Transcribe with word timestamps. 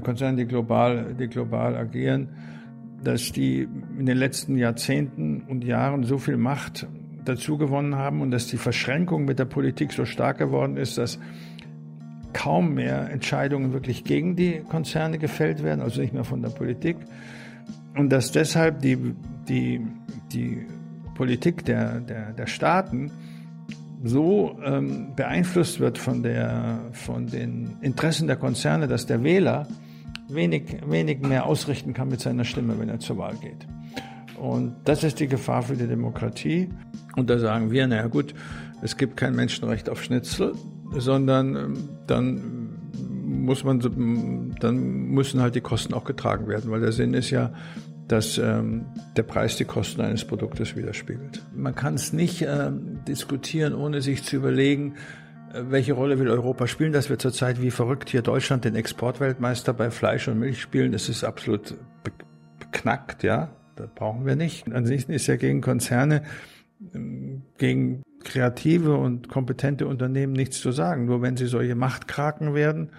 Konzerne, 0.00 0.36
die 0.36 0.46
global, 0.46 1.14
die 1.18 1.28
global 1.28 1.76
agieren, 1.76 2.28
dass 3.02 3.32
die 3.32 3.68
in 3.98 4.06
den 4.06 4.16
letzten 4.16 4.56
Jahrzehnten 4.56 5.42
und 5.48 5.64
Jahren 5.64 6.04
so 6.04 6.18
viel 6.18 6.36
Macht 6.36 6.86
dazu 7.24 7.58
gewonnen 7.58 7.96
haben 7.96 8.20
und 8.20 8.30
dass 8.30 8.46
die 8.46 8.56
Verschränkung 8.56 9.24
mit 9.24 9.38
der 9.38 9.44
Politik 9.44 9.92
so 9.92 10.04
stark 10.04 10.38
geworden 10.38 10.76
ist, 10.76 10.98
dass 10.98 11.18
kaum 12.32 12.74
mehr 12.74 13.10
Entscheidungen 13.10 13.72
wirklich 13.72 14.04
gegen 14.04 14.36
die 14.36 14.60
Konzerne 14.68 15.18
gefällt 15.18 15.62
werden, 15.62 15.80
also 15.80 16.00
nicht 16.00 16.14
mehr 16.14 16.24
von 16.24 16.42
der 16.42 16.50
Politik. 16.50 16.96
Und 17.96 18.10
dass 18.10 18.32
deshalb 18.32 18.80
die, 18.80 19.14
die, 19.48 19.80
die 20.32 20.66
Politik 21.14 21.64
der, 21.64 22.00
der, 22.00 22.32
der 22.32 22.46
Staaten 22.46 23.10
so 24.02 24.58
ähm, 24.64 25.08
beeinflusst 25.14 25.80
wird 25.80 25.98
von, 25.98 26.22
der, 26.22 26.80
von 26.92 27.26
den 27.26 27.76
Interessen 27.82 28.26
der 28.26 28.36
Konzerne, 28.36 28.88
dass 28.88 29.06
der 29.06 29.22
Wähler 29.22 29.66
wenig, 30.34 30.78
wenig 30.86 31.20
mehr 31.20 31.46
ausrichten 31.46 31.94
kann 31.94 32.08
mit 32.08 32.20
seiner 32.20 32.44
Stimme, 32.44 32.78
wenn 32.78 32.88
er 32.88 33.00
zur 33.00 33.18
Wahl 33.18 33.34
geht. 33.36 33.66
Und 34.38 34.76
das 34.84 35.04
ist 35.04 35.20
die 35.20 35.26
Gefahr 35.26 35.62
für 35.62 35.76
die 35.76 35.86
Demokratie. 35.86 36.70
Und 37.16 37.28
da 37.28 37.38
sagen 37.38 37.70
wir, 37.70 37.86
naja 37.86 38.06
gut, 38.06 38.34
es 38.82 38.96
gibt 38.96 39.16
kein 39.16 39.36
Menschenrecht 39.36 39.90
auf 39.90 40.02
Schnitzel, 40.02 40.54
sondern 40.96 41.56
ähm, 41.56 41.88
dann 42.06 42.78
muss 43.24 43.64
man, 43.64 43.80
dann 44.60 44.76
müssen 45.08 45.40
halt 45.40 45.54
die 45.54 45.60
Kosten 45.60 45.94
auch 45.94 46.04
getragen 46.04 46.48
werden, 46.48 46.70
weil 46.70 46.80
der 46.80 46.92
Sinn 46.92 47.14
ist 47.14 47.30
ja, 47.30 47.52
dass 48.08 48.38
ähm, 48.38 48.86
der 49.16 49.22
Preis 49.22 49.56
die 49.56 49.64
Kosten 49.64 50.00
eines 50.00 50.24
Produktes 50.24 50.74
widerspiegelt. 50.74 51.42
Man 51.54 51.74
kann 51.74 51.94
es 51.94 52.12
nicht 52.12 52.42
äh, 52.42 52.70
diskutieren, 53.06 53.74
ohne 53.74 54.00
sich 54.00 54.24
zu 54.24 54.36
überlegen, 54.36 54.94
welche 55.52 55.92
Rolle 55.92 56.18
will 56.18 56.28
Europa 56.28 56.66
spielen, 56.66 56.92
dass 56.92 57.10
wir 57.10 57.18
zurzeit 57.18 57.60
wie 57.60 57.70
verrückt 57.70 58.10
hier 58.10 58.22
Deutschland 58.22 58.64
den 58.64 58.76
Exportweltmeister 58.76 59.72
bei 59.72 59.90
Fleisch 59.90 60.28
und 60.28 60.38
Milch 60.38 60.60
spielen. 60.60 60.92
Das 60.92 61.08
ist 61.08 61.24
absolut 61.24 61.74
beknackt, 62.58 63.22
ja. 63.22 63.50
Das 63.76 63.88
brauchen 63.94 64.26
wir 64.26 64.36
nicht. 64.36 64.70
Ansonsten 64.72 65.12
ist 65.12 65.26
ja 65.26 65.36
gegen 65.36 65.60
Konzerne, 65.60 66.22
ähm, 66.94 67.42
gegen 67.58 68.02
kreative 68.22 68.96
und 68.96 69.28
kompetente 69.28 69.86
Unternehmen 69.86 70.34
nichts 70.34 70.60
zu 70.60 70.72
sagen. 70.72 71.06
Nur 71.06 71.22
wenn 71.22 71.36
sie 71.36 71.46
solche 71.46 71.74
Machtkraken 71.74 72.54
werden, 72.54 72.90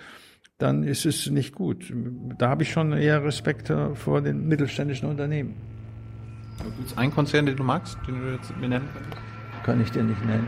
dann 0.57 0.83
ist 0.83 1.05
es 1.05 1.29
nicht 1.29 1.55
gut. 1.55 1.93
Da 2.37 2.49
habe 2.49 2.63
ich 2.63 2.71
schon 2.71 2.93
eher 2.93 3.23
Respekt 3.23 3.71
vor 3.95 4.21
den 4.21 4.47
mittelständischen 4.47 5.09
Unternehmen. 5.09 5.55
Gibt 6.63 6.91
es 6.91 6.97
einen 6.97 7.13
Konzern, 7.13 7.45
den 7.45 7.55
du 7.55 7.63
magst, 7.63 7.97
den 8.07 8.21
du 8.21 8.31
jetzt 8.33 8.55
mir 8.57 8.69
nennen 8.69 8.87
kannst? 8.93 9.65
Kann 9.65 9.81
ich 9.81 9.91
dir 9.91 10.03
nicht 10.03 10.23
nennen. 10.25 10.47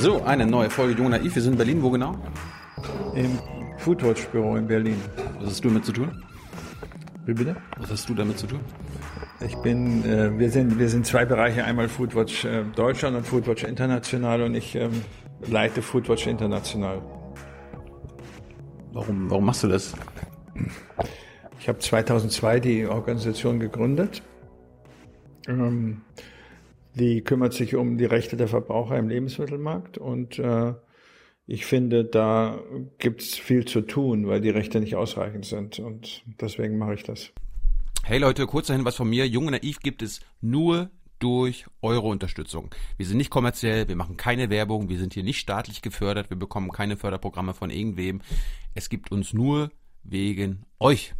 So, 0.00 0.22
eine 0.22 0.46
neue 0.46 0.70
Folge 0.70 0.96
Jung 0.96 1.10
Naiv. 1.10 1.34
Wir 1.34 1.42
sind 1.42 1.52
in 1.54 1.58
Berlin. 1.58 1.82
Wo 1.82 1.90
genau? 1.90 2.14
Im 3.16 3.36
Foodwatch-Büro 3.78 4.54
in 4.54 4.68
Berlin. 4.68 4.96
Was 5.40 5.48
hast 5.50 5.64
du 5.64 5.68
damit 5.68 5.84
zu 5.84 5.92
tun? 5.92 6.24
Wie 7.26 7.34
bitte? 7.34 7.56
Was 7.78 7.90
hast 7.90 8.08
du 8.08 8.14
damit 8.14 8.38
zu 8.38 8.46
tun? 8.46 8.60
Ich 9.44 9.56
bin, 9.56 10.04
äh, 10.04 10.38
wir 10.38 10.50
sind, 10.50 10.78
wir 10.78 10.88
sind 10.88 11.04
zwei 11.04 11.24
Bereiche, 11.24 11.64
einmal 11.64 11.88
Foodwatch 11.88 12.44
äh, 12.44 12.62
Deutschland 12.76 13.16
und 13.16 13.26
Foodwatch 13.26 13.64
International 13.64 14.42
und 14.42 14.54
ich 14.54 14.76
ähm, 14.76 15.02
leite 15.48 15.82
Foodwatch 15.82 16.28
International. 16.28 17.02
Warum, 18.92 19.28
warum 19.28 19.46
machst 19.46 19.64
du 19.64 19.68
das? 19.68 19.94
Ich 21.58 21.68
habe 21.68 21.80
2002 21.80 22.60
die 22.60 22.86
Organisation 22.86 23.58
gegründet. 23.58 24.22
Ähm, 25.48 26.02
die 26.98 27.22
kümmert 27.22 27.54
sich 27.54 27.74
um 27.76 27.96
die 27.96 28.04
Rechte 28.04 28.36
der 28.36 28.48
Verbraucher 28.48 28.98
im 28.98 29.08
Lebensmittelmarkt 29.08 29.98
und 29.98 30.38
äh, 30.38 30.74
ich 31.46 31.64
finde, 31.64 32.04
da 32.04 32.60
gibt 32.98 33.22
es 33.22 33.34
viel 33.34 33.64
zu 33.64 33.80
tun, 33.80 34.26
weil 34.26 34.42
die 34.42 34.50
Rechte 34.50 34.80
nicht 34.80 34.96
ausreichend 34.96 35.46
sind 35.46 35.78
und 35.78 36.22
deswegen 36.40 36.76
mache 36.76 36.94
ich 36.94 37.04
das. 37.04 37.32
Hey 38.04 38.18
Leute, 38.18 38.46
kurzer 38.46 38.74
Hinweis 38.74 38.96
von 38.96 39.08
mir. 39.08 39.26
Junge 39.26 39.52
Naiv 39.52 39.80
gibt 39.80 40.02
es 40.02 40.20
nur 40.42 40.90
durch 41.18 41.66
eure 41.80 42.06
Unterstützung. 42.06 42.70
Wir 42.96 43.06
sind 43.06 43.16
nicht 43.16 43.30
kommerziell, 43.30 43.88
wir 43.88 43.96
machen 43.96 44.16
keine 44.16 44.50
Werbung, 44.50 44.88
wir 44.88 44.98
sind 44.98 45.14
hier 45.14 45.24
nicht 45.24 45.38
staatlich 45.38 45.82
gefördert, 45.82 46.30
wir 46.30 46.36
bekommen 46.36 46.70
keine 46.70 46.96
Förderprogramme 46.96 47.54
von 47.54 47.70
irgendwem. 47.70 48.20
Es 48.74 48.88
gibt 48.88 49.10
uns 49.10 49.32
nur 49.32 49.70
wegen 50.04 50.64
euch. 50.78 51.14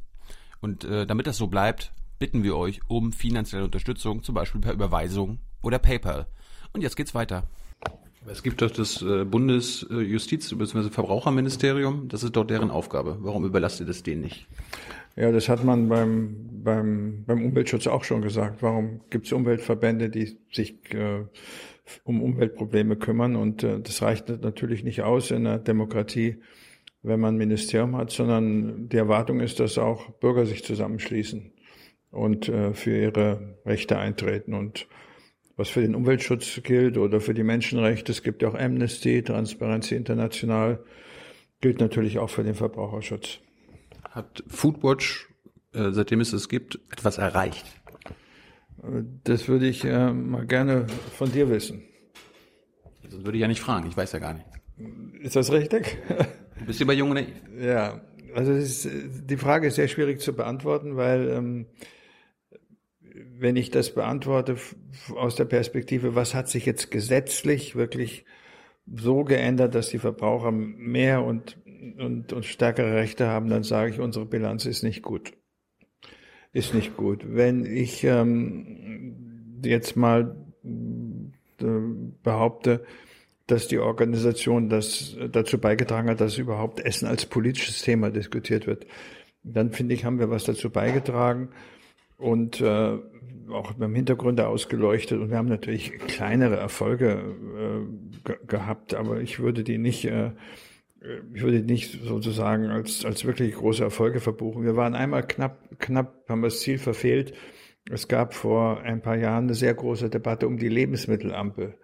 Und 0.60 0.84
äh, 0.84 1.06
damit 1.06 1.26
das 1.26 1.36
so 1.36 1.46
bleibt, 1.46 1.92
bitten 2.18 2.42
wir 2.42 2.56
euch 2.56 2.80
um 2.88 3.12
finanzielle 3.12 3.64
Unterstützung, 3.64 4.22
zum 4.22 4.34
Beispiel 4.34 4.60
per 4.60 4.72
Überweisung 4.72 5.38
oder 5.62 5.78
PayPal. 5.78 6.26
Und 6.72 6.82
jetzt 6.82 6.96
geht's 6.96 7.14
weiter. 7.14 7.44
Es 8.30 8.42
gibt 8.42 8.60
doch 8.60 8.70
das 8.70 9.00
äh, 9.00 9.24
Bundesjustiz- 9.24 10.54
bzw. 10.54 10.90
Verbraucherministerium, 10.90 12.08
das 12.08 12.22
ist 12.22 12.36
doch 12.36 12.44
deren 12.44 12.70
Aufgabe. 12.70 13.16
Warum 13.20 13.44
überlasst 13.44 13.80
ihr 13.80 13.86
das 13.86 14.02
denen 14.02 14.22
nicht? 14.22 14.46
Ja, 15.16 15.32
das 15.32 15.48
hat 15.48 15.64
man 15.64 15.88
beim, 15.88 16.62
beim, 16.62 17.24
beim 17.26 17.44
Umweltschutz 17.44 17.86
auch 17.86 18.04
schon 18.04 18.22
gesagt. 18.22 18.62
Warum 18.62 19.00
gibt 19.10 19.26
es 19.26 19.32
Umweltverbände, 19.32 20.10
die 20.10 20.38
sich 20.52 20.78
äh, 20.94 21.24
um 22.04 22.22
Umweltprobleme 22.22 22.96
kümmern? 22.96 23.34
Und 23.34 23.64
äh, 23.64 23.80
das 23.80 24.02
reicht 24.02 24.28
natürlich 24.28 24.84
nicht 24.84 25.02
aus 25.02 25.30
in 25.30 25.46
einer 25.46 25.58
Demokratie, 25.58 26.36
wenn 27.02 27.20
man 27.20 27.34
ein 27.34 27.38
Ministerium 27.38 27.96
hat, 27.96 28.10
sondern 28.10 28.88
die 28.88 28.96
Erwartung 28.96 29.40
ist, 29.40 29.58
dass 29.58 29.78
auch 29.78 30.10
Bürger 30.20 30.46
sich 30.46 30.64
zusammenschließen 30.64 31.52
und 32.10 32.48
äh, 32.48 32.74
für 32.74 32.96
ihre 32.96 33.58
Rechte 33.64 33.98
eintreten. 33.98 34.54
Und 34.54 34.86
was 35.58 35.68
für 35.68 35.82
den 35.82 35.96
Umweltschutz 35.96 36.60
gilt 36.62 36.96
oder 36.96 37.20
für 37.20 37.34
die 37.34 37.42
Menschenrechte, 37.42 38.12
es 38.12 38.22
gibt 38.22 38.42
ja 38.42 38.48
auch 38.48 38.54
Amnesty, 38.54 39.22
Transparency 39.22 39.96
International, 39.96 40.84
gilt 41.60 41.80
natürlich 41.80 42.18
auch 42.20 42.30
für 42.30 42.44
den 42.44 42.54
Verbraucherschutz. 42.54 43.40
Hat 44.08 44.44
Foodwatch, 44.46 45.28
äh, 45.74 45.90
seitdem 45.90 46.20
es 46.20 46.32
es 46.32 46.48
gibt, 46.48 46.78
etwas 46.92 47.18
erreicht? 47.18 47.66
Das 49.24 49.48
würde 49.48 49.66
ich 49.66 49.84
äh, 49.84 50.12
mal 50.12 50.46
gerne 50.46 50.86
von 51.16 51.32
dir 51.32 51.50
wissen. 51.50 51.82
Das 53.02 53.24
würde 53.24 53.36
ich 53.36 53.42
ja 53.42 53.48
nicht 53.48 53.60
fragen, 53.60 53.88
ich 53.88 53.96
weiß 53.96 54.12
ja 54.12 54.20
gar 54.20 54.34
nicht. 54.34 54.46
Ist 55.20 55.34
das 55.34 55.50
richtig? 55.50 55.98
Du 56.60 56.66
bist 56.66 56.78
hier 56.78 56.86
bei 56.86 56.92
Junge 56.92 57.14
Naiv. 57.14 57.34
Ja, 57.60 58.00
also 58.32 58.52
ist, 58.52 58.88
die 58.88 59.36
Frage 59.36 59.66
ist 59.66 59.74
sehr 59.74 59.88
schwierig 59.88 60.20
zu 60.20 60.34
beantworten, 60.34 60.96
weil 60.96 61.28
ähm, 61.28 61.66
wenn 63.38 63.56
ich 63.56 63.70
das 63.70 63.94
beantworte 63.94 64.56
aus 65.14 65.34
der 65.36 65.44
Perspektive, 65.44 66.14
was 66.14 66.34
hat 66.34 66.48
sich 66.48 66.66
jetzt 66.66 66.90
gesetzlich 66.90 67.76
wirklich 67.76 68.24
so 68.94 69.24
geändert, 69.24 69.74
dass 69.74 69.90
die 69.90 69.98
Verbraucher 69.98 70.50
mehr 70.50 71.24
und 71.24 71.58
und, 71.98 72.32
und 72.32 72.44
stärkere 72.44 72.94
Rechte 72.94 73.26
haben, 73.26 73.48
dann 73.48 73.62
sage 73.62 73.92
ich, 73.92 74.00
unsere 74.00 74.26
Bilanz 74.26 74.66
ist 74.66 74.82
nicht 74.82 75.02
gut. 75.02 75.32
Ist 76.52 76.74
nicht 76.74 76.96
gut. 76.96 77.24
Wenn 77.26 77.66
ich 77.66 78.04
ähm, 78.04 79.60
jetzt 79.64 79.96
mal 79.96 80.34
äh, 80.64 81.64
behaupte, 82.22 82.84
dass 83.46 83.68
die 83.68 83.78
Organisation 83.78 84.68
das 84.68 85.16
dazu 85.30 85.58
beigetragen 85.58 86.10
hat, 86.10 86.20
dass 86.20 86.38
überhaupt 86.38 86.80
Essen 86.80 87.06
als 87.06 87.26
politisches 87.26 87.82
Thema 87.82 88.10
diskutiert 88.10 88.66
wird, 88.66 88.86
dann 89.42 89.72
finde 89.72 89.94
ich, 89.94 90.04
haben 90.04 90.18
wir 90.18 90.30
was 90.30 90.44
dazu 90.44 90.70
beigetragen 90.70 91.50
und 92.18 92.60
äh, 92.60 92.98
auch 93.50 93.72
beim 93.72 93.94
Hintergrund 93.94 94.40
ausgeleuchtet. 94.40 95.18
Und 95.18 95.30
wir 95.30 95.38
haben 95.38 95.48
natürlich 95.48 95.92
kleinere 95.92 96.56
Erfolge 96.56 97.22
äh, 98.26 98.46
gehabt, 98.46 98.94
aber 98.94 99.20
ich 99.20 99.38
würde 99.38 99.64
die 99.64 99.78
nicht 99.78 100.04
äh, 100.04 100.32
ich 101.32 101.42
würde 101.42 101.60
nicht 101.60 102.02
sozusagen 102.02 102.66
als, 102.66 103.04
als 103.04 103.24
wirklich 103.24 103.54
große 103.54 103.84
Erfolge 103.84 104.20
verbuchen. 104.20 104.64
Wir 104.64 104.76
waren 104.76 104.94
einmal 104.94 105.26
knapp, 105.26 105.78
knapp 105.78 106.28
haben 106.28 106.40
wir 106.40 106.48
das 106.48 106.60
Ziel 106.60 106.78
verfehlt. 106.78 107.34
Es 107.90 108.08
gab 108.08 108.34
vor 108.34 108.80
ein 108.80 109.00
paar 109.00 109.16
Jahren 109.16 109.44
eine 109.44 109.54
sehr 109.54 109.74
große 109.74 110.10
Debatte 110.10 110.46
um 110.46 110.58
die 110.58 110.68
Lebensmittelampel. 110.68 111.74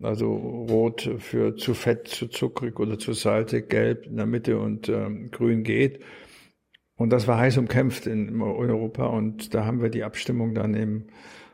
Also 0.00 0.32
rot 0.32 1.10
für 1.18 1.56
zu 1.56 1.74
fett, 1.74 2.08
zu 2.08 2.28
zuckrig 2.28 2.78
oder 2.78 2.98
zu 2.98 3.12
salzig, 3.12 3.68
gelb 3.68 4.06
in 4.06 4.16
der 4.16 4.26
Mitte 4.26 4.58
und 4.58 4.88
ähm, 4.88 5.30
grün 5.30 5.64
geht. 5.64 6.00
Und 7.00 7.08
das 7.14 7.26
war 7.26 7.38
heiß 7.38 7.56
umkämpft 7.56 8.06
in, 8.06 8.42
Europa 8.42 9.06
und 9.06 9.54
da 9.54 9.64
haben 9.64 9.80
wir 9.80 9.88
die 9.88 10.04
Abstimmung 10.04 10.54
dann 10.54 10.74
im 10.74 11.06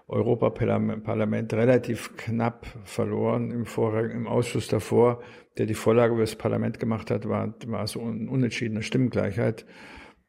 Europaparlament 0.08 1.54
relativ 1.54 2.16
knapp 2.16 2.66
verloren. 2.82 3.52
Im, 3.52 3.64
Vorrang, 3.64 4.10
im 4.10 4.26
Ausschuss 4.26 4.66
davor, 4.66 5.22
der 5.56 5.66
die 5.66 5.74
Vorlage 5.74 6.14
über 6.14 6.24
das 6.24 6.34
Parlament 6.34 6.80
gemacht 6.80 7.12
hat, 7.12 7.28
war, 7.28 7.54
war 7.66 7.84
es 7.84 7.96
eine 7.96 8.28
unentschiedene 8.28 8.82
Stimmengleichheit. 8.82 9.66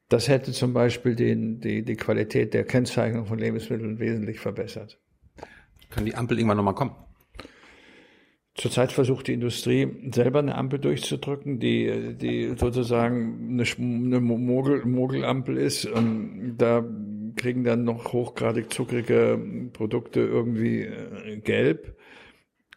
Das 0.08 0.28
hätte 0.28 0.52
zum 0.52 0.74
Beispiel 0.74 1.16
den, 1.16 1.62
die, 1.62 1.82
die 1.82 1.96
Qualität 1.96 2.54
der 2.54 2.66
Kennzeichnung 2.66 3.26
von 3.26 3.40
Lebensmitteln 3.40 3.98
wesentlich 3.98 4.40
verbessert. 4.40 5.00
Kann 5.90 6.06
die 6.06 6.14
Ampel 6.14 6.38
irgendwann 6.38 6.58
nochmal 6.58 6.76
kommen? 6.76 6.96
Zurzeit 8.58 8.92
versucht 8.92 9.28
die 9.28 9.34
Industrie 9.34 9.88
selber 10.12 10.40
eine 10.40 10.56
Ampel 10.56 10.80
durchzudrücken, 10.80 11.60
die, 11.60 12.16
die 12.20 12.56
sozusagen 12.58 13.52
eine, 13.52 13.64
eine 13.64 14.20
Mogel, 14.20 14.84
Mogelampel 14.84 15.58
ist. 15.58 15.86
Und 15.86 16.56
da 16.58 16.84
kriegen 17.36 17.64
dann 17.64 17.84
noch 17.84 18.14
hochgradig 18.14 18.74
zuckrige 18.74 19.40
Produkte 19.74 20.22
irgendwie 20.22 20.82
äh, 20.82 21.38
gelb. 21.38 21.96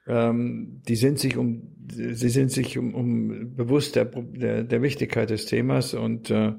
ähm, 0.06 0.82
die 0.86 0.96
sind 0.96 1.18
sich 1.18 1.38
um, 1.38 1.74
sie 1.88 2.28
sind 2.28 2.50
sich 2.50 2.76
um, 2.76 2.94
um 2.94 3.54
bewusst 3.56 3.96
der, 3.96 4.04
der, 4.04 4.64
der 4.64 4.82
Wichtigkeit 4.82 5.30
des 5.30 5.46
Themas 5.46 5.94
und 5.94 6.30
äh, 6.30 6.52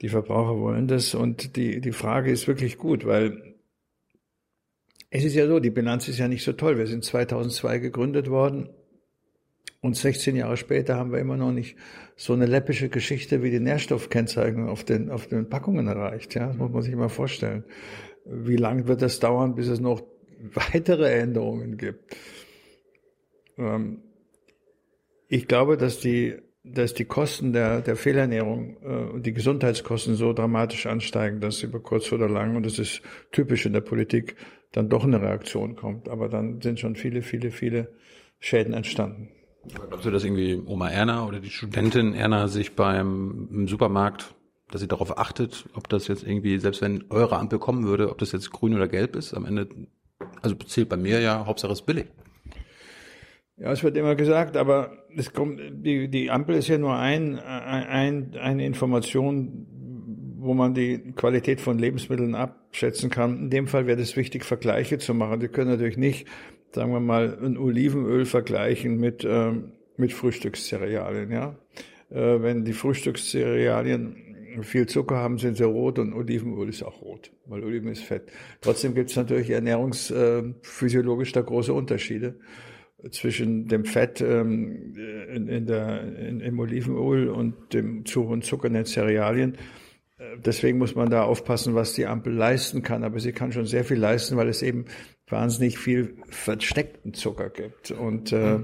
die 0.00 0.08
Verbraucher 0.08 0.58
wollen 0.58 0.88
das. 0.88 1.14
Und 1.14 1.56
die, 1.56 1.82
die 1.82 1.92
Frage 1.92 2.32
ist 2.32 2.48
wirklich 2.48 2.78
gut, 2.78 3.04
weil 3.04 3.51
es 5.14 5.24
ist 5.24 5.34
ja 5.34 5.46
so, 5.46 5.60
die 5.60 5.70
Bilanz 5.70 6.08
ist 6.08 6.18
ja 6.18 6.26
nicht 6.26 6.42
so 6.42 6.54
toll. 6.54 6.78
Wir 6.78 6.86
sind 6.86 7.04
2002 7.04 7.78
gegründet 7.80 8.30
worden 8.30 8.70
und 9.82 9.94
16 9.94 10.36
Jahre 10.36 10.56
später 10.56 10.96
haben 10.96 11.12
wir 11.12 11.18
immer 11.18 11.36
noch 11.36 11.52
nicht 11.52 11.76
so 12.16 12.32
eine 12.32 12.46
läppische 12.46 12.88
Geschichte 12.88 13.42
wie 13.42 13.50
die 13.50 13.60
Nährstoffkennzeichnung 13.60 14.70
auf 14.70 14.84
den, 14.84 15.10
auf 15.10 15.26
den 15.26 15.50
Packungen 15.50 15.86
erreicht. 15.86 16.34
Ja, 16.34 16.46
das 16.46 16.56
muss 16.56 16.70
man 16.70 16.80
sich 16.80 16.96
mal 16.96 17.10
vorstellen. 17.10 17.64
Wie 18.24 18.56
lange 18.56 18.88
wird 18.88 19.02
das 19.02 19.20
dauern, 19.20 19.54
bis 19.54 19.68
es 19.68 19.80
noch 19.80 20.02
weitere 20.54 21.12
Änderungen 21.12 21.76
gibt? 21.76 22.16
Ähm, 23.58 23.98
ich 25.28 25.46
glaube, 25.46 25.76
dass 25.76 26.00
die, 26.00 26.36
dass 26.64 26.94
die 26.94 27.04
Kosten 27.04 27.52
der, 27.52 27.82
der 27.82 27.96
Fehlernährung 27.96 28.78
äh, 28.82 29.12
und 29.12 29.26
die 29.26 29.34
Gesundheitskosten 29.34 30.14
so 30.14 30.32
dramatisch 30.32 30.86
ansteigen, 30.86 31.40
dass 31.40 31.62
über 31.62 31.80
kurz 31.80 32.10
oder 32.12 32.30
lang, 32.30 32.56
und 32.56 32.64
das 32.64 32.78
ist 32.78 33.02
typisch 33.30 33.66
in 33.66 33.74
der 33.74 33.82
Politik, 33.82 34.36
dann 34.72 34.88
doch 34.88 35.04
eine 35.04 35.20
Reaktion 35.20 35.76
kommt. 35.76 36.08
Aber 36.08 36.28
dann 36.28 36.60
sind 36.60 36.80
schon 36.80 36.96
viele, 36.96 37.22
viele, 37.22 37.50
viele 37.50 37.88
Schäden 38.40 38.74
entstanden. 38.74 39.28
Glaubst 39.88 40.06
du, 40.06 40.10
dass 40.10 40.24
irgendwie 40.24 40.60
Oma 40.66 40.88
Erna 40.88 41.26
oder 41.26 41.38
die 41.38 41.50
Studentin 41.50 42.14
Erna 42.14 42.48
sich 42.48 42.74
beim 42.74 43.48
im 43.52 43.68
Supermarkt, 43.68 44.34
dass 44.70 44.80
sie 44.80 44.88
darauf 44.88 45.18
achtet, 45.18 45.68
ob 45.74 45.88
das 45.88 46.08
jetzt 46.08 46.26
irgendwie, 46.26 46.58
selbst 46.58 46.82
wenn 46.82 47.04
eure 47.10 47.38
Ampel 47.38 47.60
kommen 47.60 47.84
würde, 47.84 48.10
ob 48.10 48.18
das 48.18 48.32
jetzt 48.32 48.50
grün 48.50 48.74
oder 48.74 48.88
gelb 48.88 49.14
ist, 49.14 49.34
am 49.34 49.44
Ende, 49.44 49.68
also 50.40 50.56
zählt 50.56 50.88
bei 50.88 50.96
mir 50.96 51.20
ja, 51.20 51.46
Hauptsache 51.46 51.72
es 51.72 51.80
ist 51.80 51.86
billig. 51.86 52.06
Ja, 53.56 53.70
es 53.70 53.84
wird 53.84 53.96
immer 53.96 54.16
gesagt, 54.16 54.56
aber 54.56 55.04
es 55.14 55.32
kommt, 55.32 55.60
die, 55.70 56.08
die 56.08 56.30
Ampel 56.30 56.56
ist 56.56 56.66
ja 56.66 56.78
nur 56.78 56.96
ein, 56.96 57.38
ein, 57.38 58.34
eine 58.34 58.66
Information, 58.66 59.68
wo 60.38 60.54
man 60.54 60.74
die 60.74 61.12
Qualität 61.14 61.60
von 61.60 61.78
Lebensmitteln 61.78 62.34
abschätzen 62.72 63.10
kann. 63.10 63.38
In 63.38 63.50
dem 63.50 63.66
Fall 63.66 63.86
wäre 63.86 64.00
es 64.00 64.16
wichtig, 64.16 64.44
Vergleiche 64.44 64.98
zu 64.98 65.14
machen. 65.14 65.40
Die 65.40 65.48
können 65.48 65.70
natürlich 65.70 65.96
nicht 65.96 66.26
sagen 66.74 66.92
wir 66.92 67.00
mal, 67.00 67.38
ein 67.42 67.56
Olivenöl 67.56 68.24
vergleichen 68.24 68.98
mit, 68.98 69.24
äh, 69.24 69.52
mit 69.96 70.12
Frühstückscerealien, 70.12 71.30
ja. 71.30 71.56
Äh, 72.10 72.42
wenn 72.42 72.64
die 72.64 72.72
Frühstückscerealien 72.72 74.16
viel 74.62 74.86
Zucker 74.86 75.16
haben, 75.16 75.38
sind 75.38 75.56
sie 75.56 75.64
rot 75.64 75.98
und 75.98 76.12
Olivenöl 76.12 76.68
ist 76.68 76.82
auch 76.82 77.00
rot, 77.00 77.30
weil 77.46 77.64
Oliven 77.64 77.90
ist 77.90 78.04
Fett. 78.04 78.24
Trotzdem 78.60 78.94
gibt 78.94 79.10
es 79.10 79.16
natürlich 79.16 79.50
ernährungsphysiologisch 79.50 81.30
äh, 81.30 81.32
da 81.32 81.40
große 81.40 81.72
Unterschiede 81.72 82.34
zwischen 83.10 83.66
dem 83.66 83.84
Fett 83.84 84.20
ähm, 84.20 84.94
in, 85.34 85.48
in 85.48 85.66
der, 85.66 86.02
in, 86.18 86.40
im 86.40 86.58
Olivenöl 86.58 87.28
und 87.28 87.72
dem 87.72 88.04
zu 88.04 88.28
hohen 88.28 88.42
Zucker 88.42 88.68
in 88.68 88.74
den 88.74 88.84
Cerealien. 88.84 89.56
Äh, 90.22 90.38
deswegen 90.38 90.78
muss 90.78 90.94
man 90.94 91.10
da 91.10 91.24
aufpassen, 91.24 91.74
was 91.74 91.94
die 91.94 92.06
Ampel 92.06 92.32
leisten 92.32 92.82
kann. 92.82 93.04
Aber 93.04 93.20
sie 93.20 93.32
kann 93.32 93.52
schon 93.52 93.66
sehr 93.66 93.84
viel 93.84 93.98
leisten, 93.98 94.36
weil 94.36 94.48
es 94.48 94.62
eben 94.62 94.86
wahnsinnig 95.28 95.78
viel 95.78 96.16
versteckten 96.28 97.14
Zucker 97.14 97.50
gibt. 97.50 97.90
Und 97.90 98.32
äh, 98.32 98.60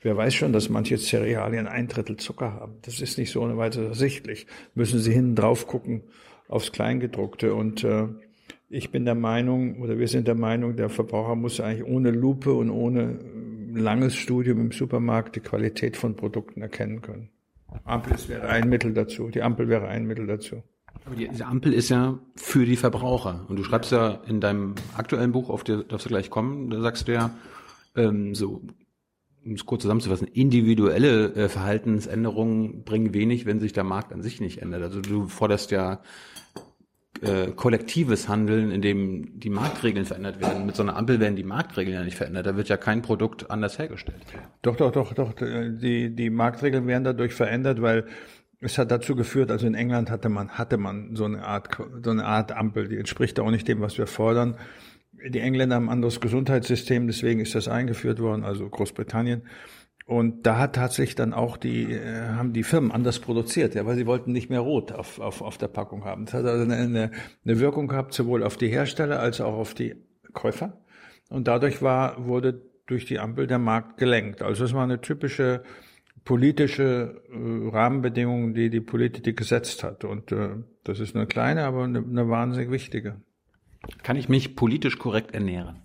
wer 0.00 0.16
weiß 0.16 0.34
schon, 0.34 0.52
dass 0.52 0.68
manche 0.68 0.96
Cerealien 0.98 1.66
ein 1.66 1.88
Drittel 1.88 2.16
Zucker 2.16 2.52
haben. 2.52 2.78
Das 2.82 3.00
ist 3.00 3.18
nicht 3.18 3.30
so 3.30 3.42
ohne 3.42 3.56
weiteres 3.56 3.88
ersichtlich. 3.88 4.46
Müssen 4.74 5.00
Sie 5.00 5.12
hinten 5.12 5.34
drauf 5.34 5.66
gucken 5.66 6.02
aufs 6.48 6.72
Kleingedruckte. 6.72 7.54
Und 7.54 7.82
äh, 7.84 8.08
ich 8.68 8.90
bin 8.90 9.04
der 9.04 9.14
Meinung, 9.14 9.80
oder 9.82 9.98
wir 9.98 10.08
sind 10.08 10.28
der 10.28 10.34
Meinung, 10.34 10.76
der 10.76 10.88
Verbraucher 10.88 11.34
muss 11.34 11.60
eigentlich 11.60 11.86
ohne 11.86 12.10
Lupe 12.10 12.52
und 12.52 12.70
ohne 12.70 13.18
langes 13.74 14.14
Studium 14.16 14.60
im 14.60 14.72
Supermarkt 14.72 15.36
die 15.36 15.40
Qualität 15.40 15.96
von 15.96 16.14
Produkten 16.14 16.62
erkennen 16.62 17.00
können. 17.00 17.30
Ampel 17.84 18.16
wäre 18.28 18.48
ein 18.48 18.68
Mittel 18.68 18.92
dazu. 18.92 19.28
Die 19.28 19.42
Ampel 19.42 19.68
wäre 19.68 19.88
ein 19.88 20.06
Mittel 20.06 20.26
dazu. 20.26 20.62
Aber 21.04 21.16
die, 21.16 21.28
diese 21.28 21.46
Ampel 21.46 21.72
ist 21.72 21.88
ja 21.88 22.18
für 22.36 22.64
die 22.64 22.76
Verbraucher. 22.76 23.44
Und 23.48 23.56
du 23.56 23.64
schreibst 23.64 23.92
ja 23.92 24.20
in 24.26 24.40
deinem 24.40 24.74
aktuellen 24.96 25.32
Buch, 25.32 25.50
auf 25.50 25.64
der 25.64 25.78
darfst 25.78 26.06
du 26.06 26.10
gleich 26.10 26.30
kommen, 26.30 26.70
da 26.70 26.80
sagst 26.80 27.08
du 27.08 27.12
ja, 27.12 27.30
ähm, 27.96 28.34
so, 28.34 28.62
um 29.44 29.54
es 29.54 29.66
kurz 29.66 29.82
zusammenzufassen, 29.82 30.28
individuelle 30.28 31.34
äh, 31.34 31.48
Verhaltensänderungen 31.48 32.84
bringen 32.84 33.12
wenig, 33.14 33.46
wenn 33.46 33.60
sich 33.60 33.72
der 33.72 33.84
Markt 33.84 34.12
an 34.12 34.22
sich 34.22 34.40
nicht 34.40 34.62
ändert. 34.62 34.82
Also 34.82 35.00
du 35.00 35.26
forderst 35.26 35.72
ja 35.72 36.00
äh, 37.22 37.52
kollektives 37.52 38.28
Handeln, 38.28 38.70
in 38.70 38.82
dem 38.82 39.38
die 39.38 39.50
Marktregeln 39.50 40.06
verändert 40.06 40.40
werden. 40.40 40.66
Mit 40.66 40.76
so 40.76 40.82
einer 40.82 40.96
Ampel 40.96 41.20
werden 41.20 41.36
die 41.36 41.44
Marktregeln 41.44 41.94
ja 41.94 42.04
nicht 42.04 42.16
verändert. 42.16 42.46
Da 42.46 42.56
wird 42.56 42.68
ja 42.68 42.76
kein 42.76 43.02
Produkt 43.02 43.50
anders 43.50 43.78
hergestellt. 43.78 44.22
Doch, 44.62 44.76
doch, 44.76 44.92
doch, 44.92 45.12
doch. 45.12 45.32
Die, 45.34 46.14
die 46.14 46.30
Marktregeln 46.30 46.86
werden 46.86 47.04
dadurch 47.04 47.34
verändert, 47.34 47.82
weil 47.82 48.06
es 48.62 48.78
hat 48.78 48.92
dazu 48.92 49.16
geführt, 49.16 49.50
also 49.50 49.66
in 49.66 49.74
England 49.74 50.08
hatte 50.08 50.28
man, 50.28 50.50
hatte 50.50 50.76
man 50.76 51.16
so 51.16 51.24
eine 51.24 51.44
Art, 51.44 51.76
so 52.02 52.10
eine 52.10 52.24
Art 52.24 52.52
Ampel, 52.52 52.88
die 52.88 52.96
entspricht 52.96 53.40
auch 53.40 53.50
nicht 53.50 53.66
dem, 53.66 53.80
was 53.80 53.98
wir 53.98 54.06
fordern. 54.06 54.56
Die 55.28 55.40
Engländer 55.40 55.76
haben 55.76 55.86
ein 55.86 55.92
anderes 55.92 56.20
Gesundheitssystem, 56.20 57.06
deswegen 57.08 57.40
ist 57.40 57.54
das 57.54 57.66
eingeführt 57.66 58.20
worden, 58.20 58.44
also 58.44 58.68
Großbritannien. 58.68 59.42
Und 60.06 60.46
da 60.46 60.58
hat 60.58 60.76
tatsächlich 60.76 61.16
dann 61.16 61.32
auch 61.32 61.56
die, 61.56 61.92
äh, 61.92 62.28
haben 62.36 62.52
die 62.52 62.62
Firmen 62.62 62.92
anders 62.92 63.18
produziert, 63.18 63.74
ja, 63.74 63.84
weil 63.84 63.96
sie 63.96 64.06
wollten 64.06 64.32
nicht 64.32 64.48
mehr 64.48 64.60
rot 64.60 64.92
auf, 64.92 65.18
auf, 65.18 65.42
auf 65.42 65.58
der 65.58 65.68
Packung 65.68 66.04
haben. 66.04 66.26
Das 66.26 66.34
hat 66.34 66.44
also 66.44 66.64
eine, 66.64 67.10
eine, 67.44 67.60
Wirkung 67.60 67.88
gehabt, 67.88 68.14
sowohl 68.14 68.42
auf 68.42 68.56
die 68.56 68.68
Hersteller 68.68 69.20
als 69.20 69.40
auch 69.40 69.54
auf 69.54 69.74
die 69.74 69.96
Käufer. 70.32 70.80
Und 71.30 71.48
dadurch 71.48 71.82
war, 71.82 72.26
wurde 72.26 72.62
durch 72.86 73.06
die 73.06 73.18
Ampel 73.18 73.46
der 73.46 73.58
Markt 73.58 73.96
gelenkt. 73.96 74.42
Also 74.42 74.64
es 74.64 74.74
war 74.74 74.82
eine 74.82 75.00
typische 75.00 75.62
politische 76.24 77.22
äh, 77.30 77.68
Rahmenbedingungen, 77.70 78.54
die 78.54 78.70
die 78.70 78.80
Politik 78.80 79.36
gesetzt 79.36 79.82
hat. 79.82 80.04
Und 80.04 80.32
äh, 80.32 80.50
das 80.84 81.00
ist 81.00 81.16
eine 81.16 81.26
kleine, 81.26 81.64
aber 81.64 81.84
eine, 81.84 81.98
eine 81.98 82.28
wahnsinnig 82.28 82.70
wichtige. 82.70 83.20
Kann 84.02 84.16
ich 84.16 84.28
mich 84.28 84.54
politisch 84.54 84.98
korrekt 84.98 85.34
ernähren? 85.34 85.82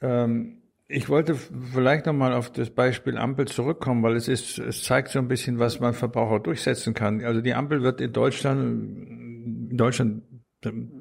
Ähm, 0.00 0.62
ich 0.88 1.08
wollte 1.08 1.34
vielleicht 1.34 2.06
nochmal 2.06 2.32
auf 2.32 2.52
das 2.52 2.70
Beispiel 2.70 3.16
Ampel 3.16 3.48
zurückkommen, 3.48 4.02
weil 4.02 4.14
es 4.14 4.28
ist, 4.28 4.58
es 4.58 4.84
zeigt 4.84 5.08
so 5.08 5.18
ein 5.18 5.28
bisschen, 5.28 5.58
was 5.58 5.80
man 5.80 5.94
Verbraucher 5.94 6.38
durchsetzen 6.38 6.94
kann. 6.94 7.24
Also 7.24 7.40
die 7.40 7.54
Ampel 7.54 7.82
wird 7.82 8.00
in 8.00 8.12
Deutschland, 8.12 9.70
in 9.70 9.76
Deutschland 9.76 10.22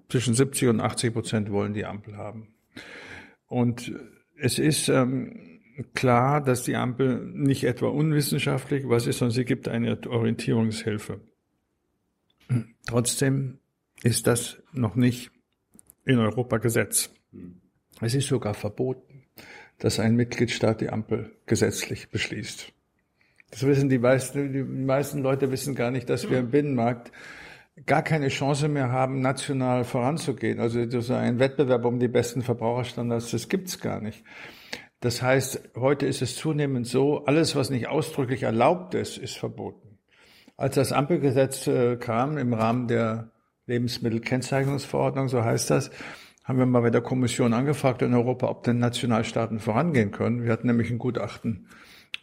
zwischen 0.10 0.34
70 0.34 0.70
und 0.70 0.82
80 0.82 1.14
Prozent 1.14 1.52
wollen 1.52 1.74
die 1.74 1.86
Ampel 1.86 2.18
haben. 2.18 2.56
Und 3.48 3.92
es 4.38 4.60
ist, 4.60 4.90
ähm, 4.90 5.55
klar, 5.94 6.42
dass 6.42 6.64
die 6.64 6.76
Ampel 6.76 7.20
nicht 7.26 7.64
etwa 7.64 7.88
unwissenschaftlich 7.88 8.88
was 8.88 9.08
ist, 9.08 9.20
sondern 9.20 9.36
sie 9.36 9.46
gibt 9.46 9.68
eine 9.68 10.00
Orientierungshilfe. 10.08 11.22
Trotzdem 12.86 13.60
ist 14.04 14.28
das 14.28 14.62
noch 14.72 14.96
nicht 14.96 15.32
in 16.06 16.20
Europa 16.20 16.58
Gesetz. 16.58 17.10
Es 18.02 18.14
ist 18.14 18.28
sogar 18.28 18.54
verboten, 18.54 19.24
dass 19.80 20.00
ein 20.00 20.16
Mitgliedstaat 20.16 20.82
die 20.82 20.90
Ampel 20.90 21.36
gesetzlich 21.46 22.10
beschließt. 22.10 22.72
Das 23.52 23.66
wissen 23.66 23.90
die 23.90 24.00
meisten, 24.00 24.54
die 24.54 24.64
meisten 24.64 25.22
Leute 25.22 25.52
wissen 25.52 25.76
gar 25.76 25.92
nicht, 25.92 26.10
dass 26.10 26.30
wir 26.30 26.40
im 26.40 26.52
Binnenmarkt 26.52 27.12
gar 27.86 28.04
keine 28.04 28.30
Chance 28.30 28.68
mehr 28.68 28.92
haben, 28.92 29.22
national 29.22 29.84
voranzugehen. 29.84 30.60
Also 30.60 31.02
so 31.02 31.14
ein 31.14 31.40
Wettbewerb 31.40 31.86
um 31.86 32.00
die 32.00 32.08
besten 32.08 32.42
Verbraucherstandards, 32.42 33.32
das 33.32 33.50
gibt's 33.50 33.80
gar 33.80 34.02
nicht. 34.02 34.24
Das 35.06 35.22
heißt, 35.22 35.70
heute 35.76 36.08
ist 36.08 36.24
es 36.24 36.36
zunehmend 36.36 36.88
so, 36.88 37.26
alles, 37.26 37.56
was 37.56 37.70
nicht 37.70 37.88
ausdrücklich 37.88 38.42
erlaubt 38.42 38.96
ist, 38.96 39.20
ist 39.20 39.38
verboten. 39.38 40.00
Als 40.58 40.74
das 40.74 40.92
Ampelgesetz 40.92 41.68
äh, 41.68 41.98
kam 41.98 42.40
im 42.40 42.56
Rahmen 42.56 42.88
der 42.88 43.30
Lebensmittelkennzeichnungsverordnung, 43.68 45.30
so 45.30 45.44
heißt 45.44 45.70
das, 45.70 45.92
haben 46.44 46.58
wir 46.58 46.66
mal 46.66 46.82
bei 46.82 46.90
der 46.90 47.02
Kommission 47.02 47.54
angefragt 47.54 48.02
in 48.02 48.16
Europa, 48.16 48.48
ob 48.48 48.64
denn 48.64 48.80
Nationalstaaten 48.80 49.60
vorangehen 49.60 50.10
können. 50.10 50.44
Wir 50.44 50.52
hatten 50.52 50.66
nämlich 50.66 50.90
ein 50.90 50.98
Gutachten, 50.98 51.68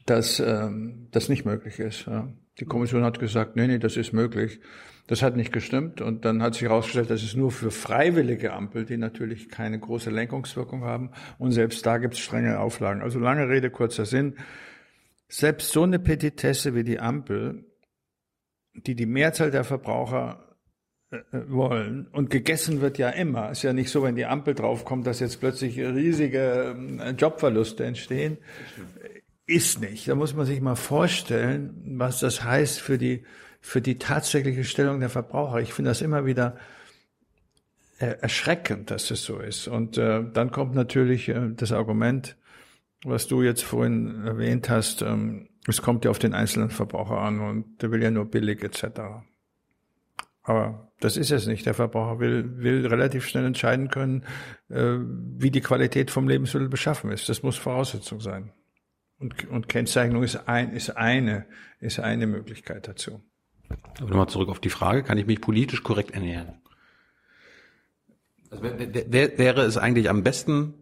dass 0.05 0.41
ähm, 0.41 1.07
das 1.13 1.29
nicht 1.29 1.45
möglich 1.45 1.79
ist. 1.79 2.07
Ja. 2.07 2.33
Die 2.59 2.65
Kommission 2.65 3.05
hat 3.05 3.21
gesagt, 3.21 3.55
nee, 3.55 3.69
nee, 3.69 3.79
das 3.79 3.97
ist 3.97 4.13
möglich. 4.13 4.59
Das 5.09 5.23
hat 5.23 5.37
nicht 5.37 5.53
gestimmt 5.53 6.01
und 6.01 6.25
dann 6.25 6.43
hat 6.43 6.55
sich 6.55 6.63
herausgestellt, 6.63 7.11
das 7.11 7.23
ist 7.23 7.37
nur 7.37 7.51
für 7.51 7.71
freiwillige 7.71 8.53
Ampel, 8.53 8.85
die 8.85 8.97
natürlich 8.97 9.49
keine 9.49 9.79
große 9.79 10.11
Lenkungswirkung 10.11 10.85
haben 10.85 11.11
und 11.39 11.51
selbst 11.53 11.85
da 11.85 11.99
gibt 11.99 12.15
es 12.15 12.21
strenge 12.21 12.61
Auflagen. 12.61 13.03
Also 13.03 13.19
lange 13.19 13.49
Rede, 13.49 13.71
kurzer 13.71 14.07
Sinn. 14.07 14.37
Selbst 15.29 15.73
so 15.73 15.83
eine 15.83 15.99
Petitesse 15.99 16.75
wie 16.75 16.85
die 16.85 17.01
Ampel, 17.01 17.65
die 18.75 18.95
die 18.95 19.07
Mehrzahl 19.07 19.51
der 19.51 19.65
Verbraucher 19.65 20.53
äh, 21.13 21.17
äh, 21.17 21.51
wollen 21.51 22.07
und 22.09 22.31
gegessen 22.31 22.81
wird 22.81 22.99
ja 22.99 23.11
immer. 23.11 23.51
Ist 23.51 23.63
ja 23.63 23.73
nicht 23.73 23.91
so, 23.91 24.03
wenn 24.03 24.17
die 24.17 24.27
Ampel 24.27 24.55
draufkommt, 24.55 25.07
dass 25.07 25.21
jetzt 25.21 25.41
plötzlich 25.41 25.79
riesige 25.79 26.77
äh, 27.01 27.11
Jobverluste 27.11 27.85
entstehen. 27.85 28.39
Ist 29.47 29.81
nicht. 29.81 30.09
Da 30.09 30.15
muss 30.15 30.35
man 30.35 30.47
sich 30.47 30.61
mal 30.61 30.77
vorstellen, 30.77 31.99
was 31.99 32.21
das 32.21 32.45
heißt 32.45 32.81
für 32.81 32.97
die 32.97 33.25
für 33.63 33.81
die 33.81 33.97
tatsächliche 33.97 34.65
Stellung 34.65 35.01
der 35.01 35.09
Verbraucher. 35.09 35.61
Ich 35.61 35.73
finde 35.73 35.91
das 35.91 36.03
immer 36.03 36.27
wieder 36.27 36.59
erschreckend, 37.99 38.91
dass 38.91 39.11
es 39.11 39.23
so 39.23 39.39
ist. 39.39 39.69
Und 39.69 39.97
äh, 39.97 40.25
dann 40.33 40.51
kommt 40.51 40.75
natürlich 40.75 41.29
äh, 41.29 41.51
das 41.55 41.73
Argument, 41.73 42.37
was 43.05 43.29
du 43.29 43.43
jetzt 43.43 43.63
vorhin 43.63 44.27
erwähnt 44.27 44.69
hast, 44.69 45.03
ähm, 45.03 45.49
es 45.69 45.81
kommt 45.81 46.05
ja 46.05 46.11
auf 46.11 46.19
den 46.19 46.35
einzelnen 46.35 46.71
Verbraucher 46.71 47.19
an 47.19 47.41
und 47.41 47.83
der 47.83 47.93
will 47.93 48.03
ja 48.03 48.11
nur 48.11 48.25
billig 48.25 48.65
etc. 48.65 49.01
Aber 50.43 50.93
das 50.99 51.17
ist 51.17 51.31
es 51.31 51.47
nicht. 51.47 51.67
Der 51.67 51.75
Verbraucher 51.75 52.19
will, 52.19 52.59
will 52.59 52.85
relativ 52.87 53.27
schnell 53.27 53.45
entscheiden 53.45 53.89
können, 53.89 54.25
äh, 54.69 54.97
wie 54.99 55.53
die 55.53 55.61
Qualität 55.61 56.11
vom 56.11 56.29
Lebensmittel 56.29 56.69
beschaffen 56.69 57.13
ist. 57.13 57.29
Das 57.29 57.45
muss 57.45 57.57
Voraussetzung 57.57 58.21
sein. 58.21 58.53
Und, 59.19 59.49
und 59.49 59.69
Kennzeichnung 59.69 60.25
ist, 60.25 60.49
ein, 60.49 60.73
ist, 60.73 60.91
eine, 60.91 61.47
ist 61.79 62.01
eine 62.01 62.27
Möglichkeit 62.27 62.89
dazu. 62.89 63.23
Aber 63.99 64.09
nochmal 64.09 64.29
zurück 64.29 64.49
auf 64.49 64.61
die 64.61 64.71
Frage, 64.71 65.03
kann 65.03 65.19
ich 65.19 65.27
mich 65.27 65.41
politisch 65.41 65.83
korrekt 65.83 66.13
ernähren? 66.13 66.61
Also 68.51 68.65
wäre 68.65 69.63
es 69.63 69.77
eigentlich 69.79 70.11
am 70.11 70.23
besten, 70.23 70.75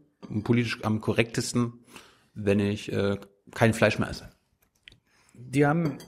politisch 0.43 0.83
am 0.83 1.01
korrektesten, 1.01 1.75
wenn 2.35 2.59
ich 2.61 2.93
äh, 2.93 3.17
kein 3.55 3.75
Fleisch 3.75 3.99
mehr 3.99 4.11
esse? 4.11 4.31
Die 5.35 5.67
haben, 5.67 5.99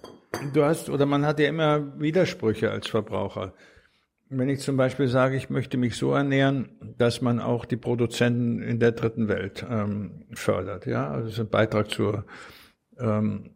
du 0.52 0.64
hast, 0.64 0.90
oder 0.90 1.06
man 1.06 1.24
hat 1.24 1.38
ja 1.38 1.48
immer 1.48 1.98
Widersprüche 2.00 2.70
als 2.70 2.88
Verbraucher. 2.88 3.54
Wenn 4.28 4.48
ich 4.48 4.60
zum 4.60 4.76
Beispiel 4.76 5.08
sage, 5.08 5.36
ich 5.36 5.50
möchte 5.50 5.76
mich 5.76 5.96
so 5.96 6.12
ernähren, 6.12 6.70
dass 6.98 7.20
man 7.20 7.38
auch 7.38 7.64
die 7.64 7.76
Produzenten 7.76 8.62
in 8.62 8.80
der 8.80 8.92
dritten 8.92 9.28
Welt 9.28 9.64
ähm, 9.68 10.24
fördert, 10.32 10.86
ja, 10.86 11.10
also 11.10 11.26
das 11.26 11.34
ist 11.34 11.40
ein 11.40 11.50
Beitrag 11.50 11.90
zur, 11.90 12.24
ähm, 12.98 13.50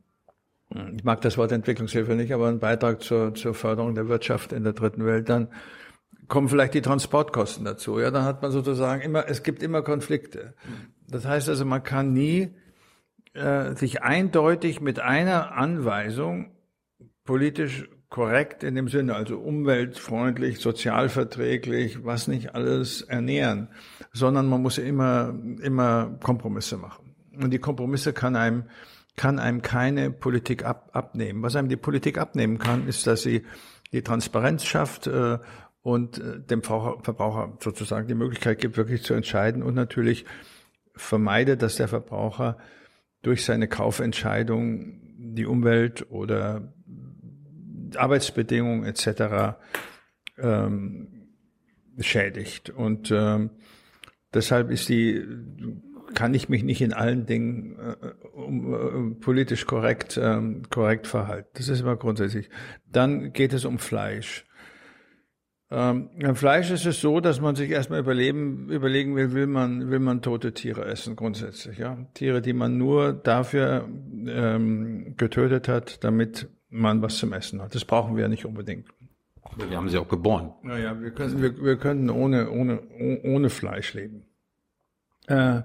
ich 0.71 1.05
mag 1.05 1.21
das 1.21 1.39
Wort 1.39 1.53
Entwicklungshilfe 1.53 2.15
nicht, 2.15 2.33
aber 2.33 2.49
ein 2.49 2.59
Beitrag 2.59 3.03
zur, 3.03 3.35
zur 3.35 3.55
Förderung 3.55 3.95
der 3.95 4.09
Wirtschaft 4.09 4.53
in 4.53 4.65
der 4.65 4.73
dritten 4.73 5.05
Welt, 5.07 5.29
dann 5.29 5.49
kommen 6.29 6.49
vielleicht 6.49 6.75
die 6.75 6.83
Transportkosten 6.83 7.65
dazu. 7.65 8.01
Ja, 8.01 8.11
dann 8.11 8.25
hat 8.25 8.43
man 8.43 8.51
sozusagen 8.51 9.01
immer, 9.03 9.29
es 9.29 9.43
gibt 9.43 9.63
immer 9.63 9.83
Konflikte. 9.83 10.55
Das 11.09 11.25
heißt 11.25 11.49
also, 11.49 11.65
man 11.65 11.85
kann 11.85 12.13
nie 12.13 12.55
äh, 13.35 13.75
sich 13.77 14.03
eindeutig 14.03 14.81
mit 14.81 14.99
einer 14.99 15.53
Anweisung 15.53 16.51
politisch 17.25 17.89
korrekt 18.09 18.63
in 18.63 18.75
dem 18.75 18.89
Sinne, 18.89 19.15
also 19.15 19.39
umweltfreundlich, 19.39 20.59
sozialverträglich, 20.59 22.05
was 22.05 22.29
nicht 22.29 22.55
alles 22.55 23.03
ernähren, 23.03 23.69
sondern 24.13 24.49
man 24.49 24.63
muss 24.63 24.79
immer, 24.79 25.35
immer 25.63 26.17
Kompromisse 26.23 26.77
machen. 26.77 27.15
Und 27.41 27.51
die 27.51 27.59
Kompromisse 27.59 28.13
kann 28.13 28.37
einem, 28.37 28.65
kann 29.17 29.39
einem 29.39 29.63
keine 29.63 30.11
Politik 30.11 30.65
ab, 30.65 30.91
abnehmen. 30.93 31.43
Was 31.43 31.57
einem 31.57 31.69
die 31.69 31.77
Politik 31.77 32.19
abnehmen 32.19 32.59
kann, 32.59 32.87
ist, 32.87 33.07
dass 33.07 33.23
sie 33.23 33.45
die 33.93 34.03
Transparenz 34.03 34.65
schafft 34.65 35.07
äh, 35.07 35.39
und 35.83 36.19
äh, 36.19 36.41
dem 36.41 36.63
Verbraucher 36.63 37.57
sozusagen 37.61 38.09
die 38.09 38.15
Möglichkeit 38.15 38.61
gibt, 38.61 38.77
wirklich 38.77 39.03
zu 39.03 39.15
entscheiden 39.15 39.63
und 39.63 39.75
natürlich 39.75 40.27
vermeidet, 40.95 41.63
dass 41.63 41.77
der 41.77 41.89
Verbraucher 41.89 42.59
durch 43.23 43.45
seine 43.45 43.69
Kaufentscheidung 43.69 45.01
die 45.19 45.47
Umwelt 45.47 46.11
oder 46.11 46.73
Arbeitsbedingungen 47.97 48.85
etc. 48.85 49.57
Ähm, 50.39 51.09
schädigt. 51.99 52.71
Und 52.71 53.11
ähm, 53.11 53.51
deshalb 54.35 54.71
ist 54.71 54.89
die, 54.89 55.25
kann 56.17 56.35
ich 56.35 56.49
mich 56.49 56.65
nicht 56.65 56.81
in 56.81 56.95
allen 56.95 57.27
Dingen 57.27 57.77
äh, 57.79 58.27
um, 58.35 58.75
äh, 58.75 59.15
politisch 59.21 59.67
korrekt, 59.67 60.19
ähm, 60.21 60.63
korrekt 60.71 61.07
verhalten. 61.07 61.49
Das 61.55 61.69
ist 61.69 61.81
immer 61.81 61.97
grundsätzlich. 61.97 62.49
Dann 62.91 63.33
geht 63.35 63.53
es 63.53 63.67
um 63.67 63.79
Fleisch. 63.79 64.47
Ähm, 65.71 66.09
beim 66.19 66.35
Fleisch 66.35 66.71
ist 66.71 66.87
es 66.87 67.01
so, 67.01 67.21
dass 67.21 67.41
man 67.41 67.55
sich 67.55 67.71
erstmal 67.71 68.01
überleben, 68.01 68.71
überlegen 68.71 69.15
will, 69.15 69.35
will 69.35 69.47
man, 69.47 69.91
will 69.91 69.99
man 69.99 70.23
tote 70.23 70.55
Tiere 70.55 70.87
essen, 70.87 71.17
grundsätzlich, 71.17 71.79
ja. 71.79 71.99
Tiere, 72.15 72.41
die 72.41 72.55
man 72.55 72.79
nur 72.79 73.13
dafür 73.13 73.87
ähm, 74.27 75.17
getötet 75.17 75.69
hat, 75.69 76.03
damit 76.03 76.49
man 76.71 77.03
was 77.03 77.19
zum 77.19 77.35
Essen 77.35 77.61
hat. 77.61 77.75
Das 77.75 77.85
brauchen 77.85 78.17
wir 78.17 78.23
ja 78.23 78.29
nicht 78.29 78.47
unbedingt. 78.47 78.89
Wir 79.57 79.77
haben 79.77 79.89
sie 79.91 79.99
auch 79.99 80.09
geboren. 80.09 80.55
Naja, 80.63 80.99
wir 80.99 81.11
können, 81.11 81.43
wir, 81.43 81.63
wir 81.63 81.77
können 81.77 82.09
ohne, 82.09 82.51
ohne, 82.51 82.81
ohne 83.23 83.51
Fleisch 83.51 83.93
leben. 83.93 84.25
Äh, 85.27 85.63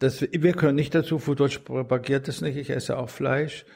das, 0.00 0.22
wir 0.22 0.54
können 0.54 0.76
nicht 0.76 0.94
dazu, 0.94 1.18
Foodwatch 1.18 1.58
propagiert 1.58 2.26
es 2.26 2.40
nicht, 2.40 2.56
ich 2.56 2.70
esse 2.70 2.96
auch 2.96 3.10
Fleisch. 3.10 3.66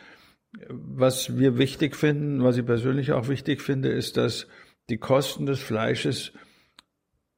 Was 0.70 1.36
wir 1.36 1.58
wichtig 1.58 1.96
finden, 1.96 2.42
was 2.42 2.56
ich 2.56 2.64
persönlich 2.64 3.12
auch 3.12 3.28
wichtig 3.28 3.60
finde, 3.60 3.90
ist, 3.90 4.16
dass 4.16 4.46
die 4.88 4.96
Kosten 4.96 5.44
des 5.44 5.60
Fleisches, 5.60 6.32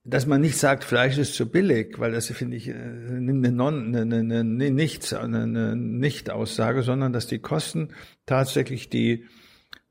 dass 0.05 0.27
man 0.27 0.41
nicht 0.41 0.57
sagt, 0.57 0.85
Fleisch 0.85 1.19
ist 1.19 1.35
zu 1.35 1.51
billig, 1.51 1.99
weil 1.99 2.13
das 2.13 2.29
finde 2.29 2.57
ich 2.57 2.73
eine, 2.73 3.51
non, 3.51 3.97
eine, 3.97 4.03
eine, 4.03 4.41
eine, 4.41 4.71
Nichts, 4.71 5.13
eine, 5.13 5.43
eine 5.43 5.75
Nicht-Aussage, 5.75 6.83
sondern 6.83 7.13
dass 7.13 7.27
die 7.27 7.41
Kosten 7.41 7.89
tatsächlich 8.25 8.89
die, 8.89 9.25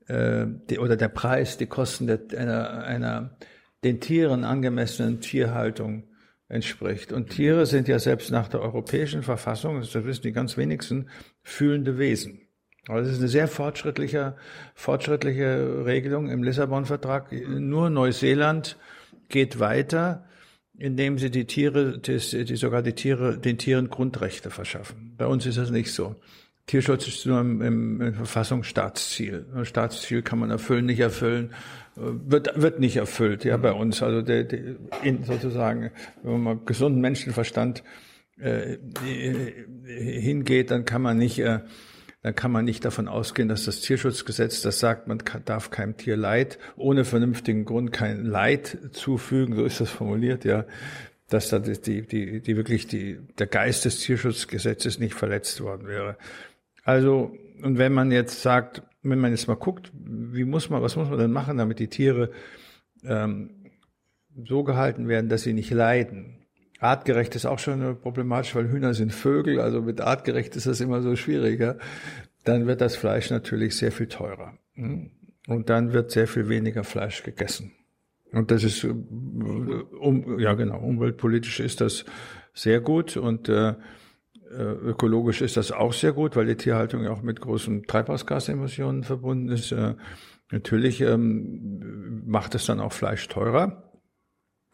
äh, 0.06 0.46
die 0.70 0.78
oder 0.78 0.96
der 0.96 1.08
Preis, 1.08 1.58
die 1.58 1.66
Kosten 1.66 2.06
der, 2.06 2.20
einer, 2.34 2.84
einer 2.84 3.36
den 3.84 4.00
Tieren 4.00 4.44
angemessenen 4.44 5.20
Tierhaltung 5.20 6.04
entspricht. 6.48 7.12
Und 7.12 7.30
Tiere 7.30 7.66
sind 7.66 7.88
ja 7.88 7.98
selbst 7.98 8.30
nach 8.30 8.48
der 8.48 8.60
europäischen 8.60 9.22
Verfassung, 9.22 9.80
das 9.80 9.92
wissen 9.94 10.22
die 10.22 10.32
ganz 10.32 10.56
wenigsten, 10.56 11.08
fühlende 11.42 11.98
Wesen. 11.98 12.42
Aber 12.88 13.00
das 13.00 13.10
ist 13.10 13.18
eine 13.18 13.28
sehr 13.28 13.48
fortschrittliche, 13.48 14.36
fortschrittliche 14.74 15.84
Regelung 15.84 16.30
im 16.30 16.44
Lissabon-Vertrag. 16.44 17.32
Nur 17.32 17.90
Neuseeland 17.90 18.76
geht 19.28 19.58
weiter, 19.58 20.24
indem 20.78 21.18
sie 21.18 21.30
die 21.30 21.46
Tiere, 21.46 21.98
die 21.98 22.56
sogar 22.56 22.82
die 22.82 22.92
Tiere, 22.92 23.38
den 23.38 23.58
Tieren 23.58 23.88
Grundrechte 23.88 24.50
verschaffen. 24.50 25.14
Bei 25.16 25.26
uns 25.26 25.46
ist 25.46 25.58
das 25.58 25.70
nicht 25.70 25.92
so. 25.92 26.14
Tierschutz 26.66 27.08
ist 27.08 27.26
nur 27.26 27.40
im, 27.40 27.62
im, 27.62 28.00
im 28.00 28.14
Verfassungsstaatsziel. 28.14 29.46
Staatsziel 29.62 30.22
kann 30.22 30.38
man 30.38 30.50
erfüllen, 30.50 30.86
nicht 30.86 31.00
erfüllen, 31.00 31.54
wird, 31.96 32.60
wird 32.60 32.78
nicht 32.78 32.96
erfüllt, 32.96 33.44
ja, 33.44 33.56
bei 33.56 33.72
uns. 33.72 34.02
Also 34.02 34.22
der, 34.22 34.44
der, 34.44 34.76
in, 35.02 35.24
sozusagen, 35.24 35.90
wenn 36.22 36.32
man 36.32 36.42
mal 36.42 36.58
gesunden 36.64 37.00
Menschenverstand 37.00 37.82
äh, 38.38 38.76
hingeht, 39.86 40.70
dann 40.70 40.84
kann 40.84 41.02
man 41.02 41.16
nicht 41.16 41.38
äh, 41.38 41.60
dann 42.26 42.34
kann 42.34 42.50
man 42.50 42.64
nicht 42.64 42.84
davon 42.84 43.06
ausgehen, 43.06 43.48
dass 43.48 43.66
das 43.66 43.82
Tierschutzgesetz, 43.82 44.60
das 44.60 44.80
sagt, 44.80 45.06
man 45.06 45.22
darf 45.44 45.70
keinem 45.70 45.96
Tier 45.96 46.16
Leid, 46.16 46.58
ohne 46.76 47.04
vernünftigen 47.04 47.64
Grund 47.64 47.92
kein 47.92 48.24
Leid 48.24 48.78
zufügen, 48.90 49.54
so 49.54 49.64
ist 49.64 49.80
das 49.80 49.90
formuliert, 49.90 50.44
ja, 50.44 50.64
dass 51.28 51.50
da 51.50 51.60
die, 51.60 52.02
die, 52.02 52.40
die 52.40 52.56
wirklich 52.56 52.88
die, 52.88 53.20
der 53.38 53.46
Geist 53.46 53.84
des 53.84 54.00
Tierschutzgesetzes 54.00 54.98
nicht 54.98 55.14
verletzt 55.14 55.60
worden 55.60 55.86
wäre. 55.86 56.16
Also, 56.82 57.32
und 57.62 57.78
wenn 57.78 57.92
man 57.92 58.10
jetzt 58.10 58.42
sagt, 58.42 58.82
wenn 59.10 59.18
man 59.18 59.30
jetzt 59.30 59.48
mal 59.48 59.54
guckt, 59.54 59.92
wie 59.94 60.44
muss 60.44 60.70
man, 60.70 60.82
was 60.82 60.96
muss 60.96 61.08
man 61.08 61.18
denn 61.18 61.32
machen, 61.32 61.58
damit 61.58 61.78
die 61.78 61.88
Tiere 61.88 62.30
ähm, 63.04 63.50
so 64.44 64.64
gehalten 64.64 65.08
werden, 65.08 65.28
dass 65.28 65.42
sie 65.42 65.52
nicht 65.52 65.70
leiden? 65.70 66.46
Artgerecht 66.78 67.34
ist 67.34 67.46
auch 67.46 67.58
schon 67.58 67.98
problematisch, 68.00 68.54
weil 68.54 68.70
Hühner 68.70 68.92
sind 68.94 69.12
Vögel, 69.12 69.60
also 69.60 69.80
mit 69.80 70.00
artgerecht 70.00 70.56
ist 70.56 70.66
das 70.66 70.80
immer 70.80 71.00
so 71.00 71.16
schwieriger. 71.16 71.78
Dann 72.44 72.66
wird 72.66 72.80
das 72.80 72.96
Fleisch 72.96 73.30
natürlich 73.30 73.76
sehr 73.76 73.92
viel 73.92 74.08
teurer. 74.08 74.58
Hm? 74.74 75.10
Und 75.48 75.70
dann 75.70 75.92
wird 75.92 76.10
sehr 76.10 76.26
viel 76.26 76.48
weniger 76.48 76.84
Fleisch 76.84 77.22
gegessen. 77.22 77.72
Und 78.32 78.50
das 78.50 78.64
ist, 78.64 78.84
um, 78.84 80.38
ja 80.38 80.54
genau, 80.54 80.78
umweltpolitisch 80.78 81.60
ist 81.60 81.80
das 81.80 82.04
sehr 82.52 82.80
gut 82.80 83.16
und 83.16 83.48
äh, 83.48 83.70
äh, 83.70 83.74
ökologisch 84.50 85.42
ist 85.42 85.56
das 85.56 85.72
auch 85.72 85.92
sehr 85.92 86.12
gut, 86.12 86.36
weil 86.36 86.46
die 86.46 86.56
Tierhaltung 86.56 87.02
ja 87.02 87.10
auch 87.10 87.22
mit 87.22 87.40
großen 87.40 87.84
Treibhausgasemissionen 87.84 89.04
verbunden 89.04 89.48
ist. 89.48 89.72
Äh, 89.72 89.94
natürlich 90.50 91.00
ähm, 91.00 92.22
macht 92.26 92.54
es 92.54 92.66
dann 92.66 92.80
auch 92.80 92.92
Fleisch 92.92 93.26
teurer. 93.28 93.90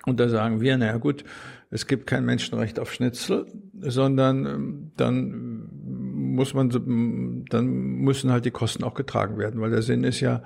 Und 0.05 0.19
da 0.19 0.29
sagen 0.29 0.61
wir, 0.61 0.77
naja 0.77 0.97
gut, 0.97 1.25
es 1.71 1.87
gibt 1.87 2.07
kein 2.07 2.25
Menschenrecht 2.25 2.81
auf 2.81 2.93
Schnitzel, 2.93 3.47
sondern 3.79 4.47
ähm, 4.47 4.93
dann 4.97 5.69
muss 5.81 6.55
man, 6.55 7.45
dann 7.49 7.67
müssen 7.67 8.33
halt 8.33 8.45
die 8.45 8.51
Kosten 8.51 8.85
auch 8.85 8.95
getragen 8.95 9.39
werden, 9.39 9.61
weil 9.61 9.71
der 9.71 9.83
Sinn 9.83 10.03
ist 10.05 10.21
ja, 10.21 10.43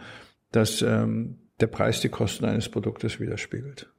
dass 0.53 0.83
ähm, 0.83 1.39
der 1.61 1.69
Preis 1.69 2.01
die 2.01 2.09
Kosten 2.09 2.45
eines 2.45 2.69
Produktes 2.69 3.19
widerspiegelt. 3.19 3.91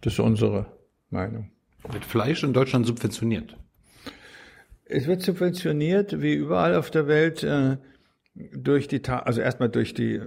Das 0.00 0.14
ist 0.14 0.20
unsere 0.20 0.66
Meinung. 1.10 1.50
Wird 1.90 2.04
Fleisch 2.04 2.44
in 2.44 2.52
Deutschland 2.52 2.86
subventioniert? 2.86 3.56
Es 4.90 5.06
wird 5.06 5.22
subventioniert, 5.22 6.20
wie 6.20 6.34
überall 6.34 6.74
auf 6.74 6.90
der 6.90 7.06
Welt. 7.06 7.42
Äh, 7.42 7.76
durch 8.34 8.88
die, 8.88 9.02
also 9.08 9.40
erstmal 9.40 9.68
durch 9.68 9.92
die 9.92 10.20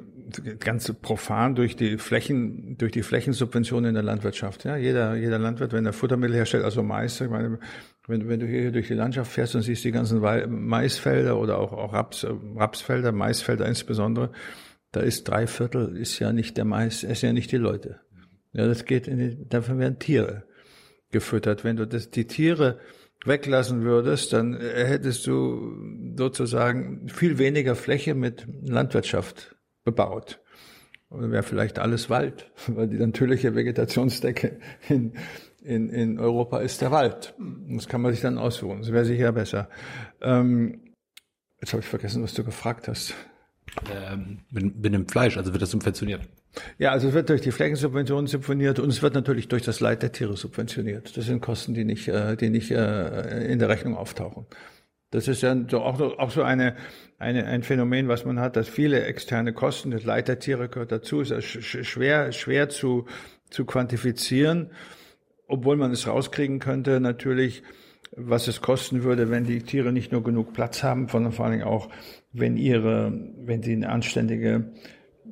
ganze 0.59 0.93
profan 0.93 1.55
durch 1.55 1.75
die 1.75 1.97
Flächen, 1.97 2.77
durch 2.77 2.91
die 2.91 3.03
Flächensubventionen 3.03 3.89
in 3.89 3.93
der 3.93 4.03
Landwirtschaft. 4.03 4.65
Ja, 4.65 4.75
jeder, 4.75 5.15
jeder 5.15 5.39
Landwirt, 5.39 5.73
wenn 5.73 5.85
er 5.85 5.93
Futtermittel 5.93 6.35
herstellt, 6.35 6.63
also 6.63 6.83
Mais, 6.83 7.19
ich 7.21 7.29
meine, 7.29 7.59
wenn, 8.07 8.27
wenn 8.27 8.39
du 8.39 8.45
hier 8.45 8.71
durch 8.71 8.87
die 8.87 8.93
Landschaft 8.93 9.31
fährst 9.31 9.55
und 9.55 9.61
siehst 9.61 9.83
die 9.83 9.91
ganzen 9.91 10.19
Maisfelder 10.19 11.39
oder 11.39 11.57
auch, 11.57 11.71
auch 11.71 11.93
Raps, 11.93 12.25
Rapsfelder, 12.55 13.11
Maisfelder 13.11 13.65
insbesondere, 13.65 14.31
da 14.91 14.99
ist 14.99 15.27
drei 15.27 15.47
Viertel 15.47 15.97
ist 15.97 16.19
ja 16.19 16.33
nicht 16.33 16.57
der 16.57 16.65
Mais, 16.65 17.03
ist 17.03 17.21
ja 17.21 17.33
nicht 17.33 17.51
die 17.51 17.57
Leute. 17.57 17.99
Ja, 18.51 18.67
das 18.67 18.85
geht 18.85 19.07
in 19.07 19.17
die, 19.17 19.49
dafür 19.49 19.79
werden 19.79 19.97
Tiere 19.97 20.43
gefüttert. 21.11 21.63
Wenn 21.63 21.77
du 21.77 21.87
das, 21.87 22.11
die 22.11 22.27
Tiere 22.27 22.79
weglassen 23.25 23.83
würdest, 23.83 24.33
dann 24.33 24.59
hättest 24.59 25.25
du 25.27 25.77
sozusagen 26.17 27.07
viel 27.09 27.37
weniger 27.37 27.75
Fläche 27.75 28.15
mit 28.15 28.47
Landwirtschaft 28.61 29.55
bebaut. 29.83 30.39
Oder 31.09 31.29
wäre 31.31 31.43
vielleicht 31.43 31.79
alles 31.79 32.09
Wald, 32.09 32.51
weil 32.67 32.87
die 32.87 32.97
natürliche 32.97 33.55
Vegetationsdecke 33.55 34.59
in, 34.89 35.13
in, 35.61 35.89
in 35.89 36.19
Europa 36.19 36.59
ist 36.59 36.81
der 36.81 36.91
Wald. 36.91 37.35
Das 37.69 37.87
kann 37.87 38.01
man 38.01 38.11
sich 38.11 38.21
dann 38.21 38.37
aussuchen. 38.37 38.79
Das 38.79 38.91
wäre 38.91 39.05
sicher 39.05 39.31
besser. 39.31 39.69
Ähm, 40.21 40.93
jetzt 41.61 41.73
habe 41.73 41.81
ich 41.81 41.87
vergessen, 41.87 42.23
was 42.23 42.33
du 42.33 42.43
gefragt 42.43 42.87
hast. 42.87 43.13
Ähm, 43.91 44.39
mit, 44.51 44.75
mit 44.75 44.93
dem 44.93 45.07
Fleisch, 45.07 45.37
also 45.37 45.53
wird 45.53 45.61
das 45.61 45.71
subventioniert? 45.71 46.27
Ja, 46.77 46.91
also 46.91 47.07
es 47.07 47.13
wird 47.13 47.29
durch 47.29 47.41
die 47.41 47.51
Flächensubventionen 47.51 48.27
subventioniert 48.27 48.79
und 48.79 48.89
es 48.89 49.01
wird 49.01 49.15
natürlich 49.15 49.47
durch 49.47 49.63
das 49.63 49.79
Leid 49.79 50.03
der 50.03 50.11
Tiere 50.11 50.37
subventioniert. 50.37 51.17
Das 51.17 51.25
sind 51.25 51.41
Kosten, 51.41 51.73
die 51.73 51.83
nicht, 51.83 52.07
äh, 52.07 52.35
die 52.35 52.49
nicht 52.49 52.71
äh, 52.71 53.51
in 53.51 53.59
der 53.59 53.69
Rechnung 53.69 53.95
auftauchen. 53.95 54.45
Das 55.13 55.27
ist 55.27 55.43
ja 55.43 55.55
so 55.69 55.81
auch, 55.81 56.31
so 56.31 56.41
eine, 56.41 56.75
eine, 57.19 57.45
ein 57.45 57.61
Phänomen, 57.61 58.07
was 58.07 58.25
man 58.25 58.39
hat, 58.39 58.55
dass 58.55 58.67
viele 58.67 59.03
externe 59.03 59.53
Kosten, 59.53 59.91
das 59.91 60.03
Leid 60.03 60.27
der 60.27 60.39
Tiere 60.39 60.69
gehört 60.69 60.91
dazu, 60.91 61.21
ist 61.21 61.43
schwer, 61.43 62.31
schwer 62.31 62.69
zu, 62.69 63.05
zu 63.51 63.65
quantifizieren, 63.65 64.71
obwohl 65.47 65.77
man 65.77 65.91
es 65.91 66.07
rauskriegen 66.07 66.57
könnte, 66.57 66.99
natürlich, 66.99 67.61
was 68.15 68.47
es 68.47 68.61
kosten 68.61 69.03
würde, 69.03 69.29
wenn 69.29 69.43
die 69.43 69.61
Tiere 69.61 69.91
nicht 69.91 70.11
nur 70.11 70.23
genug 70.23 70.53
Platz 70.53 70.81
haben, 70.81 71.07
sondern 71.07 71.31
vor 71.31 71.45
allen 71.45 71.59
Dingen 71.59 71.67
auch, 71.67 71.89
wenn 72.31 72.57
ihre, 72.57 73.13
wenn 73.37 73.61
sie 73.61 73.73
eine 73.73 73.89
anständige 73.89 74.71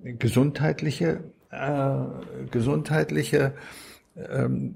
gesundheitliche, 0.04 1.24
äh, 1.52 1.98
gesundheitliche 2.50 3.54
ähm, 4.16 4.76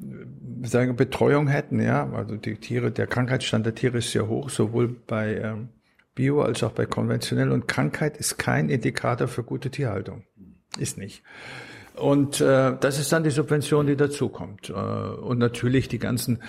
sagen 0.63 0.95
Betreuung 0.95 1.47
hätten, 1.47 1.81
ja, 1.81 2.09
also 2.11 2.37
die 2.37 2.55
Tiere, 2.55 2.91
der 2.91 3.07
Krankheitsstand 3.07 3.65
der 3.65 3.75
Tiere 3.75 3.97
ist 3.97 4.11
sehr 4.11 4.27
hoch, 4.27 4.49
sowohl 4.49 4.87
bei 4.87 5.35
ähm, 5.35 5.69
Bio 6.13 6.41
als 6.41 6.63
auch 6.63 6.71
bei 6.71 6.85
konventionell 6.85 7.51
und 7.51 7.67
Krankheit 7.67 8.17
ist 8.17 8.37
kein 8.37 8.69
Indikator 8.69 9.27
für 9.27 9.43
gute 9.43 9.69
Tierhaltung, 9.69 10.23
ist 10.77 10.97
nicht. 10.97 11.23
Und 11.95 12.41
äh, 12.41 12.73
das 12.79 12.99
ist 12.99 13.11
dann 13.11 13.23
die 13.23 13.29
Subvention, 13.29 13.87
die 13.87 13.95
dazukommt. 13.95 14.69
Äh, 14.69 14.73
und 14.73 15.37
natürlich 15.37 15.87
die 15.87 15.99
ganzen 15.99 16.39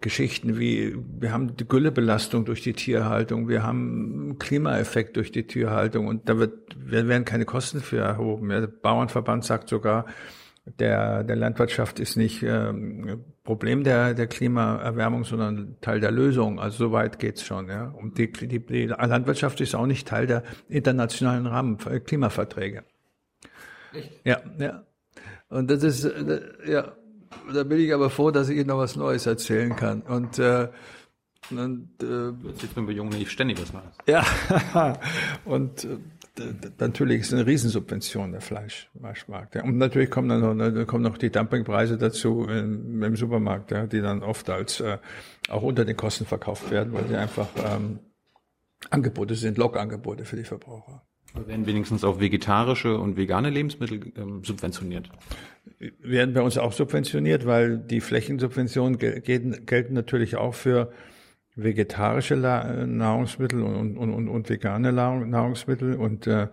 Geschichten 0.00 0.58
wie, 0.58 0.96
wir 1.20 1.32
haben 1.32 1.56
die 1.56 1.66
Güllebelastung 1.66 2.44
durch 2.44 2.62
die 2.62 2.72
Tierhaltung, 2.72 3.48
wir 3.48 3.62
haben 3.62 4.36
Klimaeffekt 4.38 5.16
durch 5.16 5.32
die 5.32 5.46
Tierhaltung 5.46 6.06
und 6.06 6.28
da 6.28 6.38
wird, 6.38 6.76
werden 6.78 7.24
keine 7.24 7.44
Kosten 7.44 7.80
für 7.80 7.98
erhoben. 7.98 8.48
Der 8.48 8.66
Bauernverband 8.66 9.44
sagt 9.44 9.68
sogar, 9.68 10.06
der, 10.78 11.22
der 11.22 11.36
Landwirtschaft 11.36 12.00
ist 12.00 12.16
nicht 12.16 12.42
ähm, 12.42 13.24
Problem 13.44 13.84
der, 13.84 14.14
der 14.14 14.26
Klimaerwärmung, 14.26 15.24
sondern 15.24 15.76
Teil 15.80 16.00
der 16.00 16.10
Lösung. 16.10 16.58
Also 16.58 16.86
so 16.88 16.92
weit 16.92 17.18
geht's 17.20 17.44
schon. 17.44 17.68
Ja. 17.68 17.86
Und 17.88 18.18
die, 18.18 18.32
die, 18.32 18.58
die 18.58 18.86
Landwirtschaft 18.86 19.60
ist 19.60 19.76
auch 19.76 19.86
nicht 19.86 20.08
Teil 20.08 20.26
der 20.26 20.42
internationalen 20.68 21.46
Rahmen, 21.46 21.78
äh, 21.88 22.00
Klimaverträge. 22.00 22.82
Echt? 23.94 24.20
Ja, 24.24 24.40
ja. 24.58 24.82
Und 25.48 25.70
das 25.70 25.84
ist, 25.84 26.04
äh, 26.04 26.40
ja, 26.66 26.95
da 27.52 27.64
bin 27.64 27.80
ich 27.80 27.92
aber 27.92 28.10
froh, 28.10 28.30
dass 28.30 28.48
ich 28.48 28.56
Ihnen 28.56 28.68
noch 28.68 28.78
was 28.78 28.96
Neues 28.96 29.26
erzählen 29.26 29.74
kann. 29.74 30.02
Und, 30.02 30.38
äh, 30.38 30.68
und 31.50 31.90
äh, 32.02 32.30
jetzt 32.60 32.74
bin 32.74 32.88
ich 32.88 32.96
jung 32.96 33.08
nicht 33.08 33.30
ständig 33.30 33.60
was 33.60 33.72
Neues. 33.72 33.96
Ja, 34.06 34.98
und 35.44 35.84
äh, 35.84 36.52
natürlich 36.78 37.20
ist 37.20 37.28
es 37.28 37.34
eine 37.34 37.46
Riesensubvention 37.46 38.32
der 38.32 38.40
Fleischmarkt. 38.40 39.54
Ja. 39.54 39.62
Und 39.64 39.78
natürlich 39.78 40.10
kommen 40.10 40.28
dann 40.28 40.40
noch, 40.40 40.54
ne, 40.54 40.86
kommen 40.86 41.04
noch 41.04 41.18
die 41.18 41.30
Dumpingpreise 41.30 41.96
dazu 41.96 42.44
im, 42.44 43.02
im 43.02 43.16
Supermarkt, 43.16 43.70
ja, 43.70 43.86
die 43.86 44.00
dann 44.00 44.22
oft 44.22 44.50
als 44.50 44.80
äh, 44.80 44.98
auch 45.48 45.62
unter 45.62 45.84
den 45.84 45.96
Kosten 45.96 46.26
verkauft 46.26 46.70
werden, 46.70 46.92
weil 46.92 47.06
sie 47.06 47.16
einfach 47.16 47.48
ähm, 47.64 48.00
Angebote 48.90 49.34
sind, 49.34 49.56
Lockangebote 49.56 50.24
für 50.24 50.36
die 50.36 50.44
Verbraucher. 50.44 51.05
Werden 51.46 51.66
wenigstens 51.66 52.04
auch 52.04 52.20
vegetarische 52.20 52.98
und 52.98 53.16
vegane 53.16 53.50
Lebensmittel 53.50 54.12
ähm, 54.16 54.42
subventioniert? 54.44 55.10
Werden 56.00 56.34
bei 56.34 56.42
uns 56.42 56.58
auch 56.58 56.72
subventioniert, 56.72 57.46
weil 57.46 57.78
die 57.78 58.00
Flächensubventionen 58.00 58.98
gelten, 58.98 59.66
gelten 59.66 59.94
natürlich 59.94 60.36
auch 60.36 60.54
für 60.54 60.92
vegetarische 61.56 62.36
Nahrungsmittel 62.36 63.62
und, 63.62 63.96
und, 63.96 64.10
und, 64.12 64.28
und 64.28 64.48
vegane 64.48 64.92
Nahrungsmittel. 64.92 65.94
Und 65.94 66.26
äh, 66.26 66.48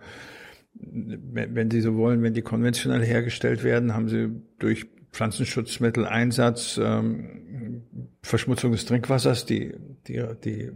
wenn 0.74 1.70
Sie 1.70 1.80
so 1.80 1.96
wollen, 1.96 2.22
wenn 2.22 2.34
die 2.34 2.42
konventionell 2.42 3.04
hergestellt 3.04 3.62
werden, 3.62 3.94
haben 3.94 4.08
Sie 4.08 4.30
durch 4.58 4.86
Pflanzenschutzmitteleinsatz, 5.12 6.80
ähm, 6.82 7.82
Verschmutzung 8.22 8.72
des 8.72 8.86
Trinkwassers, 8.86 9.46
die, 9.46 9.74
die, 10.08 10.24
die, 10.44 10.70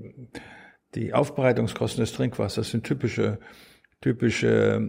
die 0.95 1.13
Aufbereitungskosten 1.13 2.03
des 2.03 2.13
Trinkwassers 2.13 2.71
sind 2.71 2.85
typische 2.85 3.39
typische 4.01 4.81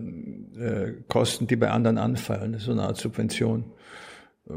äh, 0.57 1.03
Kosten, 1.07 1.47
die 1.47 1.55
bei 1.55 1.69
anderen 1.71 1.97
anfallen. 1.97 2.57
So 2.59 2.71
eine 2.71 2.83
Art 2.83 2.97
Subvention. 2.97 3.65
Äh, 4.47 4.53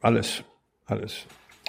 alles, 0.00 0.44
alles. 0.86 1.26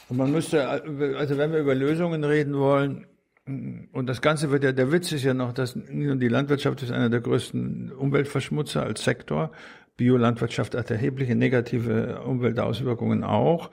Und 0.10 0.18
man 0.18 0.32
müsste, 0.32 0.68
also 0.68 1.38
wenn 1.38 1.52
wir 1.52 1.60
über 1.60 1.76
Lösungen 1.76 2.24
reden 2.24 2.58
wollen, 2.58 3.06
und 3.46 4.08
das 4.08 4.22
Ganze 4.22 4.52
wird 4.52 4.64
ja, 4.64 4.72
der 4.72 4.94
Witz 4.94 5.12
ist 5.12 5.24
ja 5.26 5.34
noch, 5.34 5.52
dass 5.52 5.74
die 5.74 6.28
Landwirtschaft 6.30 6.82
ist 6.82 6.92
einer 6.92 7.10
der 7.10 7.20
größten 7.20 7.92
Umweltverschmutzer 7.92 8.84
als 8.84 9.04
Sektor. 9.04 9.52
Biolandwirtschaft 9.98 10.76
hat 10.76 10.90
erhebliche 10.90 11.36
negative 11.36 12.22
Umweltauswirkungen 12.22 13.26
auch. 13.26 13.70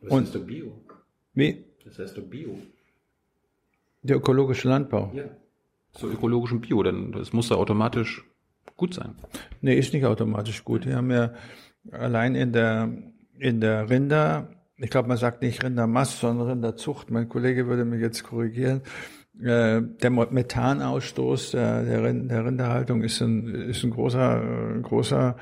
Was 0.00 0.10
und 0.10 0.22
heißt 0.24 0.34
doch 0.34 0.40
Bio? 0.40 0.80
Wie? 1.32 1.64
Das 1.84 1.96
heißt 2.00 2.18
doch 2.18 2.24
Bio. 2.24 2.58
Der 4.02 4.16
ökologische 4.16 4.68
Landbau. 4.68 5.12
Ja 5.14 5.26
so 5.96 6.08
ökologisch 6.08 6.52
und 6.52 6.60
bio, 6.60 6.82
denn 6.82 7.12
das 7.12 7.32
muss 7.32 7.48
ja 7.48 7.56
automatisch 7.56 8.24
gut 8.76 8.94
sein. 8.94 9.14
Nee, 9.60 9.76
ist 9.76 9.92
nicht 9.92 10.04
automatisch 10.04 10.64
gut. 10.64 10.86
Wir 10.86 10.96
haben 10.96 11.10
ja 11.10 11.32
allein 11.92 12.34
in 12.34 12.52
der, 12.52 12.90
in 13.38 13.60
der 13.60 13.88
Rinder, 13.88 14.48
ich 14.76 14.90
glaube, 14.90 15.08
man 15.08 15.16
sagt 15.16 15.42
nicht 15.42 15.62
Rindermast, 15.62 16.20
sondern 16.20 16.48
Rinderzucht. 16.48 17.10
Mein 17.10 17.28
Kollege 17.28 17.66
würde 17.66 17.84
mich 17.84 18.00
jetzt 18.00 18.24
korrigieren. 18.24 18.82
Äh, 19.40 19.82
der 19.82 20.10
Methanausstoß 20.10 21.52
der, 21.52 21.82
der, 21.84 22.12
der 22.12 22.44
Rinderhaltung 22.44 23.02
ist 23.02 23.20
ein, 23.20 23.46
ist 23.46 23.82
ein 23.84 23.90
großer, 23.90 24.40
ein 24.74 24.82
großer 24.82 25.36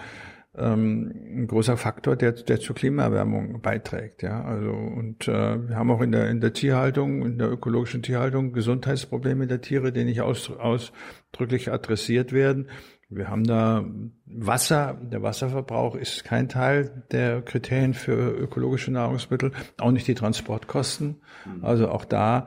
ähm, 0.56 1.12
ein 1.14 1.46
großer 1.46 1.76
Faktor, 1.76 2.16
der, 2.16 2.32
der 2.32 2.60
zur 2.60 2.74
Klimaerwärmung 2.74 3.60
beiträgt. 3.62 4.22
Ja, 4.22 4.44
also 4.44 4.70
und 4.70 5.26
äh, 5.28 5.68
wir 5.68 5.76
haben 5.76 5.90
auch 5.90 6.02
in 6.02 6.12
der 6.12 6.28
in 6.28 6.40
der 6.40 6.52
Tierhaltung, 6.52 7.24
in 7.24 7.38
der 7.38 7.50
ökologischen 7.50 8.02
Tierhaltung 8.02 8.52
Gesundheitsprobleme 8.52 9.46
der 9.46 9.62
Tiere, 9.62 9.92
die 9.92 10.04
nicht 10.04 10.20
aus, 10.20 10.50
ausdrücklich 10.50 11.72
adressiert 11.72 12.32
werden. 12.32 12.68
Wir 13.08 13.28
haben 13.28 13.44
da 13.44 13.84
Wasser, 14.26 14.98
der 15.02 15.22
Wasserverbrauch 15.22 15.96
ist 15.96 16.24
kein 16.24 16.48
Teil 16.48 17.04
der 17.12 17.42
Kriterien 17.42 17.92
für 17.92 18.12
ökologische 18.12 18.90
Nahrungsmittel, 18.90 19.52
auch 19.78 19.90
nicht 19.90 20.08
die 20.08 20.14
Transportkosten. 20.14 21.20
Mhm. 21.44 21.64
Also 21.64 21.88
auch 21.88 22.04
da 22.04 22.46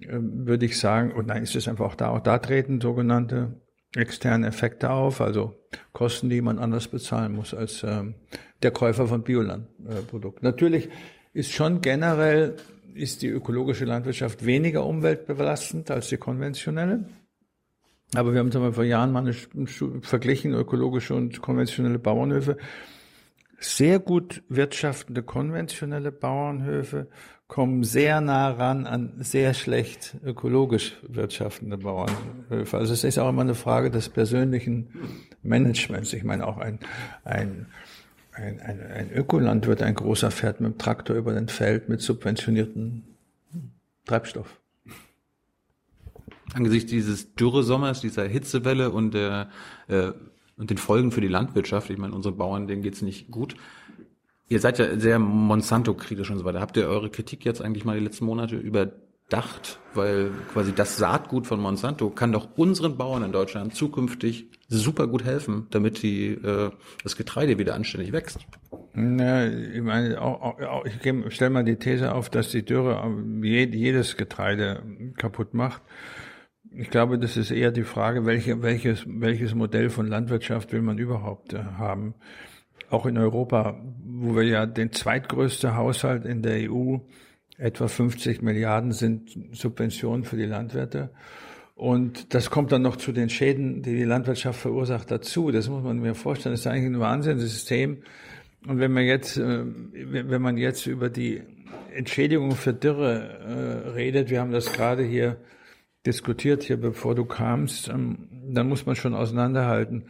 äh, 0.00 0.18
würde 0.18 0.66
ich 0.66 0.78
sagen, 0.78 1.12
und 1.12 1.26
nein, 1.26 1.42
ist 1.42 1.56
es 1.56 1.68
einfach 1.68 1.86
auch 1.86 1.94
da, 1.94 2.08
auch 2.08 2.20
da 2.20 2.38
treten 2.38 2.80
sogenannte 2.80 3.60
externe 3.94 4.46
Effekte 4.46 4.90
auf, 4.90 5.20
also 5.20 5.54
Kosten, 5.92 6.28
die 6.28 6.40
man 6.40 6.58
anders 6.58 6.88
bezahlen 6.88 7.34
muss 7.34 7.54
als 7.54 7.82
ähm, 7.84 8.14
der 8.62 8.70
Käufer 8.70 9.06
von 9.06 9.22
Biolandprodukten. 9.22 10.44
Äh, 10.44 10.50
Natürlich 10.50 10.88
ist 11.32 11.52
schon 11.52 11.80
generell 11.80 12.56
ist 12.94 13.22
die 13.22 13.28
ökologische 13.28 13.84
Landwirtschaft 13.84 14.46
weniger 14.46 14.86
umweltbelastend 14.86 15.90
als 15.90 16.08
die 16.08 16.16
konventionelle. 16.16 17.04
Aber 18.14 18.32
wir 18.32 18.38
haben 18.38 18.52
zum 18.52 18.62
Beispiel 18.62 18.74
vor 18.74 18.84
Jahren 18.84 19.12
mal 19.12 19.20
eine, 19.20 19.34
verglichen, 20.02 20.54
ökologische 20.54 21.14
und 21.14 21.42
konventionelle 21.42 21.98
Bauernhöfe. 21.98 22.56
Sehr 23.58 23.98
gut 23.98 24.42
wirtschaftende 24.48 25.22
konventionelle 25.22 26.12
Bauernhöfe 26.12 27.08
kommen 27.46 27.84
sehr 27.84 28.20
nah 28.20 28.50
ran 28.50 28.86
an 28.86 29.12
sehr 29.18 29.54
schlecht 29.54 30.16
ökologisch 30.24 30.96
wirtschaftende 31.06 31.78
Bauernhöfe. 31.78 32.78
Also 32.78 32.94
es 32.94 33.04
ist 33.04 33.18
auch 33.18 33.28
immer 33.28 33.42
eine 33.42 33.54
Frage 33.54 33.90
des 33.90 34.08
persönlichen 34.08 34.88
Managements. 35.42 36.12
Ich 36.12 36.24
meine 36.24 36.46
auch 36.46 36.58
ein, 36.58 36.78
ein, 37.24 37.66
ein, 38.32 38.60
ein, 38.60 38.80
ein 38.80 39.12
Ökolandwirt, 39.12 39.82
ein 39.82 39.94
großer 39.94 40.30
fährt 40.30 40.60
mit 40.60 40.72
dem 40.72 40.78
Traktor 40.78 41.16
über 41.16 41.34
den 41.34 41.48
Feld 41.48 41.88
mit 41.88 42.00
subventionierten 42.00 43.04
Treibstoff. 44.06 44.58
Angesichts 46.54 46.90
dieses 46.90 47.34
Dürresommers, 47.34 48.00
dieser 48.00 48.26
Hitzewelle 48.26 48.90
und 48.90 49.12
der 49.12 49.50
äh, 49.88 50.12
und 50.56 50.70
den 50.70 50.78
Folgen 50.78 51.10
für 51.10 51.20
die 51.20 51.28
Landwirtschaft, 51.28 51.90
ich 51.90 51.98
meine, 51.98 52.14
unsere 52.14 52.34
Bauern, 52.34 52.66
denen 52.66 52.82
geht's 52.82 53.02
nicht 53.02 53.30
gut, 53.30 53.56
Ihr 54.48 54.60
seid 54.60 54.78
ja 54.78 54.98
sehr 54.98 55.18
Monsanto-kritisch 55.18 56.30
und 56.30 56.38
so 56.38 56.44
weiter. 56.44 56.60
Habt 56.60 56.76
ihr 56.76 56.86
eure 56.86 57.10
Kritik 57.10 57.44
jetzt 57.44 57.62
eigentlich 57.62 57.84
mal 57.84 57.98
die 57.98 58.04
letzten 58.04 58.26
Monate 58.26 58.56
überdacht? 58.56 59.78
Weil 59.94 60.32
quasi 60.52 60.72
das 60.74 60.96
Saatgut 60.96 61.46
von 61.46 61.60
Monsanto 61.60 62.10
kann 62.10 62.32
doch 62.32 62.48
unseren 62.56 62.96
Bauern 62.96 63.22
in 63.22 63.32
Deutschland 63.32 63.74
zukünftig 63.74 64.50
super 64.68 65.06
gut 65.06 65.24
helfen, 65.24 65.66
damit 65.70 66.02
die, 66.02 66.28
äh, 66.32 66.70
das 67.02 67.16
Getreide 67.16 67.58
wieder 67.58 67.74
anständig 67.74 68.12
wächst. 68.12 68.40
Na, 68.92 69.46
ich 69.46 69.82
meine, 69.82 70.20
auch, 70.20 70.60
auch, 70.60 70.84
ich 70.84 71.34
stelle 71.34 71.50
mal 71.50 71.64
die 71.64 71.76
These 71.76 72.14
auf, 72.14 72.30
dass 72.30 72.50
die 72.50 72.64
Dürre 72.64 73.02
jedes 73.42 74.16
Getreide 74.16 74.82
kaputt 75.16 75.54
macht. 75.54 75.82
Ich 76.76 76.90
glaube, 76.90 77.18
das 77.18 77.36
ist 77.36 77.50
eher 77.50 77.70
die 77.70 77.84
Frage, 77.84 78.26
welche, 78.26 78.62
welches, 78.62 79.04
welches 79.06 79.54
Modell 79.54 79.90
von 79.90 80.06
Landwirtschaft 80.06 80.72
will 80.72 80.82
man 80.82 80.98
überhaupt 80.98 81.54
äh, 81.54 81.58
haben. 81.78 82.14
Auch 82.94 83.06
in 83.06 83.18
Europa, 83.18 83.76
wo 84.04 84.36
wir 84.36 84.44
ja 84.44 84.66
den 84.66 84.92
zweitgrößte 84.92 85.74
Haushalt 85.74 86.24
in 86.24 86.42
der 86.42 86.70
EU, 86.70 86.98
etwa 87.58 87.88
50 87.88 88.40
Milliarden 88.40 88.92
sind 88.92 89.36
Subventionen 89.50 90.22
für 90.22 90.36
die 90.36 90.44
Landwirte. 90.44 91.10
Und 91.74 92.34
das 92.34 92.50
kommt 92.50 92.70
dann 92.70 92.82
noch 92.82 92.94
zu 92.94 93.10
den 93.10 93.30
Schäden, 93.30 93.82
die 93.82 93.96
die 93.96 94.04
Landwirtschaft 94.04 94.60
verursacht, 94.60 95.10
dazu. 95.10 95.50
Das 95.50 95.68
muss 95.68 95.82
man 95.82 95.98
mir 95.98 96.14
vorstellen. 96.14 96.52
Das 96.52 96.60
ist 96.60 96.68
eigentlich 96.68 96.84
ein 96.84 97.00
Wahnsinnssystem. 97.00 97.98
Und 98.68 98.78
wenn 98.78 98.92
man 98.92 99.02
jetzt, 99.02 99.38
äh, 99.38 99.64
wenn 99.92 100.40
man 100.40 100.56
jetzt 100.56 100.86
über 100.86 101.10
die 101.10 101.42
Entschädigung 101.92 102.52
für 102.52 102.74
Dürre 102.74 103.84
äh, 103.88 103.88
redet, 103.90 104.30
wir 104.30 104.38
haben 104.40 104.52
das 104.52 104.72
gerade 104.72 105.02
hier 105.02 105.38
diskutiert, 106.06 106.62
hier 106.62 106.76
bevor 106.76 107.16
du 107.16 107.24
kamst, 107.24 107.88
ähm, 107.88 108.28
dann 108.30 108.68
muss 108.68 108.86
man 108.86 108.94
schon 108.94 109.14
auseinanderhalten. 109.14 110.04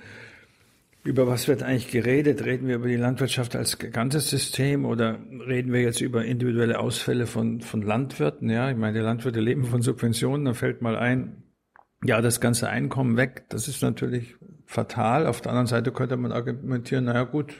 Über 1.04 1.26
was 1.26 1.48
wird 1.48 1.62
eigentlich 1.62 1.90
geredet? 1.90 2.46
Reden 2.46 2.66
wir 2.66 2.76
über 2.76 2.88
die 2.88 2.96
Landwirtschaft 2.96 3.54
als 3.56 3.78
ganzes 3.78 4.30
System 4.30 4.86
oder 4.86 5.18
reden 5.46 5.70
wir 5.70 5.82
jetzt 5.82 6.00
über 6.00 6.24
individuelle 6.24 6.80
Ausfälle 6.80 7.26
von, 7.26 7.60
von 7.60 7.82
Landwirten? 7.82 8.48
Ja, 8.48 8.70
ich 8.70 8.76
meine, 8.76 8.98
die 8.98 9.04
Landwirte 9.04 9.40
leben 9.40 9.64
von 9.64 9.82
Subventionen, 9.82 10.46
da 10.46 10.54
fällt 10.54 10.80
mal 10.80 10.96
ein, 10.96 11.42
ja, 12.02 12.22
das 12.22 12.40
ganze 12.40 12.70
Einkommen 12.70 13.18
weg. 13.18 13.44
Das 13.50 13.68
ist 13.68 13.82
natürlich 13.82 14.36
fatal. 14.64 15.26
Auf 15.26 15.42
der 15.42 15.52
anderen 15.52 15.66
Seite 15.66 15.92
könnte 15.92 16.16
man 16.16 16.32
argumentieren, 16.32 17.04
naja 17.04 17.24
gut, 17.24 17.54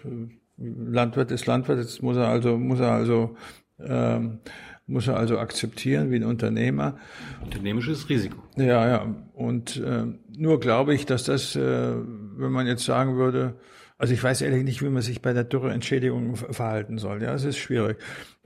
Landwirt 0.56 1.30
ist 1.30 1.44
Landwirt, 1.44 1.78
jetzt 1.78 2.02
muss 2.02 2.16
er 2.16 2.28
also, 2.28 2.56
muss 2.56 2.80
er 2.80 2.92
also, 2.92 3.36
ähm, 3.78 4.38
muss 4.86 5.06
er 5.06 5.16
also 5.16 5.38
akzeptieren 5.38 6.10
wie 6.10 6.16
ein 6.16 6.24
Unternehmer. 6.24 6.96
Unternehmisches 7.42 8.08
Risiko. 8.08 8.38
Ja, 8.56 8.88
ja. 8.88 9.14
Und 9.34 9.76
äh, 9.76 10.04
nur 10.34 10.60
glaube 10.60 10.94
ich, 10.94 11.04
dass 11.04 11.24
das, 11.24 11.56
äh, 11.56 11.94
wenn 12.38 12.52
man 12.52 12.66
jetzt 12.66 12.84
sagen 12.84 13.16
würde, 13.16 13.58
also 13.98 14.12
ich 14.12 14.22
weiß 14.22 14.42
ehrlich 14.42 14.64
nicht, 14.64 14.82
wie 14.82 14.88
man 14.88 15.02
sich 15.02 15.22
bei 15.22 15.32
der 15.32 15.44
Dürreentschädigung 15.44 16.36
verhalten 16.36 16.98
soll. 16.98 17.22
Ja, 17.22 17.34
es 17.34 17.44
ist 17.44 17.58
schwierig, 17.58 17.98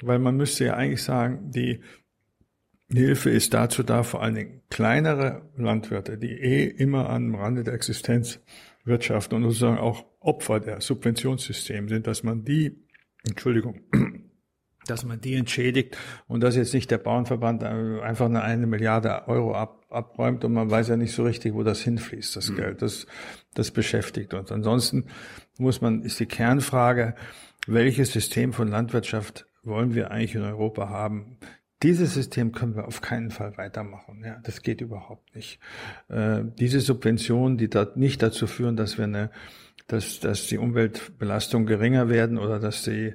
weil 0.02 0.18
man 0.18 0.36
müsste 0.36 0.66
ja 0.66 0.74
eigentlich 0.74 1.02
sagen, 1.02 1.50
die 1.50 1.80
Hilfe 2.90 3.30
ist 3.30 3.52
dazu 3.54 3.82
da, 3.82 4.02
vor 4.02 4.22
allen 4.22 4.34
Dingen 4.34 4.62
kleinere 4.70 5.50
Landwirte, 5.56 6.16
die 6.16 6.32
eh 6.32 6.64
immer 6.64 7.10
am 7.10 7.34
Rande 7.34 7.64
der 7.64 7.74
Existenz 7.74 8.40
wirtschaften 8.84 9.36
und 9.36 9.42
sozusagen 9.44 9.78
auch 9.78 10.06
Opfer 10.20 10.60
der 10.60 10.80
Subventionssysteme 10.80 11.88
sind, 11.88 12.06
dass 12.06 12.22
man 12.22 12.44
die, 12.44 12.84
Entschuldigung, 13.26 13.80
dass 14.90 15.04
man 15.04 15.20
die 15.20 15.34
entschädigt 15.34 15.96
und 16.26 16.42
dass 16.42 16.56
jetzt 16.56 16.74
nicht 16.74 16.90
der 16.90 16.98
Bauernverband 16.98 17.62
einfach 17.64 18.26
eine, 18.26 18.42
eine 18.42 18.66
Milliarde 18.66 19.28
Euro 19.28 19.54
ab, 19.54 19.86
abräumt 19.90 20.44
und 20.44 20.52
man 20.52 20.70
weiß 20.70 20.88
ja 20.88 20.96
nicht 20.96 21.12
so 21.12 21.24
richtig, 21.24 21.54
wo 21.54 21.62
das 21.62 21.80
hinfließt, 21.80 22.36
das 22.36 22.50
mhm. 22.50 22.56
Geld. 22.56 22.82
Das, 22.82 23.06
das 23.54 23.70
beschäftigt 23.70 24.34
uns. 24.34 24.52
Ansonsten 24.52 25.06
muss 25.58 25.80
man, 25.80 26.02
ist 26.02 26.20
die 26.20 26.26
Kernfrage, 26.26 27.14
welches 27.66 28.12
System 28.12 28.52
von 28.52 28.68
Landwirtschaft 28.68 29.46
wollen 29.62 29.94
wir 29.94 30.10
eigentlich 30.10 30.34
in 30.34 30.42
Europa 30.42 30.88
haben? 30.88 31.38
Dieses 31.82 32.14
System 32.14 32.52
können 32.52 32.74
wir 32.74 32.88
auf 32.88 33.02
keinen 33.02 33.30
Fall 33.30 33.56
weitermachen. 33.56 34.22
Ja, 34.24 34.40
das 34.42 34.62
geht 34.62 34.80
überhaupt 34.80 35.34
nicht. 35.36 35.60
Äh, 36.08 36.42
diese 36.58 36.80
Subventionen, 36.80 37.56
die 37.56 37.68
da 37.68 37.86
nicht 37.94 38.20
dazu 38.22 38.48
führen, 38.48 38.76
dass 38.76 38.98
wir 38.98 39.04
eine, 39.04 39.30
dass, 39.86 40.18
dass 40.18 40.48
die 40.48 40.58
Umweltbelastung 40.58 41.66
geringer 41.66 42.08
werden 42.08 42.36
oder 42.36 42.58
dass 42.58 42.82
die, 42.82 43.14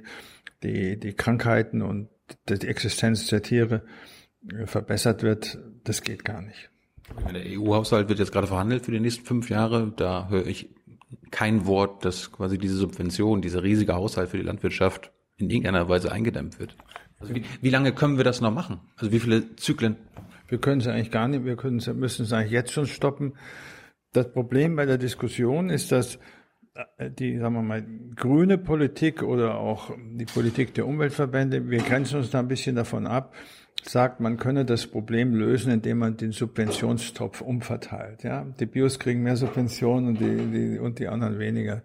die, 0.64 0.98
die 0.98 1.12
Krankheiten 1.12 1.82
und 1.82 2.08
die 2.48 2.66
Existenz 2.66 3.26
der 3.28 3.42
Tiere 3.42 3.84
äh, 4.50 4.66
verbessert 4.66 5.22
wird, 5.22 5.58
das 5.84 6.02
geht 6.02 6.24
gar 6.24 6.42
nicht. 6.42 6.70
Der 7.32 7.58
EU-Haushalt 7.58 8.08
wird 8.08 8.18
jetzt 8.18 8.32
gerade 8.32 8.46
verhandelt 8.46 8.86
für 8.86 8.92
die 8.92 9.00
nächsten 9.00 9.24
fünf 9.24 9.50
Jahre. 9.50 9.92
Da 9.94 10.28
höre 10.28 10.46
ich 10.46 10.74
kein 11.30 11.66
Wort, 11.66 12.04
dass 12.04 12.32
quasi 12.32 12.58
diese 12.58 12.76
Subvention, 12.76 13.42
dieser 13.42 13.62
riesige 13.62 13.94
Haushalt 13.94 14.30
für 14.30 14.38
die 14.38 14.42
Landwirtschaft 14.42 15.12
in 15.36 15.50
irgendeiner 15.50 15.88
Weise 15.88 16.10
eingedämmt 16.10 16.58
wird. 16.58 16.76
Also 17.18 17.34
wie, 17.34 17.44
wie 17.60 17.70
lange 17.70 17.92
können 17.92 18.16
wir 18.16 18.24
das 18.24 18.40
noch 18.40 18.52
machen? 18.52 18.80
Also 18.96 19.12
wie 19.12 19.20
viele 19.20 19.54
Zyklen? 19.56 19.96
Wir 20.48 20.58
können 20.58 20.80
es 20.80 20.86
eigentlich 20.86 21.10
gar 21.10 21.28
nicht, 21.28 21.44
wir 21.44 21.56
können 21.56 21.78
es, 21.78 21.86
müssen 21.86 22.24
es 22.24 22.32
eigentlich 22.32 22.52
jetzt 22.52 22.72
schon 22.72 22.86
stoppen. 22.86 23.34
Das 24.12 24.32
Problem 24.32 24.76
bei 24.76 24.86
der 24.86 24.98
Diskussion 24.98 25.70
ist, 25.70 25.92
dass 25.92 26.18
die, 26.98 27.38
sagen 27.38 27.54
wir 27.54 27.62
mal, 27.62 27.84
grüne 28.16 28.58
Politik 28.58 29.22
oder 29.22 29.58
auch 29.58 29.90
die 29.96 30.24
Politik 30.24 30.74
der 30.74 30.86
Umweltverbände, 30.86 31.70
wir 31.70 31.78
grenzen 31.78 32.18
uns 32.18 32.30
da 32.30 32.40
ein 32.40 32.48
bisschen 32.48 32.76
davon 32.76 33.06
ab, 33.06 33.34
sagt, 33.82 34.20
man 34.20 34.38
könne 34.38 34.64
das 34.64 34.86
Problem 34.86 35.34
lösen, 35.34 35.72
indem 35.72 35.98
man 35.98 36.16
den 36.16 36.32
Subventionstopf 36.32 37.40
umverteilt. 37.42 38.24
Ja, 38.24 38.44
die 38.58 38.66
Bios 38.66 38.98
kriegen 38.98 39.22
mehr 39.22 39.36
Subventionen 39.36 40.08
und 40.08 40.20
die, 40.20 40.36
die, 40.50 40.78
und 40.78 40.98
die 40.98 41.08
anderen 41.08 41.38
weniger. 41.38 41.82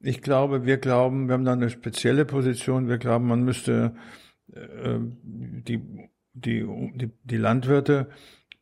Ich 0.00 0.22
glaube, 0.22 0.64
wir 0.66 0.76
glauben, 0.78 1.26
wir 1.26 1.34
haben 1.34 1.44
da 1.44 1.52
eine 1.52 1.70
spezielle 1.70 2.24
Position. 2.24 2.88
Wir 2.88 2.98
glauben, 2.98 3.26
man 3.26 3.42
müsste 3.42 3.94
äh, 4.54 4.98
die, 5.22 5.82
die, 6.32 6.64
die, 6.94 7.10
die 7.24 7.36
Landwirte 7.36 8.08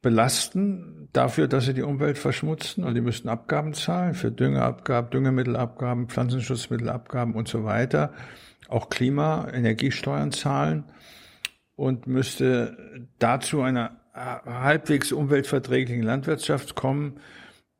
belasten 0.00 1.03
dafür, 1.14 1.48
dass 1.48 1.64
sie 1.64 1.74
die 1.74 1.82
Umwelt 1.82 2.18
verschmutzen 2.18 2.84
und 2.84 2.94
die 2.94 3.00
müssten 3.00 3.28
Abgaben 3.28 3.72
zahlen 3.72 4.14
für 4.14 4.30
Düngeabgaben, 4.30 5.10
Düngemittelabgaben, 5.10 6.08
Pflanzenschutzmittelabgaben 6.08 7.34
und 7.34 7.48
so 7.48 7.64
weiter, 7.64 8.12
auch 8.68 8.90
Klima, 8.90 9.48
Energiesteuern 9.52 10.32
zahlen 10.32 10.84
und 11.76 12.06
müsste 12.06 13.08
dazu 13.18 13.62
einer 13.62 14.00
halbwegs 14.14 15.12
umweltverträglichen 15.12 16.02
Landwirtschaft 16.02 16.74
kommen, 16.74 17.20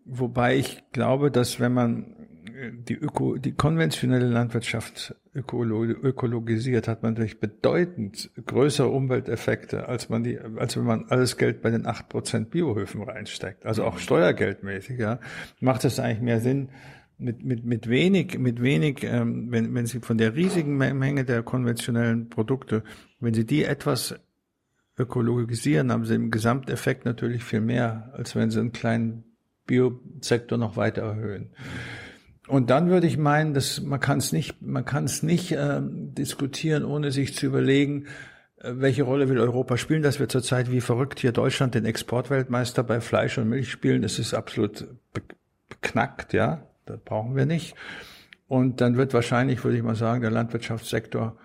wobei 0.05 0.57
ich 0.57 0.83
glaube, 0.93 1.31
dass 1.31 1.61
wenn 1.61 1.73
man 1.73 2.14
die, 2.55 2.95
Öko, 2.95 3.37
die 3.37 3.53
konventionelle 3.53 4.29
Landwirtschaft 4.29 5.15
ökolo, 5.35 5.85
ökologisiert, 5.85 6.87
hat 6.87 7.03
man 7.03 7.13
natürlich 7.13 7.41
bedeutend 7.41 8.31
größere 8.47 8.89
Umwelteffekte, 8.89 9.89
als 9.89 10.09
man 10.09 10.23
die, 10.23 10.39
als 10.39 10.77
wenn 10.77 10.85
man 10.85 11.07
alles 11.09 11.37
Geld 11.37 11.63
bei 11.63 11.71
den 11.71 11.87
acht 11.87 12.09
Prozent 12.09 12.51
Biohöfen 12.51 13.03
reinsteckt. 13.03 13.67
Also 13.67 13.85
auch 13.85 13.99
steuergeldmäßig, 13.99 14.99
ja, 14.99 15.19
macht 15.61 15.85
es 15.85 15.99
eigentlich 15.99 16.21
mehr 16.21 16.41
Sinn, 16.41 16.69
mit, 17.19 17.45
mit, 17.45 17.65
mit 17.65 17.89
wenig, 17.89 18.39
mit 18.39 18.61
wenig, 18.61 19.03
ähm, 19.05 19.51
wenn, 19.51 19.75
wenn 19.75 19.87
Sie 19.87 20.01
von 20.01 20.19
der 20.19 20.35
riesigen 20.35 20.77
Menge 20.77 21.25
der 21.25 21.43
konventionellen 21.43 22.29
Produkte, 22.29 22.83
wenn 23.21 23.35
Sie 23.35 23.47
die 23.47 23.65
etwas 23.65 24.15
ökologisieren, 24.97 25.91
haben 25.91 26.05
Sie 26.05 26.15
im 26.15 26.31
Gesamteffekt 26.31 27.05
natürlich 27.05 27.43
viel 27.43 27.61
mehr, 27.61 28.13
als 28.15 28.37
wenn 28.37 28.51
Sie 28.51 28.61
einen 28.61 28.73
kleinen 28.73 29.25
Biosektor 29.67 30.59
noch 30.59 30.77
weiter 30.77 31.03
erhöhen. 31.03 31.51
Und 32.47 32.69
dann 32.71 32.91
würde 32.91 33.07
ich 33.07 33.17
meinen, 33.17 33.55
dass 33.55 33.81
man 33.81 34.01
kann 34.01 34.19
es 34.19 34.33
nicht, 34.33 34.61
man 34.61 34.85
kann 34.85 35.05
es 35.05 35.23
nicht 35.23 35.53
äh, 35.53 35.81
diskutieren, 35.83 36.85
ohne 36.85 37.11
sich 37.11 37.35
zu 37.35 37.47
überlegen, 37.47 38.07
äh, 38.59 38.73
welche 38.75 39.05
Rolle 39.05 39.29
will 39.29 39.39
Europa 39.39 39.79
spielen, 39.79 40.03
dass 40.03 40.21
wir 40.21 40.29
zurzeit 40.29 40.71
wie 40.71 40.83
verrückt 40.83 41.21
hier 41.21 41.33
Deutschland 41.33 41.75
den 41.75 41.87
Exportweltmeister 41.87 42.83
bei 42.83 43.01
Fleisch 43.01 43.39
und 43.39 43.49
Milch 43.49 43.71
spielen. 43.71 44.03
Das 44.03 44.19
ist 44.19 44.35
absolut 44.35 44.87
beknackt, 45.69 46.33
ja. 46.33 46.67
Das 46.85 47.01
brauchen 47.01 47.35
wir 47.35 47.47
nicht. 47.47 47.75
Und 48.47 48.83
dann 48.83 48.97
wird 48.99 49.15
wahrscheinlich, 49.15 49.65
würde 49.65 49.79
ich 49.79 49.83
mal 49.83 49.95
sagen, 49.95 50.21
der 50.21 50.31
Landwirtschaftssektor 50.31 51.37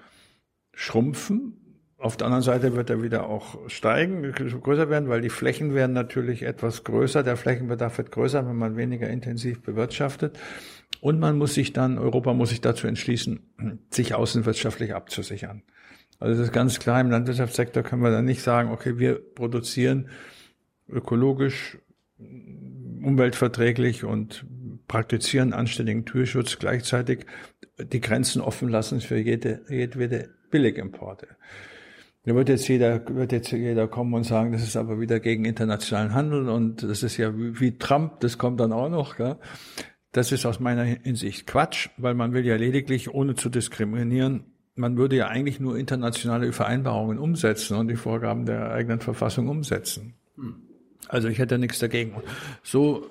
schrumpfen. 0.73 1.53
Auf 1.97 2.17
der 2.17 2.27
anderen 2.27 2.43
Seite 2.43 2.75
wird 2.75 2.89
er 2.89 3.01
wieder 3.01 3.27
auch 3.27 3.57
steigen, 3.69 4.21
größer 4.31 4.89
werden, 4.89 5.09
weil 5.09 5.21
die 5.21 5.29
Flächen 5.29 5.73
werden 5.73 5.93
natürlich 5.93 6.43
etwas 6.43 6.83
größer. 6.83 7.23
Der 7.23 7.38
Flächenbedarf 7.38 7.97
wird 7.97 8.12
größer, 8.12 8.45
wenn 8.47 8.55
man 8.55 8.77
weniger 8.77 9.09
intensiv 9.09 9.62
bewirtschaftet. 9.62 10.38
Und 11.01 11.19
man 11.19 11.38
muss 11.38 11.53
sich 11.53 11.73
dann, 11.73 11.97
Europa 11.97 12.33
muss 12.33 12.49
sich 12.49 12.62
dazu 12.62 12.88
entschließen, 12.88 13.39
sich 13.89 14.15
außenwirtschaftlich 14.15 14.93
abzusichern. 14.93 15.63
Also 16.19 16.38
das 16.38 16.47
ist 16.47 16.53
ganz 16.53 16.79
klar, 16.79 16.99
im 16.99 17.09
Landwirtschaftssektor 17.09 17.83
können 17.83 18.01
wir 18.01 18.12
dann 18.12 18.25
nicht 18.25 18.41
sagen, 18.41 18.71
okay, 18.71 18.99
wir 18.99 19.15
produzieren 19.15 20.09
ökologisch, 20.89 21.77
umweltverträglich 22.17 24.03
und 24.03 24.45
praktizieren 24.88 25.53
anständigen 25.53 26.05
Tierschutz, 26.05 26.59
gleichzeitig 26.59 27.25
die 27.77 28.01
Grenzen 28.01 28.41
offen 28.41 28.67
lassen 28.67 28.99
für 28.99 29.17
jede, 29.17 29.62
jedwede 29.69 30.29
Billigimporte. 30.51 31.27
Da 32.25 32.35
wird 32.35 32.49
jetzt 32.49 32.67
jeder, 32.67 33.01
wird 33.15 33.31
jetzt 33.31 33.51
jeder 33.51 33.88
kommen 33.88 34.13
und 34.13 34.23
sagen, 34.23 34.51
das 34.51 34.63
ist 34.63 34.75
aber 34.75 34.99
wieder 34.99 35.21
gegen 35.21 35.45
internationalen 35.45 36.13
Handel 36.13 36.49
und 36.49 36.83
das 36.83 37.01
ist 37.01 37.15
ja 37.15 37.35
wie, 37.38 37.59
wie 37.62 37.77
Trump, 37.77 38.19
das 38.19 38.38
kommt 38.38 38.59
dann 38.59 38.73
auch 38.73 38.89
noch. 38.89 39.15
Gell? 39.15 39.38
Das 40.12 40.32
ist 40.32 40.45
aus 40.45 40.60
meiner 40.60 40.84
Hinsicht 40.84 41.45
Quatsch, 41.45 41.89
weil 41.98 42.15
man 42.15 42.34
will 42.34 42.45
ja 42.45 42.56
lediglich, 42.56 43.13
ohne 43.13 43.36
zu 43.36 43.50
diskriminieren, 43.50 44.45
man 44.76 44.98
würde 44.98 45.17
ja 45.17 45.28
eigentlich 45.28 45.60
nur 45.60 45.78
internationale 45.78 46.52
Vereinbarungen 46.54 47.19
umsetzen 47.19 47.76
und 47.76 47.89
die 47.89 47.98
Vorgaben 47.98 48.45
der 48.45 48.72
eigenen 48.72 49.02
Verfassung 49.02 49.50
umsetzen. 49.50 50.15
Also 51.08 51.28
ich 51.28 51.38
hätte 51.38 51.58
nichts 51.58 51.80
dagegen. 51.80 52.13
So, 52.63 53.06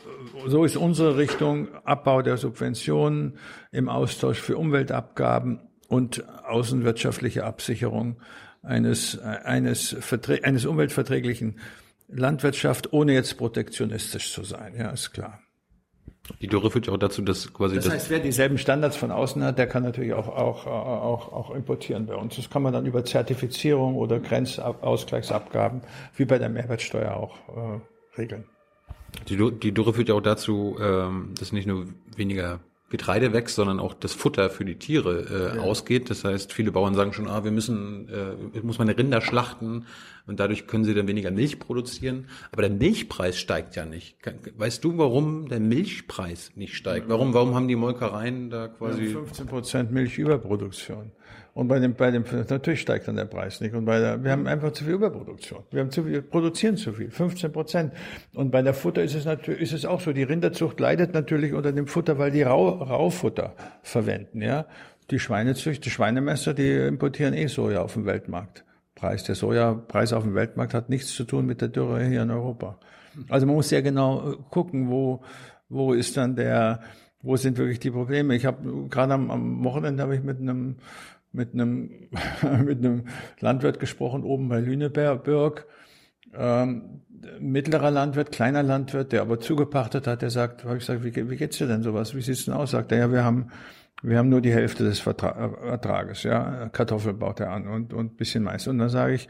so 0.46 0.64
ist 0.64 0.76
unsere 0.76 1.18
Richtung 1.18 1.68
Abbau 1.84 2.22
der 2.22 2.36
Subventionen 2.36 3.38
im 3.70 3.88
Austausch 3.88 4.40
für 4.40 4.56
Umweltabgaben 4.56 5.60
und 5.88 6.26
außenwirtschaftliche 6.44 7.44
Absicherung 7.44 8.16
eines, 8.62 9.18
eines, 9.18 9.96
eines 10.42 10.64
umweltverträglichen 10.64 11.58
Landwirtschaft, 12.08 12.92
ohne 12.92 13.12
jetzt 13.12 13.36
protektionistisch 13.36 14.32
zu 14.32 14.42
sein. 14.44 14.74
Ja, 14.76 14.90
ist 14.90 15.12
klar. 15.12 15.40
Die 16.40 16.46
Dürre 16.46 16.70
führt 16.70 16.86
ja 16.86 16.92
auch 16.92 16.98
dazu, 16.98 17.22
dass 17.22 17.52
quasi 17.52 17.76
das 17.76 17.88
heißt, 17.88 18.10
wer 18.10 18.20
dieselben 18.20 18.58
Standards 18.58 18.96
von 18.96 19.10
außen 19.10 19.42
hat, 19.42 19.58
der 19.58 19.66
kann 19.66 19.82
natürlich 19.82 20.12
auch, 20.12 20.28
auch, 20.28 20.66
auch, 20.66 21.32
auch 21.32 21.54
importieren 21.54 22.06
bei 22.06 22.14
uns. 22.14 22.36
Das 22.36 22.50
kann 22.50 22.62
man 22.62 22.72
dann 22.72 22.86
über 22.86 23.04
Zertifizierung 23.04 23.96
oder 23.96 24.18
Grenzausgleichsabgaben, 24.20 25.80
wie 26.16 26.24
bei 26.24 26.38
der 26.38 26.48
Mehrwertsteuer 26.48 27.14
auch 27.16 27.36
äh, 27.48 28.20
regeln. 28.20 28.44
Die, 29.28 29.36
die 29.36 29.72
Dürre 29.72 29.94
führt 29.94 30.08
ja 30.08 30.14
auch 30.14 30.20
dazu, 30.20 30.76
ähm, 30.80 31.34
dass 31.38 31.52
nicht 31.52 31.66
nur 31.66 31.86
weniger 32.14 32.60
Getreide 32.90 33.34
wächst, 33.34 33.56
sondern 33.56 33.80
auch 33.80 33.92
das 33.92 34.14
Futter 34.14 34.48
für 34.48 34.64
die 34.64 34.76
Tiere 34.76 35.52
äh, 35.52 35.56
ja. 35.56 35.62
ausgeht. 35.62 36.08
Das 36.08 36.24
heißt, 36.24 36.52
viele 36.52 36.72
Bauern 36.72 36.94
sagen 36.94 37.12
schon, 37.12 37.28
ah, 37.28 37.44
wir 37.44 37.50
müssen, 37.50 38.08
äh, 38.08 38.60
muss 38.60 38.78
man 38.78 38.88
Rinder 38.88 39.20
schlachten 39.20 39.84
und 40.26 40.40
dadurch 40.40 40.66
können 40.66 40.84
sie 40.84 40.94
dann 40.94 41.06
weniger 41.06 41.30
Milch 41.30 41.58
produzieren. 41.58 42.28
Aber 42.50 42.62
der 42.62 42.70
Milchpreis 42.70 43.38
steigt 43.38 43.76
ja 43.76 43.84
nicht. 43.84 44.16
Weißt 44.56 44.82
du, 44.84 44.96
warum 44.96 45.48
der 45.48 45.60
Milchpreis 45.60 46.52
nicht 46.54 46.76
steigt? 46.76 47.08
Warum, 47.08 47.34
warum 47.34 47.54
haben 47.54 47.68
die 47.68 47.76
Molkereien 47.76 48.48
da 48.48 48.68
quasi 48.68 49.08
15 49.08 49.46
Prozent 49.46 49.92
Milchüberproduktion? 49.92 51.12
Und 51.58 51.66
bei 51.66 51.80
dem, 51.80 51.94
bei 51.94 52.12
dem, 52.12 52.22
natürlich 52.48 52.82
steigt 52.82 53.08
dann 53.08 53.16
der 53.16 53.24
Preis 53.24 53.60
nicht. 53.60 53.74
Und 53.74 53.84
bei 53.84 53.98
der, 53.98 54.22
wir 54.22 54.30
haben 54.30 54.46
einfach 54.46 54.70
zu 54.70 54.84
viel 54.84 54.92
Überproduktion. 54.92 55.64
Wir 55.72 55.80
haben 55.80 55.90
zu 55.90 56.04
viel, 56.04 56.22
produzieren 56.22 56.76
zu 56.76 56.92
viel. 56.92 57.10
15 57.10 57.50
Prozent. 57.50 57.92
Und 58.32 58.52
bei 58.52 58.62
der 58.62 58.74
Futter 58.74 59.02
ist 59.02 59.16
es 59.16 59.24
natürlich, 59.24 59.62
ist 59.62 59.72
es 59.72 59.84
auch 59.84 60.00
so. 60.00 60.12
Die 60.12 60.22
Rinderzucht 60.22 60.78
leidet 60.78 61.14
natürlich 61.14 61.54
unter 61.54 61.72
dem 61.72 61.88
Futter, 61.88 62.16
weil 62.16 62.30
die 62.30 62.42
Rau, 62.42 62.68
Raufutter 62.68 63.56
verwenden, 63.82 64.40
ja. 64.40 64.66
Die 65.10 65.18
Schweinezucht, 65.18 65.84
die 65.84 65.90
Schweinemesser, 65.90 66.54
die 66.54 66.70
importieren 66.70 67.34
eh 67.34 67.48
Soja 67.48 67.82
auf 67.82 67.94
dem 67.94 68.06
Weltmarkt. 68.06 68.64
Preis. 68.94 69.24
Der 69.24 69.34
Sojapreis 69.34 70.12
auf 70.12 70.22
dem 70.22 70.36
Weltmarkt 70.36 70.74
hat 70.74 70.88
nichts 70.88 71.12
zu 71.12 71.24
tun 71.24 71.44
mit 71.44 71.60
der 71.60 71.70
Dürre 71.70 72.04
hier 72.04 72.22
in 72.22 72.30
Europa. 72.30 72.78
Also 73.28 73.46
man 73.46 73.56
muss 73.56 73.68
sehr 73.68 73.82
genau 73.82 74.36
gucken, 74.50 74.90
wo, 74.90 75.22
wo 75.68 75.92
ist 75.92 76.16
dann 76.16 76.36
der, 76.36 76.82
wo 77.20 77.36
sind 77.36 77.58
wirklich 77.58 77.80
die 77.80 77.90
Probleme. 77.90 78.36
Ich 78.36 78.46
habe 78.46 78.86
gerade 78.88 79.14
am, 79.14 79.32
am 79.32 79.64
Wochenende 79.64 80.04
habe 80.04 80.14
ich 80.14 80.22
mit 80.22 80.38
einem 80.38 80.76
mit 81.32 81.54
einem, 81.54 82.08
mit 82.64 82.78
einem 82.78 83.04
Landwirt 83.40 83.80
gesprochen, 83.80 84.24
oben 84.24 84.48
bei 84.48 84.60
Lüneburg. 84.60 85.66
Ähm, 86.34 87.02
mittlerer 87.40 87.90
Landwirt, 87.90 88.32
kleiner 88.32 88.62
Landwirt, 88.62 89.12
der 89.12 89.22
aber 89.22 89.40
zugepachtet 89.40 90.06
hat, 90.06 90.22
der 90.22 90.30
sagt, 90.30 90.64
habe 90.64 90.76
ich 90.76 90.86
gesagt, 90.86 91.04
wie, 91.04 91.30
wie 91.30 91.36
geht's 91.36 91.58
dir 91.58 91.66
denn 91.66 91.82
sowas? 91.82 92.14
Wie 92.14 92.20
sieht's 92.20 92.44
denn 92.44 92.54
aus? 92.54 92.72
Sagt 92.72 92.92
er, 92.92 92.98
ja, 92.98 93.12
wir 93.12 93.24
haben, 93.24 93.50
wir 94.02 94.18
haben 94.18 94.28
nur 94.28 94.40
die 94.40 94.52
Hälfte 94.52 94.84
des 94.84 95.00
Vertra 95.00 95.30
Ertrages, 95.64 96.22
ja. 96.22 96.68
Kartoffel 96.68 97.14
baut 97.14 97.40
er 97.40 97.50
an 97.50 97.66
und, 97.66 97.92
und 97.92 98.16
bisschen 98.16 98.44
Mais. 98.44 98.66
Und 98.68 98.78
dann 98.78 98.88
sage 98.88 99.14
ich, 99.14 99.28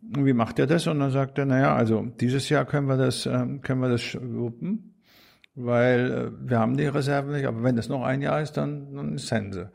wie 0.00 0.32
macht 0.32 0.58
er 0.58 0.66
das? 0.66 0.86
Und 0.86 1.00
dann 1.00 1.10
sagt 1.10 1.38
er, 1.38 1.44
naja, 1.44 1.74
also 1.74 2.06
dieses 2.20 2.48
Jahr 2.48 2.64
können 2.64 2.88
wir 2.88 2.96
das, 2.96 3.26
ähm, 3.26 3.60
können 3.60 3.80
wir 3.80 3.88
das 3.88 4.16
wuppen, 4.20 4.94
weil 5.54 6.10
äh, 6.10 6.48
wir 6.48 6.58
haben 6.58 6.76
die 6.76 6.86
Reserven 6.86 7.32
nicht, 7.32 7.46
aber 7.46 7.62
wenn 7.62 7.76
das 7.76 7.88
noch 7.88 8.02
ein 8.02 8.22
Jahr 8.22 8.40
ist, 8.40 8.56
dann, 8.56 8.94
dann 8.94 9.14
ist 9.14 9.26
Sense. 9.28 9.70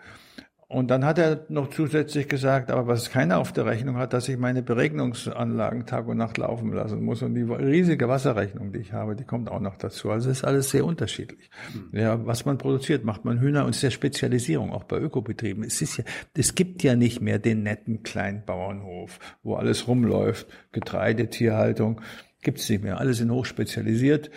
Und 0.74 0.90
dann 0.90 1.06
hat 1.06 1.20
er 1.20 1.46
noch 1.50 1.70
zusätzlich 1.70 2.28
gesagt, 2.28 2.72
aber 2.72 2.88
was 2.88 3.12
keiner 3.12 3.38
auf 3.38 3.52
der 3.54 3.68
Rechnung 3.68 3.98
hat, 3.98 4.12
dass 4.12 4.28
ich 4.28 4.40
meine 4.40 4.64
Beregnungsanlagen 4.64 5.86
Tag 5.86 6.08
und 6.08 6.18
Nacht 6.18 6.40
laufen 6.40 6.74
lassen 6.74 7.04
muss. 7.04 7.22
Und 7.22 7.36
die 7.36 7.44
riesige 7.44 8.10
Wasserrechnung, 8.10 8.74
die 8.74 8.80
ich 8.80 8.92
habe, 8.92 9.16
die 9.16 9.24
kommt 9.24 9.52
auch 9.52 9.60
noch 9.60 9.78
dazu. 9.78 10.10
Also 10.10 10.32
es 10.32 10.40
ist 10.40 10.44
alles 10.44 10.72
sehr 10.72 10.84
unterschiedlich. 10.84 11.52
Mhm. 11.76 12.00
Ja, 12.00 12.26
was 12.26 12.46
man 12.46 12.58
produziert, 12.58 13.06
macht 13.06 13.24
man 13.24 13.40
Hühner 13.40 13.66
und 13.66 13.70
es 13.70 13.78
ist 13.78 13.84
ja 13.84 13.92
Spezialisierung, 13.92 14.74
auch 14.74 14.86
bei 14.86 14.98
Ökobetrieben. 14.98 15.64
Es 15.64 15.80
ist 15.84 15.98
ja, 15.98 16.06
es 16.36 16.56
gibt 16.56 16.82
ja 16.82 16.96
nicht 16.96 17.22
mehr 17.22 17.38
den 17.38 17.62
netten 17.62 18.02
kleinen 18.02 18.44
Bauernhof, 18.44 19.20
wo 19.44 19.54
alles 19.54 19.88
rumläuft, 19.88 20.48
Getreide, 20.72 21.30
Tierhaltung, 21.30 22.02
gibt's 22.42 22.68
nicht 22.68 22.84
mehr. 22.84 23.00
Alles 23.00 23.20
sind 23.20 23.30
hochspezialisiert 23.30 24.32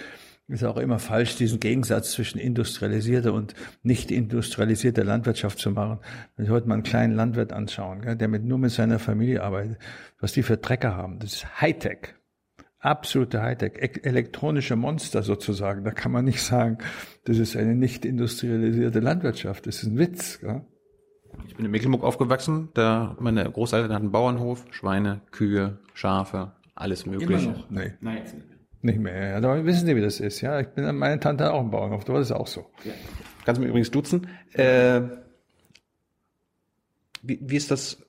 ist 0.48 0.64
auch 0.64 0.76
immer 0.76 0.98
falsch, 0.98 1.36
diesen 1.36 1.58
Gegensatz 1.58 2.12
zwischen 2.12 2.38
industrialisierter 2.38 3.32
und 3.32 3.54
nicht 3.82 4.10
industrialisierter 4.10 5.02
Landwirtschaft 5.02 5.58
zu 5.58 5.70
machen. 5.70 5.98
Wenn 6.36 6.46
Sie 6.46 6.52
heute 6.52 6.68
mal 6.68 6.74
einen 6.74 6.82
kleinen 6.84 7.14
Landwirt 7.14 7.52
anschauen, 7.52 8.18
der 8.18 8.28
mit, 8.28 8.44
nur 8.44 8.58
mit 8.58 8.70
seiner 8.70 8.98
Familie 8.98 9.42
arbeitet, 9.42 9.78
was 10.20 10.32
die 10.32 10.42
für 10.42 10.60
Trecker 10.60 10.96
haben, 10.96 11.18
das 11.18 11.34
ist 11.34 11.60
Hightech. 11.60 12.14
Absolute 12.78 13.42
Hightech, 13.42 14.04
elektronische 14.04 14.76
Monster 14.76 15.24
sozusagen. 15.24 15.82
Da 15.82 15.90
kann 15.90 16.12
man 16.12 16.24
nicht 16.24 16.42
sagen, 16.42 16.78
das 17.24 17.38
ist 17.38 17.56
eine 17.56 17.74
nicht 17.74 18.04
industrialisierte 18.04 19.00
Landwirtschaft. 19.00 19.66
Das 19.66 19.82
ist 19.82 19.88
ein 19.88 19.98
Witz. 19.98 20.38
Gell? 20.38 20.64
Ich 21.48 21.56
bin 21.56 21.64
in 21.64 21.72
Mecklenburg 21.72 22.04
aufgewachsen. 22.04 22.68
Da 22.74 23.16
meine 23.18 23.50
Großeltern 23.50 23.92
hatten 23.92 24.04
einen 24.04 24.12
Bauernhof, 24.12 24.64
Schweine, 24.70 25.22
Kühe, 25.32 25.80
Schafe, 25.94 26.52
alles 26.76 27.06
Mögliche. 27.06 27.32
Immer 27.32 27.58
noch? 27.58 27.70
Nee. 27.70 27.94
Nein, 28.00 28.18
jetzt 28.18 28.34
nicht 28.34 28.46
mehr. 28.46 28.55
Nicht 28.86 29.00
mehr, 29.00 29.30
ja. 29.30 29.36
Aber 29.38 29.64
wissen 29.64 29.84
Sie, 29.84 29.96
wie 29.96 30.00
das 30.00 30.20
ist, 30.20 30.40
ja. 30.42 30.60
Ich 30.60 30.68
bin 30.68 30.96
meine 30.96 31.18
Tante 31.18 31.52
auch 31.52 31.60
im 31.60 31.72
Bauernhof, 31.72 32.04
da 32.04 32.12
war 32.12 32.20
das 32.20 32.30
auch 32.30 32.46
so. 32.46 32.70
Ja. 32.84 32.92
Kannst 33.44 33.58
du 33.58 33.62
mich 33.62 33.70
übrigens 33.70 33.90
duzen. 33.90 34.28
Äh, 34.52 35.02
wie, 37.22 37.40
wie 37.42 37.56
ist 37.56 37.72
das? 37.72 38.00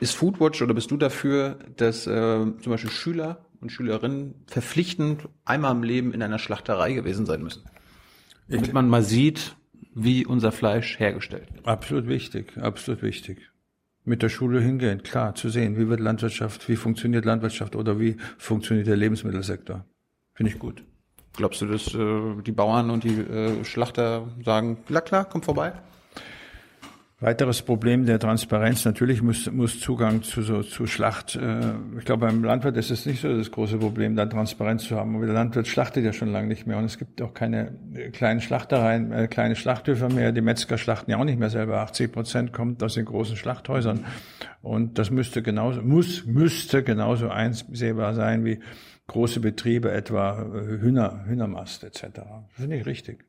Ist 0.00 0.16
Foodwatch 0.16 0.60
oder 0.60 0.74
bist 0.74 0.90
du 0.90 0.96
dafür, 0.96 1.60
dass 1.76 2.06
äh, 2.06 2.10
zum 2.10 2.72
Beispiel 2.72 2.90
Schüler 2.90 3.46
und 3.60 3.70
Schülerinnen 3.70 4.44
verpflichtend 4.48 5.28
einmal 5.44 5.74
im 5.76 5.84
Leben 5.84 6.12
in 6.12 6.20
einer 6.20 6.40
Schlachterei 6.40 6.92
gewesen 6.92 7.24
sein 7.24 7.42
müssen? 7.42 7.62
Damit 8.48 8.72
man 8.72 8.88
mal 8.88 9.02
sieht, 9.02 9.56
wie 9.94 10.26
unser 10.26 10.50
Fleisch 10.50 10.98
hergestellt 10.98 11.54
wird. 11.54 11.66
Absolut 11.66 12.08
wichtig, 12.08 12.58
absolut 12.58 13.02
wichtig 13.02 13.38
mit 14.06 14.22
der 14.22 14.28
Schule 14.28 14.60
hingehen, 14.60 15.02
klar, 15.02 15.34
zu 15.34 15.48
sehen, 15.48 15.76
wie 15.76 15.88
wird 15.88 16.00
Landwirtschaft, 16.00 16.68
wie 16.68 16.76
funktioniert 16.76 17.24
Landwirtschaft 17.24 17.76
oder 17.76 18.00
wie 18.00 18.16
funktioniert 18.38 18.86
der 18.86 18.96
Lebensmittelsektor. 18.96 19.84
Finde 20.34 20.52
ich 20.52 20.58
gut. 20.58 20.82
Glaubst 21.34 21.60
du, 21.60 21.66
dass 21.66 21.92
äh, 21.94 22.42
die 22.42 22.52
Bauern 22.52 22.90
und 22.90 23.04
die 23.04 23.18
äh, 23.18 23.64
Schlachter 23.64 24.28
sagen, 24.44 24.78
na 24.88 25.00
klar, 25.00 25.26
komm 25.30 25.42
vorbei? 25.42 25.72
Weiteres 27.18 27.62
Problem 27.62 28.04
der 28.04 28.18
Transparenz, 28.18 28.84
natürlich 28.84 29.22
muss, 29.22 29.50
muss 29.50 29.80
Zugang 29.80 30.22
zu, 30.22 30.42
so, 30.42 30.62
zu 30.62 30.86
Schlacht, 30.86 31.34
äh, 31.34 31.72
ich 31.98 32.04
glaube 32.04 32.26
beim 32.26 32.44
Landwirt 32.44 32.76
ist 32.76 32.90
es 32.90 33.06
nicht 33.06 33.22
so 33.22 33.34
das 33.34 33.50
große 33.50 33.78
Problem, 33.78 34.16
da 34.16 34.26
Transparenz 34.26 34.84
zu 34.84 34.96
haben, 34.96 35.16
aber 35.16 35.24
der 35.24 35.34
Landwirt 35.34 35.66
schlachtet 35.66 36.04
ja 36.04 36.12
schon 36.12 36.30
lange 36.30 36.48
nicht 36.48 36.66
mehr 36.66 36.76
und 36.76 36.84
es 36.84 36.98
gibt 36.98 37.22
auch 37.22 37.32
keine 37.32 37.72
äh, 37.94 38.10
kleinen 38.10 38.42
Schlachtereien, 38.42 39.12
äh, 39.12 39.28
kleine 39.28 39.56
Schlachthöfe 39.56 40.10
mehr, 40.10 40.32
die 40.32 40.42
Metzger 40.42 40.76
schlachten 40.76 41.10
ja 41.10 41.16
auch 41.16 41.24
nicht 41.24 41.38
mehr 41.38 41.48
selber, 41.48 41.78
80 41.78 42.12
Prozent 42.12 42.52
kommt 42.52 42.82
aus 42.82 42.92
den 42.92 43.06
großen 43.06 43.36
Schlachthäusern 43.36 44.04
und 44.60 44.98
das 44.98 45.10
müsste 45.10 45.42
genauso, 45.42 45.80
muss, 45.80 46.26
müsste 46.26 46.82
genauso 46.82 47.30
einsehbar 47.30 48.12
sein 48.12 48.44
wie 48.44 48.60
große 49.06 49.40
Betriebe, 49.40 49.90
etwa 49.90 50.42
äh, 50.42 50.80
Hühner, 50.80 51.24
Hühnermast 51.26 51.82
etc. 51.82 52.20
Finde 52.50 52.76
ich 52.76 52.84
richtig. 52.84 53.25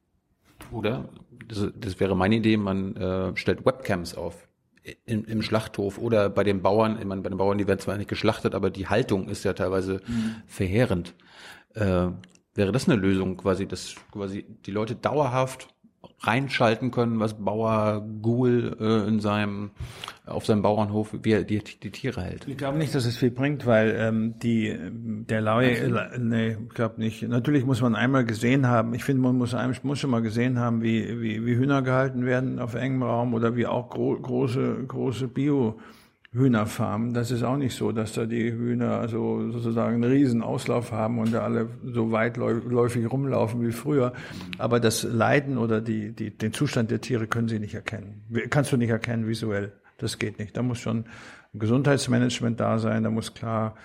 Oder, 0.72 1.10
das, 1.48 1.68
das 1.76 2.00
wäre 2.00 2.16
meine 2.16 2.36
Idee, 2.36 2.58
man 2.58 2.96
äh, 2.96 3.36
stellt 3.36 3.66
Webcams 3.66 4.16
auf 4.16 4.48
im, 5.06 5.26
im 5.26 5.42
Schlachthof 5.42 5.98
oder 5.98 6.30
bei 6.30 6.44
den 6.44 6.62
Bauern, 6.62 6.98
ich 7.00 7.06
meine, 7.06 7.22
bei 7.22 7.30
den 7.30 7.38
Bauern, 7.38 7.58
die 7.58 7.68
werden 7.68 7.80
zwar 7.80 7.98
nicht 7.98 8.10
geschlachtet, 8.10 8.56
aber 8.56 8.70
die 8.70 8.88
Haltung 8.88 9.28
ist 9.28 9.44
ja 9.44 9.54
teilweise 9.54 10.02
mhm. 10.08 10.36
verheerend. 10.46 11.14
Äh, 11.74 12.10
wäre 12.54 12.72
das 12.72 12.88
eine 12.88 13.00
Lösung, 13.00 13.38
quasi, 13.38 13.68
dass 13.68 13.96
quasi 14.12 14.46
die 14.66 14.72
Leute 14.72 14.96
dauerhaft 14.96 15.68
reinschalten 16.20 16.92
können, 16.92 17.20
was 17.20 17.36
Bauer 17.36 18.06
Gul 18.22 18.76
äh, 18.80 19.08
in 19.08 19.20
seinem 19.20 19.72
auf 20.26 20.46
seinem 20.46 20.62
Bauernhof, 20.62 21.16
wie 21.24 21.32
er 21.32 21.44
die, 21.44 21.60
die 21.60 21.90
Tiere 21.90 22.22
hält. 22.22 22.48
Ich 22.48 22.58
glaube 22.58 22.78
nicht, 22.78 22.94
dass 22.94 23.06
es 23.06 23.16
viel 23.16 23.32
bringt, 23.32 23.66
weil 23.66 23.96
ähm, 23.98 24.38
die 24.40 24.76
der 24.92 25.40
Laue, 25.42 25.70
äh, 25.70 26.20
nee, 26.20 26.58
ich 26.68 26.70
glaube 26.76 27.00
nicht. 27.00 27.24
Natürlich 27.24 27.66
muss 27.66 27.82
man 27.82 27.96
einmal 27.96 28.26
gesehen 28.26 28.68
haben. 28.68 28.94
Ich 28.94 29.06
finde, 29.06 29.24
man 29.24 29.38
muss, 29.38 29.56
muss 29.84 30.00
schon 30.00 30.10
mal 30.10 30.22
gesehen 30.22 30.60
haben, 30.60 30.82
wie, 30.82 31.22
wie, 31.22 31.46
wie 31.46 31.56
Hühner 31.56 31.82
gehalten 31.82 32.26
werden 32.26 32.60
auf 32.60 32.76
engem 32.76 33.04
Raum 33.04 33.34
oder 33.34 33.56
wie 33.56 33.68
auch 33.68 33.90
gro 33.90 34.18
große 34.20 34.84
große 34.88 35.28
Bio 35.30 35.80
Hühnerfarmen. 36.38 37.14
Das 37.14 37.32
ist 37.32 37.44
auch 37.44 37.58
nicht 37.58 37.76
so, 37.76 37.92
dass 37.92 38.14
da 38.14 38.26
die 38.26 38.52
Hühner 38.52 39.00
also 39.00 39.52
sozusagen 39.52 39.96
einen 39.96 40.12
riesen 40.12 40.42
Auslauf 40.42 40.92
haben 40.92 41.20
und 41.20 41.34
da 41.34 41.42
alle 41.42 41.70
so 41.84 42.12
weitläufig 42.12 43.12
rumlaufen 43.12 43.66
wie 43.66 43.72
früher. 43.72 44.14
Aber 44.58 44.80
das 44.80 45.04
Leiden 45.04 45.58
oder 45.58 45.82
die, 45.82 46.14
die, 46.14 46.30
den 46.30 46.54
Zustand 46.54 46.92
der 46.92 47.02
Tiere 47.02 47.28
können 47.28 47.48
sie 47.48 47.60
nicht 47.60 47.74
erkennen. 47.74 48.24
Kannst 48.50 48.72
du 48.72 48.78
nicht 48.78 48.90
erkennen 48.90 49.28
visuell. 49.28 49.74
Das 49.98 50.20
geht 50.20 50.40
nicht. 50.40 50.56
Da 50.56 50.62
muss 50.62 50.80
schon 50.80 51.06
ein 51.54 51.60
Gesundheitsmanagement 51.60 52.60
da 52.60 52.78
sein. 52.78 53.04
Da 53.04 53.10
muss 53.10 53.34
klar, 53.34 53.76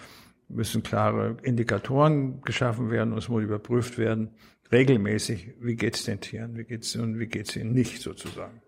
müssen 0.48 0.82
klare 0.82 1.38
Indikatoren 1.42 2.42
geschaffen 2.42 2.90
werden 2.90 3.12
und 3.12 3.18
es 3.18 3.28
muss 3.28 3.42
überprüft 3.42 3.98
werden. 3.98 4.30
Regelmäßig, 4.70 5.54
wie 5.60 5.76
geht's 5.76 6.04
den 6.04 6.20
Tieren? 6.20 6.56
Wie 6.56 6.64
geht's 6.64 6.94
und 6.96 7.18
wie 7.18 7.26
geht's 7.26 7.56
ihnen 7.56 7.72
nicht 7.72 8.00
sozusagen? 8.00 8.62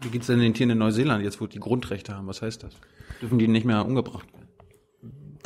Wie 0.00 0.08
geht's 0.08 0.28
denn 0.28 0.38
den 0.38 0.54
Tieren 0.54 0.70
in 0.70 0.78
Neuseeland 0.78 1.24
jetzt, 1.24 1.40
wo 1.40 1.46
die 1.46 1.58
Grundrechte 1.58 2.14
haben? 2.14 2.26
Was 2.26 2.42
heißt 2.42 2.62
das? 2.62 2.74
Dürfen 3.20 3.38
die 3.38 3.48
nicht 3.48 3.66
mehr 3.66 3.84
umgebracht 3.84 4.26
werden? 4.32 4.48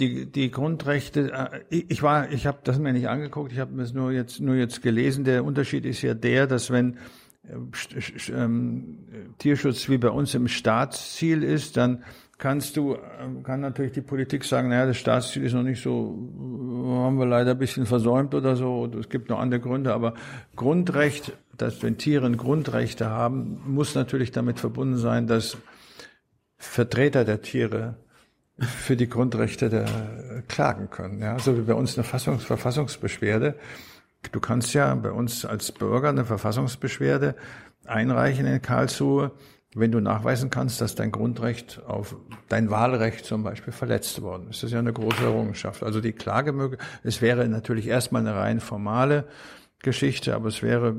Die, 0.01 0.27
die 0.27 0.51
Grundrechte, 0.51 1.33
äh, 1.33 1.61
ich 1.71 2.03
war, 2.03 2.31
ich 2.33 2.47
habe 2.47 2.59
das 2.65 2.79
mir 2.79 2.93
nicht 2.93 3.09
angeguckt, 3.09 3.53
ich 3.53 3.59
habe 3.59 3.81
es 3.83 3.93
nur 3.93 4.11
jetzt 4.13 4.41
nur 4.41 4.55
jetzt 4.55 4.83
gelesen. 4.83 5.25
Der 5.25 5.45
Unterschied 5.45 5.85
ist 5.85 6.03
ja 6.03 6.15
der, 6.15 6.47
dass 6.47 6.71
wenn 6.71 6.99
ähm, 8.31 8.99
Tierschutz 9.39 9.89
wie 9.89 9.99
bei 9.99 10.11
uns 10.11 10.35
im 10.35 10.49
Staatsziel 10.49 11.43
ist, 11.43 11.77
dann 11.77 12.05
kannst 12.39 12.77
du, 12.77 12.97
ähm, 13.21 13.43
kann 13.43 13.61
natürlich 13.61 13.93
die 13.93 14.01
Politik 14.01 14.45
sagen, 14.45 14.69
naja, 14.69 14.87
das 14.87 14.97
Staatsziel 14.97 15.45
ist 15.45 15.53
noch 15.53 15.63
nicht 15.63 15.83
so, 15.83 16.19
haben 17.05 17.17
wir 17.19 17.27
leider 17.27 17.53
ein 17.53 17.59
bisschen 17.59 17.87
versäumt 17.87 18.35
oder 18.35 18.57
so, 18.57 18.91
es 18.99 19.09
gibt 19.09 19.29
noch 19.29 19.39
andere 19.39 19.61
Gründe, 19.61 19.93
aber 19.95 20.15
Grundrecht, 20.57 21.33
dass 21.57 21.83
wenn 21.83 21.99
Tiere 21.99 22.31
Grundrechte 22.33 23.11
haben, 23.11 23.61
muss 23.67 23.95
natürlich 23.95 24.33
damit 24.33 24.59
verbunden 24.59 24.97
sein, 24.97 25.27
dass 25.27 25.57
Vertreter 26.63 27.25
der 27.25 27.43
Tiere 27.43 27.97
für 28.59 28.97
die 28.97 29.09
Grundrechte 29.09 29.69
der, 29.69 30.43
klagen 30.49 30.91
können. 30.91 31.21
Ja, 31.21 31.39
so 31.39 31.57
wie 31.59 31.63
bei 31.63 31.75
uns 31.75 31.99
eine 31.99 32.05
Fassungs 32.05 32.45
Verfassungsbeschwerde. 32.45 33.57
Du 34.31 34.41
kannst 34.41 34.73
ja 34.73 34.95
bei 34.95 35.11
uns 35.11 35.45
als 35.45 35.73
Bürger 35.73 36.11
eine 36.11 36.25
Verfassungsbeschwerde 36.25 37.35
einreichen 37.85 38.47
in 38.47 38.63
Karlsruhe, 38.63 39.33
wenn 39.75 39.91
du 39.91 40.01
nachweisen 40.01 40.51
kannst, 40.51 40.81
dass 40.81 40.95
dein 40.95 41.11
Grundrecht 41.11 41.83
auf 41.85 42.15
dein 42.49 42.71
Wahlrecht 42.71 43.25
zum 43.25 43.43
Beispiel 43.43 43.73
verletzt 43.73 44.23
worden 44.23 44.49
ist. 44.49 44.63
Das 44.63 44.69
ist 44.69 44.73
ja 44.73 44.79
eine 44.79 44.93
große 44.93 45.25
Errungenschaft. 45.25 45.83
Also 45.83 46.01
die 46.01 46.13
Klagemöglichkeit, 46.13 46.89
es 47.03 47.21
wäre 47.21 47.47
natürlich 47.49 47.89
erstmal 47.89 48.23
eine 48.23 48.37
rein 48.37 48.61
formale 48.61 49.27
Geschichte, 49.81 50.37
aber 50.37 50.49
es 50.49 50.63
wäre 50.63 50.95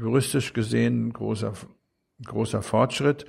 juristisch 0.00 0.54
gesehen 0.54 1.08
ein 1.08 1.12
großer, 1.12 1.52
großer 2.24 2.62
Fortschritt 2.62 3.26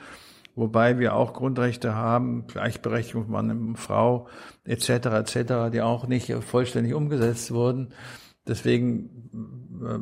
wobei 0.60 1.00
wir 1.00 1.16
auch 1.16 1.34
Grundrechte 1.34 1.96
haben, 1.96 2.46
Gleichberechtigung 2.48 3.30
Mann 3.30 3.50
und 3.50 3.78
Frau 3.78 4.28
etc. 4.66 4.90
etc., 4.90 5.72
die 5.72 5.82
auch 5.82 6.08
nicht 6.08 6.32
vollständig 6.44 6.94
umgesetzt 6.94 7.52
wurden. 7.52 7.90
Deswegen 8.48 9.10
äh, 9.84 10.00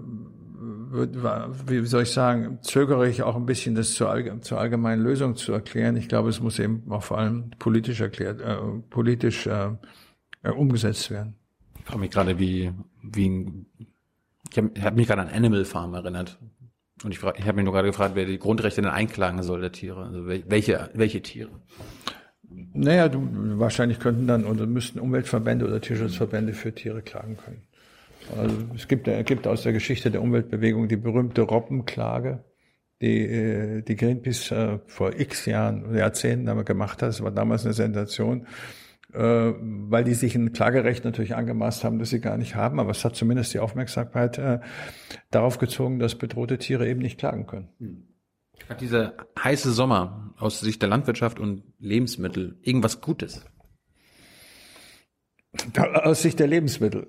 wie 1.68 1.86
soll 1.86 2.04
ich 2.04 2.12
sagen, 2.12 2.60
zögere 2.62 3.08
ich 3.08 3.22
auch 3.22 3.36
ein 3.36 3.46
bisschen, 3.46 3.76
das 3.76 3.94
zur, 3.94 4.10
allgemeinen 4.10 5.04
Lösung 5.04 5.36
zu 5.36 5.54
erklären. 5.54 5.96
Ich 5.96 6.08
glaube, 6.08 6.30
es 6.30 6.40
muss 6.40 6.58
eben 6.60 6.84
auch 6.92 7.04
vor 7.04 7.18
allem 7.20 7.52
politisch 7.60 8.02
erklärt, 8.02 8.42
äh, 8.42 8.58
politisch 8.90 9.48
äh, 9.48 9.72
äh 10.44 10.50
umgesetzt 10.50 11.12
werden. 11.12 11.36
Ich 11.80 11.86
frage 11.86 12.00
mich 12.00 12.12
gerade, 12.12 12.40
wie, 12.40 12.72
wie 13.04 13.66
ich 14.52 14.58
habe 14.58 14.72
hab 14.82 14.96
mich 14.96 15.08
gerade 15.08 15.22
an 15.22 15.30
Animal 15.30 15.66
Farm 15.66 15.94
erinnert. 15.94 16.40
Und 17.04 17.12
ich, 17.12 17.18
ich 17.18 17.24
habe 17.24 17.54
mich 17.54 17.66
nur 17.66 17.74
gerade 17.74 17.88
gefragt, 17.88 18.16
wer 18.16 18.26
die 18.26 18.40
Grundrechte 18.40 18.82
denn 18.82 18.90
einklagen 18.90 19.44
soll 19.44 19.62
der 19.62 19.72
Tiere. 19.72 20.06
Also 20.06 20.28
welche, 20.28 20.90
welche 20.94 21.22
Tiere? 21.22 21.52
Naja, 22.50 23.08
du, 23.10 23.22
wahrscheinlich 23.60 24.00
könnten 24.00 24.28
dann 24.28 24.46
oder 24.46 24.66
müssten 24.66 25.00
Umweltverbände 25.00 25.68
oder 25.68 25.82
Tierschutzverbände 25.82 26.54
für 26.54 26.74
Tiere 26.74 27.02
klagen 27.02 27.38
können. 27.38 27.68
Also 28.38 28.56
es 28.76 28.88
gibt, 28.88 29.08
es 29.08 29.26
gibt 29.26 29.48
aus 29.48 29.64
der 29.64 29.74
Geschichte 29.74 30.12
der 30.12 30.22
Umweltbewegung 30.22 30.88
die 30.88 30.98
berühmte 30.98 31.42
Robbenklage, 31.42 32.44
die, 33.02 33.22
äh, 33.22 33.82
die 33.84 33.96
Greenpeace 33.96 34.52
äh, 34.52 34.80
vor 34.88 35.18
x 35.18 35.46
Jahren, 35.46 35.96
Jahrzehnten 35.96 36.50
aber 36.50 36.64
gemacht 36.64 37.02
hat. 37.02 37.10
Das 37.10 37.22
war 37.22 37.32
damals 37.32 37.64
eine 37.64 37.74
Sensation 37.74 38.42
äh, 38.42 38.87
weil 39.14 40.04
die 40.04 40.14
sich 40.14 40.36
ein 40.36 40.52
Klagerecht 40.52 41.06
natürlich 41.06 41.36
angemaßt 41.36 41.84
haben, 41.84 42.00
das 42.00 42.10
sie 42.10 42.20
gar 42.20 42.38
nicht 42.38 42.56
haben. 42.56 42.80
Aber 42.80 42.92
es 42.92 43.06
hat 43.06 43.16
zumindest 43.16 43.54
die 43.54 43.60
Aufmerksamkeit 43.60 44.38
äh, 44.38 44.60
darauf 45.32 45.60
gezogen, 45.60 46.00
dass 46.00 46.16
bedrohte 46.16 46.58
Tiere 46.58 46.88
eben 46.88 47.02
nicht 47.02 47.18
klagen 47.18 47.48
können. 47.48 47.70
Hm. 47.80 48.08
Hat 48.68 48.82
dieser 48.82 49.14
heiße 49.42 49.72
Sommer 49.72 50.34
aus 50.38 50.60
Sicht 50.60 50.82
der 50.82 50.90
Landwirtschaft 50.90 51.40
und 51.40 51.64
Lebensmittel 51.80 52.58
irgendwas 52.62 53.02
Gutes? 53.02 53.46
Aus 55.78 56.22
Sicht 56.22 56.40
der 56.40 56.48
Lebensmittel. 56.48 57.08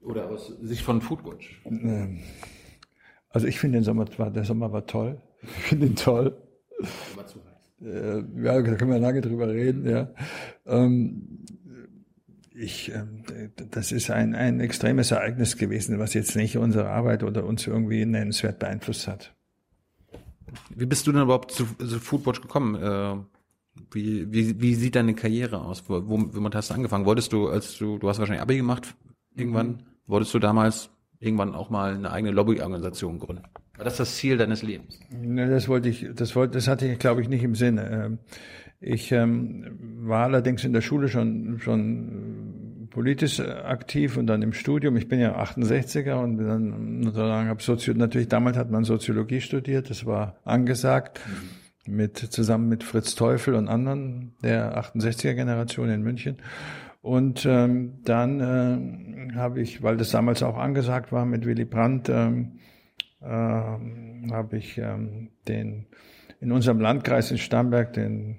Oder 0.00 0.28
aus 0.28 0.48
Sicht 0.60 0.82
von 0.82 1.00
Foodwatch? 1.00 1.62
Ähm, 1.64 2.22
also 3.30 3.46
ich 3.46 3.58
finde 3.58 3.78
den 3.78 3.84
Sommer, 3.84 4.04
der 4.04 4.44
Sommer 4.44 4.72
war 4.72 4.86
toll. 4.86 5.22
Ich 5.42 5.48
finde 5.48 5.86
ihn 5.86 5.96
toll. 5.96 6.36
War 7.14 7.26
zu 7.26 7.40
äh, 7.82 8.18
ja, 8.42 8.62
da 8.62 8.74
können 8.74 8.90
wir 8.90 8.98
lange 8.98 9.20
drüber 9.20 9.48
reden, 9.48 9.88
ja. 9.88 10.08
Ähm, 10.66 11.44
ich, 12.54 12.92
äh, 12.92 13.04
das 13.70 13.92
ist 13.92 14.10
ein, 14.10 14.34
ein 14.34 14.60
extremes 14.60 15.10
Ereignis 15.10 15.56
gewesen, 15.56 15.98
was 15.98 16.14
jetzt 16.14 16.34
nicht 16.34 16.56
unsere 16.56 16.88
Arbeit 16.88 17.22
oder 17.22 17.44
uns 17.44 17.66
irgendwie 17.66 18.04
nennenswert 18.04 18.58
beeinflusst 18.58 19.06
hat. 19.06 19.34
Wie 20.74 20.86
bist 20.86 21.06
du 21.06 21.12
denn 21.12 21.22
überhaupt 21.22 21.52
zu, 21.52 21.66
zu 21.76 22.00
Foodwatch 22.00 22.40
gekommen? 22.40 22.74
Äh, 22.74 23.16
wie, 23.92 24.32
wie, 24.32 24.60
wie 24.60 24.74
sieht 24.74 24.96
deine 24.96 25.14
Karriere 25.14 25.60
aus? 25.60 25.84
Wo, 25.88 26.02
womit 26.08 26.54
hast 26.54 26.70
du 26.70 26.74
angefangen? 26.74 27.04
Wolltest 27.04 27.32
du, 27.32 27.48
als 27.48 27.78
du, 27.78 27.98
du 27.98 28.08
hast 28.08 28.18
wahrscheinlich 28.18 28.42
Abi 28.42 28.56
gemacht 28.56 28.96
irgendwann, 29.36 29.68
mhm. 29.68 29.78
wolltest 30.06 30.34
du 30.34 30.38
damals 30.40 30.90
irgendwann 31.20 31.54
auch 31.54 31.70
mal 31.70 31.94
eine 31.94 32.10
eigene 32.10 32.32
Lobbyorganisation 32.32 33.18
gründen? 33.18 33.44
War 33.78 33.84
das 33.84 33.96
das 33.96 34.16
Ziel 34.16 34.36
deines 34.36 34.62
Lebens? 34.62 35.00
Ne, 35.10 35.48
das 35.48 35.68
wollte 35.68 35.88
ich, 35.88 36.06
das 36.14 36.36
wollte, 36.36 36.54
das 36.54 36.68
hatte 36.68 36.86
ich, 36.86 36.98
glaube 36.98 37.22
ich, 37.22 37.28
nicht 37.28 37.44
im 37.44 37.54
Sinne. 37.54 37.90
Ähm, 37.90 38.18
ich 38.80 39.10
ähm, 39.12 39.78
war 40.00 40.24
allerdings 40.24 40.64
in 40.64 40.72
der 40.72 40.82
Schule 40.82 41.08
schon 41.08 41.58
schon 41.60 42.88
politisch 42.90 43.40
aktiv 43.40 44.16
und 44.16 44.26
dann 44.26 44.42
im 44.42 44.52
Studium. 44.52 44.96
Ich 44.96 45.08
bin 45.08 45.20
ja 45.20 45.40
68er 45.40 46.14
und 46.14 46.38
dann 46.38 47.02
sozusagen 47.04 47.48
habe 47.48 47.62
Sozio 47.62 47.94
natürlich 47.94 48.28
damals 48.28 48.56
hat 48.56 48.70
man 48.70 48.84
Soziologie 48.84 49.40
studiert. 49.40 49.90
Das 49.90 50.06
war 50.06 50.38
angesagt 50.44 51.20
mit 51.86 52.18
zusammen 52.18 52.68
mit 52.68 52.84
Fritz 52.84 53.14
Teufel 53.14 53.54
und 53.54 53.68
anderen 53.68 54.34
der 54.42 54.76
68er 54.78 55.34
Generation 55.34 55.88
in 55.88 56.02
München. 56.02 56.38
Und 57.00 57.46
ähm, 57.46 58.00
dann 58.04 58.40
äh, 58.40 59.34
habe 59.36 59.60
ich, 59.60 59.82
weil 59.82 59.96
das 59.96 60.10
damals 60.10 60.42
auch 60.42 60.58
angesagt 60.58 61.12
war 61.12 61.24
mit 61.24 61.46
Willy 61.46 61.64
Brandt. 61.64 62.08
Ähm, 62.08 62.58
habe 63.20 64.56
ich 64.56 64.78
ähm, 64.78 65.30
den 65.48 65.86
in 66.40 66.52
unserem 66.52 66.80
Landkreis 66.80 67.30
in 67.30 67.38
Starnberg 67.38 67.92
den 67.92 68.38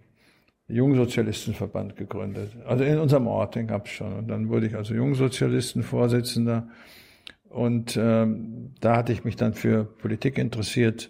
Jungsozialistenverband 0.68 1.96
gegründet. 1.98 2.52
Also 2.66 2.84
in 2.84 3.00
unserem 3.00 3.28
Ort, 3.28 3.56
den 3.56 3.68
gab 3.68 3.88
es 3.88 3.92
schon. 3.92 4.14
Und 4.14 4.28
dann 4.28 4.50
wurde 4.50 4.68
ich 4.68 4.76
also 4.76 4.94
Jungsozialistenvorsitzender. 4.94 6.70
Und 7.50 7.98
ähm, 8.00 8.76
da 8.80 8.96
hatte 8.96 9.12
ich 9.12 9.24
mich 9.24 9.36
dann 9.36 9.54
für 9.54 9.84
Politik 9.84 10.38
interessiert. 10.38 11.10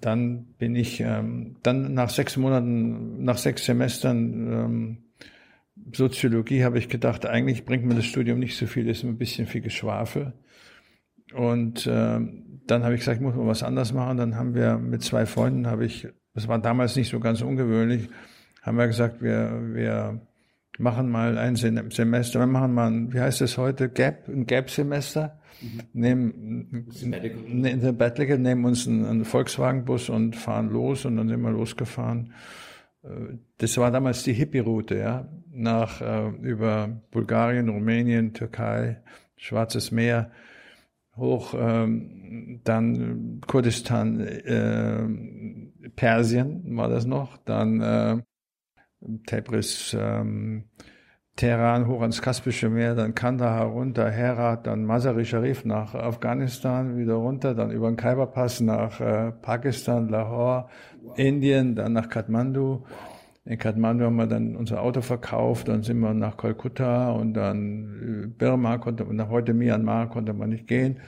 Dann 0.00 0.44
bin 0.58 0.74
ich, 0.74 1.00
ähm, 1.00 1.56
dann 1.62 1.94
nach 1.94 2.10
sechs 2.10 2.36
Monaten, 2.36 3.22
nach 3.22 3.38
sechs 3.38 3.64
Semestern 3.64 4.52
ähm, 4.52 4.98
Soziologie 5.94 6.64
habe 6.64 6.78
ich 6.78 6.88
gedacht, 6.88 7.26
eigentlich 7.26 7.64
bringt 7.64 7.84
mir 7.84 7.94
das 7.94 8.04
Studium 8.04 8.38
nicht 8.38 8.56
so 8.56 8.66
viel, 8.66 8.88
ist 8.88 9.04
ein 9.04 9.18
bisschen 9.18 9.46
viel 9.46 9.60
Geschwafel. 9.60 10.32
Und 11.34 11.86
äh, 11.86 12.20
dann 12.66 12.84
habe 12.84 12.94
ich 12.94 13.00
gesagt, 13.00 13.16
ich 13.18 13.22
muss 13.22 13.34
mal 13.34 13.46
was 13.46 13.62
anderes 13.62 13.92
machen. 13.92 14.18
Dann 14.18 14.36
haben 14.36 14.54
wir 14.54 14.78
mit 14.78 15.02
zwei 15.02 15.26
Freunden, 15.26 15.66
habe 15.66 15.84
ich, 15.84 16.08
das 16.34 16.48
war 16.48 16.58
damals 16.58 16.96
nicht 16.96 17.10
so 17.10 17.20
ganz 17.20 17.42
ungewöhnlich, 17.42 18.08
haben 18.62 18.78
wir 18.78 18.86
gesagt, 18.86 19.22
wir, 19.22 19.60
wir 19.74 20.20
machen 20.78 21.10
mal 21.10 21.38
ein 21.38 21.56
Semester, 21.56 22.38
wir 22.40 22.46
machen 22.46 22.74
mal, 22.74 22.90
ein, 22.90 23.12
wie 23.12 23.20
heißt 23.20 23.40
das 23.40 23.58
heute, 23.58 23.88
Gap, 23.88 24.28
ein 24.28 24.46
Gap-Semester. 24.46 25.38
Mhm. 25.60 25.80
Nehmen, 25.92 26.86
ein 27.64 27.80
Sabbatical, 27.80 28.38
nehmen 28.38 28.64
uns 28.64 28.86
einen, 28.88 29.04
einen 29.04 29.24
Volkswagen-Bus 29.24 30.08
und 30.08 30.34
fahren 30.36 30.70
los 30.70 31.04
und 31.04 31.16
dann 31.16 31.28
sind 31.28 31.40
wir 31.40 31.50
losgefahren. 31.50 32.32
Äh, 33.04 33.36
das 33.58 33.76
war 33.78 33.90
damals 33.90 34.22
die 34.22 34.32
Hippie-Route, 34.32 34.96
ja, 34.96 35.28
nach, 35.50 36.00
äh, 36.00 36.28
über 36.40 36.88
Bulgarien, 37.10 37.68
Rumänien, 37.68 38.32
Türkei, 38.32 39.02
Schwarzes 39.36 39.92
Meer, 39.92 40.30
hoch, 41.16 41.54
ähm, 41.56 42.60
dann 42.64 43.40
Kurdistan, 43.46 44.20
äh, 44.20 45.88
Persien 45.90 46.76
war 46.76 46.88
das 46.88 47.04
noch, 47.04 47.36
dann 47.38 47.80
äh, 47.80 48.22
Tebris, 49.26 49.96
ähm, 49.98 50.64
Teheran 51.34 51.86
hoch 51.86 52.02
ans 52.02 52.20
Kaspische 52.20 52.68
Meer, 52.68 52.94
dann 52.94 53.14
Kandahar 53.14 53.66
runter, 53.66 54.10
Herat, 54.10 54.66
dann 54.66 54.84
Mazar-i 54.84 55.24
Sharif 55.24 55.64
nach 55.64 55.94
Afghanistan, 55.94 56.98
wieder 56.98 57.14
runter, 57.14 57.54
dann 57.54 57.70
über 57.70 57.90
den 57.90 57.96
Khyberpass 57.96 58.60
nach 58.60 59.00
äh, 59.00 59.32
Pakistan, 59.32 60.08
Lahore, 60.08 60.68
Indien, 61.16 61.74
dann 61.74 61.94
nach 61.94 62.10
Kathmandu. 62.10 62.84
In 63.44 63.58
Kathmandu 63.58 64.04
haben 64.04 64.16
wir 64.16 64.26
dann 64.26 64.54
unser 64.54 64.82
Auto 64.82 65.00
verkauft, 65.00 65.66
dann 65.66 65.82
sind 65.82 65.98
wir 65.98 66.14
nach 66.14 66.36
Kolkutta 66.36 67.10
und 67.10 67.34
dann 67.34 68.24
äh, 68.24 68.26
Burma 68.28 68.78
konnte 68.78 69.04
nach 69.12 69.30
heute 69.30 69.52
Myanmar 69.52 70.08
konnte 70.10 70.32
man 70.32 70.50
nicht 70.50 70.68
gehen. 70.68 71.00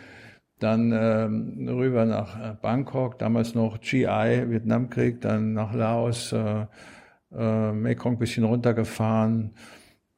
Dann 0.59 0.93
ähm, 0.93 1.69
rüber 1.69 2.05
nach 2.07 2.41
äh, 2.41 2.57
Bangkok, 2.61 3.19
damals 3.19 3.55
noch 3.55 3.81
GI, 3.81 4.05
Vietnamkrieg, 4.49 5.21
dann 5.21 5.53
nach 5.53 5.75
Laos, 5.75 6.33
äh, 6.33 6.67
äh, 7.37 7.73
Mekong 7.73 8.19
bisschen 8.19 8.45
runtergefahren, 8.45 9.55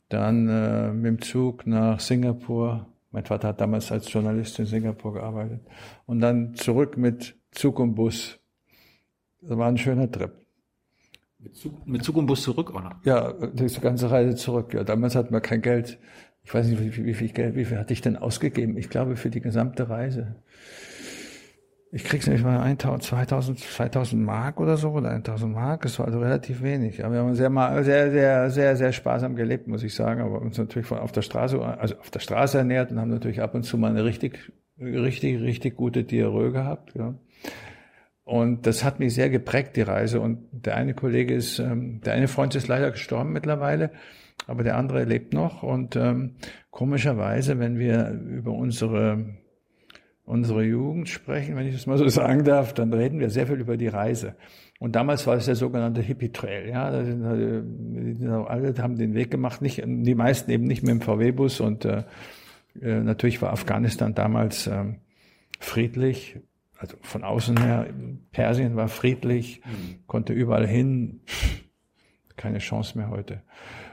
dann 0.08 0.48
äh, 0.48 0.92
mit 0.92 1.06
dem 1.06 1.20
Zug 1.22 1.66
nach 1.66 2.00
Singapur. 2.00 2.86
Mein 3.10 3.24
Vater 3.26 3.48
hat 3.48 3.60
damals 3.60 3.92
als 3.92 4.10
Journalist 4.10 4.58
in 4.58 4.66
Singapur 4.66 5.14
gearbeitet. 5.14 5.60
Und 6.06 6.20
dann 6.20 6.54
zurück 6.54 6.96
mit 6.96 7.36
Zug 7.50 7.78
und 7.78 7.94
Bus. 7.94 8.38
Das 9.42 9.58
war 9.58 9.68
ein 9.68 9.78
schöner 9.78 10.10
Trip. 10.10 10.45
Mit 11.46 11.56
Zug, 11.56 11.86
mit 11.86 12.02
Zug 12.04 12.16
und 12.16 12.26
Bus 12.26 12.42
zurück, 12.42 12.74
oder? 12.74 13.00
Ja, 13.04 13.32
die 13.32 13.80
ganze 13.80 14.10
Reise 14.10 14.34
zurück. 14.34 14.74
Ja, 14.74 14.82
damals 14.82 15.14
hatten 15.14 15.32
wir 15.32 15.40
kein 15.40 15.62
Geld. 15.62 15.98
Ich 16.42 16.52
weiß 16.52 16.66
nicht, 16.66 16.80
wie, 16.80 16.96
wie, 16.96 17.04
wie 17.06 17.14
viel 17.14 17.28
Geld, 17.28 17.54
wie 17.54 17.64
viel 17.64 17.78
hatte 17.78 17.92
ich 17.92 18.00
denn 18.00 18.16
ausgegeben? 18.16 18.76
Ich 18.76 18.90
glaube, 18.90 19.14
für 19.14 19.30
die 19.30 19.40
gesamte 19.40 19.88
Reise. 19.88 20.34
ich 21.92 22.02
krieg's 22.02 22.26
nicht 22.26 22.42
mal 22.42 22.60
1000, 22.60 23.04
2000, 23.04 23.60
2000 23.60 24.20
Mark 24.20 24.58
oder 24.58 24.76
so, 24.76 24.90
oder 24.90 25.10
1000 25.10 25.52
Mark, 25.52 25.82
das 25.82 25.98
war 26.00 26.06
also 26.06 26.18
relativ 26.18 26.62
wenig. 26.62 27.04
Aber 27.04 27.14
wir 27.14 27.20
haben 27.20 27.34
sehr, 27.36 27.50
sehr, 27.84 28.10
sehr, 28.10 28.50
sehr, 28.50 28.76
sehr 28.76 28.92
sparsam 28.92 29.36
gelebt, 29.36 29.68
muss 29.68 29.84
ich 29.84 29.94
sagen, 29.94 30.20
aber 30.20 30.40
uns 30.42 30.58
natürlich 30.58 30.88
von 30.88 30.98
auf 30.98 31.12
der 31.12 31.22
Straße, 31.22 31.60
also 31.60 31.96
auf 31.98 32.10
der 32.10 32.20
Straße 32.20 32.58
ernährt 32.58 32.90
und 32.90 32.98
haben 32.98 33.10
natürlich 33.10 33.40
ab 33.40 33.54
und 33.54 33.62
zu 33.62 33.78
mal 33.78 33.90
eine 33.90 34.04
richtig, 34.04 34.52
richtig, 34.80 35.40
richtig 35.40 35.76
gute 35.76 36.02
Diarrhoe 36.02 36.50
gehabt, 36.50 36.94
ja. 36.96 37.14
Und 38.26 38.66
das 38.66 38.82
hat 38.82 38.98
mich 38.98 39.14
sehr 39.14 39.30
geprägt, 39.30 39.76
die 39.76 39.82
Reise. 39.82 40.20
Und 40.20 40.48
der 40.50 40.76
eine 40.76 40.94
Kollege 40.94 41.32
ist, 41.32 41.60
ähm, 41.60 42.00
der 42.00 42.14
eine 42.14 42.26
Freund 42.26 42.56
ist 42.56 42.66
leider 42.66 42.90
gestorben 42.90 43.32
mittlerweile, 43.32 43.92
aber 44.48 44.64
der 44.64 44.76
andere 44.76 45.04
lebt 45.04 45.32
noch. 45.32 45.62
Und 45.62 45.94
ähm, 45.94 46.34
komischerweise, 46.72 47.60
wenn 47.60 47.78
wir 47.78 48.10
über 48.10 48.50
unsere 48.50 49.36
unsere 50.24 50.64
Jugend 50.64 51.08
sprechen, 51.08 51.54
wenn 51.54 51.68
ich 51.68 51.74
das 51.74 51.86
mal 51.86 51.98
so 51.98 52.08
sagen 52.08 52.42
darf, 52.42 52.74
dann 52.74 52.92
reden 52.92 53.20
wir 53.20 53.30
sehr 53.30 53.46
viel 53.46 53.60
über 53.60 53.76
die 53.76 53.86
Reise. 53.86 54.34
Und 54.80 54.96
damals 54.96 55.24
war 55.28 55.36
es 55.36 55.46
der 55.46 55.54
sogenannte 55.54 56.02
Hippie 56.02 56.32
Trail. 56.32 56.68
Ja, 56.68 56.90
da 56.90 57.04
sind, 57.04 57.22
äh, 57.24 58.26
alle 58.26 58.74
haben 58.78 58.96
den 58.96 59.14
Weg 59.14 59.30
gemacht, 59.30 59.62
nicht 59.62 59.82
die 59.86 60.14
meisten 60.16 60.50
eben 60.50 60.64
nicht 60.64 60.82
mit 60.82 60.90
dem 60.90 61.00
VW-Bus. 61.00 61.60
Und 61.60 61.84
äh, 61.84 62.02
äh, 62.82 63.00
natürlich 63.00 63.40
war 63.40 63.52
Afghanistan 63.52 64.14
damals 64.14 64.66
äh, 64.66 64.84
friedlich 65.60 66.40
also 66.78 66.96
von 67.00 67.24
außen 67.24 67.56
her, 67.56 67.86
Persien 68.32 68.76
war 68.76 68.88
friedlich, 68.88 69.62
mhm. 69.64 70.06
konnte 70.06 70.32
überall 70.32 70.66
hin, 70.66 71.20
keine 72.36 72.58
Chance 72.58 72.98
mehr 72.98 73.10
heute. 73.10 73.42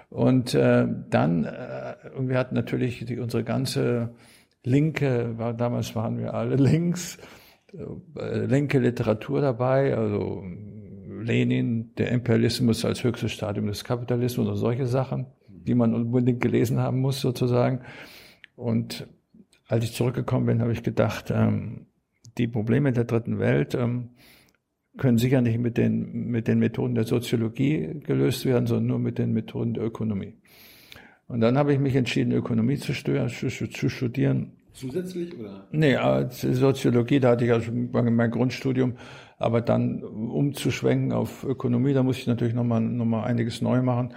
Und 0.09 0.53
äh, 0.53 0.85
dann, 1.09 1.45
äh, 1.45 1.95
wir 2.19 2.37
hatten 2.37 2.55
natürlich 2.55 3.03
die, 3.05 3.19
unsere 3.19 3.43
ganze 3.43 4.13
linke, 4.63 5.37
war, 5.37 5.53
damals 5.53 5.95
waren 5.95 6.19
wir 6.19 6.33
alle 6.33 6.55
links, 6.57 7.17
äh, 7.73 8.45
linke 8.45 8.79
Literatur 8.79 9.41
dabei, 9.41 9.95
also 9.95 10.43
Lenin, 11.23 11.95
der 11.95 12.11
Imperialismus 12.11 12.85
als 12.85 13.03
höchstes 13.03 13.31
Stadium 13.31 13.67
des 13.67 13.83
Kapitalismus 13.83 14.47
oder 14.47 14.57
solche 14.57 14.85
Sachen, 14.85 15.27
die 15.47 15.73
man 15.73 15.93
unbedingt 15.93 16.41
gelesen 16.41 16.79
haben 16.79 16.99
muss 16.99 17.21
sozusagen. 17.21 17.81
Und 18.55 19.07
als 19.67 19.85
ich 19.85 19.93
zurückgekommen 19.93 20.45
bin, 20.45 20.61
habe 20.61 20.73
ich 20.73 20.83
gedacht, 20.83 21.31
ähm, 21.31 21.87
die 22.37 22.47
Probleme 22.47 22.91
der 22.91 23.03
dritten 23.05 23.39
Welt 23.39 23.75
ähm, 23.75 24.09
können 24.97 25.17
sicher 25.17 25.41
nicht 25.41 25.59
mit 25.59 25.77
den, 25.77 26.27
mit 26.27 26.47
den 26.47 26.59
Methoden 26.59 26.95
der 26.95 27.05
Soziologie 27.05 27.99
gelöst 28.03 28.45
werden, 28.45 28.67
sondern 28.67 28.87
nur 28.87 28.99
mit 28.99 29.17
den 29.17 29.33
Methoden 29.33 29.73
der 29.73 29.83
Ökonomie. 29.83 30.35
Und 31.27 31.41
dann 31.41 31.57
habe 31.57 31.73
ich 31.73 31.79
mich 31.79 31.95
entschieden, 31.95 32.31
Ökonomie 32.31 32.77
zu, 32.77 32.93
studieren. 32.93 34.51
Zusätzlich 34.73 35.39
oder? 35.39 35.67
Nee, 35.71 35.97
Soziologie, 36.29 37.19
da 37.19 37.31
hatte 37.31 37.45
ich 37.45 37.51
also 37.51 37.71
mein 37.71 38.31
Grundstudium, 38.31 38.95
aber 39.37 39.61
dann 39.61 40.03
umzuschwenken 40.03 41.11
auf 41.11 41.43
Ökonomie, 41.43 41.93
da 41.93 42.03
muss 42.03 42.17
ich 42.17 42.27
natürlich 42.27 42.53
nochmal 42.53 42.81
noch 42.81 43.05
mal 43.05 43.23
einiges 43.23 43.61
neu 43.61 43.81
machen. 43.81 44.13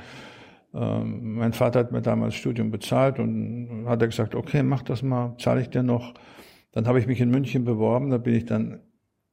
Ähm, 0.75 1.37
mein 1.37 1.53
Vater 1.53 1.81
hat 1.81 1.93
mir 1.93 2.03
damals 2.03 2.35
Studium 2.35 2.71
bezahlt 2.71 3.19
und 3.19 3.85
hat 3.87 4.03
er 4.03 4.09
gesagt, 4.09 4.35
okay, 4.35 4.63
mach 4.63 4.83
das 4.83 5.03
mal, 5.03 5.35
zahle 5.39 5.63
ich 5.63 5.71
dir 5.71 5.83
noch. 5.83 6.13
Dann 6.77 6.87
habe 6.87 7.01
ich 7.01 7.07
mich 7.07 7.23
in 7.23 7.31
München 7.31 7.65
beworben, 7.65 8.11
da 8.11 8.19
bin 8.19 8.35
ich 8.35 8.45
dann 8.45 8.81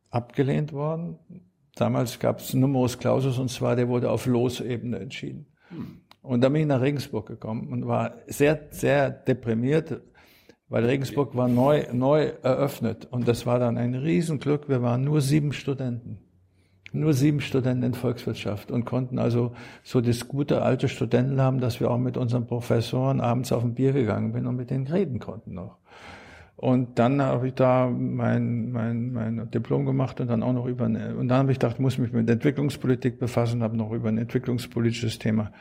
abgelehnt 0.09 0.71
worden. 0.71 1.19
Damals 1.75 2.17
gab 2.17 2.39
es 2.39 2.53
Numerus 2.53 2.99
Clausus 2.99 3.37
und 3.37 3.49
zwar 3.49 3.75
der 3.75 3.89
wurde 3.89 4.11
auf 4.11 4.27
Losebene 4.27 4.97
entschieden. 4.97 5.47
Und 6.21 6.39
dann 6.39 6.53
bin 6.53 6.61
ich 6.61 6.67
nach 6.69 6.79
Regensburg 6.79 7.25
gekommen 7.25 7.67
und 7.67 7.85
war 7.85 8.13
sehr, 8.27 8.67
sehr 8.69 9.09
deprimiert, 9.09 10.03
weil 10.69 10.85
Regensburg 10.85 11.35
war 11.35 11.49
neu, 11.49 11.85
neu 11.91 12.31
eröffnet 12.43 13.09
und 13.11 13.27
das 13.27 13.45
war 13.45 13.59
dann 13.59 13.77
ein 13.77 13.93
Riesenglück. 13.93 14.69
Wir 14.69 14.81
waren 14.81 15.03
nur 15.03 15.19
sieben 15.19 15.51
Studenten. 15.51 16.19
Nur 16.93 17.13
sieben 17.13 17.41
Studenten 17.41 17.83
in 17.83 17.93
Volkswirtschaft 17.93 18.71
und 18.71 18.85
konnten 18.85 19.19
also 19.19 19.51
so 19.83 19.99
das 19.99 20.29
gute 20.29 20.61
alte 20.61 20.87
Studenten 20.87 21.41
haben, 21.41 21.59
dass 21.59 21.81
wir 21.81 21.91
auch 21.91 21.97
mit 21.97 22.15
unseren 22.15 22.47
Professoren 22.47 23.19
abends 23.19 23.51
auf 23.51 23.65
ein 23.65 23.75
Bier 23.75 23.91
gegangen 23.91 24.31
sind 24.31 24.47
und 24.47 24.55
mit 24.55 24.69
denen 24.69 24.87
reden 24.87 25.19
konnten 25.19 25.55
noch. 25.55 25.79
Und 26.55 26.99
dann 26.99 27.21
habe 27.21 27.47
ich 27.47 27.55
da 27.55 27.89
mein, 27.89 28.71
mein, 28.71 29.11
mein 29.11 29.49
Diplom 29.51 29.85
gemacht 29.85 30.21
und 30.21 30.27
dann 30.27 30.43
auch 30.43 30.53
noch 30.53 30.65
über, 30.67 30.85
eine, 30.85 31.15
und 31.15 31.27
dann 31.27 31.39
habe 31.39 31.51
ich 31.51 31.59
gedacht, 31.59 31.79
muss 31.79 31.97
mich 31.97 32.13
mit 32.13 32.29
Entwicklungspolitik 32.29 33.19
befassen, 33.19 33.63
habe 33.63 33.75
noch 33.75 33.91
über 33.91 34.09
ein 34.09 34.17
entwicklungspolitisches 34.17 35.19
Thema 35.19 35.51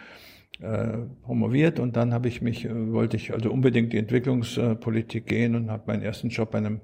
äh, 0.60 0.98
promoviert. 1.22 1.80
Und 1.80 1.96
dann 1.96 2.12
habe 2.12 2.28
ich 2.28 2.42
mich, 2.42 2.66
äh, 2.66 2.92
wollte 2.92 3.16
ich 3.16 3.32
also 3.32 3.50
unbedingt 3.50 3.92
die 3.92 3.98
Entwicklungspolitik 3.98 5.26
gehen 5.26 5.54
und 5.54 5.70
habe 5.70 5.84
meinen 5.86 6.02
ersten 6.02 6.28
Job 6.28 6.50
bei 6.50 6.58
einem 6.58 6.82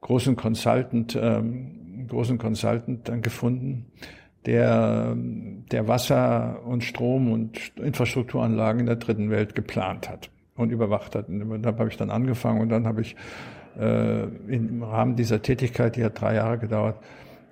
großen 0.00 0.36
Consultant, 0.36 1.18
ähm, 1.20 2.06
großen 2.08 2.38
Consultant 2.38 3.08
dann 3.08 3.20
gefunden, 3.20 3.86
der, 4.46 5.14
der 5.16 5.86
Wasser 5.86 6.64
und 6.64 6.82
Strom 6.82 7.30
und 7.30 7.72
Infrastrukturanlagen 7.76 8.80
in 8.80 8.86
der 8.86 8.96
dritten 8.96 9.28
Welt 9.28 9.54
geplant 9.54 10.08
hat 10.08 10.30
und 10.60 10.70
überwacht 10.70 11.14
hat. 11.14 11.28
Und 11.28 11.62
da 11.62 11.68
habe 11.70 11.88
ich 11.88 11.96
dann 11.96 12.10
angefangen 12.10 12.60
und 12.60 12.68
dann 12.68 12.86
habe 12.86 13.00
ich 13.00 13.16
äh, 13.78 14.24
im 14.24 14.82
Rahmen 14.82 15.16
dieser 15.16 15.42
Tätigkeit, 15.42 15.96
die 15.96 16.04
hat 16.04 16.20
drei 16.20 16.34
Jahre 16.34 16.58
gedauert, 16.58 16.96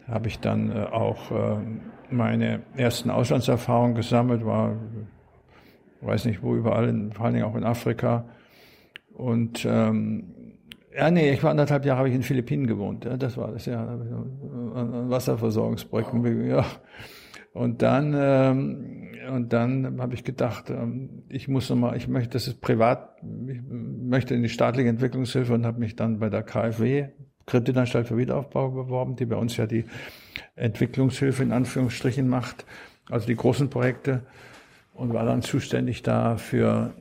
habe 0.07 0.29
ich 0.29 0.41
dann 0.41 0.71
äh, 0.71 0.85
auch 0.85 1.31
äh, 1.31 1.57
meine 2.11 2.61
ersten 2.77 3.11
Auslandserfahrungen 3.11 3.95
gesammelt, 3.95 4.45
war, 4.45 4.77
weiß 6.01 6.25
nicht 6.25 6.43
wo, 6.43 6.55
überall, 6.55 6.89
in, 6.89 7.13
vor 7.13 7.27
allen 7.27 7.35
Dingen 7.35 7.47
auch 7.47 7.57
in 7.57 7.65
Afrika. 7.65 8.25
Und 9.15 9.67
ähm, 9.69 10.25
ja, 10.97 11.11
nee, 11.11 11.31
ich 11.31 11.43
war 11.43 11.51
anderthalb 11.51 11.85
Jahre 11.85 11.99
habe 11.99 12.09
ich 12.09 12.15
in 12.15 12.21
den 12.21 12.27
Philippinen 12.27 12.67
gewohnt. 12.67 13.05
Ja, 13.05 13.17
das 13.17 13.37
war 13.37 13.53
das 13.53 13.67
ja, 13.67 13.85
ein 13.85 15.11
Wasserversorgungsprojekt. 15.11 16.11
Ja. 16.47 16.65
Und 17.53 17.83
dann, 17.83 18.15
ähm, 18.17 19.09
und 19.33 19.53
dann 19.53 20.01
habe 20.01 20.15
ich 20.15 20.25
gedacht, 20.25 20.71
ähm, 20.71 21.25
ich 21.29 21.49
muss 21.49 21.69
nochmal, 21.71 21.97
ich 21.97 22.09
möchte, 22.09 22.31
das 22.31 22.47
ist 22.47 22.61
privat, 22.61 23.17
ich 23.23 23.61
möchte 23.63 24.35
in 24.35 24.43
die 24.43 24.49
staatliche 24.49 24.89
Entwicklungshilfe 24.89 25.55
und 25.55 25.67
habe 25.67 25.81
mich 25.81 25.97
dann 25.97 26.19
bei 26.19 26.29
der 26.29 26.43
KfW, 26.43 27.09
Kreditanstalt 27.47 28.09
für 28.09 28.19
Wiederaufbau, 28.19 28.71
beworben, 28.71 29.17
die 29.17 29.25
bei 29.25 29.37
uns 29.37 29.57
ja 29.57 29.67
die 29.67 29.87
Entwicklungshilfe 30.55 31.43
in 31.43 31.53
Anführungsstrichen 31.53 32.29
macht, 32.29 32.67
also 33.09 33.27
die 33.27 33.37
großen 33.37 33.71
Projekte 33.71 34.23
und 34.93 35.15
war 35.15 35.25
dann 35.25 35.43
zuständig 35.43 36.03
da 36.03 36.37
für 36.37 36.93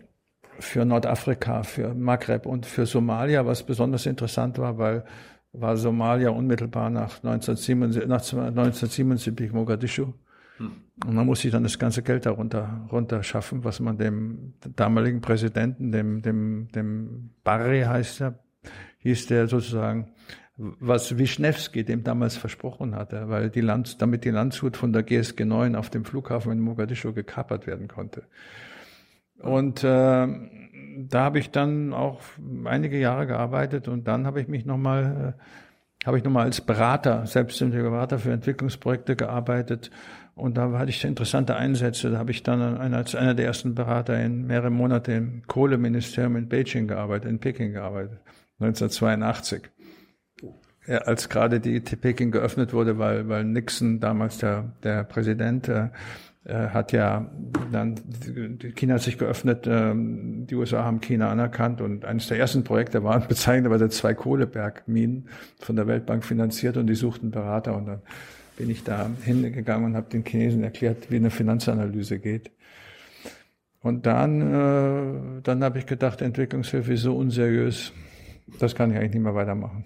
für 0.60 0.86
Nordafrika, 0.86 1.64
für 1.64 1.94
Maghreb 1.94 2.46
und 2.46 2.66
für 2.66 2.86
Somalia, 2.86 3.46
was 3.46 3.64
besonders 3.64 4.06
interessant 4.06 4.58
war, 4.58 4.78
weil 4.78 5.04
war 5.54 5.78
Somalia 5.78 6.30
unmittelbar 6.30 6.90
nach 6.90 7.24
1977, 7.24 8.08
nach 8.08 8.22
1977 8.22 9.52
Mogadischu 9.54 10.14
und 10.60 11.14
man 11.14 11.26
muss 11.26 11.42
sich 11.42 11.52
dann 11.52 11.64
das 11.64 11.78
ganze 11.78 12.02
Geld 12.02 12.26
darunter 12.26 12.88
runter 12.92 13.22
schaffen, 13.24 13.64
was 13.64 13.80
man 13.80 13.98
dem 13.98 14.54
damaligen 14.76 15.22
Präsidenten, 15.22 15.92
dem, 15.92 16.22
dem, 16.22 16.70
dem 16.74 17.30
Barre 17.44 17.88
heißt 17.88 18.22
er, 18.22 18.40
hieß 19.00 19.28
der 19.28 19.48
sozusagen, 19.48 20.12
was 20.58 21.20
Wischnewski 21.20 21.84
dem 21.84 22.04
damals 22.04 22.36
versprochen 22.36 22.96
hatte, 22.96 23.30
weil 23.30 23.52
die 23.52 23.62
Land, 23.62 24.02
damit 24.02 24.26
die 24.26 24.32
Landshut 24.32 24.76
von 24.76 24.92
der 24.92 25.04
GSG 25.04 25.46
9 25.46 25.76
auf 25.76 25.92
dem 25.92 26.04
Flughafen 26.04 26.52
in 26.52 26.60
Mogadischu 26.60 27.14
gekapert 27.14 27.68
werden 27.68 27.88
konnte. 27.88 28.24
Und 29.40 29.84
äh, 29.84 29.88
da 29.88 31.22
habe 31.22 31.38
ich 31.38 31.52
dann 31.52 31.94
auch 31.94 32.22
einige 32.66 32.98
Jahre 32.98 33.28
gearbeitet 33.28 33.88
und 33.88 34.08
dann 34.08 34.26
habe 34.26 34.42
ich 34.42 34.48
mich 34.48 34.66
nochmal, 34.66 35.36
äh, 35.38 36.08
habe 36.08 36.18
ich 36.18 36.24
nochmal 36.24 36.46
als 36.46 36.62
Berater, 36.62 37.28
selbstständiger 37.28 37.92
Berater 37.92 38.18
für 38.18 38.32
Entwicklungsprojekte 38.32 39.16
gearbeitet 39.16 39.92
und 40.38 40.56
da 40.56 40.72
hatte 40.78 40.92
ich 40.92 41.04
interessante 41.04 41.56
Einsätze. 41.56 42.12
Da 42.12 42.20
habe 42.20 42.32
ich 42.32 42.44
dann 42.44 42.62
als 42.94 43.16
einer 43.16 43.34
der 43.34 43.46
ersten 43.46 43.74
Berater 43.74 44.20
in 44.24 44.46
mehrere 44.46 44.70
Monate 44.70 45.14
im 45.14 45.42
Kohleministerium 45.48 46.36
in 46.36 46.48
Beijing 46.48 46.88
gearbeitet, 46.88 47.30
in 47.30 47.40
Peking 47.40 47.74
gearbeitet, 47.74 48.20
1982. 48.60 49.64
Ja, 50.86 51.00
als 51.00 51.28
gerade 51.28 51.60
die 51.60 51.80
Peking 51.80 52.32
geöffnet 52.32 52.72
wurde, 52.72 52.98
weil, 52.98 53.28
weil 53.28 53.44
Nixon, 53.44 54.00
damals 54.00 54.38
der, 54.38 54.72
der 54.84 55.04
Präsident, 55.04 55.68
äh, 55.68 55.90
äh 56.46 56.70
hat 56.70 56.94
ja 56.94 57.30
dann, 57.72 57.96
China 58.76 58.94
hat 58.94 59.02
sich 59.02 59.18
geöffnet, 59.18 59.68
äh, 59.68 59.94
die 59.94 60.56
USA 60.56 60.86
haben 60.86 61.02
China 61.02 61.30
anerkannt 61.30 61.82
und 61.82 62.06
eines 62.06 62.28
der 62.28 62.38
ersten 62.38 62.64
Projekte 62.64 63.04
waren 63.04 63.24
bezeichnet, 63.28 63.70
weil 63.70 63.90
zwei 63.90 64.14
Kohlebergminen 64.14 65.28
von 65.60 65.76
der 65.76 65.88
Weltbank 65.88 66.24
finanziert 66.24 66.78
und 66.78 66.88
die 66.88 66.96
suchten 66.96 67.32
Berater 67.32 67.76
und 67.76 67.88
dann 67.88 68.02
bin 68.58 68.70
ich 68.70 68.84
da 68.84 69.10
hingegangen 69.24 69.86
und 69.86 69.96
habe 69.96 70.10
den 70.10 70.26
Chinesen 70.26 70.64
erklärt, 70.64 71.10
wie 71.10 71.16
eine 71.16 71.30
Finanzanalyse 71.30 72.20
geht. 72.20 72.52
Und 73.82 74.06
dann, 74.06 74.42
äh, 74.42 75.42
dann 75.44 75.64
habe 75.64 75.80
ich 75.80 75.86
gedacht, 75.86 76.22
Entwicklungshilfe 76.22 76.94
ist 76.94 77.04
so 77.04 77.16
unseriös, 77.16 77.94
das 78.60 78.76
kann 78.76 78.92
ich 78.92 78.98
eigentlich 78.98 79.14
nicht 79.14 79.24
mehr 79.24 79.36
weitermachen. 79.36 79.86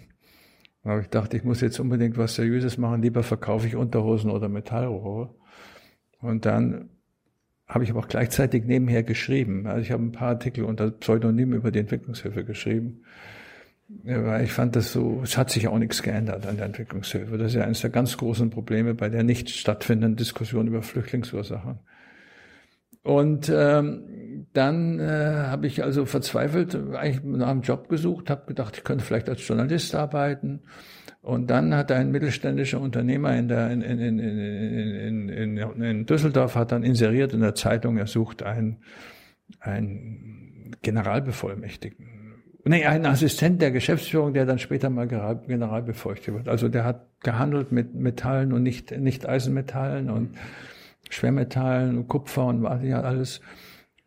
Dann 0.83 0.93
habe 0.93 1.01
ich 1.01 1.07
gedacht, 1.11 1.33
ich 1.33 1.43
muss 1.43 1.61
jetzt 1.61 1.79
unbedingt 1.79 2.17
was 2.17 2.35
Seriöses 2.35 2.77
machen, 2.77 3.01
lieber 3.01 3.21
verkaufe 3.21 3.67
ich 3.67 3.75
Unterhosen 3.75 4.31
oder 4.31 4.49
Metallrohre. 4.49 5.35
Und 6.19 6.45
dann 6.45 6.89
habe 7.67 7.83
ich 7.83 7.91
aber 7.91 7.99
auch 7.99 8.07
gleichzeitig 8.07 8.65
nebenher 8.65 9.03
geschrieben. 9.03 9.67
Also 9.67 9.81
ich 9.81 9.91
habe 9.91 10.03
ein 10.03 10.11
paar 10.11 10.29
Artikel 10.29 10.63
unter 10.63 10.91
Pseudonym 10.91 11.53
über 11.53 11.71
die 11.71 11.79
Entwicklungshilfe 11.79 12.43
geschrieben. 12.43 13.03
Weil 14.03 14.43
ich 14.43 14.51
fand 14.51 14.75
das 14.75 14.91
so, 14.91 15.21
es 15.23 15.37
hat 15.37 15.49
sich 15.49 15.67
auch 15.67 15.77
nichts 15.77 16.01
geändert 16.01 16.47
an 16.47 16.57
der 16.57 16.65
Entwicklungshilfe. 16.65 17.37
Das 17.37 17.47
ist 17.47 17.55
ja 17.55 17.63
eines 17.63 17.81
der 17.81 17.89
ganz 17.89 18.17
großen 18.17 18.49
Probleme 18.49 18.93
bei 18.93 19.09
der 19.09 19.23
nicht 19.23 19.49
stattfindenden 19.49 20.15
Diskussion 20.15 20.67
über 20.67 20.81
Flüchtlingsursachen. 20.81 21.79
Und 23.03 23.51
ähm, 23.53 24.47
dann 24.53 24.99
äh, 24.99 25.03
habe 25.47 25.65
ich 25.67 25.83
also 25.83 26.05
verzweifelt 26.05 26.75
eigentlich 26.75 27.23
nach 27.23 27.47
einem 27.47 27.61
Job 27.61 27.89
gesucht, 27.89 28.29
habe 28.29 28.45
gedacht, 28.45 28.77
ich 28.77 28.83
könnte 28.83 29.03
vielleicht 29.03 29.27
als 29.27 29.47
Journalist 29.47 29.95
arbeiten. 29.95 30.61
Und 31.21 31.49
dann 31.49 31.73
hat 31.75 31.91
ein 31.91 32.11
mittelständischer 32.11 32.79
Unternehmer 32.79 33.35
in, 33.35 33.47
der, 33.47 33.71
in, 33.71 33.81
in, 33.81 33.99
in, 33.99 34.19
in, 34.19 35.57
in, 35.57 35.81
in 35.81 36.05
Düsseldorf 36.05 36.55
hat 36.55 36.71
dann 36.71 36.83
inseriert 36.83 37.33
in 37.33 37.41
der 37.41 37.55
Zeitung, 37.55 37.97
er 37.97 38.07
sucht 38.07 38.43
einen, 38.43 38.77
einen 39.59 40.75
Generalbevollmächtigten. 40.81 42.10
Nee, 42.63 42.85
einen 42.85 43.07
Assistent 43.07 43.61
der 43.61 43.71
Geschäftsführung, 43.71 44.33
der 44.33 44.45
dann 44.45 44.59
später 44.59 44.89
mal 44.89 45.07
Generalbevollmächtigter 45.07 46.33
wird. 46.33 46.47
Also 46.47 46.69
der 46.69 46.83
hat 46.83 47.07
gehandelt 47.21 47.71
mit 47.71 47.95
Metallen 47.95 48.53
und 48.53 48.61
nicht, 48.61 48.91
nicht 48.91 49.27
Eisenmetallen 49.27 50.11
und 50.11 50.37
Schwermetallen 51.09 51.97
und 51.97 52.07
Kupfer 52.07 52.45
und 52.45 52.61
was 52.61 52.83
ja 52.83 53.01
alles. 53.01 53.41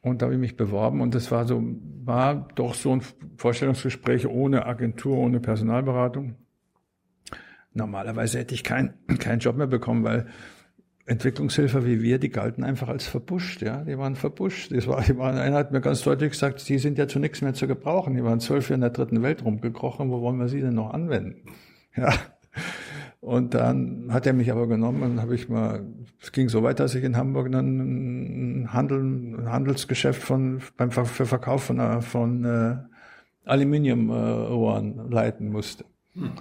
Und 0.03 0.21
da 0.21 0.27
habe 0.27 0.35
ich 0.35 0.41
mich 0.41 0.57
beworben 0.57 1.01
und 1.01 1.15
das 1.15 1.31
war 1.31 1.47
so, 1.47 1.63
war 2.05 2.49
doch 2.55 2.75
so 2.75 2.93
ein 2.93 3.03
Vorstellungsgespräch 3.37 4.27
ohne 4.29 4.67
Agentur, 4.67 5.17
ohne 5.17 5.41
Personalberatung. 5.41 6.37
Normalerweise 7.73 8.39
hätte 8.39 8.55
ich 8.55 8.63
keinen 8.63 8.95
keinen 9.19 9.41
Job 9.41 9.57
mehr 9.57 9.67
bekommen, 9.67 10.05
weil 10.05 10.27
Entwicklungshilfe 11.07 11.85
wie 11.85 12.03
wir, 12.03 12.19
die 12.19 12.31
galten 12.31 12.65
einfach 12.65 12.89
als 12.89 13.07
verbuscht, 13.07 13.61
ja. 13.61 13.85
Die 13.85 13.99
waren 13.99 14.17
verbuscht. 14.17 14.73
Das 14.73 14.87
war, 14.87 15.03
die 15.03 15.17
waren, 15.19 15.37
einer 15.37 15.57
hat 15.57 15.71
mir 15.71 15.83
ganz 15.83 16.03
deutlich 16.03 16.31
gesagt, 16.31 16.67
die 16.69 16.79
sind 16.79 16.97
ja 16.97 17.07
zu 17.07 17.19
nichts 17.19 17.43
mehr 17.43 17.53
zu 17.53 17.67
gebrauchen. 17.67 18.15
Die 18.15 18.25
waren 18.25 18.41
zwölf 18.41 18.71
Jahre 18.71 18.77
in 18.77 18.81
der 18.81 18.91
dritten 18.91 19.23
Welt 19.23 19.45
rumgekrochen. 19.45 20.11
Wo 20.11 20.23
wollen 20.23 20.39
wir 20.39 20.49
sie 20.49 20.61
denn 20.61 20.75
noch 20.75 20.93
anwenden? 20.93 21.43
Ja. 21.97 22.13
Und 23.21 23.55
dann 23.55 24.09
hat 24.11 24.27
er 24.27 24.33
mich 24.33 24.51
aber 24.51 24.67
genommen 24.67 25.03
und 25.03 25.23
habe 25.23 25.37
ich 25.37 25.49
mal, 25.49 25.87
es 26.21 26.33
ging 26.33 26.49
so 26.49 26.65
weiter, 26.65 26.83
dass 26.83 26.97
ich 26.97 27.05
in 27.05 27.17
Hamburg 27.17 27.53
dann 27.53 28.65
ein, 28.65 28.73
Handel, 28.73 29.01
ein 29.01 29.49
Handelsgeschäft 29.49 30.21
von, 30.21 30.61
beim 30.77 30.91
für 30.91 31.25
Verkauf 31.25 31.63
von, 31.63 31.79
äh, 31.79 32.03
von 32.03 32.45
äh, 32.45 32.77
Aluminiumrohren 33.45 35.09
leiten 35.09 35.53
musste. 35.53 35.85
Hm. 36.15 36.33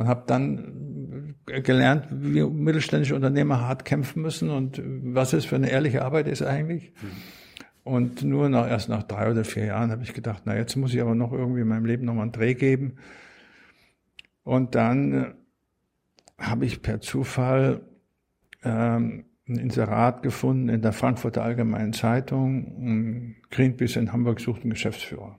Und 0.00 0.08
habe 0.08 0.22
dann 0.26 1.34
gelernt, 1.44 2.06
wie 2.10 2.42
mittelständische 2.42 3.14
Unternehmer 3.14 3.60
hart 3.60 3.84
kämpfen 3.84 4.22
müssen 4.22 4.48
und 4.48 4.80
was 4.82 5.34
es 5.34 5.44
für 5.44 5.56
eine 5.56 5.70
ehrliche 5.70 6.02
Arbeit 6.02 6.26
ist 6.26 6.40
eigentlich. 6.40 6.94
Und 7.84 8.22
nur 8.22 8.48
nach, 8.48 8.66
erst 8.66 8.88
nach 8.88 9.02
drei 9.02 9.30
oder 9.30 9.44
vier 9.44 9.66
Jahren 9.66 9.90
habe 9.90 10.02
ich 10.02 10.14
gedacht, 10.14 10.44
na 10.46 10.56
jetzt 10.56 10.74
muss 10.76 10.94
ich 10.94 11.02
aber 11.02 11.14
noch 11.14 11.34
irgendwie 11.34 11.60
in 11.60 11.68
meinem 11.68 11.84
Leben 11.84 12.06
nochmal 12.06 12.22
einen 12.22 12.32
Dreh 12.32 12.54
geben. 12.54 12.96
Und 14.42 14.74
dann 14.74 15.12
äh, 15.12 15.34
habe 16.38 16.64
ich 16.64 16.80
per 16.80 17.02
Zufall 17.02 17.82
ähm, 18.64 19.26
ein 19.46 19.56
Inserat 19.56 20.22
gefunden 20.22 20.70
in 20.70 20.80
der 20.80 20.94
Frankfurter 20.94 21.42
Allgemeinen 21.42 21.92
Zeitung. 21.92 23.36
Greenpeace 23.50 23.96
in 23.96 24.14
Hamburg 24.14 24.40
sucht 24.40 24.62
einen 24.62 24.70
Geschäftsführer. 24.70 25.38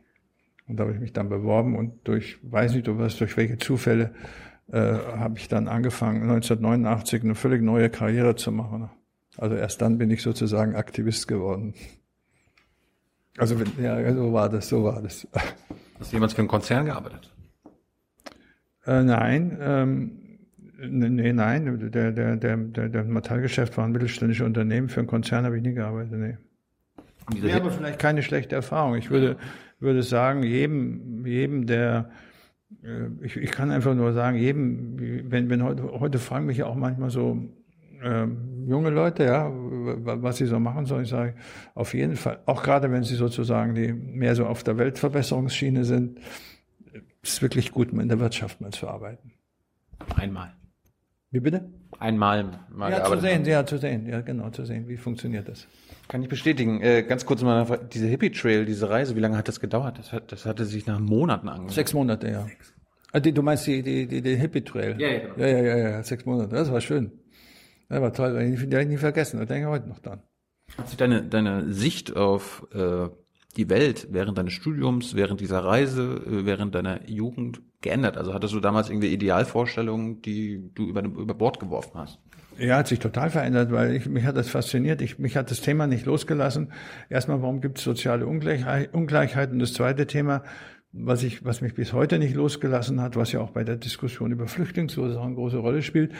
Und 0.67 0.77
da 0.77 0.83
habe 0.83 0.93
ich 0.93 0.99
mich 0.99 1.13
dann 1.13 1.29
beworben 1.29 1.75
und 1.75 2.07
durch, 2.07 2.37
weiß 2.43 2.75
nicht, 2.75 2.85
durch 2.85 3.37
welche 3.37 3.57
Zufälle, 3.57 4.13
äh, 4.71 4.93
habe 5.17 5.37
ich 5.37 5.47
dann 5.47 5.67
angefangen, 5.67 6.23
1989 6.23 7.23
eine 7.23 7.35
völlig 7.35 7.61
neue 7.61 7.89
Karriere 7.89 8.35
zu 8.35 8.51
machen. 8.51 8.89
Also 9.37 9.55
erst 9.55 9.81
dann 9.81 9.97
bin 9.97 10.11
ich 10.11 10.21
sozusagen 10.21 10.75
Aktivist 10.75 11.27
geworden. 11.27 11.73
Also 13.37 13.55
ja, 13.81 14.13
so 14.13 14.33
war 14.33 14.49
das, 14.49 14.67
so 14.67 14.83
war 14.83 15.01
das. 15.01 15.27
Hast 15.99 16.11
du 16.11 16.15
jemals 16.15 16.33
für 16.33 16.39
einen 16.39 16.47
Konzern 16.47 16.85
gearbeitet? 16.85 17.33
Äh, 18.85 19.03
nein, 19.03 19.57
ähm, 19.61 20.21
Nee, 20.89 21.33
nein, 21.33 21.91
der, 21.91 22.11
der, 22.11 22.35
der, 22.37 22.57
der, 22.57 22.89
der 22.89 23.03
Metallgeschäft 23.03 23.77
war 23.77 23.85
ein 23.85 23.91
mittelständisches 23.91 24.45
Unternehmen. 24.45 24.89
Für 24.89 25.01
einen 25.01 25.07
Konzern 25.07 25.45
habe 25.45 25.57
ich 25.57 25.63
nie 25.63 25.73
gearbeitet, 25.73 26.13
nee. 26.13 26.37
Wäre 27.39 27.61
aber 27.61 27.71
vielleicht 27.71 27.99
keine 27.99 28.23
schlechte 28.23 28.55
Erfahrung. 28.55 28.95
Ich 28.95 29.11
würde, 29.11 29.37
würde 29.79 30.01
sagen, 30.01 30.43
jedem, 30.43 31.25
jedem, 31.25 31.67
der, 31.67 32.09
ich, 33.21 33.37
ich 33.37 33.51
kann 33.51 33.71
einfach 33.71 33.93
nur 33.93 34.13
sagen, 34.13 34.37
jedem, 34.37 35.31
wenn, 35.31 35.49
wenn 35.49 35.63
heute, 35.63 35.83
heute 35.99 36.19
fragen 36.19 36.45
mich 36.47 36.57
ja 36.57 36.65
auch 36.65 36.75
manchmal 36.75 37.09
so, 37.09 37.37
äh, 38.01 38.25
junge 38.67 38.89
Leute, 38.89 39.25
ja, 39.25 39.51
was 39.51 40.37
sie 40.37 40.47
so 40.47 40.59
machen 40.59 40.85
sollen, 40.85 41.03
ich 41.03 41.09
sage, 41.09 41.35
auf 41.75 41.93
jeden 41.93 42.15
Fall, 42.15 42.39
auch 42.45 42.63
gerade 42.63 42.91
wenn 42.91 43.03
sie 43.03 43.15
sozusagen 43.15 43.75
die 43.75 43.93
mehr 43.93 44.35
so 44.35 44.45
auf 44.47 44.63
der 44.63 44.77
Weltverbesserungsschiene 44.77 45.85
sind, 45.85 46.19
ist 47.21 47.33
es 47.33 47.41
wirklich 47.41 47.71
gut, 47.71 47.91
in 47.93 48.09
der 48.09 48.19
Wirtschaft 48.19 48.61
mal 48.61 48.71
zu 48.71 48.87
arbeiten. 48.87 49.31
Einmal. 50.15 50.53
Wie 51.29 51.39
bitte? 51.39 51.69
Einmal 51.99 52.59
mal 52.69 52.91
Ja, 52.91 53.03
zu 53.05 53.19
sehen, 53.19 53.45
ja, 53.45 53.65
zu 53.65 53.77
sehen, 53.77 54.07
ja, 54.07 54.21
genau, 54.21 54.49
zu 54.49 54.65
sehen, 54.65 54.87
wie 54.87 54.97
funktioniert 54.97 55.47
das. 55.47 55.67
Kann 56.11 56.21
ich 56.23 56.27
bestätigen. 56.27 56.81
Äh, 56.81 57.03
ganz 57.03 57.25
kurz 57.25 57.41
mal, 57.41 57.87
diese 57.89 58.05
Hippie 58.05 58.31
Trail, 58.31 58.65
diese 58.65 58.89
Reise, 58.89 59.15
wie 59.15 59.21
lange 59.21 59.37
hat 59.37 59.47
das 59.47 59.61
gedauert? 59.61 59.97
Das, 59.97 60.11
hat, 60.11 60.29
das 60.33 60.45
hatte 60.45 60.65
sich 60.65 60.85
nach 60.85 60.99
Monaten 60.99 61.47
angefangen. 61.47 61.69
Sechs 61.69 61.93
Monate, 61.93 62.29
ja. 62.29 62.43
Sechs. 62.43 62.73
Ah, 63.13 63.21
du 63.21 63.41
meinst 63.41 63.65
die, 63.65 63.81
die, 63.81 64.07
die, 64.07 64.21
die 64.21 64.35
Hippie 64.35 64.61
Trail? 64.61 64.99
Ja, 64.99 65.07
ja, 65.07 65.19
genau. 65.19 65.35
ja, 65.37 65.47
ja, 65.47 65.61
ja, 65.61 65.77
ja, 65.77 66.03
sechs 66.03 66.25
Monate. 66.25 66.53
Das 66.53 66.69
war 66.69 66.81
schön. 66.81 67.13
Das 67.87 68.01
war 68.01 68.11
toll, 68.11 68.41
ich, 68.41 68.59
den 68.59 68.73
habe 68.73 68.83
ich 68.83 68.89
nie 68.89 68.97
vergessen. 68.97 69.39
Da 69.39 69.45
denke 69.45 69.69
ich 69.69 69.71
heute 69.71 69.87
noch 69.87 69.99
dran. 69.99 70.21
Hat 70.77 70.89
sich 70.89 70.97
deine, 70.97 71.23
deine 71.23 71.71
Sicht 71.71 72.13
auf 72.17 72.67
äh, 72.73 73.07
die 73.55 73.69
Welt 73.69 74.09
während 74.11 74.37
deines 74.37 74.51
Studiums, 74.51 75.15
während 75.15 75.39
dieser 75.39 75.63
Reise, 75.63 76.21
äh, 76.27 76.45
während 76.45 76.75
deiner 76.75 77.09
Jugend 77.09 77.61
geändert? 77.79 78.17
Also 78.17 78.33
hattest 78.33 78.53
du 78.53 78.59
damals 78.59 78.89
irgendwie 78.89 79.13
Idealvorstellungen, 79.13 80.21
die 80.21 80.71
du 80.75 80.89
über, 80.89 81.05
über 81.05 81.33
Bord 81.35 81.61
geworfen 81.61 81.93
hast? 81.95 82.19
Ja, 82.61 82.77
hat 82.77 82.87
sich 82.87 82.99
total 82.99 83.31
verändert, 83.31 83.71
weil 83.71 83.95
ich, 83.95 84.07
mich 84.07 84.23
hat 84.23 84.37
das 84.37 84.49
fasziniert. 84.49 85.01
Ich, 85.01 85.17
mich 85.17 85.35
hat 85.35 85.49
das 85.49 85.61
Thema 85.61 85.87
nicht 85.87 86.05
losgelassen. 86.05 86.71
Erstmal, 87.09 87.41
warum 87.41 87.59
gibt 87.59 87.79
es 87.79 87.83
soziale 87.83 88.27
Ungleichheit, 88.27 88.93
Ungleichheit? 88.93 89.51
Und 89.51 89.59
das 89.59 89.73
zweite 89.73 90.05
Thema, 90.05 90.43
was 90.91 91.23
ich, 91.23 91.43
was 91.43 91.61
mich 91.61 91.73
bis 91.73 91.91
heute 91.91 92.19
nicht 92.19 92.35
losgelassen 92.35 93.01
hat, 93.01 93.15
was 93.15 93.31
ja 93.31 93.39
auch 93.39 93.49
bei 93.49 93.63
der 93.63 93.77
Diskussion 93.77 94.31
über 94.31 94.47
Flüchtlingsursachen 94.47 95.27
eine 95.27 95.35
große 95.35 95.57
Rolle 95.57 95.81
spielt. 95.81 96.11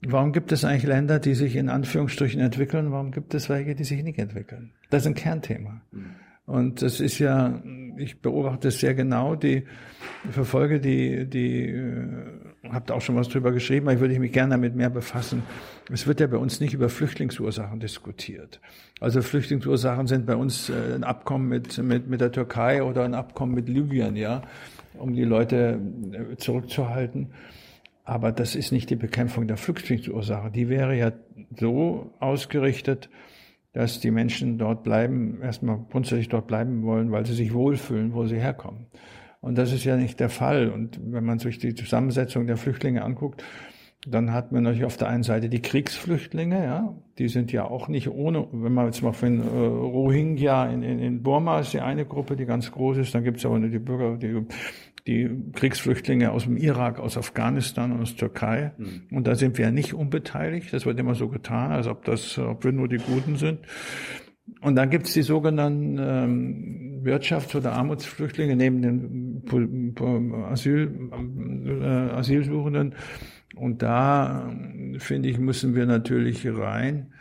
Warum 0.00 0.32
gibt 0.32 0.50
es 0.50 0.64
eigentlich 0.64 0.84
Länder, 0.84 1.18
die 1.18 1.34
sich 1.34 1.56
in 1.56 1.68
Anführungsstrichen 1.68 2.40
entwickeln? 2.40 2.90
Warum 2.90 3.10
gibt 3.12 3.34
es 3.34 3.50
welche, 3.50 3.74
die 3.74 3.84
sich 3.84 4.02
nicht 4.02 4.18
entwickeln? 4.18 4.72
Das 4.88 5.02
ist 5.02 5.08
ein 5.08 5.14
Kernthema. 5.14 5.82
Mhm. 5.90 6.06
Und 6.46 6.82
das 6.82 7.00
ist 7.00 7.18
ja, 7.18 7.62
ich 7.98 8.20
beobachte 8.20 8.68
es 8.68 8.80
sehr 8.80 8.94
genau, 8.94 9.36
die 9.36 9.64
verfolge 10.30 10.80
die, 10.80 11.28
die, 11.28 11.72
äh, 12.62 12.68
habt 12.70 12.90
auch 12.90 13.00
schon 13.00 13.16
was 13.16 13.28
drüber 13.28 13.52
geschrieben, 13.52 13.86
aber 13.86 13.94
ich 13.94 14.00
würde 14.00 14.18
mich 14.18 14.32
gerne 14.32 14.50
damit 14.50 14.74
mehr 14.74 14.90
befassen. 14.90 15.42
Es 15.90 16.06
wird 16.06 16.20
ja 16.20 16.26
bei 16.26 16.36
uns 16.36 16.60
nicht 16.60 16.74
über 16.74 16.88
Flüchtlingsursachen 16.88 17.80
diskutiert. 17.80 18.60
Also 19.00 19.22
Flüchtlingsursachen 19.22 20.06
sind 20.06 20.26
bei 20.26 20.36
uns 20.36 20.70
äh, 20.70 20.94
ein 20.94 21.04
Abkommen 21.04 21.48
mit, 21.48 21.78
mit, 21.78 22.08
mit 22.08 22.20
der 22.20 22.32
Türkei 22.32 22.82
oder 22.82 23.04
ein 23.04 23.14
Abkommen 23.14 23.54
mit 23.54 23.68
Libyen, 23.68 24.16
ja, 24.16 24.42
um 24.94 25.14
die 25.14 25.24
Leute 25.24 25.80
äh, 26.12 26.36
zurückzuhalten. 26.36 27.32
Aber 28.04 28.32
das 28.32 28.56
ist 28.56 28.72
nicht 28.72 28.90
die 28.90 28.96
Bekämpfung 28.96 29.46
der 29.46 29.56
Flüchtlingsursache. 29.56 30.50
Die 30.50 30.68
wäre 30.68 30.96
ja 30.96 31.12
so 31.56 32.12
ausgerichtet, 32.18 33.08
dass 33.72 34.00
die 34.00 34.10
Menschen 34.10 34.58
dort 34.58 34.82
bleiben, 34.82 35.40
erstmal 35.40 35.78
grundsätzlich 35.90 36.28
dort 36.28 36.46
bleiben 36.46 36.82
wollen, 36.82 37.10
weil 37.10 37.24
sie 37.24 37.34
sich 37.34 37.54
wohlfühlen, 37.54 38.12
wo 38.12 38.26
sie 38.26 38.38
herkommen. 38.38 38.86
Und 39.42 39.58
das 39.58 39.72
ist 39.72 39.84
ja 39.84 39.96
nicht 39.96 40.18
der 40.20 40.30
Fall. 40.30 40.70
Und 40.70 40.98
wenn 41.04 41.24
man 41.24 41.38
sich 41.38 41.58
die 41.58 41.74
Zusammensetzung 41.74 42.46
der 42.46 42.56
Flüchtlinge 42.56 43.02
anguckt, 43.02 43.44
dann 44.06 44.32
hat 44.32 44.50
man 44.50 44.62
natürlich 44.62 44.84
auf 44.84 44.96
der 44.96 45.08
einen 45.08 45.22
Seite 45.22 45.48
die 45.48 45.60
Kriegsflüchtlinge, 45.60 46.64
ja, 46.64 46.94
die 47.18 47.28
sind 47.28 47.52
ja 47.52 47.64
auch 47.64 47.86
nicht 47.86 48.08
ohne, 48.08 48.48
wenn 48.50 48.72
man 48.72 48.86
jetzt 48.86 49.02
mal 49.02 49.12
von 49.12 49.40
äh, 49.40 49.44
Rohingya 49.44 50.66
in, 50.66 50.82
in, 50.82 50.98
in 50.98 51.22
Burma 51.22 51.60
ist 51.60 51.72
die 51.72 51.80
eine 51.80 52.04
Gruppe, 52.04 52.34
die 52.34 52.46
ganz 52.46 52.72
groß 52.72 52.98
ist, 52.98 53.14
dann 53.14 53.22
gibt 53.22 53.38
es 53.38 53.46
aber 53.46 53.60
nur 53.60 53.68
die 53.68 53.78
Bürger, 53.78 54.16
die 54.16 54.44
die 55.06 55.28
Kriegsflüchtlinge 55.54 56.30
aus 56.30 56.44
dem 56.44 56.56
Irak, 56.56 57.00
aus 57.00 57.16
Afghanistan 57.18 57.92
und 57.92 58.02
aus 58.02 58.14
Türkei. 58.14 58.72
Mhm. 58.76 59.02
Und 59.10 59.26
da 59.26 59.34
sind 59.34 59.58
wir 59.58 59.70
nicht 59.72 59.94
unbeteiligt. 59.94 60.72
Das 60.72 60.86
wird 60.86 60.98
immer 61.00 61.14
so 61.14 61.28
getan, 61.28 61.72
als 61.72 61.88
ob 61.88 62.04
das, 62.04 62.38
ob 62.38 62.62
wir 62.64 62.72
nur 62.72 62.88
die 62.88 62.98
Guten 62.98 63.36
sind. 63.36 63.58
Und 64.60 64.76
dann 64.76 64.90
gibt 64.90 65.06
es 65.06 65.14
die 65.14 65.22
sogenannten 65.22 65.98
ähm, 66.00 67.02
Wirtschafts- 67.04 67.56
oder 67.56 67.72
Armutsflüchtlinge 67.72 68.56
neben 68.56 68.82
den 68.82 69.42
Asyl, 70.50 71.10
äh, 71.66 72.14
Asylsuchenden. 72.14 72.94
Und 73.54 73.82
da, 73.82 74.52
finde 74.98 75.28
ich, 75.28 75.38
müssen 75.38 75.74
wir 75.74 75.86
natürlich 75.86 76.46
rein 76.46 77.12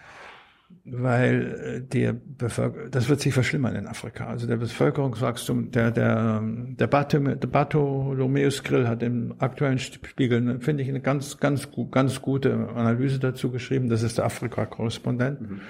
weil 0.84 1.60
äh, 1.64 1.82
der 1.82 2.14
Bevölker 2.14 2.90
das 2.90 3.08
wird 3.10 3.22
sich 3.22 3.34
verschlimmern 3.34 3.76
in 3.76 3.88
Afrika. 3.88 4.28
Also 4.28 4.48
der 4.48 4.58
Bevölkerungswachstum, 4.58 5.72
der 5.72 5.92
der 5.92 6.42
der, 6.42 6.88
Bartholomäus 6.88 8.64
Grill 8.64 8.88
hat 8.88 9.04
im 9.04 9.36
aktuellen 9.40 9.80
Spiegel, 9.80 10.60
finde 10.60 10.84
ich, 10.84 10.90
eine 10.90 11.02
ganz 11.02 11.38
ganz 11.38 11.70
ganz 11.92 12.22
gute 12.22 12.70
Analyse 12.76 13.20
dazu 13.20 13.52
geschrieben. 13.52 13.90
Das 13.90 14.04
ist 14.04 14.18
der 14.18 14.26
Afrika-Korrespondent. 14.26 15.42
Mhm. 15.42 15.62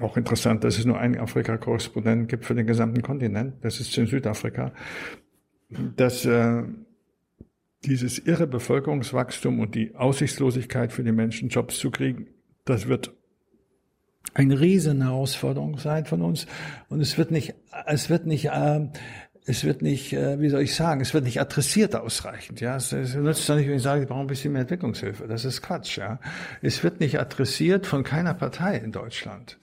Auch 0.00 0.16
interessant, 0.16 0.64
dass 0.64 0.78
es 0.78 0.84
nur 0.84 0.98
einen 0.98 1.18
Afrika-Korrespondent 1.18 2.28
gibt 2.28 2.44
für 2.44 2.54
den 2.54 2.66
gesamten 2.66 3.02
Kontinent. 3.02 3.64
Das 3.64 3.80
ist 3.80 3.96
in 3.98 4.06
Südafrika. 4.06 4.72
Dass 5.96 6.24
äh, 6.24 6.62
dieses 7.84 8.18
irre 8.18 8.46
Bevölkerungswachstum 8.46 9.60
und 9.60 9.74
die 9.74 9.94
Aussichtslosigkeit 9.94 10.92
für 10.92 11.04
die 11.04 11.12
Menschen, 11.12 11.48
Jobs 11.48 11.78
zu 11.78 11.90
kriegen, 11.90 12.28
das 12.64 12.86
wird 12.86 13.14
eine 14.34 14.60
riesen 14.60 15.02
Herausforderung 15.02 15.78
sein 15.78 16.04
von 16.04 16.22
uns. 16.22 16.46
Und 16.88 17.00
es 17.00 17.18
wird 17.18 17.30
nicht, 17.30 17.54
es 17.86 18.10
wird 18.10 18.26
nicht, 18.26 18.46
äh, 18.46 18.88
es 19.46 19.64
wird 19.64 19.80
nicht, 19.82 20.12
äh, 20.12 20.40
wie 20.40 20.50
soll 20.50 20.62
ich 20.62 20.74
sagen, 20.74 21.00
es 21.00 21.14
wird 21.14 21.24
nicht 21.24 21.40
adressiert 21.40 21.96
ausreichend. 21.96 22.60
Ja, 22.60 22.76
es, 22.76 22.92
es 22.92 23.14
nützt 23.14 23.48
doch 23.48 23.56
nicht, 23.56 23.68
wenn 23.68 23.76
ich 23.76 23.82
sage, 23.82 24.02
ich 24.02 24.08
brauche 24.08 24.20
ein 24.20 24.26
bisschen 24.26 24.52
mehr 24.52 24.62
Entwicklungshilfe. 24.62 25.26
Das 25.26 25.44
ist 25.44 25.62
Quatsch. 25.62 25.98
Ja, 25.98 26.20
es 26.60 26.84
wird 26.84 27.00
nicht 27.00 27.18
adressiert 27.18 27.86
von 27.86 28.04
keiner 28.04 28.34
Partei 28.34 28.76
in 28.76 28.92
Deutschland. 28.92 29.58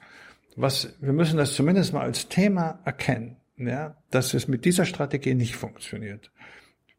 Was 0.55 0.95
wir 1.01 1.13
müssen 1.13 1.37
das 1.37 1.53
zumindest 1.53 1.93
mal 1.93 2.01
als 2.01 2.29
Thema 2.29 2.79
erkennen, 2.85 3.35
ja, 3.57 3.97
dass 4.09 4.33
es 4.33 4.47
mit 4.47 4.65
dieser 4.65 4.85
Strategie 4.85 5.33
nicht 5.33 5.55
funktioniert. 5.55 6.31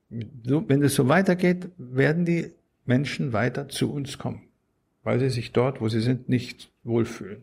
Wenn 0.09 0.83
es 0.83 0.95
so 0.95 1.09
weitergeht, 1.09 1.69
werden 1.79 2.25
die 2.25 2.53
Menschen 2.85 3.33
weiter 3.33 3.69
zu 3.69 3.93
uns 3.93 4.19
kommen, 4.19 4.43
weil 5.03 5.19
sie 5.19 5.31
sich 5.31 5.53
dort, 5.53 5.81
wo 5.81 5.89
sie 5.89 6.01
sind, 6.01 6.29
nicht 6.29 6.71
wohlfühlen. 6.85 7.43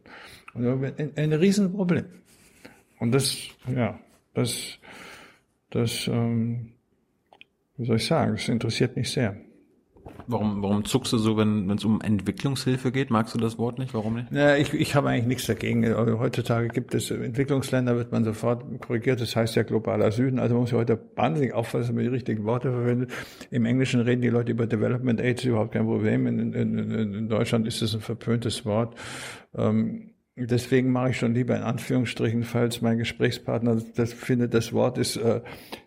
Und 0.54 0.66
ein, 0.66 1.12
ein 1.16 1.34
Riesenproblem. 1.34 2.06
Und 3.00 3.12
das, 3.12 3.50
ja, 3.68 4.00
das, 4.34 4.78
das, 5.72 6.08
ähm, 6.08 6.74
wie 7.78 7.86
soll 7.86 7.98
ich 7.98 8.06
sagen, 8.06 8.34
das 8.34 8.48
interessiert 8.48 8.96
mich 8.96 9.12
sehr. 9.12 9.36
Warum, 10.28 10.62
warum 10.62 10.86
zuckst 10.86 11.12
du 11.14 11.18
so, 11.18 11.38
wenn 11.38 11.70
es 11.70 11.84
um 11.84 12.02
Entwicklungshilfe 12.02 12.92
geht? 12.92 13.10
Magst 13.10 13.34
du 13.34 13.40
das 13.40 13.58
Wort 13.58 13.80
nicht? 13.80 13.94
Warum 13.94 14.16
nicht? 14.16 14.32
Ja, 14.32 14.56
ich, 14.56 14.74
ich 14.74 14.96
habe 14.96 15.10
eigentlich 15.10 15.26
nichts 15.26 15.46
dagegen. 15.48 15.86
Heutzutage 16.20 16.70
gibt 16.70 16.94
es 16.96 17.12
Entwicklungsländer, 17.12 17.96
wird 17.96 18.12
man 18.12 18.24
sofort 18.24 18.64
korrigiert. 18.82 19.22
Das 19.22 19.36
heißt 19.36 19.56
ja 19.56 19.64
globaler 19.64 20.12
Süden. 20.12 20.40
Also 20.40 20.56
man 20.56 20.62
muss 20.62 20.72
ja 20.72 20.78
heute 20.78 21.00
wahnsinnig 21.16 21.54
aufpassen, 21.54 21.88
dass 21.88 21.96
man 21.96 22.04
die 22.04 22.10
richtigen 22.10 22.46
Worte 22.46 22.72
verwendet. 22.72 23.12
Im 23.52 23.66
Englischen 23.66 24.02
reden 24.02 24.22
die 24.22 24.30
Leute 24.30 24.52
über 24.52 24.68
Development 24.68 25.20
Aid, 25.20 25.40
ist 25.40 25.46
überhaupt 25.46 25.74
kein 25.74 25.86
Problem. 25.86 26.28
In, 26.28 26.54
in, 26.54 26.92
in 26.92 27.30
Deutschland 27.30 27.68
ist 27.68 27.82
das 27.82 27.94
ein 27.94 28.02
verpöntes 28.02 28.66
Wort. 28.66 28.96
Ähm, 29.56 30.13
Deswegen 30.36 30.92
mache 30.92 31.12
ich 31.12 31.18
schon 31.18 31.36
lieber 31.36 31.56
in 31.56 31.62
Anführungsstrichen, 31.62 32.44
falls 32.44 32.82
mein 32.82 32.98
Gesprächspartner 32.98 33.80
das 33.96 34.14
findet, 34.14 34.56
das 34.56 34.74
Wort 34.74 34.98
ist 34.98 35.16
äh, 35.18 35.42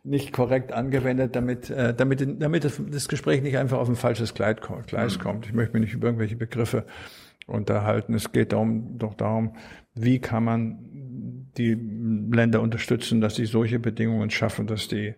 nicht 0.05 0.32
korrekt 0.32 0.70
angewendet, 0.70 1.34
damit, 1.34 1.68
äh, 1.68 1.92
damit, 1.92 2.24
damit 2.40 2.62
das, 2.62 2.80
das, 2.88 3.09
Gespräch 3.09 3.42
nicht 3.42 3.59
einfach 3.59 3.78
auf 3.78 3.88
ein 3.88 3.97
falsches 3.97 4.34
Gleis 4.34 4.59
mhm. 4.61 5.20
kommt. 5.20 5.47
Ich 5.47 5.53
möchte 5.53 5.72
mich 5.72 5.86
nicht 5.86 5.94
über 5.94 6.07
irgendwelche 6.07 6.36
Begriffe 6.36 6.86
unterhalten. 7.49 8.14
Es 8.14 8.30
geht 8.30 8.53
darum, 8.53 8.99
doch 8.99 9.14
darum, 9.14 9.57
wie 9.94 10.20
kann 10.20 10.44
man 10.44 11.51
die 11.57 11.74
Länder 11.74 12.61
unterstützen, 12.61 13.20
dass 13.20 13.34
sie 13.34 13.47
solche 13.47 13.80
Bedingungen 13.80 14.30
schaffen, 14.30 14.68
dass 14.68 14.86
die, 14.86 15.14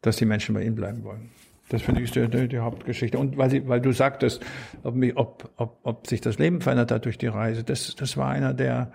dass 0.00 0.16
die 0.16 0.26
Menschen 0.26 0.54
bei 0.54 0.62
ihnen 0.62 0.76
bleiben 0.76 1.02
wollen. 1.02 1.30
Das 1.68 1.82
finde 1.82 2.02
ich 2.02 2.10
die, 2.10 2.48
die, 2.48 2.58
Hauptgeschichte. 2.58 3.18
Und 3.18 3.36
weil, 3.38 3.50
sie, 3.50 3.66
weil 3.68 3.80
du 3.80 3.92
sagtest, 3.92 4.44
ob, 4.82 4.96
ob, 5.14 5.50
ob, 5.56 5.78
ob 5.82 6.06
sich 6.06 6.20
das 6.20 6.38
Leben 6.38 6.60
verändert 6.60 6.90
hat 6.90 7.04
durch 7.06 7.18
die 7.18 7.26
Reise, 7.26 7.64
das, 7.64 7.94
das 7.96 8.16
war 8.16 8.28
einer 8.28 8.52
der, 8.52 8.92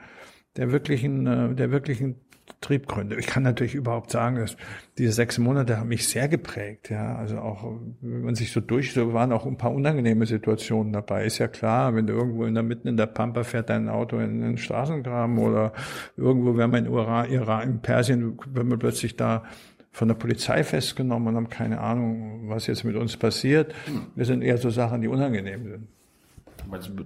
der 0.55 0.71
wirklichen, 0.71 1.25
äh, 1.25 1.55
der 1.55 1.71
wirklichen 1.71 2.15
Triebgründe. 2.61 3.17
Ich 3.17 3.27
kann 3.27 3.43
natürlich 3.43 3.75
überhaupt 3.75 4.11
sagen, 4.11 4.37
dass 4.37 4.57
diese 4.97 5.13
sechs 5.13 5.37
Monate 5.37 5.77
haben 5.77 5.89
mich 5.89 6.07
sehr 6.07 6.27
geprägt. 6.27 6.89
Ja, 6.89 7.15
also 7.15 7.37
auch 7.37 7.63
wenn 8.01 8.23
man 8.23 8.35
sich 8.35 8.51
so 8.51 8.59
durch, 8.59 8.93
so 8.93 9.13
waren 9.13 9.31
auch 9.31 9.45
ein 9.45 9.57
paar 9.57 9.71
unangenehme 9.71 10.25
Situationen 10.25 10.91
dabei. 10.91 11.25
Ist 11.25 11.37
ja 11.37 11.47
klar, 11.47 11.95
wenn 11.95 12.07
du 12.07 12.13
irgendwo 12.13 12.45
in 12.45 12.53
der 12.53 12.63
mitten 12.63 12.87
in 12.87 12.97
der 12.97 13.05
Pampa 13.05 13.43
fährt 13.43 13.69
dein 13.69 13.87
Auto 13.87 14.19
in 14.19 14.41
den 14.41 14.57
Straßengraben 14.57 15.37
oder 15.37 15.73
irgendwo, 16.17 16.57
wenn 16.57 16.69
man 16.69 16.85
in 16.85 16.91
Iran, 16.91 17.31
Iran, 17.31 17.69
in 17.69 17.81
Persien, 17.81 18.37
wenn 18.53 18.67
man 18.67 18.79
plötzlich 18.79 19.15
da 19.15 19.43
von 19.91 20.07
der 20.07 20.15
Polizei 20.15 20.63
festgenommen 20.63 21.29
und 21.29 21.35
haben 21.35 21.49
keine 21.49 21.81
Ahnung, 21.81 22.49
was 22.49 22.67
jetzt 22.67 22.83
mit 22.83 22.95
uns 22.95 23.17
passiert. 23.17 23.73
Wir 24.15 24.25
sind 24.25 24.41
eher 24.41 24.57
so 24.57 24.69
Sachen, 24.69 25.01
die 25.01 25.07
unangenehm 25.07 25.63
sind. 25.63 25.87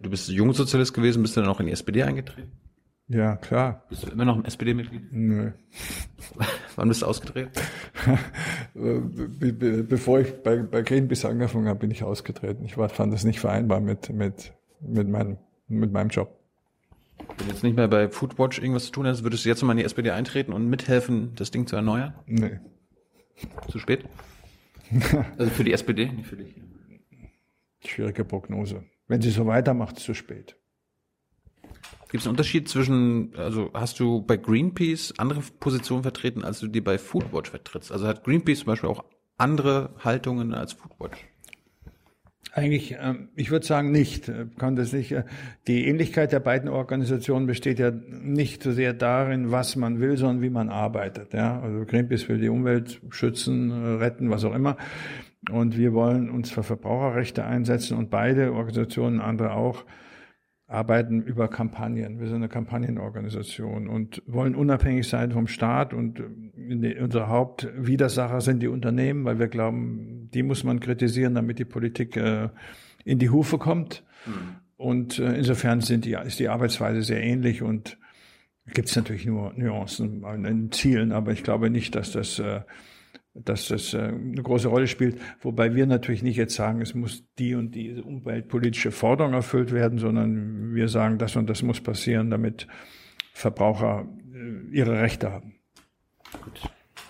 Du 0.02 0.10
bist 0.10 0.30
Jungsozialist 0.30 0.94
gewesen, 0.94 1.22
bist 1.22 1.38
du 1.38 1.42
dann 1.42 1.50
auch 1.50 1.60
in 1.60 1.68
die 1.68 1.72
SPD 1.72 2.04
eingetreten? 2.04 2.52
Ja, 3.08 3.36
klar. 3.36 3.84
Bist 3.90 4.06
du 4.06 4.12
immer 4.12 4.26
noch 4.26 4.38
ein 4.38 4.46
SPD-Mitglied? 4.46 5.12
Nö. 5.12 5.52
Wann 6.76 6.88
bist 6.88 7.02
du 7.02 7.06
ausgetreten? 7.06 7.52
Bevor 8.74 10.22
ich 10.22 10.42
bei, 10.42 10.58
bei 10.58 10.82
Greenpeace 10.82 11.26
angefangen 11.26 11.68
habe, 11.68 11.80
bin 11.80 11.92
ich 11.92 12.04
ausgetreten. 12.04 12.66
Ich 12.66 12.78
war, 12.78 12.90
fand 12.90 13.14
das 13.14 13.24
nicht 13.24 13.40
vereinbar 13.40 13.82
mit, 13.82 14.10
mit, 14.10 14.54
mit, 14.82 15.10
meinem, 15.10 15.38
mit 15.68 15.92
meinem 15.92 16.10
Job. 16.10 16.40
Wenn 17.38 17.48
du 17.48 17.54
jetzt 17.54 17.64
nicht 17.64 17.76
mehr 17.76 17.88
bei 17.88 18.10
Foodwatch 18.10 18.60
irgendwas 18.60 18.86
zu 18.86 18.92
tun 18.92 19.06
hast, 19.06 19.24
würdest 19.24 19.46
du 19.46 19.50
jetzt 19.50 19.62
mal 19.64 19.74
in 19.74 19.80
die 19.80 19.84
SPD 19.84 20.12
eintreten 20.12 20.54
und 20.54 20.68
mithelfen, 20.68 21.36
das 21.36 21.52
Ding 21.52 21.68
zu 21.68 21.76
erneuern? 21.76 22.16
Nee. 22.26 22.60
Zu 23.70 23.80
spät? 23.80 24.06
also 25.38 25.52
für 25.52 25.64
die 25.64 25.74
SPD, 25.74 26.06
nicht 26.08 26.28
für 26.28 26.38
dich. 26.38 26.56
Schwierige 27.86 28.24
Prognose. 28.24 28.86
Wenn 29.08 29.22
sie 29.22 29.32
so 29.32 29.46
weitermacht, 29.46 30.00
zu 30.00 30.14
spät. 30.14 30.56
Gibt 32.10 32.22
es 32.22 32.28
einen 32.28 32.34
Unterschied 32.34 32.70
zwischen, 32.70 33.36
also 33.36 33.72
hast 33.74 34.00
du 34.00 34.22
bei 34.22 34.38
Greenpeace 34.38 35.16
andere 35.18 35.42
Positionen 35.60 36.04
vertreten, 36.04 36.44
als 36.44 36.60
du 36.60 36.68
die 36.68 36.82
bei 36.82 36.98
Foodwatch 36.98 37.50
vertrittst? 37.50 37.92
Also 37.92 38.08
hat 38.08 38.24
Greenpeace 38.24 38.60
zum 38.60 38.68
Beispiel 38.68 38.90
auch 38.90 39.04
andere 39.38 39.96
Haltungen 40.00 40.54
als 40.54 40.74
Foodwatch? 40.74 41.18
Eigentlich, 42.56 42.96
ähm, 43.02 43.30
ich 43.36 43.50
würde 43.50 43.66
sagen 43.66 43.92
nicht, 43.92 44.30
äh, 44.30 44.46
kann 44.60 44.76
das 44.76 44.94
nicht. 44.94 45.12
Äh, 45.12 45.24
die 45.66 45.88
Ähnlichkeit 45.88 46.32
der 46.32 46.40
beiden 46.40 46.70
Organisationen 46.70 47.48
besteht 47.48 47.80
ja 47.80 47.90
nicht 47.90 48.62
so 48.62 48.72
sehr 48.72 48.94
darin, 48.94 49.52
was 49.52 49.76
man 49.76 50.00
will, 50.00 50.18
sondern 50.18 50.44
wie 50.44 50.52
man 50.52 50.70
arbeitet. 50.70 51.34
Ja, 51.34 51.60
also 51.60 51.84
Greenpeace 51.84 52.30
will 52.30 52.38
die 52.38 52.50
Umwelt 52.50 53.02
schützen, 53.10 53.72
äh, 53.72 53.88
retten, 53.96 54.30
was 54.30 54.46
auch 54.46 54.54
immer. 54.54 54.78
Und 55.50 55.78
wir 55.78 55.94
wollen 55.94 56.30
uns 56.30 56.52
für 56.52 56.62
Verbraucherrechte 56.62 57.44
einsetzen 57.44 57.98
und 57.98 58.12
beide 58.12 58.54
Organisationen, 58.54 59.20
andere 59.20 59.54
auch, 59.54 59.84
arbeiten 60.74 61.22
über 61.22 61.48
Kampagnen. 61.48 62.20
Wir 62.20 62.28
sind 62.28 62.38
eine 62.38 62.50
Kampagnenorganisation 62.50 63.88
und 63.88 64.24
wollen 64.26 64.56
unabhängig 64.56 65.08
sein 65.08 65.32
vom 65.32 65.48
Staat 65.48 65.94
und 65.94 66.20
äh, 66.20 67.00
unser 67.00 67.28
Hauptwidersacher 67.28 68.42
sind 68.42 68.62
die 68.62 68.68
Unternehmen, 68.68 69.24
weil 69.24 69.38
wir 69.38 69.48
glauben, 69.48 70.30
die 70.34 70.42
muss 70.42 70.64
man 70.64 70.80
kritisieren, 70.80 71.36
damit 71.36 71.60
die 71.60 71.66
Politik 71.66 72.18
äh, 72.18 72.50
in 73.06 73.20
die 73.20 73.30
Hufe 73.30 73.60
kommt. 73.60 74.04
Mhm. 74.26 74.56
Und 74.76 75.20
äh, 75.20 75.36
insofern 75.38 75.82
sind 75.82 76.06
die, 76.06 76.14
ist 76.14 76.40
die 76.40 76.50
Arbeitsweise 76.50 77.04
sehr 77.04 77.22
ähnlich 77.22 77.62
und 77.62 77.98
gibt 78.74 78.90
es 78.90 78.96
natürlich 78.96 79.26
nur 79.26 79.54
Nuancen 79.56 80.24
in 80.24 80.44
den 80.44 80.72
Zielen, 80.72 81.12
aber 81.12 81.34
ich 81.34 81.44
glaube 81.44 81.70
nicht, 81.70 81.96
dass 81.96 82.12
das 82.12 82.42
dass 83.34 83.68
das 83.68 83.94
äh, 83.94 83.98
eine 83.98 84.42
große 84.42 84.68
Rolle 84.68 84.88
spielt. 84.88 85.20
Wobei 85.42 85.76
wir 85.76 85.86
natürlich 85.88 86.24
nicht 86.24 86.38
jetzt 86.38 86.56
sagen, 86.56 86.82
es 86.82 86.94
muss 86.94 87.24
die 87.40 87.56
und 87.56 87.74
die 87.74 88.02
umweltpolitische 88.02 88.92
Forderung 88.92 89.34
erfüllt 89.34 89.72
werden, 89.72 89.98
sondern 89.98 90.74
wir 90.76 90.88
sagen, 90.88 91.18
das 91.18 91.36
und 91.36 91.50
das 91.50 91.64
muss 91.64 91.82
passieren, 91.82 92.30
damit 92.30 92.68
Verbraucher 93.34 94.08
äh, 94.34 94.76
ihre 94.76 95.02
Rechte 95.02 95.32
haben. 95.32 95.56
Gut. 96.44 96.62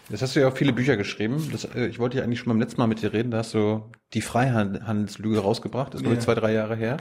Jetzt 0.10 0.22
hast 0.22 0.36
du 0.36 0.42
ja 0.42 0.48
auch 0.48 0.56
viele 0.56 0.74
Bücher 0.74 0.98
geschrieben. 0.98 1.50
Das, 1.52 1.66
äh, 1.66 1.88
ich 1.88 2.00
wollte 2.00 2.18
ja 2.18 2.24
eigentlich 2.24 2.40
schon 2.40 2.50
beim 2.50 2.60
letzten 2.60 2.80
Mal 2.80 2.88
mit 2.88 3.02
dir 3.02 3.14
reden. 3.14 3.32
Da 3.32 3.40
hast 3.40 3.54
du 3.54 3.92
die 4.14 4.22
Freihandelslüge 4.22 5.40
rausgebracht. 5.40 5.94
Das 5.94 6.00
ist, 6.00 6.04
glaube 6.04 6.18
ich, 6.18 6.24
zwei, 6.24 6.36
drei 6.36 6.54
Jahre 6.54 6.76
her. 6.76 6.98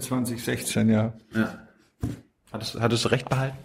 2016, 0.00 0.88
ja. 0.88 1.14
ja. 1.34 1.68
Hattest, 2.52 2.80
hattest 2.80 3.04
du 3.04 3.08
recht 3.08 3.28
behalten? 3.28 3.56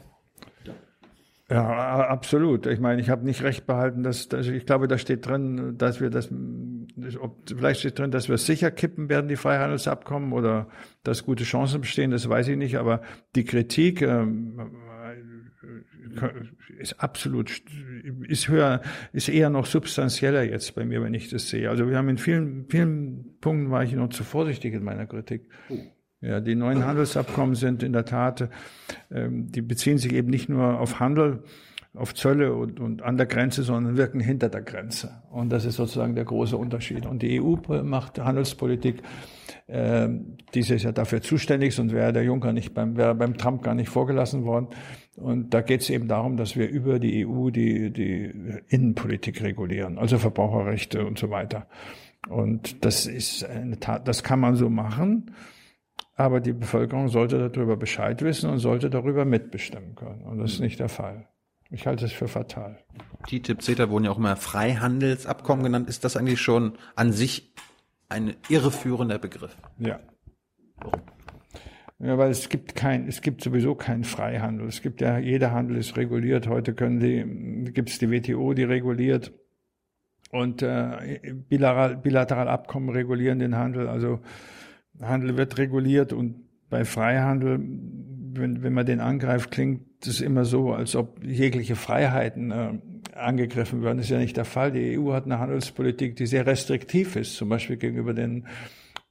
Ja, 1.50 2.08
absolut. 2.08 2.66
Ich 2.66 2.80
meine, 2.80 3.02
ich 3.02 3.10
habe 3.10 3.24
nicht 3.24 3.44
recht 3.44 3.68
behalten, 3.68 4.02
dass, 4.02 4.28
dass 4.28 4.48
ich 4.48 4.66
glaube, 4.66 4.88
da 4.88 4.98
steht 4.98 5.28
drin, 5.28 5.78
dass 5.78 6.02
wir 6.02 6.10
das, 6.10 6.32
ob, 7.20 7.48
vielleicht 7.48 7.82
steht 7.82 8.00
drin, 8.00 8.10
dass 8.10 8.30
wir 8.30 8.40
sicher 8.40 8.72
kippen 8.72 9.10
werden, 9.10 9.28
die 9.28 9.36
Freihandelsabkommen, 9.36 10.34
oder 10.34 10.68
dass 11.04 11.24
gute 11.24 11.44
Chancen 11.44 11.82
bestehen, 11.82 12.10
das 12.10 12.28
weiß 12.28 12.48
ich 12.48 12.58
nicht. 12.58 12.78
Aber 12.78 13.02
die 13.36 13.44
Kritik 13.44 14.02
ähm, 14.02 14.60
ist 16.80 17.00
absolut, 17.00 17.62
ist 18.28 18.50
höher, 18.50 18.82
ist 19.14 19.30
eher 19.30 19.52
noch 19.52 19.68
substanzieller 19.68 20.44
jetzt 20.44 20.74
bei 20.74 20.84
mir, 20.84 21.04
wenn 21.04 21.14
ich 21.14 21.30
das 21.30 21.50
sehe. 21.50 21.70
Also 21.70 21.88
wir 21.88 21.98
haben 21.98 22.10
in 22.10 22.18
vielen, 22.18 22.66
vielen 22.70 23.38
Punkten 23.40 23.70
war 23.70 23.84
ich 23.84 23.94
noch 23.94 24.10
zu 24.10 24.24
vorsichtig 24.24 24.74
in 24.74 24.84
meiner 24.84 25.06
Kritik. 25.06 25.48
Oh. 25.70 25.78
Ja, 26.22 26.40
die 26.40 26.56
neuen 26.56 26.86
Handelsabkommen 26.86 27.56
sind 27.56 27.84
in 27.84 27.94
der 27.94 28.06
Tat, 28.06 28.50
ähm, 29.12 29.52
die 29.52 29.62
beziehen 29.62 29.98
sich 29.98 30.14
eben 30.14 30.30
nicht 30.30 30.50
nur 30.50 30.80
auf 30.80 31.00
Handel, 31.00 31.44
auf 31.94 32.14
Zölle 32.14 32.54
und, 32.54 32.80
und 32.80 33.02
an 33.02 33.18
der 33.18 33.26
Grenze, 33.26 33.64
sondern 33.64 33.98
wirken 33.98 34.20
hinter 34.20 34.50
der 34.50 34.62
Grenze. 34.62 35.22
Und 35.30 35.50
das 35.50 35.66
ist 35.66 35.76
sozusagen 35.76 36.16
der 36.16 36.26
große 36.26 36.58
Unterschied. 36.58 37.06
Und 37.06 37.22
die 37.22 37.42
EU 37.42 37.56
macht 37.84 38.20
Handelspolitik, 38.20 39.02
äh, 39.68 40.10
diese 40.54 40.76
ist 40.76 40.84
ja 40.84 40.92
dafür 40.92 41.22
zuständig, 41.22 41.74
sonst 41.74 41.94
wäre 41.94 42.14
der 42.14 42.24
Juncker 42.24 42.54
nicht 42.54 42.74
beim, 42.74 42.98
wäre 42.98 43.16
beim 43.16 43.38
Trump 43.38 43.64
gar 43.64 43.76
nicht 43.76 43.90
vorgelassen 43.90 44.46
worden. 44.46 44.68
Und 45.16 45.54
da 45.54 45.62
geht 45.62 45.82
es 45.82 45.90
eben 45.90 46.08
darum, 46.08 46.38
dass 46.38 46.56
wir 46.56 46.68
über 46.70 47.00
die 47.00 47.26
EU 47.26 47.50
die, 47.50 47.92
die 47.92 48.34
Innenpolitik 48.68 49.42
regulieren, 49.42 49.98
also 49.98 50.18
Verbraucherrechte 50.18 51.06
und 51.06 51.18
so 51.18 51.30
weiter. 51.30 51.68
Und 52.28 52.84
das 52.84 53.06
ist 53.06 53.46
eine 53.46 53.80
Tat, 53.80 54.08
das 54.08 54.24
kann 54.24 54.40
man 54.40 54.56
so 54.56 54.70
machen. 54.70 55.32
Aber 56.16 56.40
die 56.40 56.54
Bevölkerung 56.54 57.10
sollte 57.10 57.50
darüber 57.50 57.76
Bescheid 57.76 58.22
wissen 58.22 58.50
und 58.50 58.60
sollte 58.60 58.90
darüber 58.90 59.26
mitbestimmen 59.26 59.96
können. 59.96 60.22
Und 60.22 60.40
das 60.40 60.54
ist 60.54 60.60
nicht 60.60 60.80
der 60.80 60.90
Fall. 60.90 61.28
Ich 61.70 61.88
halte 61.88 62.06
es 62.06 62.14
für 62.14 62.28
fatal. 62.28 62.80
TTIP, 63.28 63.62
CETA 63.62 63.90
wurden 63.90 64.06
ja 64.06 64.12
auch 64.12 64.18
immer 64.18 64.36
Freihandelsabkommen 64.36 65.66
genannt. 65.66 65.90
Ist 65.90 66.04
das 66.04 66.16
eigentlich 66.16 66.40
schon 66.40 66.78
an 66.96 67.12
sich 67.12 67.54
ein 68.08 68.36
irreführender 68.50 69.18
Begriff? 69.18 69.58
Ja. 69.78 70.00
Warum? 70.78 71.02
Ja, 72.00 72.18
weil 72.18 72.30
es 72.30 72.50
gibt 72.50 72.76
kein, 72.76 73.08
es 73.08 73.22
gibt 73.22 73.42
sowieso 73.42 73.74
keinen 73.74 74.04
Freihandel. 74.04 74.68
Es 74.68 74.82
gibt 74.82 75.00
ja, 75.00 75.18
jeder 75.18 75.52
Handel 75.52 75.78
ist 75.78 75.96
reguliert. 75.96 76.48
Heute 76.48 76.74
können 76.74 77.00
die, 77.00 77.72
gibt 77.72 77.90
es 77.90 78.00
die 78.00 78.12
WTO, 78.12 78.54
die 78.54 78.64
reguliert. 78.64 79.32
Und 80.32 80.62
äh, 80.62 81.34
bilateral, 81.48 81.96
bilateral 81.96 82.50
Abkommen 82.50 82.90
regulieren 82.90 83.40
den 83.40 83.56
Handel. 83.56 83.88
Also 83.88 84.20
Handel 85.02 85.38
wird 85.38 85.58
reguliert 85.58 86.14
und 86.14 86.36
bei 86.70 86.86
Freihandel, 86.86 87.60
wenn, 87.60 88.64
wenn 88.64 88.74
man 88.74 88.86
den 88.86 89.00
angreift, 89.00 89.52
klingt 89.52 90.06
es 90.06 90.22
immer 90.22 90.46
so, 90.46 90.74
als 90.74 90.96
ob 90.96 91.24
jegliche 91.24 91.76
Freiheiten 91.76 92.52
äh, 92.52 92.74
angegriffen 93.16 93.82
werden. 93.82 93.98
Das 93.98 94.08
ist 94.08 94.12
ja 94.12 94.18
nicht 94.18 94.38
der 94.38 94.46
Fall. 94.46 94.72
Die 94.72 95.00
EU 95.00 95.14
hat 95.14 95.26
eine 95.26 95.40
Handelspolitik, 95.40 96.16
die 96.16 96.26
sehr 96.26 96.46
restriktiv 96.46 97.16
ist, 97.16 97.36
zum 97.36 97.50
Beispiel 97.50 97.78
gegenüber 97.78 98.14
den 98.14 98.46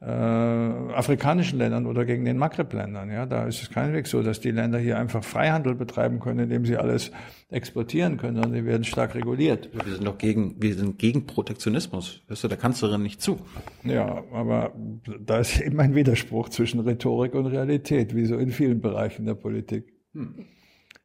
äh, 0.07 0.11
afrikanischen 0.11 1.59
Ländern 1.59 1.87
oder 1.87 2.05
gegen 2.05 2.27
den 2.27 2.37
Maghreb-Ländern. 2.37 3.11
Ja, 3.11 3.25
da 3.25 3.47
ist 3.47 3.63
es 3.63 3.71
keineswegs 3.71 4.11
so, 4.11 4.23
dass 4.23 4.39
die 4.39 4.51
Länder 4.51 4.79
hier 4.79 4.99
einfach 4.99 5.25
Freihandel 5.25 5.75
betreiben 5.75 6.21
können, 6.21 6.41
indem 6.41 6.67
sie 6.67 6.77
alles 6.77 7.11
exportieren 7.51 8.19
können, 8.19 8.35
sondern 8.35 8.53
sie 8.53 8.67
werden 8.67 8.85
stark 8.85 9.15
reguliert. 9.15 9.71
Wir 9.73 9.95
sind 9.95 10.07
doch 10.07 10.19
gegen, 10.19 10.61
wir 10.61 10.75
sind 10.75 10.99
gegen 10.99 11.27
Protektionismus. 11.27 12.23
Hörst 12.27 12.45
du 12.45 12.49
der 12.49 12.59
Kanzlerin 12.59 13.03
nicht 13.03 13.23
zu? 13.23 13.39
Ja, 13.83 14.23
aber 14.31 14.73
da 15.21 15.39
ist 15.39 15.59
eben 15.61 15.81
ein 15.81 15.95
Widerspruch 15.95 16.51
zwischen 16.51 16.81
Rhetorik 16.81 17.35
und 17.35 17.47
Realität, 17.47 18.15
wie 18.15 18.27
so 18.27 18.37
in 18.37 18.51
vielen 18.51 18.83
Bereichen 18.83 19.25
der 19.25 19.35
Politik. 19.35 19.95
Hm. 20.13 20.35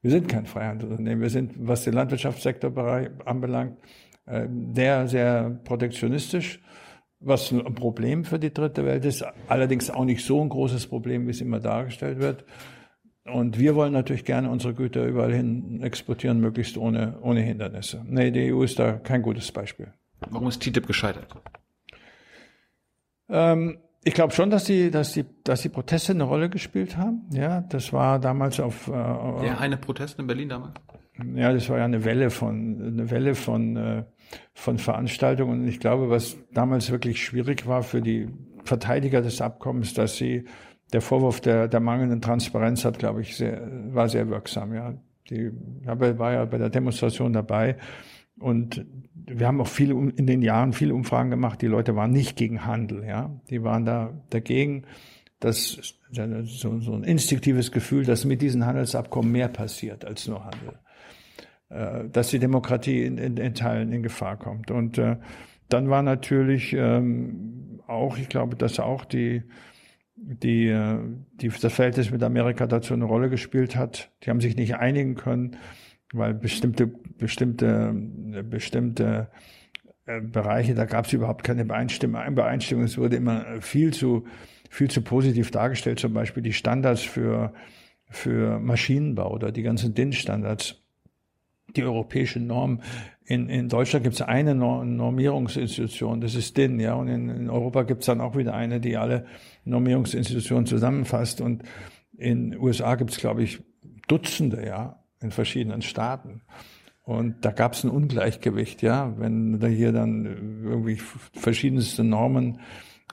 Wir 0.01 0.11
sind 0.11 0.27
kein 0.27 0.45
Freihandelsunternehmen. 0.45 1.21
Wir 1.21 1.29
sind, 1.29 1.53
was 1.55 1.83
den 1.85 1.93
Landwirtschaftssektor 1.93 2.73
anbelangt, 3.25 3.77
äh, 4.25 4.47
sehr, 4.73 5.07
sehr 5.07 5.59
protektionistisch 5.63 6.59
was 7.20 7.51
ein 7.51 7.76
Problem 7.76 8.24
für 8.24 8.39
die 8.39 8.53
dritte 8.53 8.86
Welt 8.86 9.05
ist, 9.05 9.26
allerdings 9.47 9.89
auch 9.89 10.05
nicht 10.05 10.26
so 10.26 10.41
ein 10.41 10.49
großes 10.49 10.88
Problem, 10.88 11.28
wie 11.28 11.32
es 11.32 11.41
immer 11.41 11.59
dargestellt 11.59 12.20
wird. 12.20 12.45
Und 13.26 13.59
wir 13.59 13.76
wollen 13.76 13.93
natürlich 13.93 14.26
gerne 14.26 14.49
unsere 14.49 14.74
Güter 14.74 15.05
überall 15.05 15.34
hin 15.34 15.82
exportieren, 15.84 16.39
möglichst 16.39 16.78
ohne, 16.78 17.20
ohne 17.22 17.41
Hindernisse. 17.41 18.03
Nee, 18.07 18.32
die 18.32 18.53
EU 18.53 18.63
ist 18.63 18.80
da 18.80 18.93
kein 18.93 19.22
gutes 19.22 19.51
Beispiel. 19.51 19.93
Warum 20.30 20.47
ist 20.47 20.61
TTIP 20.61 20.88
gescheitert? 20.88 21.28
Ähm, 23.30 23.78
ich 24.03 24.13
glaube 24.13 24.34
schon, 24.34 24.49
dass 24.49 24.63
die, 24.63 24.89
dass 24.91 25.13
die, 25.13 25.26
dass 25.43 25.61
die 25.61 25.70
Proteste 25.70 26.13
eine 26.13 26.24
Rolle 26.24 26.49
gespielt 26.49 26.97
haben. 26.97 27.30
Ja, 27.34 27.61
das 27.61 27.93
war 27.93 28.20
damals 28.20 28.59
auf. 28.59 28.88
Äh, 28.88 28.91
Der 28.91 29.59
eine 29.59 29.78
Protest 29.78 30.20
in 30.20 30.28
Berlin 30.28 30.49
damals? 30.49 30.74
Ja, 31.36 31.51
das 31.51 31.70
war 31.70 31.78
ja 31.80 31.86
eine 31.86 32.05
Welle 32.05 32.30
von, 32.30 32.82
eine 32.82 33.11
Welle 33.11 33.36
von, 33.36 33.76
äh, 33.76 34.03
von 34.53 34.77
Veranstaltungen. 34.77 35.61
Und 35.61 35.67
ich 35.67 35.80
glaube, 35.80 36.09
was 36.09 36.38
damals 36.53 36.91
wirklich 36.91 37.23
schwierig 37.23 37.67
war 37.67 37.84
für 37.84 38.01
die 38.01 38.27
Verteidiger 38.63 39.21
des 39.21 39.41
Abkommens, 39.41 39.93
dass 39.93 40.17
sie, 40.17 40.45
der 40.93 41.01
Vorwurf 41.01 41.39
der, 41.39 41.67
der 41.67 41.80
mangelnden 41.80 42.21
Transparenz 42.21 42.84
hat, 42.84 42.99
glaube 42.99 43.21
ich, 43.21 43.38
sehr, 43.38 43.67
war 43.93 44.09
sehr 44.09 44.30
wirksam, 44.30 44.73
ja. 44.73 44.95
Die, 45.30 45.51
ich 45.82 45.88
war 45.88 46.34
ja 46.34 46.45
bei 46.45 46.57
der 46.57 46.71
Demonstration 46.71 47.34
dabei. 47.34 47.77
Und 48.39 48.86
wir 49.13 49.47
haben 49.47 49.61
auch 49.61 49.67
viel 49.67 49.91
in 49.91 50.25
den 50.25 50.41
Jahren 50.41 50.73
viele 50.73 50.95
Umfragen 50.95 51.30
gemacht. 51.30 51.61
Die 51.61 51.67
Leute 51.67 51.95
waren 51.95 52.11
nicht 52.11 52.36
gegen 52.36 52.65
Handel, 52.65 53.05
ja. 53.05 53.39
Die 53.49 53.63
waren 53.63 53.86
da 53.86 54.13
dagegen, 54.30 54.86
dass 55.39 55.95
so, 56.11 56.80
so 56.80 56.93
ein 56.93 57.03
instinktives 57.03 57.71
Gefühl, 57.71 58.05
dass 58.05 58.25
mit 58.25 58.41
diesen 58.41 58.65
Handelsabkommen 58.65 59.32
mehr 59.32 59.49
passiert 59.49 60.05
als 60.05 60.27
nur 60.27 60.43
Handel. 60.43 60.80
Äh, 61.70 62.09
dass 62.11 62.30
die 62.30 62.39
Demokratie 62.39 63.03
in, 63.03 63.17
in, 63.20 63.38
in 63.38 63.53
Teilen 63.53 63.91
in 63.93 64.01
Gefahr 64.01 64.38
kommt. 64.38 64.72
Und 64.72 64.97
äh, 64.97 65.17
dann 65.70 65.89
war 65.89 66.01
natürlich 66.01 66.74
ähm, 66.74 67.80
auch, 67.86 68.17
ich 68.17 68.28
glaube, 68.28 68.55
dass 68.55 68.80
auch 68.80 69.05
die, 69.05 69.43
die, 70.15 70.67
äh, 70.67 70.97
die, 71.34 71.49
das 71.49 71.72
Verhältnis 71.72 72.09
mit 72.09 72.24
Amerika 72.24 72.65
dazu 72.65 72.95
eine 72.95 73.05
Rolle 73.05 73.30
gespielt 73.30 73.76
hat. 73.76 74.11
Die 74.24 74.32
haben 74.32 74.41
sich 74.41 74.55
nicht 74.55 74.78
einigen 74.78 75.13
können, 75.13 75.57
weil 76.11 76.34
bestimmte, 76.34 76.88
bestimmte, 76.88 77.93
bestimmte 77.93 79.30
äh, 80.07 80.22
Bereiche, 80.22 80.74
da 80.74 80.86
gab 80.86 81.05
es 81.05 81.13
überhaupt 81.13 81.43
keine 81.43 81.61
Übereinstimmung. 81.61 82.26
Übereinstimmung. 82.26 82.86
Es 82.86 82.97
wurde 82.97 83.17
immer 83.17 83.61
viel 83.61 83.93
zu, 83.93 84.26
viel 84.72 84.89
zu 84.89 85.03
positiv 85.03 85.51
dargestellt, 85.51 85.99
zum 85.99 86.15
Beispiel 86.15 86.41
die 86.41 86.53
Standards 86.53 87.03
für, 87.03 87.53
für 88.09 88.59
Maschinenbau 88.59 89.32
oder 89.32 89.51
die 89.51 89.61
ganzen 89.61 89.93
DIN-Standards 89.93 90.84
die 91.76 91.84
europäische 91.84 92.39
Norm. 92.39 92.82
In, 93.26 93.47
in 93.49 93.70
Deutschland 93.70 94.03
gibt 94.03 94.15
es 94.15 94.22
eine 94.22 94.55
Normierungsinstitution, 94.55 96.20
das 96.22 96.36
ist 96.36 96.57
DIN, 96.57 96.80
ja, 96.80 96.95
und 96.95 97.07
in, 97.07 97.30
in 97.30 97.49
Europa 97.49 97.84
gibt 97.84 98.01
es 98.01 98.07
dann 98.07 98.22
auch 98.22 98.36
wieder 98.36 98.53
eine, 98.53 98.80
die 98.80 98.97
alle 98.97 99.26
Normierungsinstitutionen 99.65 100.65
zusammenfasst. 100.65 101.41
Und 101.41 101.63
in 102.17 102.57
USA 102.57 102.95
gibt 102.95 103.11
es, 103.11 103.17
glaube 103.17 103.43
ich, 103.43 103.61
Dutzende, 104.07 104.65
ja, 104.65 105.03
in 105.22 105.32
verschiedenen 105.32 105.82
Staaten. 105.82 106.41
Und 107.03 107.43
da 107.45 107.51
gab 107.51 107.74
es 107.74 107.84
ein 107.84 107.89
Ungleichgewicht, 107.89 108.82
ja, 108.82 109.13
wenn 109.17 109.59
da 109.59 109.67
hier 109.67 109.91
dann 109.91 110.26
irgendwie 110.63 110.97
verschiedenste 111.34 112.03
Normen 112.03 112.59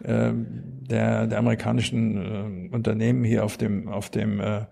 äh, 0.02 0.32
der, 0.34 1.26
der 1.26 1.38
amerikanischen 1.38 2.68
äh, 2.70 2.74
Unternehmen 2.74 3.24
hier 3.24 3.44
auf 3.44 3.56
dem 3.56 3.88
auf 3.88 4.10
dem 4.10 4.40
äh, 4.40 4.66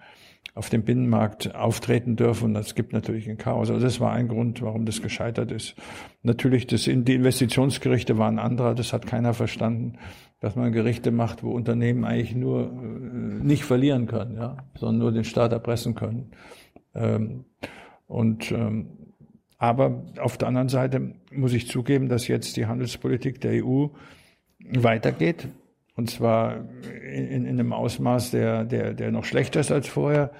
auf 0.55 0.71
dem 0.71 0.85
Binnenmarkt 0.85 1.55
auftreten 1.55 2.17
dürfen. 2.17 2.47
Und 2.47 2.55
das 2.55 2.75
gibt 2.75 2.93
natürlich 2.93 3.29
ein 3.29 3.39
Chaos. 3.39 3.71
Also 3.71 3.83
das 3.83 4.01
war 4.01 4.13
ein 4.13 4.29
Grund, 4.29 4.63
warum 4.63 4.87
das 4.87 5.03
gescheitert 5.03 5.51
ist. 5.51 5.75
Natürlich, 6.23 6.67
das, 6.67 6.85
die 6.85 7.15
Investitionsgerichte 7.15 8.19
waren 8.19 8.39
anderer. 8.39 8.75
Das 8.75 8.93
hat 8.93 9.07
keiner 9.07 9.35
verstanden, 9.35 9.99
dass 10.41 10.55
man 10.55 10.73
Gerichte 10.73 11.11
macht, 11.11 11.43
wo 11.43 11.51
Unternehmen 11.51 12.05
eigentlich 12.05 12.37
nur 12.37 12.67
äh, 12.67 13.45
nicht 13.45 13.65
verlieren 13.65 14.07
können, 14.07 14.37
ja, 14.37 14.59
sondern 14.77 14.99
nur 14.99 15.13
den 15.13 15.25
Staat 15.25 15.53
erpressen 15.53 15.95
können. 15.95 16.31
Ähm, 16.95 17.45
und 18.07 18.53
ähm, 18.53 18.91
aber 19.59 20.05
auf 20.21 20.37
der 20.37 20.49
anderen 20.49 20.69
Seite 20.69 21.15
muss 21.33 21.53
ich 21.53 21.69
zugeben, 21.69 22.09
dass 22.09 22.29
jetzt 22.29 22.57
die 22.57 22.67
Handelspolitik 22.67 23.41
der 23.41 23.65
EU 23.65 23.87
weitergeht. 24.61 25.49
Und 25.97 26.11
zwar 26.11 26.65
in, 26.85 27.47
in 27.47 27.47
einem 27.47 27.73
Ausmaß, 27.73 28.33
der, 28.33 28.65
der, 28.65 28.95
der 28.95 29.13
noch 29.13 29.25
schlechter 29.25 29.61
ist 29.61 29.71
als 29.71 29.89
vorher. 29.89 30.33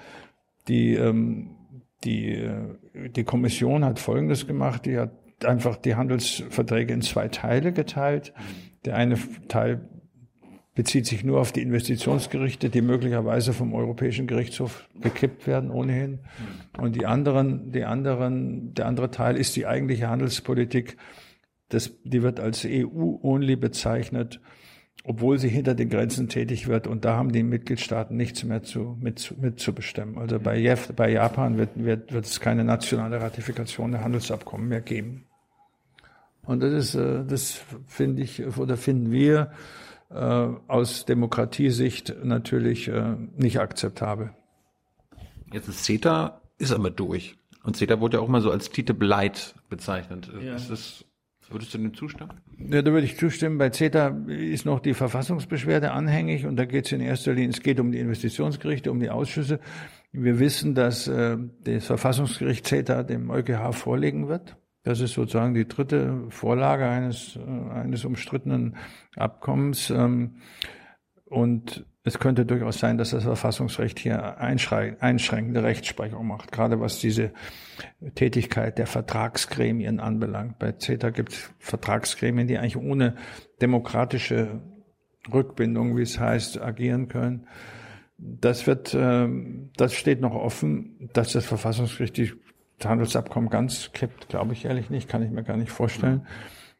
Die, 0.67 0.95
ähm, 0.95 1.55
die, 2.03 2.49
die 3.15 3.23
Kommission 3.23 3.85
hat 3.85 3.99
Folgendes 3.99 4.47
gemacht. 4.47 4.85
Die 4.85 4.97
hat 4.97 5.11
einfach 5.45 5.77
die 5.77 5.95
Handelsverträge 5.95 6.93
in 6.93 7.01
zwei 7.01 7.29
Teile 7.29 7.71
geteilt. 7.71 8.33
Der 8.83 8.95
eine 8.95 9.17
Teil 9.47 9.89
bezieht 10.75 11.05
sich 11.05 11.23
nur 11.23 11.39
auf 11.39 11.53
die 11.53 11.61
Investitionsgerichte, 11.61 12.69
die 12.69 12.81
möglicherweise 12.81 13.53
vom 13.53 13.73
Europäischen 13.73 14.27
Gerichtshof 14.27 14.89
gekippt 14.99 15.47
werden 15.47 15.71
ohnehin. 15.71 16.19
Und 16.77 16.97
die 16.97 17.05
anderen, 17.05 17.71
die 17.71 17.85
anderen, 17.85 18.73
der 18.73 18.85
andere 18.85 19.09
Teil 19.09 19.37
ist 19.37 19.55
die 19.55 19.65
eigentliche 19.65 20.09
Handelspolitik. 20.09 20.97
Das, 21.69 21.91
die 22.03 22.21
wird 22.21 22.41
als 22.41 22.67
EU-only 22.69 23.55
bezeichnet 23.55 24.41
obwohl 25.03 25.37
sie 25.37 25.49
hinter 25.49 25.75
den 25.75 25.89
Grenzen 25.89 26.29
tätig 26.29 26.67
wird. 26.67 26.87
Und 26.87 27.05
da 27.05 27.15
haben 27.15 27.31
die 27.31 27.43
Mitgliedstaaten 27.43 28.17
nichts 28.17 28.43
mehr 28.43 28.63
zu, 28.63 28.97
mit, 28.99 29.35
mitzubestimmen. 29.39 30.17
Also 30.17 30.39
bei, 30.39 30.57
Jef, 30.57 30.91
bei 30.93 31.11
Japan 31.11 31.57
wird, 31.57 31.71
wird, 31.75 32.11
wird 32.11 32.25
es 32.25 32.39
keine 32.39 32.63
nationale 32.63 33.21
Ratifikation 33.21 33.91
der 33.91 34.03
Handelsabkommen 34.03 34.67
mehr 34.67 34.81
geben. 34.81 35.25
Und 36.43 36.61
das 36.61 36.73
ist, 36.73 36.95
äh, 36.95 37.23
das 37.25 37.61
finde 37.87 38.23
ich, 38.23 38.45
oder 38.57 38.77
finden 38.77 39.11
wir 39.11 39.51
äh, 40.09 40.15
aus 40.15 41.05
Demokratiesicht 41.05 42.15
natürlich 42.23 42.87
äh, 42.87 43.15
nicht 43.35 43.59
akzeptabel. 43.59 44.31
Jetzt 45.51 45.67
ist 45.67 45.85
CETA, 45.85 46.41
ist 46.57 46.71
aber 46.71 46.89
durch. 46.89 47.37
Und 47.63 47.77
CETA 47.77 47.99
wurde 47.99 48.17
ja 48.17 48.23
auch 48.23 48.27
mal 48.27 48.41
so 48.41 48.51
als 48.51 48.69
TTIP 48.69 49.01
Light 49.01 49.55
bezeichnet. 49.69 50.31
Ja. 50.41 50.55
Ist 50.55 50.69
das 50.69 51.05
Würdest 51.49 51.73
du 51.73 51.77
dem 51.77 51.93
zustimmen? 51.93 52.33
Ja, 52.57 52.81
da 52.81 52.91
würde 52.91 53.05
ich 53.05 53.17
zustimmen. 53.17 53.57
Bei 53.57 53.69
CETA 53.69 54.25
ist 54.27 54.65
noch 54.65 54.79
die 54.79 54.93
Verfassungsbeschwerde 54.93 55.91
anhängig 55.91 56.45
und 56.45 56.55
da 56.55 56.65
geht 56.65 56.85
es 56.85 56.91
in 56.91 57.01
erster 57.01 57.33
Linie, 57.33 57.49
es 57.49 57.61
geht 57.61 57.79
um 57.79 57.91
die 57.91 57.99
Investitionsgerichte, 57.99 58.91
um 58.91 58.99
die 58.99 59.09
Ausschüsse. 59.09 59.59
Wir 60.11 60.39
wissen, 60.39 60.75
dass 60.75 61.07
äh, 61.07 61.37
das 61.63 61.85
Verfassungsgericht 61.85 62.65
CETA 62.65 63.03
dem 63.03 63.29
EuGH 63.29 63.73
vorlegen 63.73 64.29
wird. 64.29 64.57
Das 64.83 65.01
ist 65.01 65.13
sozusagen 65.13 65.53
die 65.53 65.67
dritte 65.67 66.25
Vorlage 66.29 66.87
eines, 66.87 67.35
äh, 67.35 67.71
eines 67.71 68.05
umstrittenen 68.05 68.77
Abkommens. 69.15 69.89
Ähm, 69.89 70.37
und 71.25 71.85
es 72.05 72.19
könnte 72.19 72.45
durchaus 72.45 72.77
sein, 72.77 72.99
dass 72.99 73.09
das 73.09 73.23
Verfassungsrecht 73.23 73.97
hier 73.97 74.37
einschränkende 74.37 75.63
Rechtsprechung 75.63 76.27
macht, 76.27 76.51
gerade 76.51 76.79
was 76.79 76.99
diese 76.99 77.31
Tätigkeit 78.13 78.77
der 78.77 78.85
Vertragsgremien 78.85 79.99
anbelangt. 79.99 80.59
Bei 80.59 80.71
CETA 80.71 81.09
gibt 81.09 81.33
es 81.33 81.51
Vertragsgremien, 81.57 82.47
die 82.47 82.59
eigentlich 82.59 82.77
ohne 82.77 83.15
demokratische 83.59 84.61
Rückbindung, 85.33 85.97
wie 85.97 86.03
es 86.03 86.19
heißt, 86.19 86.61
agieren 86.61 87.07
können. 87.07 87.47
Das 88.19 88.67
wird, 88.67 88.95
ähm, 88.97 89.71
das 89.75 89.95
steht 89.95 90.21
noch 90.21 90.35
offen, 90.35 91.09
dass 91.13 91.33
das 91.33 91.45
Verfassungsgericht 91.45 92.17
die 92.17 92.31
Handelsabkommen 92.83 93.49
ganz 93.49 93.91
kippt, 93.93 94.29
glaube 94.29 94.53
ich 94.53 94.65
ehrlich 94.65 94.91
nicht, 94.91 95.09
kann 95.09 95.23
ich 95.23 95.31
mir 95.31 95.43
gar 95.43 95.57
nicht 95.57 95.71
vorstellen. 95.71 96.27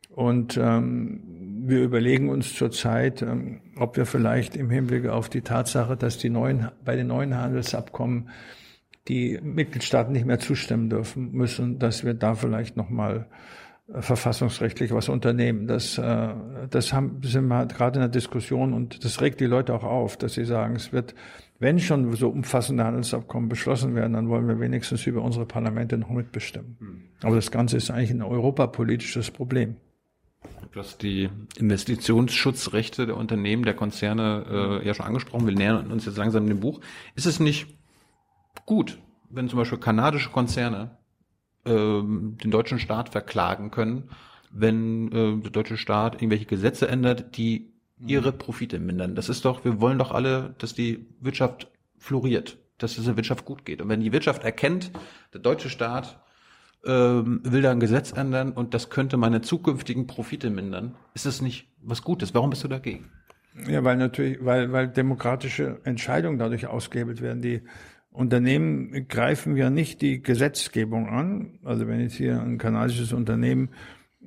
Und 0.09 0.55
ähm, 0.55 1.44
wir 1.68 1.84
überlegen 1.84 2.30
uns 2.30 2.53
zurzeit, 2.53 3.22
ähm, 3.22 3.61
ob 3.78 3.97
wir 3.97 4.05
vielleicht 4.05 4.55
im 4.55 4.70
Hinblick 4.70 5.07
auf 5.07 5.30
die 5.30 5.41
Tatsache, 5.41 5.97
dass 5.97 6.18
die 6.18 6.30
neuen, 6.30 6.70
bei 6.84 6.95
den 6.95 7.07
neuen 7.07 7.36
Handelsabkommen 7.36 8.30
die 9.07 9.39
Mitgliedstaaten 9.41 10.11
nicht 10.13 10.26
mehr 10.26 10.39
zustimmen 10.39 10.89
dürfen 10.89 11.32
müssen, 11.32 11.80
dass 11.80 12.03
wir 12.03 12.13
da 12.13 12.34
vielleicht 12.34 12.76
nochmal 12.78 13.28
äh, 13.88 14.01
verfassungsrechtlich 14.01 14.93
was 14.93 15.09
unternehmen. 15.09 15.68
Das, 15.68 15.97
äh, 15.97 16.34
das 16.70 16.93
haben, 16.93 17.22
sind 17.24 17.47
wir 17.47 17.66
gerade 17.66 17.99
in 17.99 18.01
der 18.01 18.09
Diskussion 18.09 18.74
und 18.74 19.03
das 19.03 19.22
regt 19.22 19.39
die 19.39 19.45
Leute 19.45 19.74
auch 19.74 19.84
auf, 19.84 20.18
dass 20.18 20.34
sie 20.34 20.45
sagen, 20.45 20.76
es 20.76 20.91
wird, 20.91 21.13
wenn 21.59 21.80
schon 21.80 22.11
so 22.16 22.30
umfassende 22.30 22.84
Handelsabkommen 22.84 23.49
beschlossen 23.49 23.95
werden, 23.95 24.13
dann 24.13 24.30
wollen 24.30 24.47
wir 24.47 24.59
wenigstens 24.59 25.05
über 25.05 25.22
unsere 25.22 25.45
Parlamente 25.45 25.97
noch 25.97 26.09
mitbestimmen. 26.09 26.78
Hm. 26.80 27.01
Aber 27.24 27.36
das 27.36 27.51
Ganze 27.51 27.78
ist 27.78 27.91
eigentlich 27.91 28.11
ein 28.11 28.24
europapolitisches 28.24 29.32
Problem. 29.32 29.76
Du 30.72 30.80
hast 30.80 31.01
die 31.01 31.30
Investitionsschutzrechte 31.57 33.05
der 33.05 33.18
Unternehmen, 33.18 33.63
der 33.63 33.76
Konzerne 33.76 34.82
äh, 34.82 34.88
ja 34.88 34.93
schon 34.93 35.05
angesprochen. 35.05 35.47
Wir 35.47 35.55
nähern 35.55 35.91
uns 35.91 36.05
jetzt 36.05 36.18
langsam 36.18 36.47
dem 36.47 36.59
Buch. 36.59 36.82
Ist 37.16 37.26
es 37.26 37.39
nicht 37.39 37.68
gut, 38.66 38.97
wenn 39.30 39.49
zum 39.49 39.59
Beispiel 39.59 39.78
kanadische 39.78 40.30
Konzerne 40.30 40.97
ähm, 41.66 42.38
den 42.43 42.51
deutschen 42.51 42.80
Staat 42.80 43.09
verklagen 43.09 43.72
können, 43.72 44.09
wenn 44.51 45.11
äh, 45.11 45.41
der 45.41 45.51
deutsche 45.51 45.78
Staat 45.78 46.16
irgendwelche 46.16 46.45
Gesetze 46.45 46.88
ändert, 46.88 47.38
die 47.38 47.74
ihre 48.05 48.32
Profite 48.32 48.80
mindern. 48.80 49.16
Das 49.16 49.30
ist 49.30 49.45
doch, 49.45 49.63
wir 49.63 49.80
wollen 49.80 49.97
doch 49.97 50.11
alle, 50.11 50.55
dass 50.57 50.74
die 50.74 51.07
Wirtschaft 51.22 51.72
floriert, 51.97 52.57
dass 52.78 52.97
es 52.97 53.05
der 53.05 53.16
Wirtschaft 53.16 53.45
gut 53.45 53.66
geht. 53.66 53.82
Und 53.82 53.89
wenn 53.89 54.01
die 54.01 54.11
Wirtschaft 54.11 54.43
erkennt, 54.43 54.91
der 55.34 55.41
deutsche 55.41 55.70
Staat 55.70 56.22
ähm, 56.86 57.41
will 57.43 57.61
da 57.61 57.71
ein 57.71 57.79
Gesetz 57.79 58.11
ändern 58.11 58.51
und 58.51 58.73
das 58.73 58.89
könnte 58.89 59.17
meine 59.17 59.41
zukünftigen 59.41 60.07
Profite 60.07 60.49
mindern, 60.49 60.95
ist 61.13 61.25
das 61.25 61.41
nicht 61.41 61.67
was 61.81 62.01
Gutes? 62.01 62.33
Warum 62.33 62.49
bist 62.49 62.63
du 62.63 62.67
dagegen? 62.67 63.11
Ja, 63.67 63.83
weil 63.83 63.97
natürlich, 63.97 64.43
weil, 64.43 64.71
weil 64.71 64.88
demokratische 64.89 65.79
Entscheidungen 65.83 66.38
dadurch 66.38 66.67
ausgehebelt 66.67 67.21
werden. 67.21 67.41
Die 67.41 67.61
Unternehmen 68.11 69.07
greifen 69.07 69.55
ja 69.55 69.69
nicht 69.69 70.01
die 70.01 70.21
Gesetzgebung 70.21 71.07
an. 71.07 71.59
Also 71.63 71.88
wenn 71.88 72.01
jetzt 72.01 72.15
hier 72.15 72.41
ein 72.41 72.57
kanadisches 72.57 73.13
Unternehmen 73.13 73.69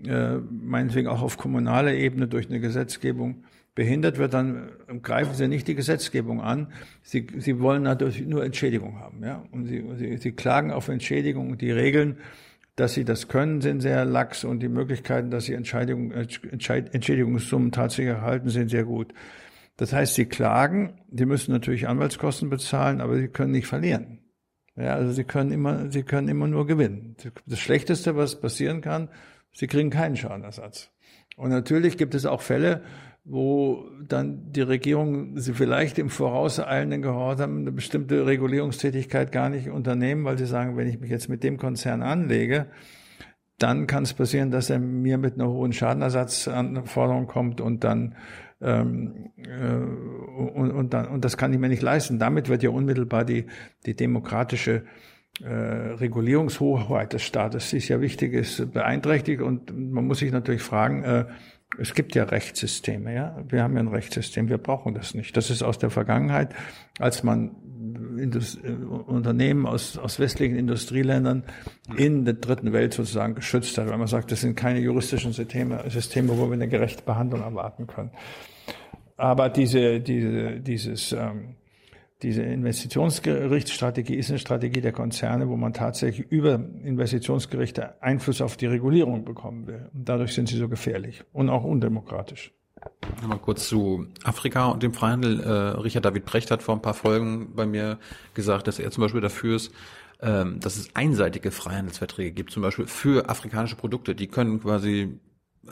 äh, 0.05 0.37
meinetwegen 0.37 1.09
auch 1.09 1.23
auf 1.23 1.37
kommunaler 1.37 1.93
Ebene 1.93 2.29
durch 2.29 2.49
eine 2.49 2.61
Gesetzgebung 2.61 3.45
behindert 3.75 4.19
wird, 4.19 4.35
dann 4.35 4.71
greifen 5.03 5.35
sie 5.35 5.47
nicht 5.47 5.69
die 5.69 5.75
Gesetzgebung 5.75 6.41
an. 6.41 6.73
Sie, 7.03 7.27
sie 7.39 7.61
wollen 7.61 7.83
natürlich 7.83 8.27
nur 8.27 8.45
Entschädigung 8.45 8.99
haben. 8.99 9.23
Ja? 9.23 9.45
Und 9.53 9.67
sie, 9.67 9.85
sie, 9.97 10.17
sie 10.17 10.33
klagen 10.33 10.73
auf 10.73 10.89
Entschädigung. 10.89 11.59
Die 11.59 11.71
Regeln, 11.71 12.17
dass 12.79 12.95
sie 12.95 13.05
das 13.05 13.27
können, 13.27 13.61
sind 13.61 13.81
sehr 13.81 14.05
lax 14.05 14.45
und 14.45 14.61
die 14.61 14.69
Möglichkeiten, 14.69 15.31
dass 15.31 15.47
sie 15.47 15.55
Entscheidung, 15.55 16.13
Entschädigungssummen 16.13 17.73
tatsächlich 17.73 18.15
erhalten, 18.15 18.51
sind 18.51 18.71
sehr 18.71 18.85
gut. 18.85 19.13
Das 19.77 19.93
heißt, 19.93 20.15
sie 20.15 20.27
klagen, 20.27 21.01
die 21.09 21.27
müssen 21.27 21.51
natürlich 21.51 21.89
Anwaltskosten 21.89 22.51
bezahlen, 22.51 23.01
aber 23.01 23.17
sie 23.17 23.29
können 23.29 23.51
nicht 23.51 23.67
verlieren. 23.67 24.21
Ja, 24.77 24.95
also 24.95 25.13
sie 25.13 25.25
können 25.25 25.51
immer, 25.51 25.91
sie 25.91 26.05
können 26.05 26.29
immer 26.29 26.47
nur 26.47 26.69
gewinnen. 26.69 27.17
Das 27.47 27.59
Schlechteste, 27.59 28.15
was 28.15 28.41
passieren 28.41 28.81
kann, 28.81 29.09
sie 29.53 29.67
kriegen 29.67 29.91
keinen 29.91 30.17
Schadenersatz. 30.17 30.93
Und 31.37 31.51
natürlich 31.51 31.99
gibt 31.99 32.15
es 32.15 32.27
auch 32.27 32.43
Fälle, 32.43 32.83
wo 33.31 33.85
dann 34.07 34.53
die 34.53 34.63
Regierung 34.63 35.39
sie 35.39 35.53
vielleicht 35.53 35.99
im 35.99 36.09
vorauseilenden 36.09 37.03
Gehorsam 37.03 37.59
eine 37.59 37.73
bestimmte 37.73 38.27
Regulierungstätigkeit 38.27 39.33
gar 39.33 39.51
nicht 39.51 39.69
unternehmen, 39.69 40.25
weil 40.25 40.39
sie 40.39 40.47
sagen, 40.47 40.77
wenn 40.79 40.89
ich 40.89 40.99
mich 40.99 41.11
jetzt 41.11 41.29
mit 41.29 41.45
dem 41.45 41.59
Konzern 41.59 42.03
anlege, 42.03 42.67
dann 43.59 43.87
kann 43.87 44.05
es 44.05 44.15
passieren, 44.15 44.51
dass 44.51 44.71
er 44.71 44.79
mir 44.79 45.19
mit 45.19 45.35
einer 45.35 45.49
hohen 45.49 45.73
Schadenersatzanforderung 45.73 47.27
kommt 47.27 47.61
und 47.61 47.85
dann 47.85 48.15
ähm, 48.61 49.31
äh, 49.37 49.75
und, 49.75 50.71
und, 50.71 50.95
dann, 50.95 51.07
und 51.09 51.25
das 51.25 51.37
kann 51.37 51.53
ich 51.53 51.59
mir 51.59 51.69
nicht 51.69 51.83
leisten. 51.83 52.19
Damit 52.19 52.49
wird 52.49 52.63
ja 52.63 52.71
unmittelbar 52.71 53.25
die, 53.25 53.47
die 53.85 53.95
demokratische 53.95 54.85
äh, 55.43 55.53
Regulierungshoheit 55.53 57.13
des 57.13 57.23
Staates, 57.23 57.71
die 57.71 57.77
ist 57.77 57.89
ja 57.89 58.01
wichtig, 58.01 58.33
ist 58.33 58.73
beeinträchtigt 58.73 59.43
und 59.43 59.77
man 59.77 60.07
muss 60.07 60.19
sich 60.21 60.33
natürlich 60.33 60.63
fragen, 60.63 61.05
äh, 61.05 61.27
es 61.77 61.95
gibt 61.95 62.15
ja 62.15 62.25
Rechtssysteme, 62.25 63.15
ja. 63.15 63.45
Wir 63.47 63.63
haben 63.63 63.75
ja 63.75 63.81
ein 63.81 63.89
Rechtssystem, 63.89 64.49
wir 64.49 64.59
brauchen 64.59 64.95
das 64.95 65.15
nicht. 65.15 65.37
Das 65.37 65.51
ist 65.51 65.63
aus 65.63 65.79
der 65.79 65.91
Vergangenheit, 65.91 66.55
als 66.99 67.23
man 67.23 67.51
Indust 68.19 68.65
äh, 68.65 68.71
Unternehmen 68.71 69.67
aus, 69.67 69.99
aus 69.99 70.19
westlichen 70.19 70.57
Industrieländern 70.57 71.45
in 71.97 72.25
der 72.25 72.35
dritten 72.35 72.73
Welt 72.73 72.95
sozusagen 72.95 73.35
geschützt 73.35 73.77
hat, 73.79 73.89
weil 73.89 73.99
man 73.99 74.07
sagt, 74.07 74.33
das 74.33 74.41
sind 74.41 74.57
keine 74.57 74.81
juristischen 74.81 75.33
Systeme, 75.33 75.85
Systeme, 75.91 76.39
wo 76.39 76.47
wir 76.47 76.55
eine 76.55 76.69
gerechte 76.69 77.03
Behandlung 77.03 77.43
erwarten 77.43 77.87
können. 77.87 78.11
Aber 79.17 79.49
diese, 79.49 80.01
diese, 80.01 80.61
dieses, 80.61 81.13
ähm, 81.13 81.57
diese 82.23 82.43
Investitionsgerichtsstrategie 82.43 84.15
ist 84.15 84.31
eine 84.31 84.41
Strategie 84.41 84.81
der 84.81 84.93
Konzerne, 84.93 85.49
wo 85.49 85.57
man 85.57 85.73
tatsächlich 85.73 86.27
über 86.31 86.55
Investitionsgerichte 86.55 88.03
Einfluss 88.03 88.41
auf 88.41 88.57
die 88.57 88.67
Regulierung 88.67 89.25
bekommen 89.25 89.67
will. 89.67 89.89
Und 89.95 90.09
dadurch 90.09 90.35
sind 90.35 90.49
sie 90.49 90.57
so 90.57 90.69
gefährlich 90.69 91.23
und 91.33 91.49
auch 91.49 91.65
undemokratisch. 91.65 92.53
Mal 93.27 93.39
kurz 93.39 93.69
zu 93.69 94.07
Afrika 94.25 94.67
und 94.67 94.83
dem 94.83 94.95
Freihandel. 94.95 95.41
Äh, 95.41 95.51
Richard 95.81 96.05
David 96.05 96.25
Precht 96.25 96.51
hat 96.51 96.63
vor 96.63 96.75
ein 96.75 96.83
paar 96.83 96.95
Folgen 96.95 97.55
bei 97.55 97.67
mir 97.67 97.99
gesagt, 98.35 98.67
dass 98.67 98.79
er 98.79 98.91
zum 98.91 99.03
Beispiel 99.03 99.21
dafür 99.21 99.57
ist, 99.57 99.73
ähm, 100.21 100.61
dass 100.61 100.77
es 100.77 100.95
einseitige 100.95 101.51
Freihandelsverträge 101.51 102.33
gibt, 102.33 102.51
zum 102.51 102.63
Beispiel 102.63 102.87
für 102.87 103.29
afrikanische 103.29 103.77
Produkte. 103.77 104.15
Die 104.15 104.27
können 104.27 104.61
quasi 104.61 105.19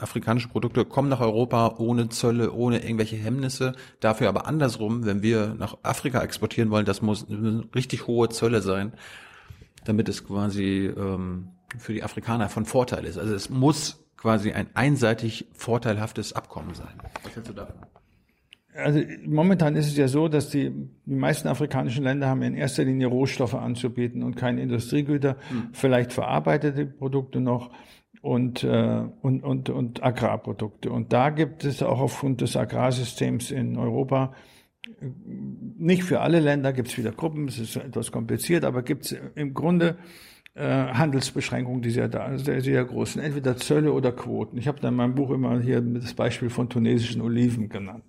afrikanische 0.00 0.48
Produkte 0.48 0.84
kommen 0.84 1.08
nach 1.08 1.20
Europa 1.20 1.76
ohne 1.78 2.08
Zölle, 2.08 2.52
ohne 2.52 2.82
irgendwelche 2.82 3.16
Hemmnisse. 3.16 3.74
Dafür 4.00 4.28
aber 4.28 4.46
andersrum, 4.46 5.04
wenn 5.04 5.22
wir 5.22 5.54
nach 5.58 5.78
Afrika 5.82 6.22
exportieren 6.22 6.70
wollen, 6.70 6.86
das 6.86 7.02
muss 7.02 7.26
richtig 7.74 8.06
hohe 8.06 8.28
Zölle 8.28 8.62
sein, 8.62 8.92
damit 9.84 10.08
es 10.08 10.24
quasi 10.24 10.92
ähm, 10.96 11.48
für 11.78 11.92
die 11.92 12.02
Afrikaner 12.02 12.48
von 12.48 12.64
Vorteil 12.64 13.04
ist. 13.04 13.18
Also 13.18 13.34
es 13.34 13.50
muss 13.50 14.04
quasi 14.16 14.52
ein 14.52 14.68
einseitig 14.74 15.46
vorteilhaftes 15.52 16.32
Abkommen 16.32 16.74
sein. 16.74 16.94
Was 17.22 17.34
hältst 17.34 17.50
du 17.50 17.54
davon? 17.54 17.74
Also 18.76 19.00
momentan 19.24 19.74
ist 19.74 19.86
es 19.86 19.96
ja 19.96 20.06
so, 20.06 20.28
dass 20.28 20.50
die, 20.50 20.70
die 21.06 21.14
meisten 21.14 21.48
afrikanischen 21.48 22.04
Länder 22.04 22.28
haben 22.28 22.42
in 22.42 22.54
erster 22.54 22.84
Linie 22.84 23.06
Rohstoffe 23.06 23.54
anzubieten 23.54 24.22
und 24.22 24.36
keine 24.36 24.60
Industriegüter, 24.60 25.36
hm. 25.48 25.68
vielleicht 25.72 26.12
verarbeitete 26.12 26.84
Produkte 26.84 27.40
noch 27.40 27.70
und, 28.26 28.64
äh, 28.64 29.04
und, 29.22 29.44
und, 29.44 29.70
und 29.70 30.02
Agrarprodukte. 30.02 30.90
Und 30.90 31.12
da 31.12 31.30
gibt 31.30 31.64
es 31.64 31.82
auch 31.82 32.00
aufgrund 32.00 32.40
des 32.40 32.56
Agrarsystems 32.56 33.52
in 33.52 33.78
Europa, 33.78 34.32
nicht 35.78 36.04
für 36.04 36.20
alle 36.20 36.40
Länder 36.40 36.72
gibt 36.72 36.88
es 36.88 36.98
wieder 36.98 37.12
Gruppen, 37.12 37.48
es 37.48 37.58
ist 37.58 37.76
etwas 37.76 38.12
kompliziert, 38.12 38.64
aber 38.64 38.82
gibt 38.82 39.06
es 39.06 39.16
im 39.34 39.52
Grunde 39.52 39.96
äh, 40.54 40.62
Handelsbeschränkungen, 40.62 41.82
die 41.82 41.90
sehr 41.90 42.08
da 42.08 42.38
sehr, 42.38 42.60
sehr 42.62 42.84
groß 42.84 43.14
sind, 43.14 43.22
entweder 43.22 43.56
Zölle 43.56 43.92
oder 43.92 44.12
Quoten. 44.12 44.56
Ich 44.56 44.68
habe 44.68 44.80
da 44.80 44.88
in 44.88 44.94
meinem 44.94 45.14
Buch 45.14 45.30
immer 45.30 45.60
hier 45.60 45.80
das 45.80 46.14
Beispiel 46.14 46.50
von 46.50 46.68
tunesischen 46.68 47.20
Oliven 47.20 47.68
genannt. 47.68 48.04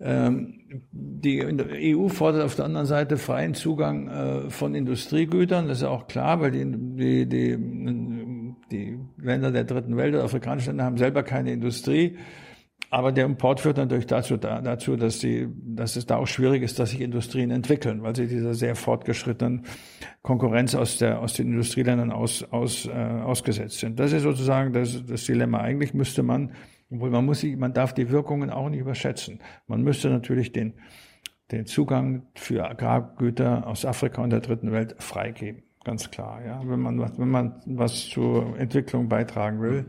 Ähm, 0.00 0.60
die 0.92 1.42
EU 1.42 2.08
fordert 2.08 2.44
auf 2.44 2.54
der 2.54 2.66
anderen 2.66 2.86
Seite 2.86 3.16
freien 3.16 3.54
Zugang 3.54 4.08
äh, 4.08 4.50
von 4.50 4.74
Industriegütern, 4.74 5.66
das 5.66 5.78
ist 5.78 5.84
auch 5.84 6.06
klar, 6.06 6.40
weil 6.40 6.52
die, 6.52 6.64
die 6.66 7.26
die 7.26 8.41
Länder 9.22 9.50
der 9.50 9.64
dritten 9.64 9.96
Welt, 9.96 10.14
oder 10.14 10.24
afrikanische 10.24 10.70
Länder 10.70 10.84
haben 10.84 10.98
selber 10.98 11.22
keine 11.22 11.52
Industrie. 11.52 12.18
Aber 12.90 13.10
der 13.10 13.24
Import 13.24 13.60
führt 13.60 13.78
natürlich 13.78 14.06
dazu, 14.06 14.36
dazu 14.36 14.96
dass, 14.96 15.18
die, 15.18 15.48
dass 15.62 15.96
es 15.96 16.04
da 16.04 16.16
auch 16.16 16.26
schwierig 16.26 16.62
ist, 16.62 16.78
dass 16.78 16.90
sich 16.90 17.00
Industrien 17.00 17.50
entwickeln, 17.50 18.02
weil 18.02 18.14
sie 18.14 18.26
dieser 18.26 18.52
sehr 18.52 18.76
fortgeschrittenen 18.76 19.64
Konkurrenz 20.20 20.74
aus, 20.74 20.98
der, 20.98 21.20
aus 21.20 21.32
den 21.32 21.52
Industrieländern 21.52 22.10
aus, 22.10 22.42
aus, 22.50 22.86
äh, 22.86 22.90
ausgesetzt 22.90 23.78
sind. 23.78 23.98
Das 23.98 24.12
ist 24.12 24.24
sozusagen 24.24 24.74
das, 24.74 25.06
das 25.06 25.24
Dilemma. 25.24 25.60
Eigentlich 25.60 25.94
müsste 25.94 26.22
man, 26.22 26.52
obwohl 26.90 27.08
man 27.08 27.24
muss, 27.24 27.42
man 27.42 27.72
darf 27.72 27.94
die 27.94 28.10
Wirkungen 28.10 28.50
auch 28.50 28.68
nicht 28.68 28.80
überschätzen. 28.80 29.38
Man 29.66 29.82
müsste 29.82 30.10
natürlich 30.10 30.52
den, 30.52 30.74
den 31.50 31.64
Zugang 31.64 32.26
für 32.34 32.68
Agrargüter 32.68 33.66
aus 33.66 33.86
Afrika 33.86 34.22
und 34.22 34.30
der 34.30 34.40
dritten 34.40 34.70
Welt 34.70 34.96
freigeben 34.98 35.62
ganz 35.84 36.10
klar, 36.10 36.40
ja, 36.44 36.60
wenn 36.64 36.80
man 36.80 37.00
was, 37.00 37.18
wenn 37.18 37.30
man 37.30 37.54
was 37.66 38.08
zur 38.08 38.58
Entwicklung 38.58 39.08
beitragen 39.08 39.60
will. 39.60 39.86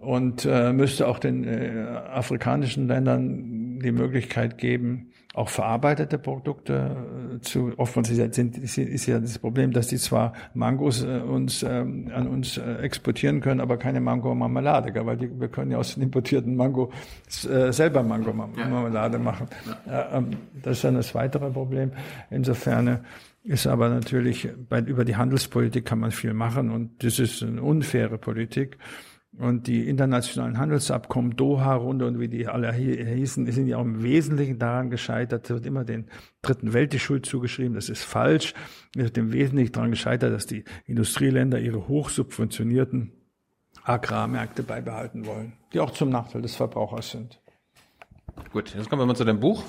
Und 0.00 0.44
äh, 0.44 0.72
müsste 0.72 1.08
auch 1.08 1.18
den 1.18 1.44
äh, 1.44 1.86
afrikanischen 2.12 2.86
Ländern 2.86 3.80
die 3.80 3.92
Möglichkeit 3.92 4.58
geben, 4.58 5.10
auch 5.36 5.48
verarbeitete 5.48 6.18
Produkte 6.18 6.96
äh, 7.36 7.40
zu. 7.40 7.72
Oftmals 7.76 8.10
ja, 8.16 8.32
sind, 8.32 8.56
ist 8.58 9.06
ja 9.06 9.18
das 9.18 9.38
Problem, 9.38 9.72
dass 9.72 9.88
die 9.88 9.96
zwar 9.96 10.32
Mangos 10.54 11.02
äh, 11.02 11.18
uns 11.18 11.62
ähm, 11.62 12.10
an 12.14 12.26
uns 12.26 12.56
äh, 12.56 12.76
exportieren 12.76 13.40
können, 13.40 13.60
aber 13.60 13.76
keine 13.76 14.00
Mango-Marmelade, 14.00 15.04
weil 15.04 15.16
die, 15.16 15.40
wir 15.40 15.48
können 15.48 15.70
ja 15.70 15.78
aus 15.78 15.94
den 15.94 16.04
importierten 16.04 16.56
Mango 16.56 16.90
äh, 17.50 17.72
selber 17.72 18.02
Mango-Marmelade 18.02 19.18
machen. 19.18 19.48
Ja. 19.86 20.16
Ähm, 20.18 20.30
das 20.62 20.78
ist 20.78 20.84
dann 20.84 20.94
das 20.94 21.14
weitere 21.14 21.50
Problem. 21.50 21.92
Insofern 22.30 23.00
ist 23.46 23.66
aber 23.66 23.88
natürlich, 23.88 24.48
bei, 24.68 24.80
über 24.80 25.04
die 25.04 25.16
Handelspolitik 25.16 25.84
kann 25.84 26.00
man 26.00 26.10
viel 26.10 26.34
machen 26.34 26.70
und 26.70 27.04
das 27.04 27.18
ist 27.20 27.42
eine 27.42 27.62
unfaire 27.62 28.18
Politik. 28.18 28.76
Und 29.38 29.66
die 29.66 29.86
internationalen 29.86 30.58
Handelsabkommen, 30.58 31.36
Doha-Runde 31.36 32.06
und 32.06 32.18
wie 32.18 32.28
die 32.28 32.48
alle 32.48 32.72
hießen, 32.72 33.50
sind 33.52 33.66
ja 33.66 33.76
auch 33.76 33.82
im 33.82 34.02
Wesentlichen 34.02 34.58
daran 34.58 34.88
gescheitert, 34.88 35.50
wird 35.50 35.66
immer 35.66 35.84
den 35.84 36.06
dritten 36.40 36.72
Welt 36.72 36.94
die 36.94 36.98
Schuld 36.98 37.26
zugeschrieben. 37.26 37.74
Das 37.74 37.90
ist 37.90 38.02
falsch. 38.02 38.54
Es 38.96 39.02
wird 39.02 39.18
im 39.18 39.32
Wesentlichen 39.32 39.72
daran 39.72 39.90
gescheitert, 39.90 40.32
dass 40.32 40.46
die 40.46 40.64
Industrieländer 40.86 41.60
ihre 41.60 41.86
hochsubventionierten 41.86 43.12
Agrarmärkte 43.84 44.62
beibehalten 44.62 45.26
wollen, 45.26 45.52
die 45.72 45.80
auch 45.80 45.90
zum 45.90 46.08
Nachteil 46.08 46.42
des 46.42 46.56
Verbrauchers 46.56 47.10
sind. 47.10 47.40
Gut, 48.52 48.74
jetzt 48.74 48.88
kommen 48.88 49.02
wir 49.02 49.06
mal 49.06 49.16
zu 49.16 49.24
dem 49.24 49.38
Buch. 49.38 49.62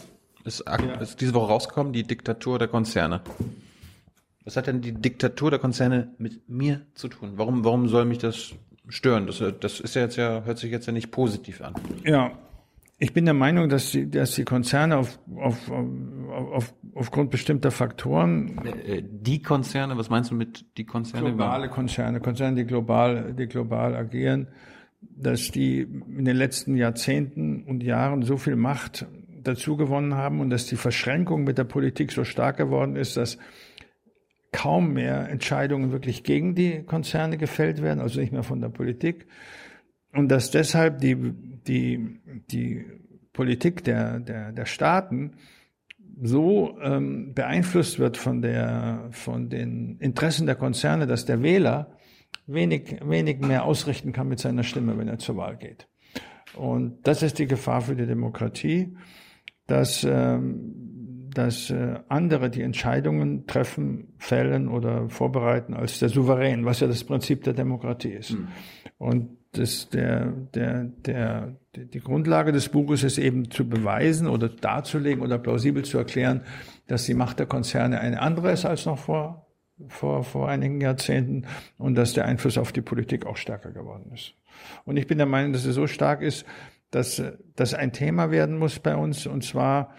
Ist, 0.46 0.64
ja. 0.66 0.94
ist 0.96 1.20
diese 1.20 1.34
Woche 1.34 1.48
rausgekommen, 1.52 1.92
die 1.92 2.04
Diktatur 2.04 2.58
der 2.58 2.70
Konzerne. 2.70 3.22
Was 4.48 4.56
hat 4.56 4.68
denn 4.68 4.80
die 4.80 4.94
Diktatur 4.94 5.50
der 5.50 5.60
Konzerne 5.60 6.14
mit 6.20 6.48
mir 6.48 6.84
zu 6.94 7.10
tun? 7.10 7.34
Warum, 7.36 7.66
warum 7.66 7.90
soll 7.90 8.06
mich 8.06 8.18
das 8.18 8.54
stören? 8.88 9.28
Das, 9.28 9.44
das 9.60 9.82
ist 9.82 9.94
ja 9.94 10.04
jetzt 10.04 10.16
ja, 10.16 10.44
hört 10.46 10.58
sich 10.58 10.72
jetzt 10.72 10.86
ja 10.86 10.94
nicht 10.94 11.12
positiv 11.12 11.60
an. 11.60 11.74
Ja, 12.06 12.32
ich 12.98 13.12
bin 13.12 13.26
der 13.26 13.34
Meinung, 13.34 13.68
dass 13.68 13.92
die, 13.92 14.10
dass 14.10 14.36
die 14.36 14.46
Konzerne 14.46 14.96
auf, 15.00 15.20
auf, 15.36 15.70
auf, 15.70 16.74
aufgrund 16.96 17.30
bestimmter 17.30 17.72
Faktoren. 17.72 18.66
Äh, 18.86 19.04
die 19.04 19.42
Konzerne, 19.42 19.98
was 19.98 20.10
meinst 20.10 20.32
du 20.32 20.36
mit 20.36 20.78
die 20.78 20.86
Konzerne? 20.86 21.28
Globale 21.28 21.68
Konzerne, 21.68 22.22
Konzerne, 22.22 22.56
die 22.56 22.66
global, 22.66 23.34
die 23.34 23.48
global 23.48 23.98
agieren, 23.98 24.48
dass 25.02 25.52
die 25.52 25.82
in 25.82 26.24
den 26.24 26.38
letzten 26.38 26.78
Jahrzehnten 26.78 27.66
und 27.66 27.84
Jahren 27.84 28.22
so 28.22 28.38
viel 28.38 28.56
Macht 28.56 29.08
dazu 29.44 29.76
gewonnen 29.76 30.14
haben 30.14 30.40
und 30.40 30.52
dass 30.52 30.68
die 30.68 30.78
Verschränkung 30.78 31.44
mit 31.44 31.58
der 31.58 31.66
Politik 31.66 32.14
so 32.14 32.24
stark 32.24 32.56
geworden 32.56 32.96
ist, 32.96 33.18
dass 33.18 33.38
kaum 34.52 34.94
mehr 34.94 35.30
Entscheidungen 35.30 35.92
wirklich 35.92 36.24
gegen 36.24 36.56
die 36.56 36.84
Konzerne 36.84 37.38
gefällt 37.38 37.82
werden, 37.82 38.00
also 38.00 38.20
nicht 38.20 38.32
mehr 38.32 38.44
von 38.44 38.62
der 38.62 38.70
Politik. 38.70 39.28
Und 40.14 40.30
dass 40.30 40.52
deshalb 40.52 41.00
die, 41.00 41.16
die, 41.16 42.20
die 42.50 42.86
Politik 43.34 43.84
der, 43.84 44.20
der, 44.20 44.52
der 44.52 44.66
Staaten 44.66 45.34
so 46.22 46.78
ähm, 46.82 47.34
beeinflusst 47.34 48.00
wird 48.00 48.18
von, 48.18 48.42
der, 48.42 49.10
von 49.12 49.50
den 49.50 49.98
Interessen 50.00 50.48
der 50.48 50.56
Konzerne, 50.56 51.06
dass 51.06 51.26
der 51.26 51.44
Wähler 51.44 51.98
wenig, 52.48 52.98
wenig 53.04 53.40
mehr 53.40 53.66
ausrichten 53.66 54.14
kann 54.14 54.28
mit 54.28 54.40
seiner 54.40 54.64
Stimme, 54.64 54.98
wenn 54.98 55.08
er 55.08 55.20
zur 55.20 55.38
Wahl 55.38 55.58
geht. 55.58 55.88
Und 56.56 57.06
das 57.06 57.22
ist 57.22 57.38
die 57.38 57.46
Gefahr 57.46 57.82
für 57.82 57.96
die 57.96 58.08
Demokratie, 58.08 58.96
dass 59.68 60.04
ähm, 60.04 60.87
dass 61.38 61.70
äh, 61.70 62.00
andere 62.08 62.50
die 62.50 62.64
Entscheidungen 62.64 63.46
treffen, 63.46 64.16
fällen 64.18 64.68
oder 64.68 65.08
vorbereiten 65.08 65.76
als 65.76 66.00
der 66.00 66.10
Souverän, 66.10 66.66
was 66.66 66.80
ja 66.80 66.88
das 66.88 67.04
Prinzip 67.04 67.44
der 67.44 67.54
Demokratie 67.54 68.10
ist. 68.10 68.32
Mhm. 68.32 68.48
Und 68.98 69.38
das, 69.52 69.90
der, 69.90 70.32
der, 70.56 70.84
der, 70.84 71.56
die 71.76 72.00
Grundlage 72.00 72.52
des 72.52 72.70
Buches 72.70 73.04
ist 73.04 73.20
eben 73.20 73.52
zu 73.52 73.70
beweisen 73.70 74.28
oder 74.28 74.50
darzulegen 74.50 75.22
oder 75.22 75.38
plausibel 75.38 75.86
zu 75.86 76.00
erklären, 76.00 76.42
dass 76.88 77.06
die 77.06 77.14
Macht 77.14 77.38
der 77.38 77.46
Konzerne 77.46 78.00
eine 78.00 78.20
andere 78.20 78.52
ist 78.52 78.66
als 78.66 78.88
noch 78.88 78.98
vor, 78.98 79.46
vor, 79.90 80.24
vor 80.24 80.50
einigen 80.50 80.82
Jahrzehnten 80.82 81.44
und 81.78 81.94
dass 81.94 82.14
der 82.14 82.26
Einfluss 82.26 82.58
auf 82.58 82.72
die 82.72 82.82
Politik 82.82 83.28
auch 83.28 83.38
stärker 83.38 83.72
geworden 83.72 84.12
ist. 84.12 84.34
Und 84.86 84.98
ich 84.98 85.06
bin 85.06 85.20
der 85.20 85.28
Meinung, 85.28 85.54
dass 85.54 85.66
es 85.66 85.76
so 85.76 85.86
stark 85.86 86.24
ist, 86.24 86.46
dass 86.90 87.22
das 87.56 87.76
ein 87.76 87.94
Thema 87.94 88.32
werden 88.32 88.58
muss 88.58 88.80
bei 88.80 88.96
uns 88.96 89.28
und 89.28 89.44
zwar 89.44 89.94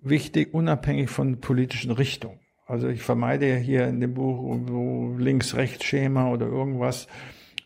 wichtig, 0.00 0.54
unabhängig 0.54 1.10
von 1.10 1.40
politischen 1.40 1.90
Richtungen. 1.90 2.40
Also 2.66 2.88
ich 2.88 3.02
vermeide 3.02 3.56
hier 3.56 3.86
in 3.86 4.00
dem 4.00 4.14
Buch 4.14 5.18
Links-Rechts-Schema 5.18 6.30
oder 6.30 6.46
irgendwas, 6.46 7.08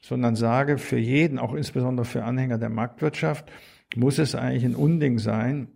sondern 0.00 0.36
sage 0.36 0.78
für 0.78 0.98
jeden, 0.98 1.38
auch 1.38 1.54
insbesondere 1.54 2.04
für 2.04 2.24
Anhänger 2.24 2.58
der 2.58 2.68
Marktwirtschaft, 2.68 3.50
muss 3.96 4.18
es 4.18 4.34
eigentlich 4.34 4.64
ein 4.64 4.76
Unding 4.76 5.18
sein, 5.18 5.68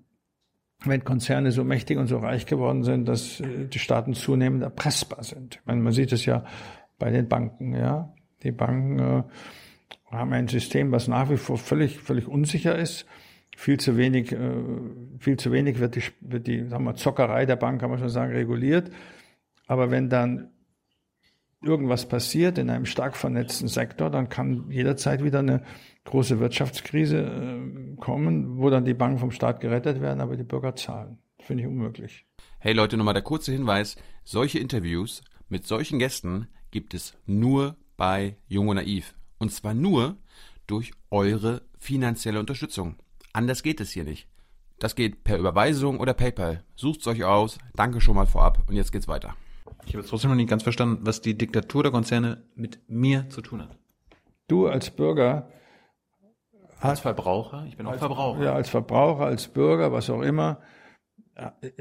wenn 0.84 1.04
Konzerne 1.04 1.52
so 1.52 1.64
mächtig 1.64 1.98
und 1.98 2.07
so 2.07 2.18
reich 2.18 2.46
geworden 2.46 2.84
sind, 2.84 3.09
dass 3.09 3.40
äh, 3.40 3.66
die 3.66 3.78
Staaten 3.78 4.14
zunehmend 4.14 4.62
erpressbar 4.62 5.24
sind. 5.24 5.57
Ich 5.57 5.66
meine, 5.66 5.80
man 5.80 5.92
sieht 5.92 6.12
es 6.12 6.26
ja 6.26 6.44
bei 6.98 7.11
den 7.11 7.28
Banken, 7.28 7.74
ja. 7.74 8.14
Die 8.42 8.52
Banken 8.52 8.98
äh, 8.98 9.22
haben 10.11 10.32
ein 10.32 10.48
System, 10.48 10.92
was 10.92 11.09
nach 11.09 11.30
wie 11.30 11.36
vor 11.36 11.57
völlig, 11.59 11.98
völlig 11.98 12.28
unsicher 12.28 12.76
ist 12.76 13.07
viel 13.57 13.80
zu 13.80 13.96
wenig, 13.96 14.32
äh, 14.32 14.38
viel 15.18 15.38
zu 15.38 15.50
wenig 15.50 15.80
wird 15.80 15.96
die, 15.96 16.02
wird 16.20 16.46
die 16.46 16.68
sagen 16.68 16.84
wir, 16.84 16.94
Zockerei 16.94 17.46
der 17.46 17.57
Bank, 17.57 17.80
kann 17.80 17.88
man 17.88 17.98
schon 17.98 18.11
sagen, 18.11 18.32
reguliert. 18.32 18.90
Aber 19.66 19.90
wenn 19.90 20.11
dann 20.11 20.50
irgendwas 21.62 22.07
passiert 22.07 22.59
in 22.59 22.68
einem 22.68 22.84
stark 22.84 23.16
vernetzten 23.16 23.66
Sektor, 23.66 24.11
dann 24.11 24.28
kann 24.28 24.70
jederzeit 24.70 25.24
wieder 25.24 25.38
eine 25.38 25.62
große 26.04 26.38
Wirtschaftskrise 26.38 27.18
äh, 27.18 27.96
kommen, 27.96 28.59
wo 28.59 28.68
dann 28.68 28.84
die 28.84 28.94
Banken 28.94 29.18
vom 29.18 29.30
Staat 29.30 29.61
gerettet 29.61 30.02
werden, 30.02 30.20
aber 30.20 30.36
die 30.36 30.44
Bürger 30.44 30.76
zahlen. 30.76 31.18
Finde 31.40 31.62
ich 31.62 31.68
unmöglich. 31.68 32.26
Hey 32.59 32.74
Leute, 32.74 32.98
nochmal 32.98 33.14
der 33.14 33.22
kurze 33.22 33.52
Hinweis. 33.52 33.96
Solche 34.22 34.59
Interviews 34.59 35.22
mit 35.48 35.66
solchen 35.66 35.98
Gästen 35.98 36.46
gibt 36.70 36.92
es 36.92 37.16
nur 37.24 37.76
bei 37.96 38.36
Jung 38.48 38.68
und 38.68 38.76
Naiv. 38.76 39.14
Und 39.38 39.50
zwar 39.50 39.72
nur 39.72 40.16
durch 40.66 40.92
eure 41.11 41.62
finanzielle 41.78 42.38
Unterstützung. 42.38 42.96
Anders 43.37 43.62
geht 43.62 43.82
es 43.82 43.91
hier 43.91 44.05
nicht. 44.05 44.28
Das 44.78 44.95
geht 44.95 45.22
per 45.22 45.37
Überweisung 45.37 46.01
oder 46.01 46.14
PayPal. 46.14 46.64
Sucht's 46.74 47.07
euch 47.07 47.22
aus. 47.24 47.59
Danke 47.74 48.01
schon 48.01 48.14
mal 48.14 48.24
vorab. 48.24 48.64
Und 48.66 48.76
jetzt 48.76 48.93
geht's 48.93 49.09
weiter. 49.09 49.37
Ich 49.84 49.93
habe 49.93 49.99
jetzt 49.99 50.09
trotzdem 50.09 50.30
noch 50.30 50.37
nicht 50.39 50.49
ganz 50.49 50.62
verstanden, 50.62 51.01
was 51.03 51.20
die 51.20 51.37
Diktatur 51.37 51.82
der 51.82 51.93
Konzerne 51.93 52.45
mit 52.55 52.80
mir 52.89 53.28
zu 53.28 53.43
tun 53.43 53.61
hat. 53.61 53.76
Du 54.49 54.68
als 54.68 54.89
Bürger 54.89 55.51
als 56.80 57.01
Verbraucher? 57.01 57.66
Ich 57.68 57.76
bin 57.76 57.87
auch 57.87 57.93
als, 57.93 58.01
Verbraucher. 58.01 58.43
Ja, 58.43 58.55
als 58.55 58.70
Verbraucher, 58.70 59.26
als 59.26 59.49
Bürger, 59.49 59.93
was 59.93 60.09
auch 60.09 60.22
immer, 60.22 60.62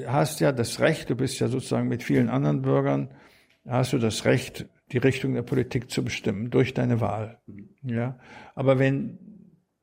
hast 0.06 0.42
ja 0.42 0.52
das 0.52 0.82
Recht, 0.82 1.10
du 1.10 1.16
bist 1.16 1.40
ja 1.40 1.48
sozusagen 1.48 1.88
mit 1.88 2.04
vielen 2.04 2.28
anderen 2.28 2.64
Bürgern, 2.64 3.14
hast 3.66 3.94
du 3.94 3.98
das 3.98 4.26
Recht, 4.26 4.68
die 4.92 4.98
Richtung 4.98 5.34
der 5.34 5.44
Politik 5.44 5.90
zu 5.90 6.04
bestimmen 6.04 6.50
durch 6.50 6.74
deine 6.74 7.00
Wahl. 7.00 7.40
Mhm. 7.46 7.70
Ja, 7.84 8.20
aber 8.56 8.78
wenn 8.78 9.20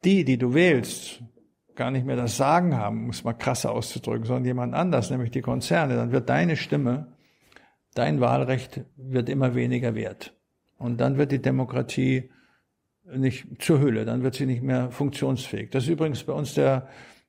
die, 0.04 0.24
die 0.24 0.36
du 0.36 0.52
wählst, 0.52 1.22
gar 1.76 1.90
nicht 1.90 2.06
mehr 2.06 2.16
das 2.16 2.36
Sagen 2.36 2.76
haben, 2.76 3.06
muss 3.06 3.24
man 3.24 3.38
krasser 3.38 3.72
auszudrücken, 3.72 4.24
sondern 4.24 4.44
jemand 4.44 4.74
anders, 4.74 5.10
nämlich 5.10 5.30
die 5.30 5.42
Konzerne, 5.42 5.96
dann 5.96 6.12
wird 6.12 6.28
deine 6.28 6.56
Stimme, 6.56 7.08
dein 7.94 8.20
Wahlrecht 8.20 8.84
wird 8.96 9.28
immer 9.28 9.54
weniger 9.54 9.94
wert. 9.94 10.34
Und 10.78 11.00
dann 11.00 11.18
wird 11.18 11.32
die 11.32 11.40
Demokratie 11.40 12.30
nicht 13.04 13.46
zur 13.62 13.80
Hülle, 13.80 14.04
dann 14.04 14.22
wird 14.22 14.34
sie 14.34 14.46
nicht 14.46 14.62
mehr 14.62 14.90
funktionsfähig. 14.90 15.70
Das 15.70 15.84
ist 15.84 15.90
übrigens 15.90 16.22
bei 16.24 16.32
uns 16.32 16.54
der, 16.54 16.88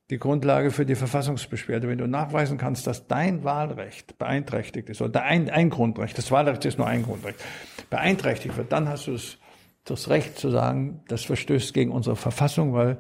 die 0.10 0.20
Grundlage 0.20 0.72
für 0.72 0.86
die 0.86 0.96
Verfassungsbeschwerde. 0.96 1.88
Wenn 1.88 1.98
du 1.98 2.08
nachweisen 2.08 2.58
kannst, 2.58 2.88
dass 2.88 3.08
dein 3.08 3.44
Wahlrecht 3.44 4.18
beeinträchtigt 4.18 4.90
ist, 4.90 5.02
oder 5.02 5.24
ein, 5.24 5.50
ein 5.50 5.70
Grundrecht, 5.70 6.18
das 6.18 6.32
Wahlrecht 6.32 6.66
ist 6.66 6.78
nur 6.78 6.88
ein 6.88 7.04
Grundrecht, 7.04 7.44
beeinträchtigt 7.90 8.58
wird, 8.58 8.72
dann 8.72 8.88
hast 8.90 9.08
du 9.08 9.14
das, 9.14 9.38
das 9.86 10.10
Recht 10.10 10.38
zu 10.38 10.50
sagen, 10.50 11.02
das 11.08 11.24
verstößt 11.24 11.74
gegen 11.74 11.92
unsere 11.92 12.16
Verfassung, 12.16 12.74
weil 12.74 13.00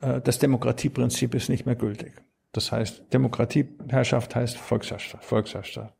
das 0.00 0.38
Demokratieprinzip 0.38 1.34
ist 1.34 1.48
nicht 1.48 1.66
mehr 1.66 1.76
gültig. 1.76 2.12
Das 2.52 2.72
heißt, 2.72 3.12
Demokratieherrschaft 3.12 4.34
heißt 4.34 4.56
Volksherrschaft. 4.56 5.24
Volksherrschaft. 5.24 5.94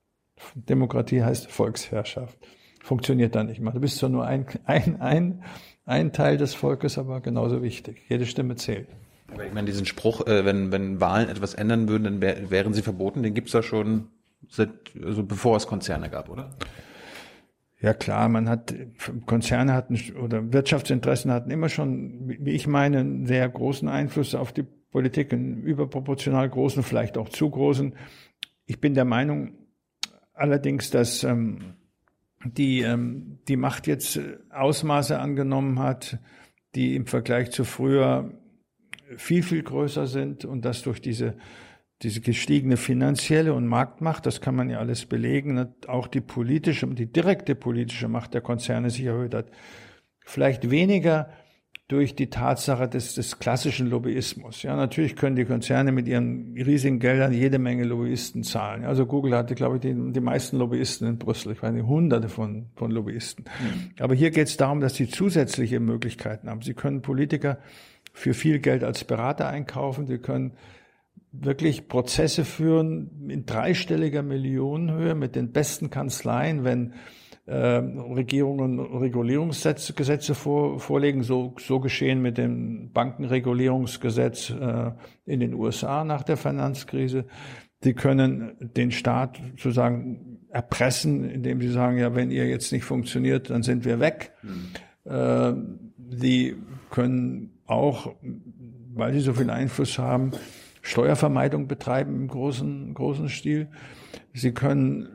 Demokratie 0.55 1.23
heißt 1.23 1.51
Volksherrschaft. 1.51 2.39
Funktioniert 2.81 3.35
da 3.35 3.45
nicht 3.45 3.61
mehr. 3.61 3.73
Du 3.73 3.81
bist 3.81 3.99
zwar 3.99 4.09
nur 4.09 4.27
ein, 4.27 4.47
ein, 4.65 5.01
ein, 5.01 5.43
ein 5.85 6.13
Teil 6.13 6.37
des 6.37 6.55
Volkes, 6.55 6.97
aber 6.97 7.21
genauso 7.21 7.63
wichtig. 7.63 8.03
Jede 8.09 8.25
Stimme 8.25 8.57
zählt. 8.57 8.89
Aber 9.31 9.45
ich 9.45 9.53
meine, 9.53 9.67
diesen 9.67 9.85
Spruch, 9.85 10.27
äh, 10.27 10.45
wenn, 10.45 10.73
wenn 10.73 11.01
Wahlen 11.01 11.29
etwas 11.29 11.55
ändern 11.55 11.89
würden, 11.89 12.05
dann 12.05 12.21
wär, 12.21 12.51
wären 12.51 12.73
sie 12.73 12.83
verboten, 12.83 13.23
den 13.23 13.35
gibt's 13.35 13.53
da 13.53 13.63
schon 13.63 14.09
seit, 14.49 14.71
also 15.05 15.23
bevor 15.23 15.57
es 15.57 15.67
Konzerne 15.67 16.09
gab, 16.09 16.31
oder? 16.31 16.51
Ja 17.81 17.95
klar, 17.95 18.29
man 18.29 18.49
hat 18.49 18.75
Konzerne 19.27 19.73
hatten 19.73 19.99
oder 20.21 20.53
Wirtschaftsinteressen 20.53 21.31
hatten 21.31 21.51
immer 21.51 21.69
schon, 21.69 22.29
wie 22.41 22.51
ich 22.51 22.67
meine, 22.67 22.99
einen 22.99 23.27
sehr 23.27 23.49
großen 23.49 23.89
Einfluss 23.89 24.35
auf 24.35 24.53
die 24.53 24.65
Politik, 24.91 25.33
einen 25.33 25.63
überproportional 25.63 26.49
großen, 26.49 26.83
vielleicht 26.83 27.17
auch 27.17 27.29
zu 27.29 27.49
großen. 27.49 27.95
Ich 28.67 28.81
bin 28.81 28.95
der 28.95 29.05
Meinung 29.05 29.53
allerdings, 30.35 30.91
dass 30.91 31.23
ähm, 31.23 31.75
die 32.45 32.81
ähm, 32.81 33.39
die 33.47 33.57
Macht 33.57 33.87
jetzt 33.87 34.21
Ausmaße 34.51 35.19
angenommen 35.19 35.79
hat, 35.79 36.19
die 36.75 36.97
im 36.97 37.07
Vergleich 37.07 37.53
zu 37.53 37.65
früher 37.65 38.33
viel 39.17 39.43
viel 39.45 39.63
größer 39.63 40.07
sind 40.07 40.45
und 40.45 40.65
dass 40.65 40.83
durch 40.83 41.01
diese 41.01 41.37
diese 42.03 42.21
gestiegene 42.21 42.77
finanzielle 42.77 43.55
und 43.55 43.67
Marktmacht, 43.67 44.25
das 44.27 44.41
kann 44.41 44.55
man 44.55 44.71
ja 44.71 44.79
alles 44.79 45.07
belegen, 45.07 45.75
auch 45.89 46.07
die 46.07 46.21
politische, 46.21 46.87
die 46.87 47.11
direkte 47.11 47.55
politische 47.55 48.09
Macht 48.09 48.35
der 48.35 48.41
Konzerne 48.41 48.91
sich 48.91 49.05
erhöht 49.05 49.35
hat. 49.35 49.51
Vielleicht 50.25 50.71
weniger 50.71 51.31
durch 51.89 52.15
die 52.15 52.29
Tatsache 52.29 52.87
des, 52.87 53.15
des 53.15 53.39
klassischen 53.39 53.89
Lobbyismus. 53.89 54.63
Ja, 54.63 54.77
natürlich 54.77 55.17
können 55.17 55.37
die 55.37 55.47
Konzerne 55.47 55.91
mit 55.91 56.07
ihren 56.07 56.55
riesigen 56.55 56.99
Geldern 56.99 57.33
jede 57.33 57.59
Menge 57.59 57.85
Lobbyisten 57.85 58.43
zahlen. 58.45 58.85
Also 58.85 59.07
Google 59.07 59.35
hatte, 59.35 59.55
glaube 59.55 59.77
ich, 59.77 59.81
die, 59.81 59.95
die 60.13 60.21
meisten 60.21 60.59
Lobbyisten 60.59 61.09
in 61.09 61.19
Brüssel. 61.19 61.53
Ich 61.53 61.63
meine, 61.63 61.87
hunderte 61.87 62.29
von, 62.29 62.67
von 62.77 62.91
Lobbyisten. 62.91 63.47
Mhm. 63.47 63.91
Aber 64.01 64.15
hier 64.15 64.31
geht 64.31 64.49
es 64.49 64.59
darum, 64.59 64.81
dass 64.81 64.97
sie 64.97 65.09
zusätzliche 65.09 65.81
Möglichkeiten 65.81 66.51
haben. 66.51 66.61
Sie 66.61 66.75
können 66.75 67.01
Politiker 67.01 67.59
für 68.13 68.35
viel 68.35 68.59
Geld 68.59 68.85
als 68.85 69.05
Berater 69.05 69.49
einkaufen. 69.49 70.07
Sie 70.07 70.19
können 70.19 70.53
wirklich 71.33 71.89
Prozesse 71.89 72.45
führen 72.45 73.29
in 73.29 73.47
dreistelliger 73.47 74.23
Millionenhöhe 74.23 75.15
mit 75.15 75.37
den 75.37 75.53
besten 75.53 75.91
Kanzleien, 75.91 76.65
wenn 76.65 76.95
äh, 77.47 77.55
Regierungen 77.55 78.79
Regulierungsgesetze 78.79 80.35
vor, 80.35 80.81
vorlegen. 80.81 81.23
So, 81.23 81.55
so 81.59 81.81
geschehen 81.81 82.21
mit 82.21 82.39
dem 82.39 82.93
Bankenregulierungsgesetz 82.93 84.51
äh, 84.51 84.93
in 85.25 85.41
den 85.41 85.55
USA 85.55 86.05
nach 86.05 86.23
der 86.23 86.37
Finanzkrise. 86.37 87.27
Sie 87.83 87.95
können 87.95 88.57
den 88.61 88.91
Staat 88.91 89.41
sozusagen 89.57 90.41
erpressen, 90.51 91.25
indem 91.25 91.61
sie 91.61 91.71
sagen, 91.71 91.99
ja, 91.99 92.15
wenn 92.15 92.31
ihr 92.31 92.47
jetzt 92.47 92.73
nicht 92.73 92.85
funktioniert, 92.85 93.51
dann 93.51 93.63
sind 93.63 93.85
wir 93.85 94.01
weg. 94.01 94.33
Mhm. 94.43 95.11
Äh, 95.11 95.53
sie 96.17 96.57
können 96.91 97.59
auch, 97.67 98.15
weil 98.95 99.13
sie 99.13 99.21
so 99.21 99.33
viel 99.33 99.51
Einfluss 99.51 99.99
haben, 99.99 100.33
Steuervermeidung 100.89 101.69
betreiben 101.69 102.17
im 102.17 102.29
großen, 102.29 102.95
großen 102.95 103.29
Stil. 103.29 103.69
Sie 104.33 104.53
können 104.53 105.09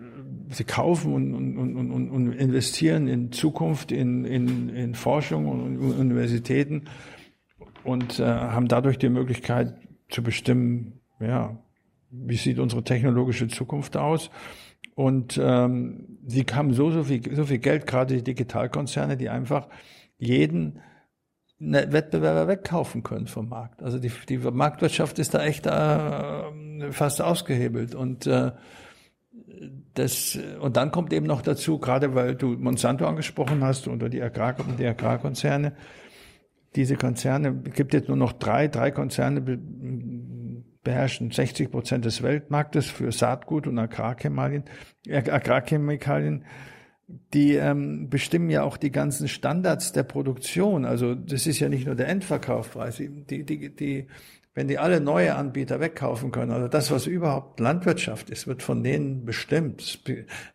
sie 0.50 0.64
kaufen 0.64 1.14
und, 1.14 1.34
und, 1.34 1.92
und, 1.92 2.10
und 2.10 2.34
investieren 2.34 3.08
in 3.08 3.32
Zukunft, 3.32 3.92
in, 3.92 4.26
in, 4.26 4.70
in 4.70 4.96
Forschung 4.96 5.48
und 5.48 5.78
Universitäten 5.78 6.86
und 7.84 8.20
äh, 8.20 8.26
haben 8.26 8.68
dadurch 8.68 8.98
die 8.98 9.10
Möglichkeit 9.10 9.76
zu 10.10 10.22
bestimmen, 10.22 11.00
ja, 11.20 11.58
wie 12.12 12.36
sieht 12.36 12.60
unsere 12.60 12.84
technologische 12.84 13.48
Zukunft 13.48 13.98
aus. 13.98 14.30
Und 14.96 15.40
ähm, 15.42 16.20
sie 16.26 16.46
haben 16.52 16.74
so, 16.74 16.92
so 16.92 17.04
viel, 17.04 17.36
so 17.36 17.46
viel 17.46 17.58
Geld, 17.58 17.88
gerade 17.88 18.16
die 18.16 18.24
Digitalkonzerne, 18.24 19.18
die 19.18 19.30
einfach 19.30 19.68
jeden 20.18 20.80
Wettbewerber 21.72 22.48
wegkaufen 22.48 23.04
können 23.04 23.28
vom 23.28 23.50
Markt. 23.50 23.82
Also 23.82 24.00
die, 24.00 24.12
die 24.28 24.38
Marktwirtschaft 24.38 25.20
ist 25.20 25.34
da 25.34 25.44
echt 25.44 25.66
äh, 25.66 26.92
fast 26.92 27.22
ausgehebelt. 27.22 27.96
Und 27.96 28.28
äh, 28.28 28.52
das, 29.94 30.38
und 30.60 30.78
dann 30.78 30.92
kommt 30.92 31.14
eben 31.14 31.26
noch 31.26 31.42
dazu, 31.42 31.80
gerade 31.80 32.16
weil 32.16 32.36
du 32.36 32.50
Monsanto 32.50 33.06
angesprochen 33.06 33.64
hast 33.64 33.88
oder 33.88 34.10
die, 34.10 34.22
Agrar, 34.22 34.56
die 34.78 34.86
Agrarkonzerne, 34.86 35.74
diese 36.76 36.96
Konzerne, 36.96 37.54
gibt 37.54 37.94
jetzt 37.94 38.08
nur 38.08 38.18
noch 38.18 38.34
drei, 38.34 38.68
drei 38.68 38.92
Konzerne 38.92 39.42
beherrschen 40.84 41.32
60 41.32 41.72
Prozent 41.72 42.06
des 42.06 42.22
Weltmarktes 42.24 42.88
für 42.88 43.12
Saatgut 43.12 43.68
und 43.68 43.78
Agrarchemikalien, 43.80 44.64
Agrarchemikalien. 45.10 46.46
Die 47.08 47.56
ähm, 47.56 48.10
bestimmen 48.10 48.50
ja 48.50 48.64
auch 48.64 48.78
die 48.78 48.92
ganzen 48.92 49.28
Standards 49.28 49.92
der 49.92 50.04
Produktion. 50.04 50.86
Also 50.86 51.16
das 51.16 51.48
ist 51.48 51.60
ja 51.60 51.70
nicht 51.70 51.86
nur 51.86 51.96
der 51.96 52.08
Endverkaufspreis. 52.08 52.98
Die, 52.98 53.44
die, 53.44 53.76
die 53.76 54.08
wenn 54.56 54.68
die 54.68 54.78
alle 54.78 55.02
neue 55.02 55.36
Anbieter 55.36 55.80
wegkaufen 55.80 56.32
können, 56.32 56.52
also 56.52 56.68
das, 56.68 56.92
was 56.92 57.08
überhaupt 57.08 57.60
Landwirtschaft 57.60 58.30
ist, 58.30 58.46
wird 58.46 58.62
von 58.62 58.84
denen 58.84 59.26
bestimmt. 59.26 60.04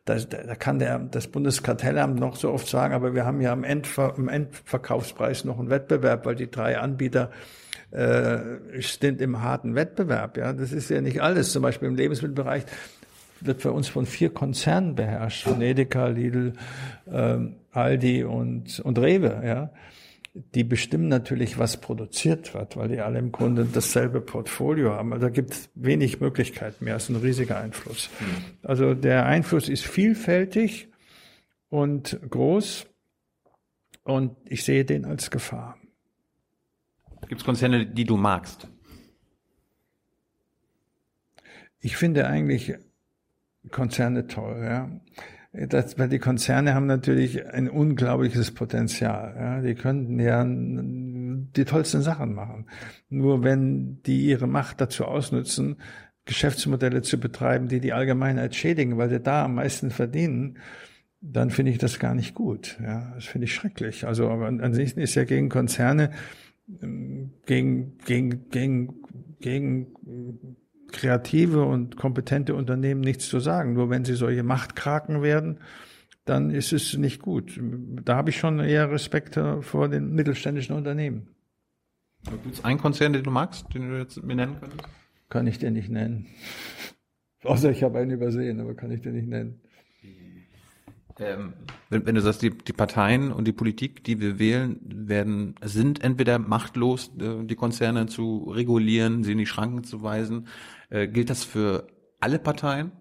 Da, 0.05 0.19
da 0.19 0.55
kann 0.55 0.79
der, 0.79 1.01
das 1.01 1.27
Bundeskartellamt 1.27 2.19
noch 2.19 2.37
so 2.37 2.53
oft 2.53 2.69
sagen, 2.69 2.95
aber 2.95 3.15
wir 3.15 3.25
haben 3.25 3.41
ja 3.41 3.53
am, 3.53 3.65
Endver, 3.65 4.15
am 4.17 4.29
Endverkaufspreis 4.29 5.45
noch 5.45 5.59
einen 5.59 5.69
Wettbewerb, 5.69 6.27
weil 6.27 6.37
die 6.37 6.49
drei 6.49 6.79
Anbieter 6.79 7.33
äh, 7.91 8.39
sind 8.81 9.21
im 9.21 9.43
harten 9.43 9.75
Wettbewerb. 9.75 10.37
Ja, 10.37 10.53
das 10.53 10.71
ist 10.71 10.91
ja 10.91 11.01
nicht 11.01 11.21
alles. 11.21 11.51
Zum 11.51 11.63
Beispiel 11.63 11.89
im 11.89 11.97
Lebensmittelbereich 11.97 12.65
wird 13.41 13.63
bei 13.63 13.71
uns 13.71 13.89
von 13.89 14.07
vier 14.07 14.31
Konzernen 14.31 14.95
beherrscht, 14.95 15.45
von 15.45 15.61
Edeka, 15.61 16.09
Lidl, 16.09 16.55
ähm, 17.11 17.57
Aldi 17.71 18.25
und, 18.25 18.81
und 18.81 18.99
Rewe. 18.99 19.43
Ja, 19.45 19.71
die 20.55 20.65
bestimmen 20.65 21.09
natürlich, 21.09 21.59
was 21.59 21.81
produziert 21.81 22.55
wird, 22.55 22.77
weil 22.77 22.89
die 22.89 23.01
alle 23.01 23.19
im 23.19 23.33
Grunde 23.33 23.65
dasselbe 23.65 24.21
Portfolio 24.21 24.93
haben. 24.93 25.13
Also 25.13 25.27
da 25.27 25.31
gibt 25.31 25.51
es 25.53 25.71
wenig 25.75 26.21
Möglichkeiten 26.21 26.85
mehr. 26.85 26.97
Es 26.97 27.05
ist 27.05 27.11
ein 27.11 27.17
riesiger 27.17 27.59
Einfluss. 27.59 28.11
Mhm. 28.21 28.45
Also 28.63 28.95
der 28.95 29.27
Einfluss 29.27 29.69
ist 29.69 29.87
vielfältig 29.87 30.89
und 31.69 32.19
groß 32.29 32.87
und 34.05 34.37
ich 34.45 34.65
sehe 34.65 34.85
den 34.85 35.05
als 35.05 35.31
Gefahr. 35.31 35.77
Gibt 37.29 37.41
es 37.41 37.45
Konzerne, 37.45 37.87
die 37.87 38.05
du 38.05 38.17
magst? 38.17 38.69
Ich 41.81 41.97
finde 41.97 42.27
eigentlich 42.27 42.75
Konzerne 43.69 44.27
toll, 44.27 44.63
ja 44.63 44.91
das, 45.53 45.99
weil 45.99 46.09
die 46.09 46.19
Konzerne 46.19 46.75
haben 46.75 46.87
natürlich 46.87 47.47
ein 47.47 47.69
unglaubliches 47.69 48.53
Potenzial. 48.53 49.35
Ja. 49.37 49.61
Die 49.61 49.75
könnten 49.75 50.21
ja 50.21 50.45
die 50.47 51.65
tollsten 51.65 52.03
Sachen 52.03 52.35
machen. 52.35 52.67
Nur 53.09 53.43
wenn 53.43 54.03
die 54.03 54.27
ihre 54.27 54.47
Macht 54.47 54.81
dazu 54.81 55.05
ausnutzen, 55.05 55.77
Geschäftsmodelle 56.27 57.01
zu 57.03 57.19
betreiben, 57.19 57.69
die 57.69 57.81
die 57.81 57.95
Allgemeinheit 57.95 58.55
schädigen, 58.55 58.99
weil 58.99 59.09
sie 59.09 59.21
da 59.21 59.45
am 59.45 59.55
meisten 59.55 59.91
verdienen, 59.91 60.59
dann 61.21 61.51
finde 61.51 61.73
ich 61.73 61.79
das 61.79 61.99
gar 61.99 62.15
nicht 62.15 62.35
gut. 62.35 62.79
Ja, 62.83 63.13
das 63.15 63.25
finde 63.25 63.47
ich 63.47 63.55
schrecklich. 63.55 64.07
Also 64.07 64.29
aber 64.29 64.47
an 64.47 64.75
sich 64.75 64.97
ist 64.97 65.15
ja 65.15 65.25
gegen 65.25 65.49
Konzerne, 65.49 66.11
ähm, 66.83 67.31
gegen, 67.47 67.97
gegen, 68.05 68.51
gegen, 68.51 68.95
gegen 69.41 69.87
kreative 70.93 71.65
und 71.65 71.97
kompetente 71.97 72.55
Unternehmen 72.55 73.01
nichts 73.01 73.29
zu 73.29 73.41
sagen. 73.41 73.75
Nur 73.75 73.91
wenn 73.91 74.05
sie 74.05 74.15
solche 74.15 74.43
Machtkraken 74.43 75.23
werden, 75.23 75.59
dann 76.25 76.51
ist 76.51 76.73
es 76.73 76.97
nicht 76.97 77.23
gut. 77.23 77.59
Da 78.05 78.17
habe 78.17 78.31
ich 78.31 78.39
schon 78.39 78.61
eher 78.61 78.91
Respekt 78.91 79.39
vor 79.61 79.89
den 79.89 80.15
mittelständischen 80.15 80.77
Unternehmen. 80.77 81.29
Gibt 82.25 82.55
es 82.55 82.65
einen 82.65 82.79
Konzern, 82.79 83.13
den 83.13 83.23
du 83.23 83.31
magst, 83.31 83.73
den 83.73 83.89
du 83.89 83.99
jetzt 83.99 84.23
mir 84.23 84.35
nennen 84.35 84.57
könntest? 84.61 84.85
Kann 85.31 85.47
ich 85.47 85.59
dir 85.59 85.71
nicht 85.71 85.89
nennen. 85.89 86.27
Außer 87.45 87.71
ich 87.71 87.83
habe 87.83 87.99
einen 87.99 88.11
übersehen, 88.11 88.61
aber 88.61 88.75
kann 88.75 88.91
ich 88.91 89.01
dir 89.01 89.13
nicht 89.13 89.29
nennen. 89.29 89.61
Ähm, 91.21 91.55
wenn, 91.91 92.07
wenn, 92.07 92.15
du 92.15 92.21
sagst, 92.21 92.43
die, 92.43 92.51
die 92.51 92.73
Parteien 92.73 93.33
und 93.33 93.47
die 93.47 93.53
Politik, 93.53 94.05
die 94.05 94.21
wir 94.21 94.39
wählen, 94.39 94.79
werden, 94.83 95.55
sind 95.63 96.03
entweder 96.05 96.39
machtlos, 96.39 97.11
äh, 97.19 97.45
die 97.45 97.57
Konzerne 97.57 98.07
zu 98.07 98.51
regulieren, 98.51 99.25
sie 99.25 99.33
in 99.33 99.39
die 99.39 99.47
Schranken 99.47 99.85
zu 99.85 100.03
weisen, 100.03 100.47
äh, 100.91 101.09
gilt 101.09 101.31
das 101.31 101.45
für 101.45 101.87
alle 102.21 102.39
Parteien? 102.39 102.93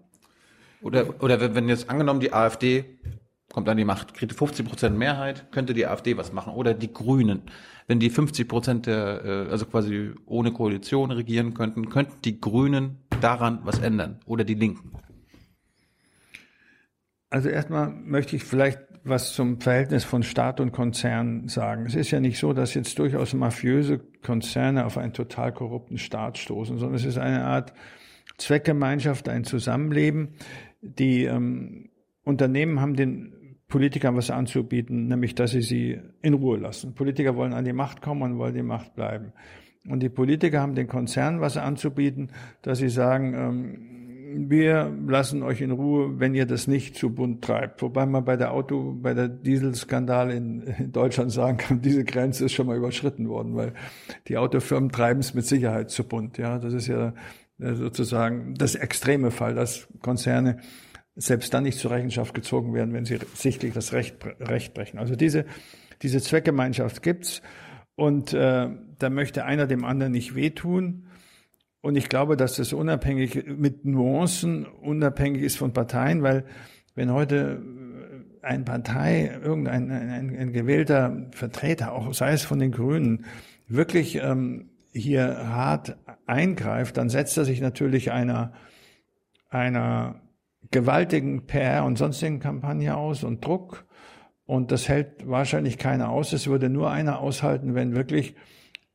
Oder, 0.80 1.22
oder 1.22 1.54
wenn 1.54 1.68
jetzt 1.68 1.90
angenommen 1.90 2.20
die 2.20 2.32
AfD 2.32 2.98
kommt 3.52 3.68
an 3.68 3.76
die 3.76 3.84
Macht, 3.84 4.14
kriegt 4.14 4.34
50 4.34 4.66
Prozent 4.66 4.98
Mehrheit, 4.98 5.50
könnte 5.52 5.74
die 5.74 5.86
AfD 5.86 6.16
was 6.16 6.32
machen. 6.32 6.52
Oder 6.52 6.74
die 6.74 6.92
Grünen, 6.92 7.42
wenn 7.86 7.98
die 7.98 8.10
50 8.10 8.46
Prozent 8.46 8.86
der, 8.86 9.24
äh, 9.24 9.50
also 9.50 9.66
quasi 9.66 10.12
ohne 10.26 10.52
Koalition 10.52 11.10
regieren 11.10 11.54
könnten, 11.54 11.88
könnten 11.88 12.20
die 12.22 12.40
Grünen 12.40 12.98
daran 13.20 13.60
was 13.64 13.78
ändern. 13.78 14.20
Oder 14.26 14.44
die 14.44 14.54
Linken. 14.54 14.92
Also 17.30 17.48
erstmal 17.48 17.90
möchte 17.90 18.36
ich 18.36 18.44
vielleicht 18.44 18.80
was 19.08 19.32
zum 19.32 19.60
Verhältnis 19.60 20.04
von 20.04 20.22
Staat 20.22 20.60
und 20.60 20.72
Konzern 20.72 21.48
sagen. 21.48 21.86
Es 21.86 21.94
ist 21.94 22.10
ja 22.10 22.20
nicht 22.20 22.38
so, 22.38 22.52
dass 22.52 22.74
jetzt 22.74 22.98
durchaus 22.98 23.34
mafiöse 23.34 24.00
Konzerne 24.22 24.84
auf 24.86 24.98
einen 24.98 25.12
total 25.12 25.52
korrupten 25.52 25.98
Staat 25.98 26.38
stoßen, 26.38 26.78
sondern 26.78 26.96
es 26.96 27.04
ist 27.04 27.18
eine 27.18 27.44
Art 27.44 27.72
Zweckgemeinschaft, 28.38 29.28
ein 29.28 29.44
Zusammenleben. 29.44 30.34
Die 30.80 31.24
ähm, 31.24 31.90
Unternehmen 32.24 32.80
haben 32.80 32.94
den 32.94 33.56
Politikern 33.68 34.16
was 34.16 34.30
anzubieten, 34.30 35.08
nämlich 35.08 35.34
dass 35.34 35.50
sie 35.50 35.62
sie 35.62 36.00
in 36.22 36.34
Ruhe 36.34 36.58
lassen. 36.58 36.94
Politiker 36.94 37.36
wollen 37.36 37.52
an 37.52 37.64
die 37.64 37.72
Macht 37.72 38.00
kommen 38.00 38.22
und 38.22 38.38
wollen 38.38 38.54
die 38.54 38.62
Macht 38.62 38.94
bleiben. 38.94 39.32
Und 39.88 40.00
die 40.02 40.08
Politiker 40.08 40.60
haben 40.60 40.74
den 40.74 40.86
Konzernen 40.86 41.40
was 41.40 41.56
anzubieten, 41.56 42.30
dass 42.62 42.78
sie 42.78 42.88
sagen, 42.88 43.34
ähm, 43.34 43.97
wir 44.34 44.92
lassen 45.06 45.42
euch 45.42 45.60
in 45.60 45.70
Ruhe, 45.70 46.20
wenn 46.20 46.34
ihr 46.34 46.46
das 46.46 46.66
nicht 46.66 46.96
zu 46.96 47.10
bunt 47.10 47.42
treibt. 47.42 47.82
Wobei 47.82 48.06
man 48.06 48.24
bei 48.24 48.36
der 48.36 48.52
Auto, 48.52 48.96
bei 49.00 49.14
der 49.14 49.28
Dieselskandal 49.28 50.30
in, 50.30 50.92
Deutschland 50.92 51.32
sagen 51.32 51.56
kann, 51.58 51.80
diese 51.82 52.04
Grenze 52.04 52.46
ist 52.46 52.52
schon 52.52 52.66
mal 52.66 52.76
überschritten 52.76 53.28
worden, 53.28 53.56
weil 53.56 53.72
die 54.28 54.36
Autofirmen 54.36 54.90
treiben 54.90 55.20
es 55.20 55.34
mit 55.34 55.46
Sicherheit 55.46 55.90
zu 55.90 56.04
bunt. 56.04 56.38
Ja, 56.38 56.58
das 56.58 56.74
ist 56.74 56.86
ja 56.86 57.14
äh, 57.58 57.74
sozusagen 57.74 58.54
das 58.54 58.74
extreme 58.74 59.30
Fall, 59.30 59.54
dass 59.54 59.88
Konzerne 60.00 60.58
selbst 61.16 61.52
dann 61.52 61.64
nicht 61.64 61.78
zur 61.78 61.90
Rechenschaft 61.90 62.34
gezogen 62.34 62.74
werden, 62.74 62.94
wenn 62.94 63.04
sie 63.04 63.18
sichtlich 63.34 63.74
das 63.74 63.92
Recht, 63.92 64.16
Recht 64.40 64.74
brechen. 64.74 64.98
Also 64.98 65.16
diese, 65.16 65.46
diese 66.02 66.20
Zweckgemeinschaft 66.20 67.02
gibt's 67.02 67.42
und 67.96 68.32
äh, 68.32 68.68
da 68.98 69.10
möchte 69.10 69.44
einer 69.44 69.66
dem 69.66 69.84
anderen 69.84 70.12
nicht 70.12 70.36
wehtun. 70.36 71.07
Und 71.80 71.96
ich 71.96 72.08
glaube, 72.08 72.36
dass 72.36 72.56
das 72.56 72.72
unabhängig 72.72 73.44
mit 73.46 73.84
Nuancen 73.84 74.66
unabhängig 74.66 75.42
ist 75.42 75.58
von 75.58 75.72
Parteien, 75.72 76.22
weil 76.22 76.44
wenn 76.94 77.12
heute 77.12 77.62
ein 78.42 78.64
Partei, 78.64 79.38
irgendein 79.42 79.90
ein, 79.90 80.36
ein 80.36 80.52
gewählter 80.52 81.28
Vertreter, 81.32 81.92
auch 81.92 82.12
sei 82.14 82.32
es 82.32 82.42
von 82.42 82.58
den 82.58 82.72
Grünen, 82.72 83.24
wirklich 83.68 84.16
ähm, 84.16 84.70
hier 84.92 85.48
hart 85.48 85.96
eingreift, 86.26 86.96
dann 86.96 87.08
setzt 87.08 87.36
er 87.36 87.44
sich 87.44 87.60
natürlich 87.60 88.10
einer, 88.10 88.52
einer 89.48 90.22
gewaltigen 90.70 91.46
PR 91.46 91.84
und 91.84 91.98
sonstigen 91.98 92.40
Kampagne 92.40 92.96
aus 92.96 93.22
und 93.22 93.44
Druck. 93.44 93.86
Und 94.46 94.72
das 94.72 94.88
hält 94.88 95.28
wahrscheinlich 95.28 95.78
keiner 95.78 96.08
aus. 96.08 96.32
Es 96.32 96.46
würde 96.46 96.70
nur 96.70 96.90
einer 96.90 97.20
aushalten, 97.20 97.74
wenn 97.74 97.94
wirklich 97.94 98.34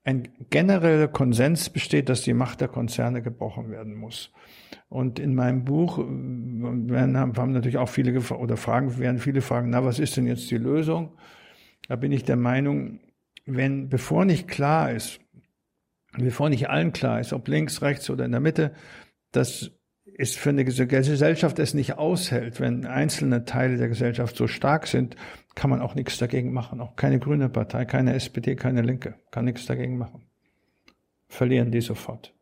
ein 0.04 0.28
genereller 0.50 1.08
Konsens 1.08 1.70
besteht, 1.70 2.10
dass 2.10 2.22
die 2.22 2.34
Macht 2.34 2.62
der 2.62 2.68
Konzerne 2.68 3.22
gebrochen 3.22 3.70
werden 3.72 3.96
muss. 3.96 4.32
Und 4.90 5.18
in 5.18 5.34
meinem 5.34 5.64
Buch 5.64 5.98
werden, 5.98 7.18
haben 7.18 7.52
natürlich 7.52 7.78
auch 7.78 7.90
viele 7.90 8.20
oder 8.20 8.58
Fragen 8.58 8.98
werden 9.00 9.20
viele 9.20 9.42
fragen, 9.42 9.70
na, 9.70 9.86
was 9.86 10.00
ist 10.00 10.18
denn 10.18 10.28
jetzt 10.28 10.52
die 10.52 10.58
Lösung? 10.58 11.18
Da 11.88 11.96
bin 11.96 12.12
ich 12.12 12.24
der 12.24 12.36
Meinung, 12.36 13.00
wenn 13.46 13.90
bevor 13.90 14.26
nicht 14.26 14.48
klar 14.48 14.92
ist, 14.92 15.20
bevor 16.18 16.50
nicht 16.50 16.70
allen 16.70 16.94
klar 16.94 17.20
ist, 17.20 17.34
ob 17.34 17.48
links, 17.48 17.82
rechts 17.82 18.10
oder 18.10 18.26
in 18.26 18.32
der 18.32 18.40
Mitte, 18.40 18.74
dass 19.32 19.72
es 20.18 20.36
für 20.36 20.50
eine 20.50 20.66
Gesellschaft 20.66 21.60
es 21.60 21.74
nicht 21.74 21.98
aushält, 21.98 22.60
wenn 22.60 22.86
einzelne 22.86 23.46
Teile 23.46 23.78
der 23.78 23.88
Gesellschaft 23.88 24.36
so 24.36 24.48
stark 24.48 24.88
sind, 24.88 25.16
kann 25.56 25.70
man 25.70 25.82
auch 25.82 25.96
nichts 25.96 26.18
dagegen 26.18 26.54
machen. 26.54 26.82
Auch 26.82 26.96
keine 26.96 27.20
grüne 27.20 27.50
Partei, 27.50 27.86
keine 27.86 28.14
SPD, 28.14 28.56
keine 28.56 28.82
Linke 28.82 29.16
kann 29.32 29.46
nichts 29.46 29.66
dagegen 29.66 29.98
machen. 29.98 30.24
Verlieren 31.28 31.72
die 31.72 31.82
sofort. 31.82 32.34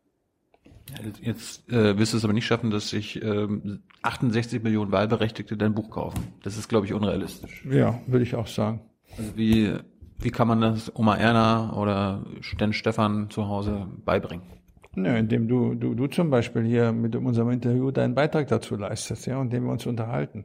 Jetzt 1.20 1.68
äh, 1.70 1.96
wirst 1.96 2.12
du 2.12 2.16
es 2.16 2.24
aber 2.24 2.32
nicht 2.32 2.46
schaffen, 2.46 2.70
dass 2.70 2.90
sich 2.90 3.22
ähm, 3.22 3.80
68 4.02 4.62
Millionen 4.62 4.92
Wahlberechtigte 4.92 5.56
dein 5.56 5.74
Buch 5.74 5.90
kaufen. 5.90 6.32
Das 6.42 6.58
ist, 6.58 6.68
glaube 6.68 6.86
ich, 6.86 6.92
unrealistisch. 6.92 7.64
Ja, 7.70 8.00
würde 8.06 8.24
ich 8.24 8.34
auch 8.34 8.46
sagen. 8.46 8.80
Also 9.16 9.36
wie, 9.36 9.72
wie 10.18 10.30
kann 10.30 10.48
man 10.48 10.60
das 10.60 10.94
Oma 10.94 11.16
Erna 11.16 11.72
oder 11.74 12.24
Sten 12.42 12.72
Stefan 12.72 13.30
zu 13.30 13.48
Hause 13.48 13.86
beibringen? 14.04 14.44
Ja, 14.94 15.16
indem 15.16 15.48
du, 15.48 15.74
du, 15.74 15.94
du 15.94 16.06
zum 16.06 16.28
Beispiel 16.28 16.64
hier 16.64 16.92
mit 16.92 17.16
unserem 17.16 17.50
Interview 17.50 17.90
deinen 17.90 18.14
Beitrag 18.14 18.48
dazu 18.48 18.76
leistest, 18.76 19.26
ja, 19.26 19.38
und 19.38 19.46
indem 19.46 19.64
wir 19.64 19.72
uns 19.72 19.86
unterhalten. 19.86 20.44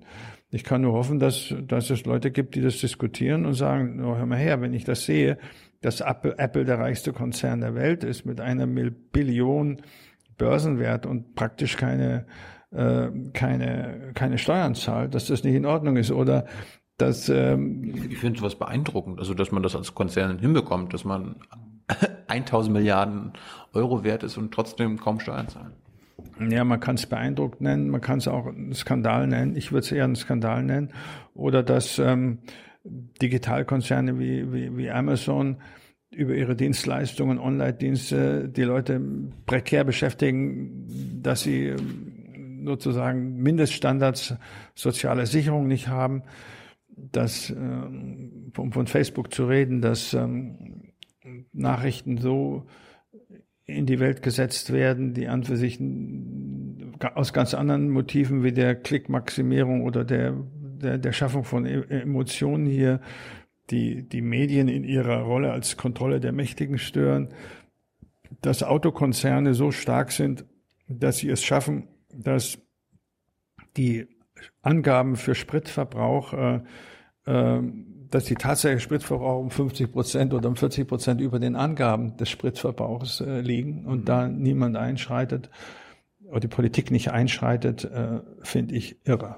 Ich 0.50 0.64
kann 0.64 0.82
nur 0.82 0.94
hoffen, 0.94 1.20
dass, 1.20 1.54
dass 1.68 1.90
es 1.90 2.06
Leute 2.06 2.32
gibt, 2.32 2.56
die 2.56 2.62
das 2.62 2.78
diskutieren 2.78 3.46
und 3.46 3.54
sagen, 3.54 4.04
oh, 4.04 4.16
hör 4.16 4.26
mal 4.26 4.38
her, 4.38 4.62
wenn 4.62 4.74
ich 4.74 4.86
das 4.86 5.06
sehe, 5.06 5.38
dass 5.82 6.02
Apple, 6.02 6.38
Apple 6.38 6.64
der 6.64 6.80
reichste 6.80 7.12
Konzern 7.12 7.62
der 7.62 7.76
Welt 7.76 8.04
ist 8.04 8.26
mit 8.26 8.40
einer 8.40 8.66
Billion 8.66 9.82
Börsenwert 10.38 11.06
und 11.06 11.36
praktisch 11.36 11.76
keine, 11.78 12.26
äh, 12.72 13.08
keine, 13.34 14.12
keine 14.14 14.38
Steuern 14.38 14.76
zahlt, 14.76 15.16
dass 15.16 15.28
das 15.28 15.44
nicht 15.44 15.56
in 15.56 15.66
Ordnung 15.66 15.98
ist. 15.98 16.12
Oder 16.12 16.46
dass 16.98 17.30
ähm, 17.30 17.94
ich 18.10 18.18
finde 18.18 18.40
sowas 18.40 18.56
beeindruckend, 18.56 19.20
also 19.20 19.34
dass 19.34 19.52
man 19.52 19.64
das 19.64 19.76
als 19.76 19.96
Konzern 19.96 20.40
hinbekommt, 20.40 20.94
dass 20.94 21.04
man 21.04 21.36
1000 22.28 22.74
Milliarden 22.74 23.34
Euro 23.74 24.04
wert 24.04 24.24
ist 24.24 24.38
und 24.38 24.54
trotzdem 24.54 24.98
kaum 24.98 25.20
Steuern 25.20 25.48
zahlen. 25.48 25.74
Ja, 26.40 26.64
man 26.64 26.80
kann 26.80 26.96
es 26.96 27.06
beeindruckt 27.06 27.62
nennen, 27.62 27.90
man 27.90 28.02
kann 28.02 28.20
es 28.20 28.28
auch 28.28 28.46
einen 28.46 28.74
Skandal 28.74 29.28
nennen. 29.28 29.56
Ich 29.56 29.72
würde 29.72 29.86
es 29.86 29.92
eher 29.92 30.04
einen 30.04 30.16
Skandal 30.16 30.64
nennen. 30.64 30.94
Oder 31.34 31.64
dass 31.64 32.00
ähm, 32.00 32.40
Digitalkonzerne 32.84 34.20
wie, 34.20 34.52
wie, 34.54 34.78
wie 34.78 34.90
Amazon 34.90 35.58
über 36.12 36.36
ihre 36.36 36.56
Dienstleistungen, 36.56 37.38
Online-Dienste 37.40 38.50
die 38.50 38.64
Leute 38.64 39.02
prekär 39.46 39.84
beschäftigen, 39.84 41.22
dass 41.22 41.42
sie 41.42 41.68
ähm, 41.68 42.64
sozusagen 42.66 43.38
Mindeststandards 43.38 44.36
soziale 44.76 45.26
Sicherung 45.26 45.68
nicht 45.68 45.88
haben, 45.88 46.24
dass 46.90 47.50
ähm, 47.50 48.52
um 48.58 48.72
von 48.72 48.88
Facebook 48.88 49.34
zu 49.34 49.46
reden, 49.46 49.82
dass 49.82 50.14
ähm, 50.14 50.94
Nachrichten 51.52 52.18
so 52.18 52.68
in 53.68 53.86
die 53.86 54.00
Welt 54.00 54.22
gesetzt 54.22 54.72
werden, 54.72 55.14
die 55.14 55.28
an 55.28 55.44
für 55.44 55.58
sich 55.58 55.80
aus 57.14 57.34
ganz 57.34 57.54
anderen 57.54 57.90
Motiven 57.90 58.44
wie 58.44 58.54
der 58.54 58.76
Klickmaximierung 58.76 59.84
oder 59.84 60.06
der, 60.06 60.36
der, 60.54 60.98
der 60.98 61.12
Schaffung 61.12 61.44
von 61.44 61.66
e-, 61.66 61.84
Emotionen 61.90 62.66
hier 62.66 63.02
die, 63.70 64.08
die 64.08 64.22
Medien 64.22 64.70
in 64.70 64.86
ihrer 64.86 65.22
Rolle 65.22 65.52
als 65.52 65.76
Kontrolle 65.76 66.22
der 66.22 66.32
Mächtigen 66.32 66.78
stören, 66.78 67.34
dass 68.42 68.64
Autokonzerne 68.64 69.54
so 69.54 69.72
stark 69.72 70.12
sind, 70.12 70.46
dass 70.88 71.18
sie 71.18 71.30
es 71.30 71.44
schaffen, 71.44 71.90
dass 72.14 72.60
die 73.76 74.08
Angaben 74.62 75.18
für 75.18 75.36
Spritverbrauch 75.36 76.34
äh, 76.34 76.62
äh, 77.26 77.62
dass 78.10 78.26
die 78.26 78.36
tatsächliche 78.36 78.84
Spritverbrauch 78.84 79.40
um 79.40 79.52
50 79.52 79.92
Prozent 79.92 80.34
oder 80.34 80.50
um 80.50 80.56
40 80.56 80.88
Prozent 80.88 81.22
über 81.22 81.40
den 81.40 81.56
Angaben 81.56 82.18
des 82.18 82.30
Spritverbrauchs 82.30 83.22
äh, 83.22 83.42
liegen 83.42 83.86
und 83.86 84.02
mhm. 84.02 84.06
da 84.06 84.28
niemand 84.28 84.78
einschreitet 84.78 85.50
oder 86.28 86.42
die 86.42 86.48
Politik 86.48 86.92
nicht 86.92 87.12
einschreitet, 87.12 87.86
äh, 87.86 88.22
finde 88.42 88.76
ich 88.76 88.98
irre. 89.06 89.38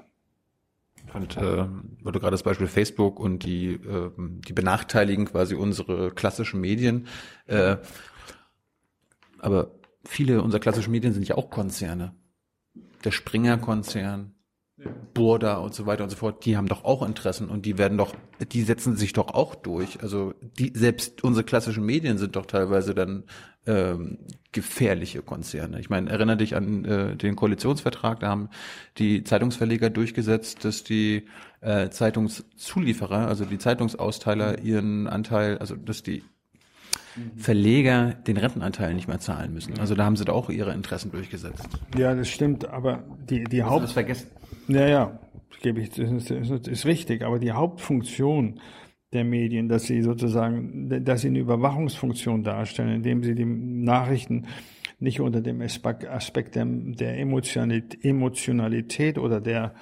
Und 1.14 1.36
äh, 1.36 1.66
weil 2.02 2.12
du 2.12 2.20
gerade 2.20 2.32
das 2.32 2.42
Beispiel 2.42 2.66
Facebook 2.66 3.18
und 3.18 3.44
die, 3.44 3.72
äh, 3.72 4.10
die 4.16 4.52
benachteiligen 4.52 5.26
quasi 5.26 5.54
unsere 5.54 6.12
klassischen 6.12 6.60
Medien. 6.60 7.06
Äh, 7.46 7.76
aber 9.38 9.72
viele 10.04 10.42
unserer 10.42 10.60
klassischen 10.60 10.90
Medien 10.92 11.12
sind 11.12 11.26
ja 11.26 11.36
auch 11.36 11.50
Konzerne. 11.50 12.14
Der 13.04 13.10
Springer-Konzern, 13.10 14.34
Burda 15.14 15.56
und 15.56 15.74
so 15.74 15.86
weiter 15.86 16.04
und 16.04 16.10
so 16.10 16.16
fort, 16.16 16.44
die 16.44 16.56
haben 16.56 16.68
doch 16.68 16.84
auch 16.84 17.06
Interessen 17.06 17.48
und 17.48 17.66
die 17.66 17.78
werden 17.78 17.98
doch, 17.98 18.14
die 18.52 18.62
setzen 18.62 18.96
sich 18.96 19.12
doch 19.12 19.28
auch 19.34 19.54
durch. 19.54 20.02
Also 20.02 20.34
die, 20.58 20.72
selbst 20.74 21.22
unsere 21.22 21.44
klassischen 21.44 21.84
Medien 21.84 22.18
sind 22.18 22.36
doch 22.36 22.46
teilweise 22.46 22.94
dann 22.94 23.24
ähm, 23.66 24.18
gefährliche 24.52 25.22
Konzerne. 25.22 25.80
Ich 25.80 25.90
meine, 25.90 26.10
erinnere 26.10 26.38
dich 26.38 26.56
an 26.56 26.84
äh, 26.84 27.16
den 27.16 27.36
Koalitionsvertrag, 27.36 28.20
da 28.20 28.28
haben 28.28 28.48
die 28.98 29.22
Zeitungsverleger 29.22 29.90
durchgesetzt, 29.90 30.64
dass 30.64 30.82
die 30.82 31.26
äh, 31.60 31.90
Zeitungszulieferer, 31.90 33.28
also 33.28 33.44
die 33.44 33.58
Zeitungsausteiler 33.58 34.60
ihren 34.60 35.06
Anteil, 35.06 35.58
also 35.58 35.76
dass 35.76 36.02
die 36.02 36.22
Verleger 37.36 38.14
den 38.26 38.36
Rentenanteil 38.36 38.94
nicht 38.94 39.08
mehr 39.08 39.18
zahlen 39.18 39.52
müssen. 39.52 39.78
Also 39.78 39.94
da 39.94 40.04
haben 40.04 40.16
sie 40.16 40.24
da 40.24 40.32
auch 40.32 40.48
ihre 40.48 40.72
Interessen 40.72 41.10
durchgesetzt. 41.10 41.68
Ja, 41.96 42.14
das 42.14 42.28
stimmt, 42.28 42.68
aber 42.68 43.04
die, 43.28 43.44
die 43.44 43.62
Haupt... 43.62 43.84
das 43.84 43.92
vergessen? 43.92 44.28
Ja, 44.68 44.86
ja, 44.86 45.18
gebe 45.60 45.80
ich, 45.80 45.98
ist, 45.98 46.30
ist 46.30 46.86
richtig, 46.86 47.22
aber 47.22 47.38
die 47.38 47.52
Hauptfunktion 47.52 48.60
der 49.12 49.24
Medien, 49.24 49.68
dass 49.68 49.84
sie 49.84 50.02
sozusagen, 50.02 51.04
dass 51.04 51.22
sie 51.22 51.28
eine 51.28 51.40
Überwachungsfunktion 51.40 52.44
darstellen, 52.44 52.94
indem 52.94 53.24
sie 53.24 53.34
die 53.34 53.44
Nachrichten 53.44 54.46
nicht 55.00 55.20
unter 55.20 55.40
dem 55.40 55.60
Aspekt 55.62 56.54
der, 56.54 56.66
der 56.66 57.18
Emotionalität 57.18 59.18
oder 59.18 59.40
der, 59.40 59.74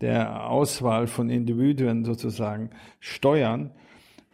der 0.00 0.48
Auswahl 0.48 1.06
von 1.06 1.30
Individuen 1.30 2.04
sozusagen 2.04 2.70
steuern, 2.98 3.70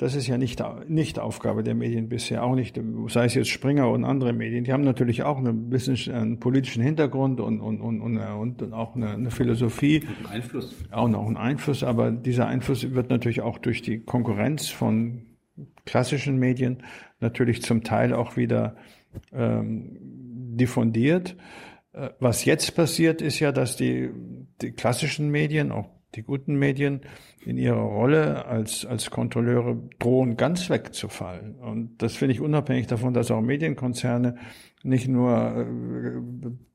das 0.01 0.15
ist 0.15 0.27
ja 0.29 0.39
nicht, 0.39 0.65
nicht 0.89 1.19
Aufgabe 1.19 1.63
der 1.63 1.75
Medien 1.75 2.09
bisher, 2.09 2.43
auch 2.43 2.55
nicht, 2.55 2.81
sei 3.09 3.27
es 3.27 3.35
jetzt 3.35 3.51
Springer 3.51 3.91
und 3.91 4.07
andere 4.07 4.33
Medien. 4.33 4.65
Die 4.65 4.73
haben 4.73 4.83
natürlich 4.83 5.25
auch 5.25 5.37
einen, 5.37 5.69
bisschen, 5.69 6.15
einen 6.15 6.41
politischen 6.41 6.83
Hintergrund 6.83 7.39
und, 7.39 7.61
und, 7.61 7.83
und, 7.83 8.01
und, 8.01 8.17
und 8.17 8.73
auch 8.73 8.97
eine, 8.97 9.11
eine 9.11 9.31
Philosophie. 9.31 10.01
Und 10.01 10.09
einen 10.09 10.27
Einfluss. 10.37 10.75
Auch 10.91 11.09
noch 11.09 11.27
einen 11.27 11.37
Einfluss, 11.37 11.85
aber 11.85 12.13
dieser 12.13 12.47
Einfluss 12.47 12.95
wird 12.95 13.11
natürlich 13.11 13.43
auch 13.43 13.59
durch 13.59 13.83
die 13.83 14.01
Konkurrenz 14.01 14.71
von 14.71 15.27
klassischen 15.85 16.39
Medien 16.39 16.83
natürlich 17.21 17.61
zum 17.61 17.85
Teil 17.85 18.15
auch 18.15 18.39
wieder 18.39 18.77
ähm, 19.35 19.99
diffundiert. 20.57 21.37
Äh, 21.93 22.09
was 22.19 22.47
jetzt 22.47 22.75
passiert, 22.75 23.21
ist 23.21 23.39
ja, 23.39 23.53
dass 23.53 23.77
die, 23.77 24.09
die 24.63 24.71
klassischen 24.73 25.29
Medien, 25.31 25.71
auch 25.71 25.91
die 26.15 26.23
guten 26.23 26.55
Medien 26.59 27.03
in 27.43 27.57
ihrer 27.57 27.81
Rolle 27.81 28.45
als, 28.45 28.85
als 28.85 29.11
Kontrolleure 29.11 29.79
drohen 29.99 30.37
ganz 30.37 30.69
wegzufallen. 30.69 31.55
Und 31.57 32.03
das 32.03 32.17
finde 32.17 32.35
ich 32.35 32.41
unabhängig 32.41 32.87
davon, 32.87 33.15
dass 33.15 33.31
auch 33.31 33.41
Medienkonzerne 33.41 34.37
nicht 34.83 35.09
nur 35.09 35.67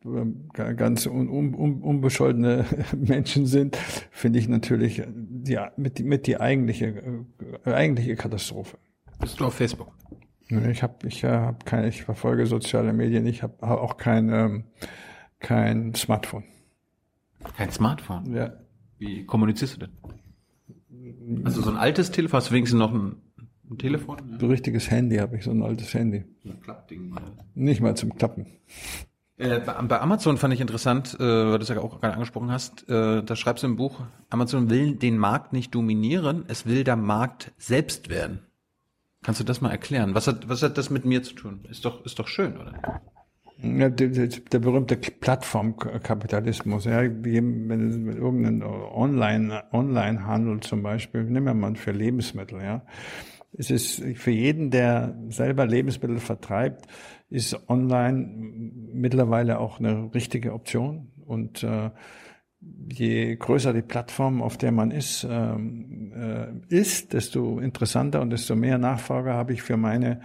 äh, 0.03 0.73
ganz 0.75 1.05
un, 1.05 1.29
un, 1.29 1.81
unbescholtene 1.81 2.65
Menschen 2.95 3.45
sind, 3.45 3.75
finde 4.11 4.39
ich 4.39 4.47
natürlich 4.47 5.03
die, 5.07 5.59
mit, 5.77 5.99
mit 5.99 6.27
die 6.27 6.39
eigentliche, 6.39 7.25
äh, 7.65 7.71
eigentliche 7.71 8.15
Katastrophe. 8.15 8.77
Bist 9.19 9.39
du 9.39 9.45
auf 9.45 9.53
Facebook? 9.53 9.91
Ich 10.47 10.83
habe 10.83 11.07
ich 11.07 11.23
äh, 11.23 11.29
hab 11.29 11.65
keine, 11.65 11.87
ich 11.87 12.03
verfolge 12.03 12.45
soziale 12.45 12.93
Medien, 12.93 13.25
ich 13.25 13.41
habe 13.41 13.63
auch 13.63 13.97
kein, 13.97 14.29
ähm, 14.29 14.63
kein 15.39 15.95
Smartphone. 15.95 16.43
Kein 17.55 17.71
Smartphone? 17.71 18.33
Ja. 18.33 18.53
Wie 18.97 19.25
kommunizierst 19.25 19.75
du 19.75 19.79
denn? 19.81 20.24
Also 21.43 21.61
so 21.61 21.69
ein 21.69 21.77
altes 21.77 22.11
Telefon, 22.11 22.37
hast 22.37 22.49
du 22.49 22.53
wenigstens 22.53 22.79
noch 22.79 22.93
ein, 22.93 23.15
ein 23.69 23.77
Telefon? 23.77 24.17
Ein 24.19 24.47
richtiges 24.47 24.91
Handy 24.91 25.17
habe 25.17 25.37
ich, 25.37 25.43
so 25.43 25.51
ein 25.51 25.63
altes 25.63 25.93
Handy. 25.93 26.25
So 26.43 26.51
ein 26.51 26.61
Klappding. 26.61 27.11
Oder? 27.11 27.31
Nicht 27.55 27.81
mal 27.81 27.95
zum 27.95 28.15
Klappen. 28.15 28.45
Äh, 29.37 29.59
bei 29.59 29.99
Amazon 29.99 30.37
fand 30.37 30.53
ich 30.53 30.61
interessant, 30.61 31.15
äh, 31.15 31.19
weil 31.19 31.57
du 31.57 31.63
es 31.63 31.69
ja 31.69 31.77
auch 31.79 31.99
gerade 31.99 32.13
angesprochen 32.13 32.51
hast, 32.51 32.87
äh, 32.89 33.21
da 33.21 33.35
schreibst 33.35 33.63
du 33.63 33.67
im 33.67 33.75
Buch, 33.75 34.01
Amazon 34.29 34.69
will 34.69 34.95
den 34.95 35.17
Markt 35.17 35.51
nicht 35.51 35.75
dominieren, 35.75 36.45
es 36.47 36.65
will 36.65 36.85
der 36.85 36.95
Markt 36.95 37.51
selbst 37.57 38.09
werden. 38.09 38.39
Kannst 39.23 39.41
du 39.41 39.43
das 39.43 39.59
mal 39.59 39.71
erklären? 39.71 40.15
Was 40.15 40.27
hat, 40.27 40.47
was 40.47 40.61
hat 40.61 40.77
das 40.77 40.89
mit 40.89 41.03
mir 41.03 41.23
zu 41.23 41.33
tun? 41.33 41.65
Ist 41.69 41.83
doch, 41.83 42.05
ist 42.05 42.19
doch 42.19 42.27
schön, 42.27 42.57
oder? 42.57 43.01
Ja, 43.61 43.89
der, 43.89 44.09
der, 44.09 44.59
berühmte 44.59 44.97
Plattformkapitalismus, 44.97 46.85
ja, 46.85 47.01
wenn 47.03 48.09
irgendein 48.09 48.63
Online, 48.63 49.63
Online-Handel 49.71 50.59
zum 50.59 50.83
Beispiel, 50.83 51.23
nehmen 51.23 51.45
wir 51.45 51.53
mal 51.53 51.75
für 51.75 51.91
Lebensmittel, 51.91 52.61
ja. 52.61 52.85
Es 53.57 53.71
ist 53.71 54.03
für 54.15 54.31
jeden, 54.31 54.69
der 54.71 55.15
selber 55.29 55.65
Lebensmittel 55.65 56.19
vertreibt, 56.19 56.87
ist 57.29 57.69
online 57.69 58.27
mittlerweile 58.93 59.59
auch 59.59 59.79
eine 59.79 60.13
richtige 60.13 60.53
Option. 60.53 61.13
Und 61.25 61.63
äh, 61.63 61.91
je 62.91 63.35
größer 63.37 63.71
die 63.71 63.81
Plattform, 63.81 64.41
auf 64.41 64.57
der 64.57 64.73
man 64.73 64.91
ist, 64.91 65.25
ähm, 65.29 66.11
äh, 66.13 66.75
ist, 66.75 67.13
desto 67.13 67.59
interessanter 67.59 68.21
und 68.21 68.31
desto 68.31 68.57
mehr 68.57 68.77
Nachfrage 68.77 69.33
habe 69.33 69.53
ich 69.53 69.61
für 69.61 69.77
meine 69.77 70.19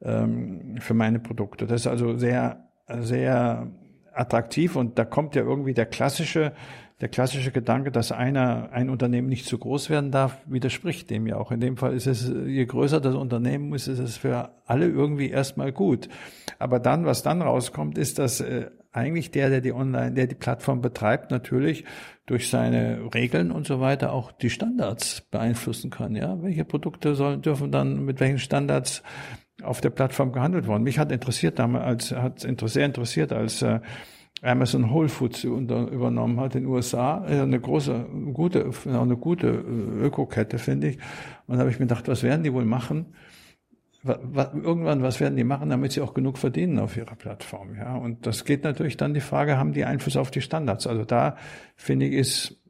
ähm, 0.00 0.76
für 0.78 0.94
meine 0.94 1.18
Produkte. 1.18 1.66
Das 1.66 1.82
ist 1.82 1.86
also 1.86 2.16
sehr 2.16 2.67
sehr 3.00 3.68
attraktiv 4.12 4.76
und 4.76 4.98
da 4.98 5.04
kommt 5.04 5.34
ja 5.34 5.42
irgendwie 5.42 5.74
der 5.74 5.86
klassische 5.86 6.52
der 7.00 7.08
klassische 7.08 7.52
Gedanke, 7.52 7.92
dass 7.92 8.10
einer, 8.10 8.70
ein 8.72 8.90
Unternehmen 8.90 9.28
nicht 9.28 9.46
zu 9.46 9.56
groß 9.56 9.88
werden 9.88 10.10
darf, 10.10 10.38
widerspricht 10.46 11.10
dem 11.10 11.26
ja 11.28 11.36
auch. 11.36 11.52
In 11.52 11.60
dem 11.60 11.76
Fall 11.76 11.94
ist 11.94 12.06
es, 12.06 12.28
je 12.28 12.66
größer 12.66 13.00
das 13.00 13.14
Unternehmen 13.14 13.72
ist, 13.72 13.86
ist 13.86 14.00
es 14.00 14.16
für 14.16 14.50
alle 14.66 14.88
irgendwie 14.88 15.30
erstmal 15.30 15.70
gut. 15.70 16.08
Aber 16.58 16.80
dann, 16.80 17.04
was 17.04 17.22
dann 17.22 17.40
rauskommt, 17.40 17.98
ist, 17.98 18.18
dass 18.18 18.40
äh, 18.40 18.70
eigentlich 18.90 19.30
der, 19.30 19.48
der 19.48 19.60
die 19.60 19.72
Online, 19.72 20.12
der 20.12 20.26
die 20.26 20.34
Plattform 20.34 20.80
betreibt, 20.80 21.30
natürlich 21.30 21.84
durch 22.26 22.50
seine 22.50 23.14
Regeln 23.14 23.52
und 23.52 23.66
so 23.66 23.80
weiter 23.80 24.12
auch 24.12 24.32
die 24.32 24.50
Standards 24.50 25.20
beeinflussen 25.30 25.90
kann. 25.90 26.16
Ja, 26.16 26.42
welche 26.42 26.64
Produkte 26.64 27.14
sollen, 27.14 27.42
dürfen 27.42 27.70
dann 27.70 28.04
mit 28.04 28.18
welchen 28.18 28.38
Standards 28.38 29.04
auf 29.62 29.80
der 29.80 29.90
Plattform 29.90 30.32
gehandelt 30.32 30.66
worden. 30.66 30.82
Mich 30.82 30.98
hat 30.98 31.12
interessiert 31.12 31.58
damals, 31.58 32.12
hat 32.12 32.40
sehr 32.40 32.86
interessiert, 32.86 33.32
als 33.32 33.62
äh, 33.62 33.80
Amazon 34.42 34.92
Whole 34.92 35.08
Foods 35.08 35.44
übernommen 35.44 36.38
hat 36.38 36.54
in 36.54 36.62
den 36.62 36.70
USA. 36.70 37.22
Eine 37.22 37.60
große, 37.60 38.06
gute, 38.32 38.70
eine 38.86 39.16
gute 39.16 39.48
äh, 39.48 40.04
Ökokette, 40.06 40.58
finde 40.58 40.90
ich. 40.90 40.98
Und 41.46 41.56
da 41.56 41.60
habe 41.60 41.70
ich 41.70 41.78
mir 41.78 41.86
gedacht, 41.86 42.08
was 42.08 42.22
werden 42.22 42.44
die 42.44 42.52
wohl 42.52 42.64
machen? 42.64 43.14
Irgendwann, 44.04 45.02
was 45.02 45.18
werden 45.18 45.36
die 45.36 45.44
machen, 45.44 45.70
damit 45.70 45.90
sie 45.90 46.00
auch 46.00 46.14
genug 46.14 46.38
verdienen 46.38 46.78
auf 46.78 46.96
ihrer 46.96 47.16
Plattform? 47.16 47.74
Ja, 47.74 47.96
und 47.96 48.26
das 48.26 48.44
geht 48.44 48.62
natürlich 48.62 48.96
dann 48.96 49.12
die 49.12 49.20
Frage, 49.20 49.58
haben 49.58 49.72
die 49.72 49.84
Einfluss 49.84 50.16
auf 50.16 50.30
die 50.30 50.40
Standards? 50.40 50.86
Also 50.86 51.04
da 51.04 51.36
finde 51.74 52.06
ich, 52.06 52.14
ist, 52.14 52.62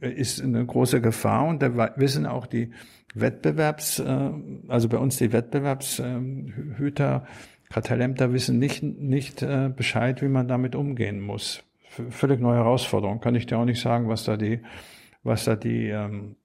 ist 0.00 0.42
eine 0.42 0.64
große 0.64 1.00
Gefahr 1.00 1.46
und 1.46 1.62
da 1.62 1.96
wissen 1.96 2.26
auch 2.26 2.46
die 2.46 2.72
Wettbewerbs, 3.14 4.00
äh, 4.00 4.30
also 4.68 4.88
bei 4.88 4.98
uns 4.98 5.16
die 5.16 5.32
Wettbewerbshüter, 5.32 7.24
Kartellämter 7.70 8.32
wissen 8.32 8.58
nicht, 8.58 8.82
nicht 8.82 9.42
äh, 9.42 9.70
Bescheid, 9.74 10.22
wie 10.22 10.28
man 10.28 10.48
damit 10.48 10.74
umgehen 10.74 11.20
muss. 11.20 11.62
völlig 12.10 12.40
neue 12.40 12.56
Herausforderung. 12.56 13.20
Kann 13.20 13.34
ich 13.34 13.46
dir 13.46 13.58
auch 13.58 13.64
nicht 13.64 13.80
sagen, 13.80 14.08
was 14.08 14.24
da 14.24 14.36
die, 14.36 14.60
was 15.22 15.44
da 15.44 15.56
die, 15.56 15.88
ähm, 15.88 16.36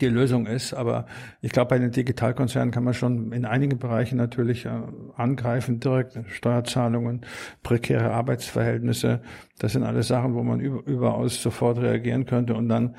die 0.00 0.08
Lösung 0.08 0.46
ist. 0.46 0.74
Aber 0.74 1.06
ich 1.40 1.52
glaube, 1.52 1.70
bei 1.70 1.78
den 1.78 1.90
Digitalkonzernen 1.90 2.72
kann 2.72 2.84
man 2.84 2.94
schon 2.94 3.32
in 3.32 3.44
einigen 3.44 3.78
Bereichen 3.78 4.16
natürlich 4.16 4.66
äh, 4.66 4.70
angreifen, 5.16 5.80
direkt 5.80 6.18
Steuerzahlungen, 6.28 7.22
prekäre 7.62 8.12
Arbeitsverhältnisse. 8.12 9.22
Das 9.58 9.72
sind 9.72 9.84
alles 9.84 10.08
Sachen, 10.08 10.34
wo 10.34 10.42
man 10.42 10.60
über, 10.60 10.84
überaus 10.86 11.42
sofort 11.42 11.78
reagieren 11.78 12.26
könnte. 12.26 12.54
Und 12.54 12.68
dann 12.68 12.96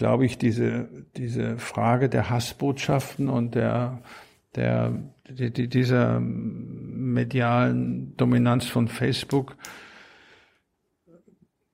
glaube 0.00 0.24
ich, 0.24 0.38
diese, 0.38 0.88
diese 1.14 1.58
Frage 1.58 2.08
der 2.08 2.30
Hassbotschaften 2.30 3.28
und 3.28 3.54
der, 3.54 4.00
der, 4.56 4.94
die, 5.28 5.52
die, 5.52 5.68
dieser 5.68 6.20
medialen 6.20 8.16
Dominanz 8.16 8.64
von 8.64 8.88
Facebook, 8.88 9.58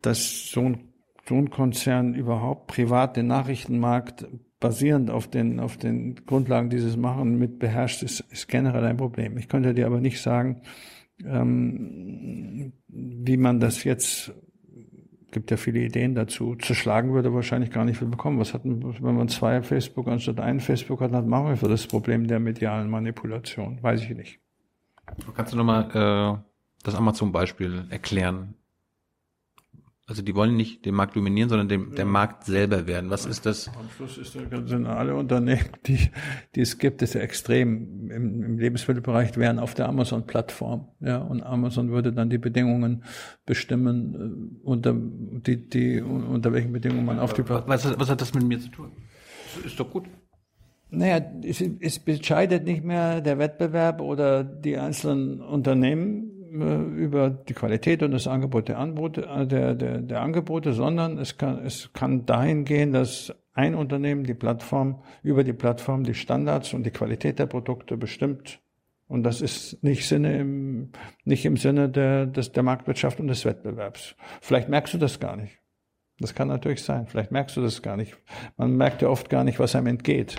dass 0.02 0.50
so 0.50 0.62
ein, 0.62 0.88
so 1.28 1.36
ein 1.36 1.50
Konzern 1.50 2.14
überhaupt 2.14 2.66
privat 2.66 3.16
den 3.16 3.28
Nachrichtenmarkt 3.28 4.26
basierend 4.58 5.08
auf 5.08 5.28
den, 5.28 5.60
auf 5.60 5.76
den 5.76 6.16
Grundlagen 6.26 6.68
dieses 6.68 6.96
Machen 6.96 7.38
mit 7.38 7.60
beherrscht, 7.60 8.02
ist, 8.02 8.24
ist 8.32 8.48
generell 8.48 8.84
ein 8.86 8.96
Problem. 8.96 9.38
Ich 9.38 9.48
könnte 9.48 9.72
dir 9.72 9.86
aber 9.86 10.00
nicht 10.00 10.20
sagen, 10.20 10.62
ähm, 11.24 12.72
wie 12.88 13.36
man 13.36 13.60
das 13.60 13.84
jetzt 13.84 14.32
gibt 15.36 15.50
ja 15.50 15.58
viele 15.58 15.80
Ideen 15.80 16.14
dazu. 16.14 16.54
Zerschlagen 16.54 17.12
würde 17.12 17.34
wahrscheinlich 17.34 17.70
gar 17.70 17.84
nicht 17.84 17.98
viel 17.98 18.08
bekommen. 18.08 18.38
Was 18.38 18.54
hatten, 18.54 18.82
wenn 18.82 19.14
man 19.14 19.28
zwei 19.28 19.60
Facebook 19.60 20.08
anstatt 20.08 20.40
einen 20.40 20.60
Facebook 20.60 21.02
hat, 21.02 21.12
dann 21.12 21.28
machen 21.28 21.48
wir 21.48 21.56
für 21.58 21.68
das 21.68 21.86
Problem 21.86 22.26
der 22.26 22.40
medialen 22.40 22.88
Manipulation. 22.88 23.82
Weiß 23.82 24.00
ich 24.02 24.16
nicht. 24.16 24.40
Kannst 25.34 25.52
du 25.52 25.58
nochmal 25.58 25.90
äh, 25.92 26.38
das 26.82 26.94
Amazon-Beispiel 26.94 27.84
erklären? 27.90 28.54
Also 30.08 30.22
die 30.22 30.36
wollen 30.36 30.56
nicht 30.56 30.84
den 30.84 30.94
Markt 30.94 31.16
dominieren, 31.16 31.48
sondern 31.48 31.68
dem, 31.68 31.96
der 31.96 32.04
Markt 32.04 32.44
selber 32.44 32.86
werden. 32.86 33.10
Was 33.10 33.26
ist 33.26 33.44
das? 33.44 33.68
Am 33.68 33.90
Schluss 33.90 34.16
ist, 34.18 34.34
sind 34.34 34.86
alle 34.86 35.16
Unternehmen, 35.16 35.68
die, 35.86 35.98
die 36.54 36.60
es 36.60 36.78
gibt, 36.78 37.02
ist 37.02 37.14
ja 37.14 37.22
extrem. 37.22 38.08
Im, 38.08 38.42
im 38.44 38.58
Lebensmittelbereich 38.58 39.36
wären 39.36 39.58
auf 39.58 39.74
der 39.74 39.88
Amazon-Plattform. 39.88 40.86
Ja, 41.00 41.18
und 41.18 41.42
Amazon 41.42 41.90
würde 41.90 42.12
dann 42.12 42.30
die 42.30 42.38
Bedingungen 42.38 43.02
bestimmen, 43.46 44.60
äh, 44.62 44.64
unter, 44.64 44.94
die, 44.94 45.68
die, 45.68 46.00
unter 46.00 46.52
welchen 46.52 46.72
Bedingungen 46.72 47.04
man 47.04 47.18
auf 47.18 47.34
die 47.34 47.42
Plattform. 47.42 47.70
Was, 47.70 47.98
was 47.98 48.08
hat 48.08 48.20
das 48.20 48.32
mit 48.32 48.44
mir 48.44 48.60
zu 48.60 48.68
tun? 48.68 48.92
Ist 49.64 49.80
doch 49.80 49.90
gut. 49.90 50.04
Naja, 50.88 51.20
es, 51.42 51.60
es 51.60 51.98
entscheidet 51.98 52.64
nicht 52.64 52.84
mehr 52.84 53.20
der 53.20 53.38
Wettbewerb 53.38 54.00
oder 54.00 54.44
die 54.44 54.78
einzelnen 54.78 55.40
Unternehmen, 55.40 56.35
über 56.60 57.30
die 57.30 57.54
Qualität 57.54 58.02
und 58.02 58.12
das 58.12 58.26
Angebot 58.26 58.68
der, 58.68 58.78
Anbote, 58.78 59.26
äh, 59.26 59.46
der, 59.46 59.74
der, 59.74 59.98
der 59.98 60.20
Angebote, 60.20 60.72
sondern 60.72 61.18
es 61.18 61.38
kann, 61.38 61.64
es 61.64 61.92
kann 61.92 62.26
dahin 62.26 62.64
gehen, 62.64 62.92
dass 62.92 63.34
ein 63.54 63.74
Unternehmen 63.74 64.24
die 64.24 64.34
Plattform, 64.34 65.02
über 65.22 65.42
die 65.42 65.52
Plattform 65.52 66.04
die 66.04 66.14
Standards 66.14 66.74
und 66.74 66.84
die 66.84 66.90
Qualität 66.90 67.38
der 67.38 67.46
Produkte 67.46 67.96
bestimmt. 67.96 68.60
Und 69.08 69.22
das 69.22 69.40
ist 69.40 69.82
nicht 69.82 70.06
Sinne 70.06 70.38
im, 70.38 70.90
nicht 71.24 71.44
im 71.44 71.56
Sinne 71.56 71.88
der, 71.88 72.26
des, 72.26 72.52
der 72.52 72.62
Marktwirtschaft 72.62 73.20
und 73.20 73.28
des 73.28 73.44
Wettbewerbs. 73.44 74.16
Vielleicht 74.40 74.68
merkst 74.68 74.94
du 74.94 74.98
das 74.98 75.20
gar 75.20 75.36
nicht. 75.36 75.58
Das 76.18 76.34
kann 76.34 76.48
natürlich 76.48 76.82
sein. 76.82 77.06
Vielleicht 77.06 77.30
merkst 77.30 77.56
du 77.56 77.62
das 77.62 77.82
gar 77.82 77.96
nicht. 77.96 78.16
Man 78.56 78.76
merkt 78.76 79.02
ja 79.02 79.08
oft 79.08 79.30
gar 79.30 79.44
nicht, 79.44 79.58
was 79.58 79.76
einem 79.76 79.86
entgeht. 79.86 80.36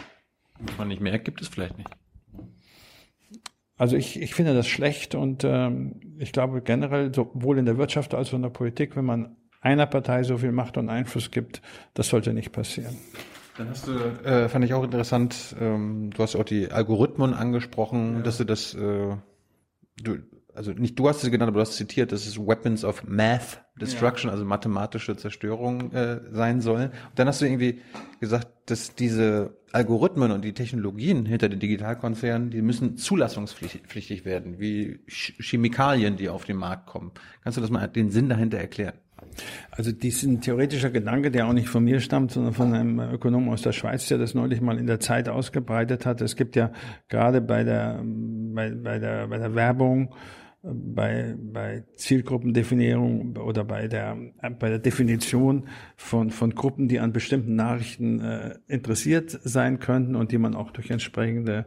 Was 0.59 0.77
man 0.77 0.87
nicht 0.87 1.01
merkt, 1.01 1.25
gibt 1.25 1.41
es 1.41 1.47
vielleicht 1.47 1.77
nicht. 1.77 1.89
Also 3.77 3.95
ich, 3.95 4.19
ich 4.19 4.33
finde 4.33 4.53
das 4.55 4.67
schlecht 4.67 5.13
und 5.13 5.43
ähm, 5.43 6.01
ich 6.17 6.31
glaube 6.31 6.61
generell 6.61 7.13
sowohl 7.13 7.59
in 7.59 7.65
der 7.65 7.77
Wirtschaft 7.77 8.13
als 8.13 8.29
auch 8.29 8.33
in 8.33 8.41
der 8.41 8.49
Politik, 8.49 8.95
wenn 8.95 9.05
man 9.05 9.35
einer 9.61 9.85
Partei 9.85 10.23
so 10.23 10.37
viel 10.37 10.51
Macht 10.51 10.77
und 10.77 10.89
Einfluss 10.89 11.31
gibt, 11.31 11.61
das 11.93 12.09
sollte 12.09 12.33
nicht 12.33 12.51
passieren. 12.51 12.97
Dann 13.57 13.69
hast 13.69 13.87
du, 13.87 13.91
äh, 13.91 14.49
fand 14.49 14.65
ich 14.65 14.73
auch 14.73 14.83
interessant, 14.83 15.55
ähm, 15.59 16.11
du 16.11 16.23
hast 16.23 16.35
auch 16.35 16.43
die 16.43 16.71
Algorithmen 16.71 17.33
angesprochen, 17.33 18.17
ja. 18.17 18.21
dass 18.21 18.37
du 18.37 18.45
das, 18.45 18.73
äh, 18.73 19.15
du, 20.01 20.17
also 20.57 20.71
nicht 20.71 20.97
du 20.97 21.07
hast 21.07 21.21
sie 21.21 21.29
genannt, 21.29 21.49
aber 21.49 21.59
du 21.59 21.61
hast 21.61 21.75
zitiert, 21.75 22.11
dass 22.11 22.25
es 22.25 22.37
Weapons 22.39 22.83
of 22.83 23.03
Math 23.07 23.61
Destruction, 23.79 24.29
ja. 24.29 24.33
also 24.33 24.43
mathematische 24.43 25.15
Zerstörung 25.15 25.91
äh, 25.91 26.19
sein 26.31 26.61
soll. 26.61 26.85
Und 26.85 26.91
dann 27.15 27.27
hast 27.27 27.41
du 27.41 27.45
irgendwie 27.45 27.81
gesagt, 28.19 28.47
dass 28.65 28.95
diese 28.95 29.55
Algorithmen 29.71 30.31
und 30.31 30.43
die 30.43 30.53
Technologien 30.53 31.27
hinter 31.27 31.47
den 31.47 31.59
Digitalkonzernen, 31.59 32.49
die 32.49 32.63
müssen 32.63 32.97
zulassungspflichtig 32.97 34.25
werden, 34.25 34.59
wie 34.59 34.99
Chemikalien, 35.07 36.17
die 36.17 36.29
auf 36.29 36.45
den 36.45 36.57
Markt 36.57 36.87
kommen. 36.87 37.11
Kannst 37.43 37.57
du 37.57 37.61
das 37.61 37.69
mal 37.69 37.87
den 37.87 38.09
Sinn 38.09 38.27
dahinter 38.27 38.57
erklären? 38.57 38.95
Also 39.71 39.91
diesen 39.91 40.41
theoretischer 40.41 40.89
Gedanke, 40.89 41.31
der 41.31 41.47
auch 41.47 41.53
nicht 41.53 41.69
von 41.69 41.83
mir 41.83 41.99
stammt, 41.99 42.31
sondern 42.31 42.53
von 42.53 42.73
einem 42.73 42.99
Ökonomen 42.99 43.49
aus 43.49 43.61
der 43.61 43.71
Schweiz, 43.71 44.07
der 44.07 44.17
das 44.17 44.33
neulich 44.33 44.61
mal 44.61 44.77
in 44.77 44.87
der 44.87 44.99
Zeit 44.99 45.29
ausgebreitet 45.29 46.05
hat. 46.05 46.21
Es 46.21 46.35
gibt 46.35 46.55
ja 46.55 46.71
gerade 47.09 47.41
bei 47.41 47.63
der, 47.63 48.01
bei, 48.03 48.71
bei 48.71 48.99
der, 48.99 49.27
bei 49.27 49.37
der 49.37 49.53
Werbung 49.53 50.13
bei, 50.73 51.35
bei 51.37 51.83
Zielgruppendefinierung 51.95 53.37
oder 53.37 53.63
bei 53.63 53.87
der, 53.87 54.17
bei 54.59 54.69
der 54.69 54.79
Definition 54.79 55.67
von, 55.95 56.31
von 56.31 56.55
Gruppen, 56.55 56.87
die 56.87 56.99
an 56.99 57.13
bestimmten 57.13 57.55
Nachrichten 57.55 58.19
äh, 58.19 58.55
interessiert 58.67 59.39
sein 59.43 59.79
könnten 59.79 60.15
und 60.15 60.31
die 60.31 60.37
man 60.37 60.55
auch 60.55 60.71
durch 60.71 60.89
entsprechende 60.89 61.65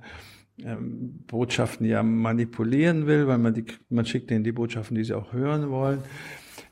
ähm, 0.64 1.24
Botschaften 1.26 1.86
ja 1.86 2.02
manipulieren 2.02 3.06
will, 3.06 3.26
weil 3.26 3.38
man 3.38 3.54
die, 3.54 3.64
man 3.88 4.04
schickt 4.04 4.30
denen 4.30 4.44
die 4.44 4.52
Botschaften, 4.52 4.96
die 4.96 5.04
sie 5.04 5.14
auch 5.14 5.32
hören 5.32 5.70
wollen, 5.70 6.00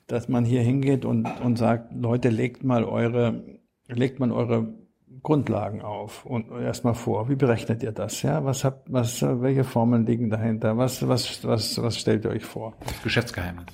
dass 0.07 0.29
man 0.29 0.45
hier 0.45 0.63
hingeht 0.63 1.05
und, 1.05 1.27
und 1.41 1.57
sagt, 1.57 1.95
Leute, 1.95 2.29
legt 2.29 2.65
mal 2.65 2.85
eure, 2.85 3.61
legt 3.89 4.21
mal 4.21 4.33
eure 4.33 4.75
Grundlagen 5.23 5.83
auf 5.83 6.25
und 6.25 6.51
erstmal 6.51 6.95
vor. 6.95 7.29
Wie 7.29 7.37
berechnet 7.37 7.83
ihr 7.83 7.93
das? 7.93 8.23
Ja, 8.23 8.45
was 8.45 8.65
habt, 8.65 8.93
was, 8.93 9.23
welche 9.23 9.65
Formeln 9.65 10.07
liegen 10.07 10.31
dahinter? 10.31 10.77
Was, 10.77 11.07
was, 11.07 11.45
was, 11.45 11.81
was 11.83 11.99
stellt 11.99 12.25
ihr 12.25 12.31
euch 12.31 12.45
vor? 12.45 12.75
Geschäftsgeheimnis. 13.03 13.67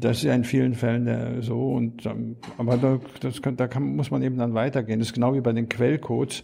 das 0.00 0.18
ist 0.18 0.24
ja 0.24 0.34
in 0.34 0.44
vielen 0.44 0.74
Fällen 0.74 1.42
so. 1.42 1.72
Und 1.72 2.06
ähm, 2.06 2.36
aber 2.58 2.76
da, 2.76 3.00
das 3.20 3.40
da 3.42 3.68
kann, 3.68 3.96
muss 3.96 4.10
man 4.10 4.22
eben 4.22 4.38
dann 4.38 4.54
weitergehen. 4.54 4.98
Das 4.98 5.08
ist 5.08 5.14
genau 5.14 5.34
wie 5.34 5.40
bei 5.40 5.52
den 5.52 5.68
Quellcodes. 5.68 6.42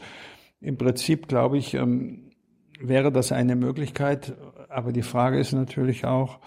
Im 0.61 0.77
Prinzip 0.77 1.29
glaube 1.29 1.59
ich, 1.59 1.75
ähm, 1.75 2.33
wäre 2.81 3.13
das 3.13 3.33
eine 3.33 3.57
Möglichkeit. 3.57 4.35
Aber 4.69 4.93
die 4.93 5.03
Frage 5.03 5.39
ist 5.39 5.53
natürlich 5.53 6.05
auch, 6.05 6.39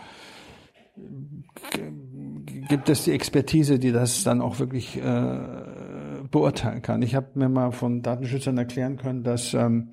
gibt 2.69 2.89
es 2.89 3.03
die 3.03 3.11
Expertise, 3.11 3.79
die 3.79 3.91
das 3.91 4.23
dann 4.23 4.41
auch 4.41 4.59
wirklich 4.59 4.97
äh, 4.97 5.01
beurteilen 6.33 6.81
kann. 6.81 7.03
Ich 7.03 7.13
habe 7.15 7.27
mir 7.35 7.47
mal 7.47 7.71
von 7.71 8.01
Datenschützern 8.01 8.57
erklären 8.57 8.97
können, 8.97 9.23
dass 9.23 9.53
ähm, 9.53 9.89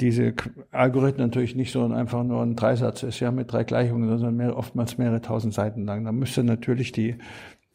diese 0.00 0.34
Algorithmen 0.70 1.26
natürlich 1.26 1.56
nicht 1.56 1.72
so 1.72 1.82
einfach 1.86 2.22
nur 2.22 2.42
ein 2.42 2.56
Dreisatz 2.56 3.02
ist, 3.02 3.20
ja, 3.20 3.30
mit 3.30 3.50
drei 3.50 3.64
Gleichungen, 3.64 4.06
sondern 4.10 4.36
mehr, 4.36 4.56
oftmals 4.56 4.98
mehrere 4.98 5.22
tausend 5.22 5.54
Seiten 5.54 5.86
lang. 5.86 6.04
Da 6.04 6.12
müsste 6.12 6.44
natürlich 6.44 6.92
die, 6.92 7.16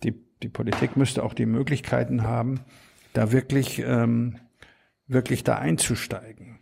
die, 0.03 0.13
die 0.43 0.49
Politik 0.49 0.95
müsste 0.95 1.23
auch 1.23 1.33
die 1.33 1.47
Möglichkeiten 1.47 2.23
haben, 2.23 2.59
da 3.13 3.31
wirklich, 3.31 3.81
ähm, 3.83 4.35
wirklich 5.07 5.43
da 5.43 5.55
einzusteigen. 5.55 6.59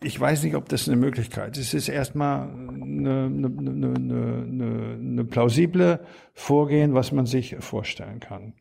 Ich 0.00 0.18
weiß 0.20 0.44
nicht, 0.44 0.54
ob 0.54 0.68
das 0.68 0.86
eine 0.86 0.96
Möglichkeit 0.96 1.58
ist. 1.58 1.66
Es 1.66 1.74
ist 1.74 1.88
erstmal 1.88 2.48
eine, 2.48 3.24
eine, 3.24 3.46
eine, 3.48 3.94
eine, 3.96 4.98
eine 5.00 5.24
plausible 5.24 5.98
Vorgehen, 6.32 6.94
was 6.94 7.10
man 7.10 7.26
sich 7.26 7.56
vorstellen 7.58 8.20
kann. 8.20 8.52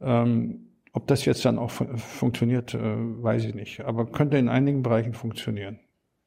Ähm, 0.00 0.67
ob 0.92 1.06
das 1.06 1.24
jetzt 1.24 1.44
dann 1.44 1.58
auch 1.58 1.70
funktioniert, 1.70 2.74
äh, 2.74 2.80
weiß 2.80 3.44
ich 3.44 3.54
nicht. 3.54 3.80
Aber 3.80 4.06
könnte 4.06 4.38
in 4.38 4.48
einigen 4.48 4.82
Bereichen 4.82 5.14
funktionieren. 5.14 5.78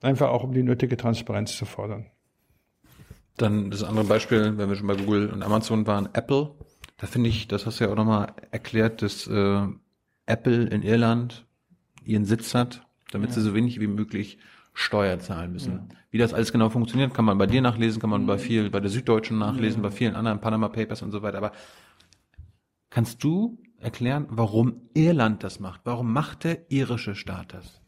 Einfach 0.01 0.29
auch, 0.29 0.43
um 0.43 0.53
die 0.53 0.63
nötige 0.63 0.97
Transparenz 0.97 1.55
zu 1.57 1.65
fordern. 1.65 2.07
Dann 3.38 3.71
das 3.71 3.83
andere 3.83 4.05
Beispiel, 4.05 4.57
wenn 4.57 4.69
wir 4.69 4.75
schon 4.75 4.88
bei 4.88 4.95
Google 4.95 5.29
und 5.29 5.43
Amazon 5.43 5.88
waren, 5.88 6.09
Apple. 6.13 6.51
Da 6.97 7.07
finde 7.07 7.29
ich, 7.29 7.47
das 7.47 7.65
hast 7.65 7.79
du 7.79 7.85
ja 7.85 7.91
auch 7.91 7.95
nochmal 7.95 8.33
erklärt, 8.51 9.01
dass 9.01 9.27
äh, 9.27 9.67
Apple 10.25 10.65
in 10.65 10.83
Irland 10.83 11.45
ihren 12.03 12.25
Sitz 12.25 12.53
hat, 12.53 12.85
damit 13.11 13.29
ja. 13.29 13.35
sie 13.35 13.41
so 13.41 13.53
wenig 13.53 13.79
wie 13.79 13.88
möglich 13.88 14.38
Steuer 14.73 15.19
zahlen 15.19 15.51
müssen. 15.51 15.73
Ja. 15.73 15.95
Wie 16.11 16.17
das 16.17 16.33
alles 16.33 16.51
genau 16.51 16.69
funktioniert, 16.69 17.13
kann 17.13 17.25
man 17.25 17.38
bei 17.38 17.47
dir 17.47 17.61
nachlesen, 17.61 17.99
kann 18.01 18.09
man 18.09 18.23
mhm. 18.23 18.27
bei 18.27 18.38
viel, 18.38 18.69
bei 18.69 18.79
der 18.79 18.89
Süddeutschen 18.89 19.38
nachlesen, 19.38 19.81
ja. 19.81 19.89
bei 19.89 19.95
vielen 19.95 20.15
anderen 20.15 20.39
Panama 20.39 20.69
Papers 20.69 21.01
und 21.01 21.11
so 21.11 21.21
weiter. 21.21 21.38
Aber 21.38 21.51
kannst 22.89 23.23
du 23.23 23.57
erklären, 23.82 24.28
warum 24.30 24.82
Irland 24.94 25.44
das 25.44 25.60
macht. 25.60 25.82
Warum 25.84 26.14
macht 26.14 26.44
der 26.44 26.72
irische 26.72 27.16
Staat 27.16 27.53
das? 27.53 27.82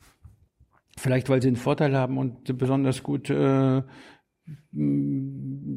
Vielleicht, 0.98 1.30
weil 1.30 1.41
sie 1.41 1.48
einen 1.48 1.57
Vorteil 1.57 1.95
haben 1.95 2.18
und 2.18 2.57
besonders 2.57 3.03
gut 3.03 3.30
äh, 3.30 3.82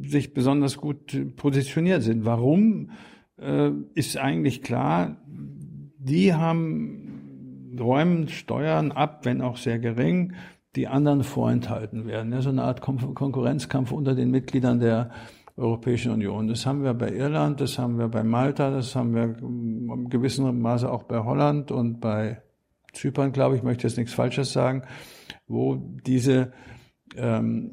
sich 0.03 0.35
besonders 0.35 0.77
gut 0.77 1.37
positioniert 1.37 2.03
sind. 2.03 2.25
Warum 2.25 2.91
äh, 3.39 3.71
ist 3.95 4.17
eigentlich 4.17 4.63
klar, 4.63 5.17
die 5.27 6.35
haben 6.35 7.77
räumen 7.79 8.29
Steuern 8.29 8.93
ab, 8.93 9.25
wenn 9.25 9.41
auch 9.41 9.57
sehr 9.57 9.79
gering, 9.79 10.35
die 10.77 10.89
anderen 10.89 11.23
vorenthalten 11.23 12.07
werden. 12.07 12.33
Ja, 12.33 12.43
so 12.43 12.51
eine 12.51 12.63
Art 12.63 12.81
Kon 12.81 13.15
Konkurrenzkampf 13.15 13.93
unter 13.93 14.15
den 14.15 14.31
Mitgliedern 14.31 14.81
der 14.81 15.11
Europäischen 15.57 16.12
Union. 16.12 16.49
Das 16.49 16.66
haben 16.66 16.85
wir 16.85 16.93
bei 16.93 17.11
Irland, 17.11 17.61
das 17.61 17.78
haben 17.78 17.99
wir 17.99 18.09
bei 18.09 18.23
Malta, 18.23 18.70
das 18.70 18.95
haben 18.95 19.15
wir 19.15 19.37
in 19.41 20.09
gewissem 20.11 20.61
Maße 20.61 20.91
auch 20.91 21.05
bei 21.05 21.24
Holland 21.24 21.70
und 21.70 22.01
bei 22.01 22.43
Zypern, 22.93 23.33
glaube 23.33 23.55
ich, 23.55 23.61
ich 23.61 23.65
möchte 23.65 23.87
jetzt 23.87 23.97
nichts 23.97 24.12
Falsches 24.12 24.53
sagen, 24.53 24.83
wo 25.49 25.77
diese 25.77 26.53
ähm, 27.16 27.70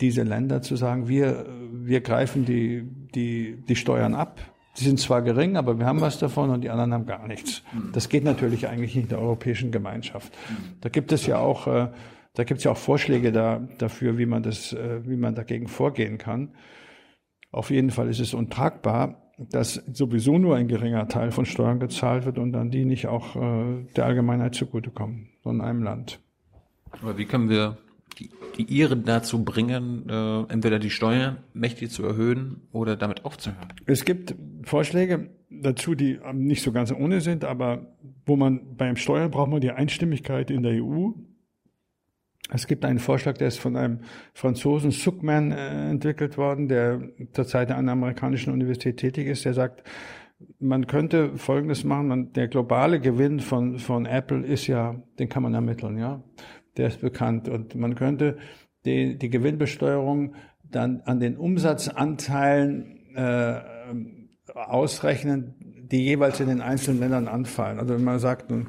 diese 0.00 0.22
Länder 0.22 0.62
zu 0.62 0.76
sagen, 0.76 1.08
wir 1.08 1.46
wir 1.72 2.00
greifen 2.00 2.44
die 2.44 2.84
die 3.14 3.56
die 3.68 3.76
Steuern 3.76 4.14
ab. 4.14 4.40
Die 4.78 4.84
sind 4.84 5.00
zwar 5.00 5.22
gering, 5.22 5.56
aber 5.56 5.80
wir 5.80 5.86
haben 5.86 6.00
was 6.00 6.20
davon 6.20 6.50
und 6.50 6.60
die 6.60 6.70
anderen 6.70 6.94
haben 6.94 7.06
gar 7.06 7.26
nichts. 7.26 7.64
Das 7.92 8.08
geht 8.08 8.22
natürlich 8.22 8.68
eigentlich 8.68 8.94
nicht 8.94 9.04
in 9.04 9.08
der 9.08 9.20
Europäischen 9.20 9.72
Gemeinschaft. 9.72 10.32
Da 10.80 10.88
gibt 10.88 11.10
es 11.10 11.26
ja 11.26 11.38
auch 11.38 11.66
äh, 11.66 11.88
da 12.34 12.44
gibt 12.44 12.58
es 12.58 12.64
ja 12.64 12.70
auch 12.70 12.76
Vorschläge 12.76 13.32
da, 13.32 13.66
dafür, 13.78 14.16
wie 14.16 14.26
man 14.26 14.44
das, 14.44 14.72
äh, 14.72 15.00
wie 15.04 15.16
man 15.16 15.34
dagegen 15.34 15.66
vorgehen 15.66 16.18
kann. 16.18 16.52
Auf 17.50 17.70
jeden 17.70 17.90
Fall 17.90 18.08
ist 18.08 18.20
es 18.20 18.34
untragbar, 18.34 19.32
dass 19.38 19.74
sowieso 19.92 20.38
nur 20.38 20.56
ein 20.56 20.68
geringer 20.68 21.08
Teil 21.08 21.30
von 21.30 21.46
Steuern 21.46 21.78
gezahlt 21.78 22.26
wird 22.26 22.38
und 22.38 22.52
dann 22.52 22.70
die 22.70 22.84
nicht 22.84 23.06
auch 23.06 23.36
äh, 23.36 23.84
der 23.96 24.06
Allgemeinheit 24.06 24.54
zugutekommen, 24.54 25.28
sondern 25.42 25.66
einem 25.66 25.82
Land. 25.82 26.20
Aber 27.00 27.18
wie 27.18 27.24
können 27.24 27.48
wir 27.48 27.78
die, 28.18 28.30
die 28.56 28.64
Iren 28.64 29.04
dazu 29.04 29.44
bringen, 29.44 30.08
äh, 30.08 30.52
entweder 30.52 30.78
die 30.78 30.90
Steuern 30.90 31.38
mächtig 31.52 31.90
zu 31.90 32.04
erhöhen 32.04 32.62
oder 32.72 32.96
damit 32.96 33.24
aufzuhören? 33.24 33.68
Es 33.86 34.04
gibt 34.04 34.34
Vorschläge 34.64 35.30
dazu, 35.50 35.94
die 35.94 36.18
nicht 36.32 36.62
so 36.62 36.72
ganz 36.72 36.92
ohne 36.92 37.20
sind, 37.20 37.44
aber 37.44 37.86
wo 38.26 38.36
man 38.36 38.76
beim 38.76 38.96
Steuern 38.96 39.30
braucht 39.30 39.50
man 39.50 39.60
die 39.60 39.70
Einstimmigkeit 39.70 40.50
in 40.50 40.62
der 40.62 40.82
EU 40.82 41.10
es 42.50 42.66
gibt 42.66 42.84
einen 42.84 42.98
Vorschlag, 42.98 43.36
der 43.36 43.48
ist 43.48 43.58
von 43.58 43.76
einem 43.76 44.00
Franzosen, 44.32 44.90
Suckman, 44.90 45.52
äh, 45.52 45.90
entwickelt 45.90 46.38
worden, 46.38 46.68
der 46.68 47.00
zurzeit 47.32 47.70
an 47.70 47.78
einer 47.78 47.92
amerikanischen 47.92 48.52
Universität 48.52 48.96
tätig 48.98 49.26
ist. 49.26 49.44
Der 49.44 49.54
sagt, 49.54 49.82
man 50.58 50.86
könnte 50.86 51.36
Folgendes 51.36 51.84
machen. 51.84 52.08
Man, 52.08 52.32
der 52.32 52.48
globale 52.48 53.00
Gewinn 53.00 53.40
von, 53.40 53.78
von 53.78 54.06
Apple 54.06 54.46
ist 54.46 54.66
ja, 54.66 54.96
den 55.18 55.28
kann 55.28 55.42
man 55.42 55.54
ermitteln, 55.54 55.98
ja. 55.98 56.22
Der 56.76 56.88
ist 56.88 57.00
bekannt. 57.00 57.48
Und 57.48 57.74
man 57.74 57.94
könnte 57.94 58.38
die, 58.84 59.18
die 59.18 59.30
Gewinnbesteuerung 59.30 60.34
dann 60.62 61.02
an 61.04 61.18
den 61.20 61.36
Umsatzanteilen 61.36 63.14
äh, 63.14 63.60
ausrechnen, 64.54 65.54
die 65.90 66.04
jeweils 66.04 66.40
in 66.40 66.48
den 66.48 66.60
einzelnen 66.60 67.00
Ländern 67.00 67.28
anfallen. 67.28 67.78
Also 67.78 67.94
wenn 67.94 68.04
man 68.04 68.18
sagt, 68.18 68.50
nun, 68.50 68.68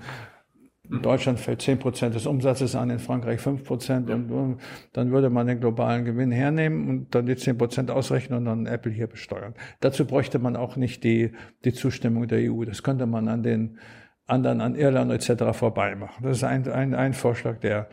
in 0.91 1.01
Deutschland 1.01 1.39
fällt 1.39 1.61
10 1.61 1.79
Prozent 1.79 2.15
des 2.15 2.25
Umsatzes 2.25 2.75
an, 2.75 2.89
in 2.89 2.99
Frankreich 2.99 3.39
5 3.39 3.63
Prozent. 3.63 4.09
Und 4.09 4.57
dann 4.93 5.11
würde 5.11 5.29
man 5.29 5.45
den 5.45 5.59
globalen 5.59 6.03
Gewinn 6.03 6.31
hernehmen 6.31 6.89
und 6.89 7.15
dann 7.15 7.27
die 7.27 7.35
10 7.35 7.57
Prozent 7.57 7.91
ausrechnen 7.91 8.39
und 8.39 8.45
dann 8.45 8.65
Apple 8.65 8.91
hier 8.91 9.07
besteuern. 9.07 9.53
Dazu 9.81 10.05
bräuchte 10.05 10.39
man 10.39 10.55
auch 10.55 10.77
nicht 10.77 11.03
die, 11.03 11.31
die 11.63 11.73
Zustimmung 11.73 12.27
der 12.27 12.51
EU. 12.51 12.63
Das 12.65 12.81
könnte 12.81 13.05
man 13.05 13.27
an 13.27 13.43
den 13.43 13.77
anderen, 14.25 14.61
an 14.61 14.75
Irland 14.75 15.11
etc. 15.11 15.57
vorbei 15.57 15.95
machen. 15.95 16.23
Das 16.23 16.37
ist 16.37 16.43
ein, 16.43 16.67
ein, 16.67 16.93
ein 16.95 17.13
Vorschlag, 17.13 17.59
der, 17.59 17.89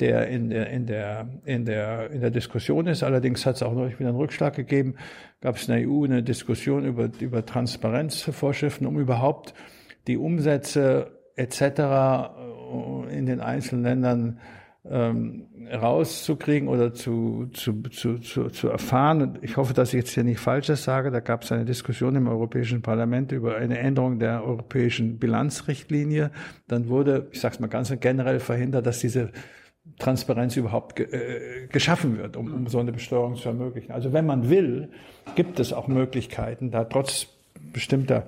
der 0.00 0.28
in 0.28 0.50
der, 0.50 0.70
in 0.70 0.86
der, 0.86 1.28
in 1.44 1.64
der, 1.64 2.10
in 2.10 2.20
der 2.20 2.30
Diskussion 2.30 2.86
ist. 2.86 3.02
Allerdings 3.02 3.46
hat 3.46 3.56
es 3.56 3.62
auch 3.62 3.74
neulich 3.74 3.98
wieder 3.98 4.10
einen 4.10 4.18
Rückschlag 4.18 4.54
gegeben. 4.54 4.96
Gab 5.40 5.56
es 5.56 5.68
in 5.68 5.74
der 5.74 5.88
EU 5.88 6.04
eine 6.04 6.22
Diskussion 6.22 6.84
über, 6.84 7.10
über 7.20 7.46
Transparenzvorschriften, 7.46 8.86
um 8.86 8.98
überhaupt 8.98 9.54
die 10.06 10.16
Umsätze 10.16 11.15
etc. 11.36 11.60
Äh, 11.60 13.16
in 13.16 13.26
den 13.26 13.40
einzelnen 13.40 13.84
Ländern 13.84 14.40
ähm, 14.90 15.46
rauszukriegen 15.72 16.68
oder 16.68 16.94
zu, 16.94 17.48
zu, 17.52 17.82
zu, 17.82 18.18
zu, 18.18 18.48
zu 18.48 18.68
erfahren. 18.68 19.38
Ich 19.42 19.56
hoffe, 19.56 19.74
dass 19.74 19.88
ich 19.92 19.98
jetzt 19.98 20.10
hier 20.10 20.24
nicht 20.24 20.38
Falsches 20.38 20.84
sage. 20.84 21.10
Da 21.10 21.20
gab 21.20 21.42
es 21.42 21.52
eine 21.52 21.64
Diskussion 21.64 22.14
im 22.16 22.28
Europäischen 22.28 22.82
Parlament 22.82 23.32
über 23.32 23.56
eine 23.56 23.78
Änderung 23.78 24.18
der 24.18 24.44
europäischen 24.44 25.18
Bilanzrichtlinie. 25.18 26.30
Dann 26.68 26.88
wurde, 26.88 27.28
ich 27.32 27.40
sage 27.40 27.54
es 27.54 27.60
mal 27.60 27.66
ganz 27.66 27.92
generell, 28.00 28.40
verhindert, 28.40 28.86
dass 28.86 29.00
diese 29.00 29.30
Transparenz 29.98 30.56
überhaupt 30.56 30.96
ge 30.96 31.06
äh, 31.06 31.66
geschaffen 31.68 32.18
wird, 32.18 32.36
um, 32.36 32.52
um 32.52 32.66
so 32.66 32.78
eine 32.78 32.92
Besteuerung 32.92 33.36
zu 33.36 33.48
ermöglichen. 33.48 33.92
Also 33.92 34.12
wenn 34.12 34.26
man 34.26 34.50
will, 34.50 34.90
gibt 35.34 35.60
es 35.60 35.72
auch 35.72 35.88
Möglichkeiten, 35.88 36.70
da 36.70 36.84
trotz 36.84 37.35
bestimmter 37.72 38.26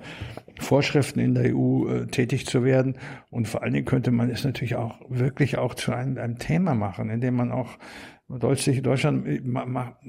Vorschriften 0.59 1.19
in 1.19 1.35
der 1.35 1.55
EU 1.55 1.87
äh, 1.87 2.07
tätig 2.07 2.45
zu 2.45 2.63
werden. 2.63 2.97
Und 3.29 3.47
vor 3.47 3.63
allen 3.63 3.73
Dingen 3.73 3.85
könnte 3.85 4.11
man 4.11 4.29
es 4.29 4.43
natürlich 4.43 4.75
auch 4.75 4.99
wirklich 5.09 5.57
auch 5.57 5.73
zu 5.73 5.91
einem, 5.91 6.17
einem 6.17 6.37
Thema 6.37 6.75
machen, 6.75 7.09
indem 7.09 7.35
man 7.35 7.51
auch 7.51 7.77
Deutschland 8.29 9.25
äh, 9.27 9.41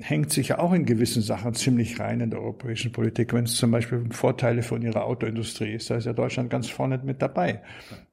hängt 0.02 0.30
sich 0.30 0.48
ja 0.48 0.58
auch 0.58 0.74
in 0.74 0.84
gewissen 0.84 1.22
Sachen 1.22 1.54
ziemlich 1.54 1.98
rein 2.00 2.20
in 2.20 2.30
der 2.30 2.40
europäischen 2.40 2.92
Politik, 2.92 3.32
wenn 3.32 3.44
es 3.44 3.56
zum 3.56 3.70
Beispiel 3.70 4.04
Vorteile 4.10 4.62
von 4.62 4.82
ihrer 4.82 5.06
Autoindustrie 5.06 5.72
ist. 5.72 5.88
Da 5.88 5.96
ist 5.96 6.04
ja 6.04 6.12
Deutschland 6.12 6.50
ganz 6.50 6.68
vorne 6.68 7.00
mit 7.02 7.22
dabei. 7.22 7.62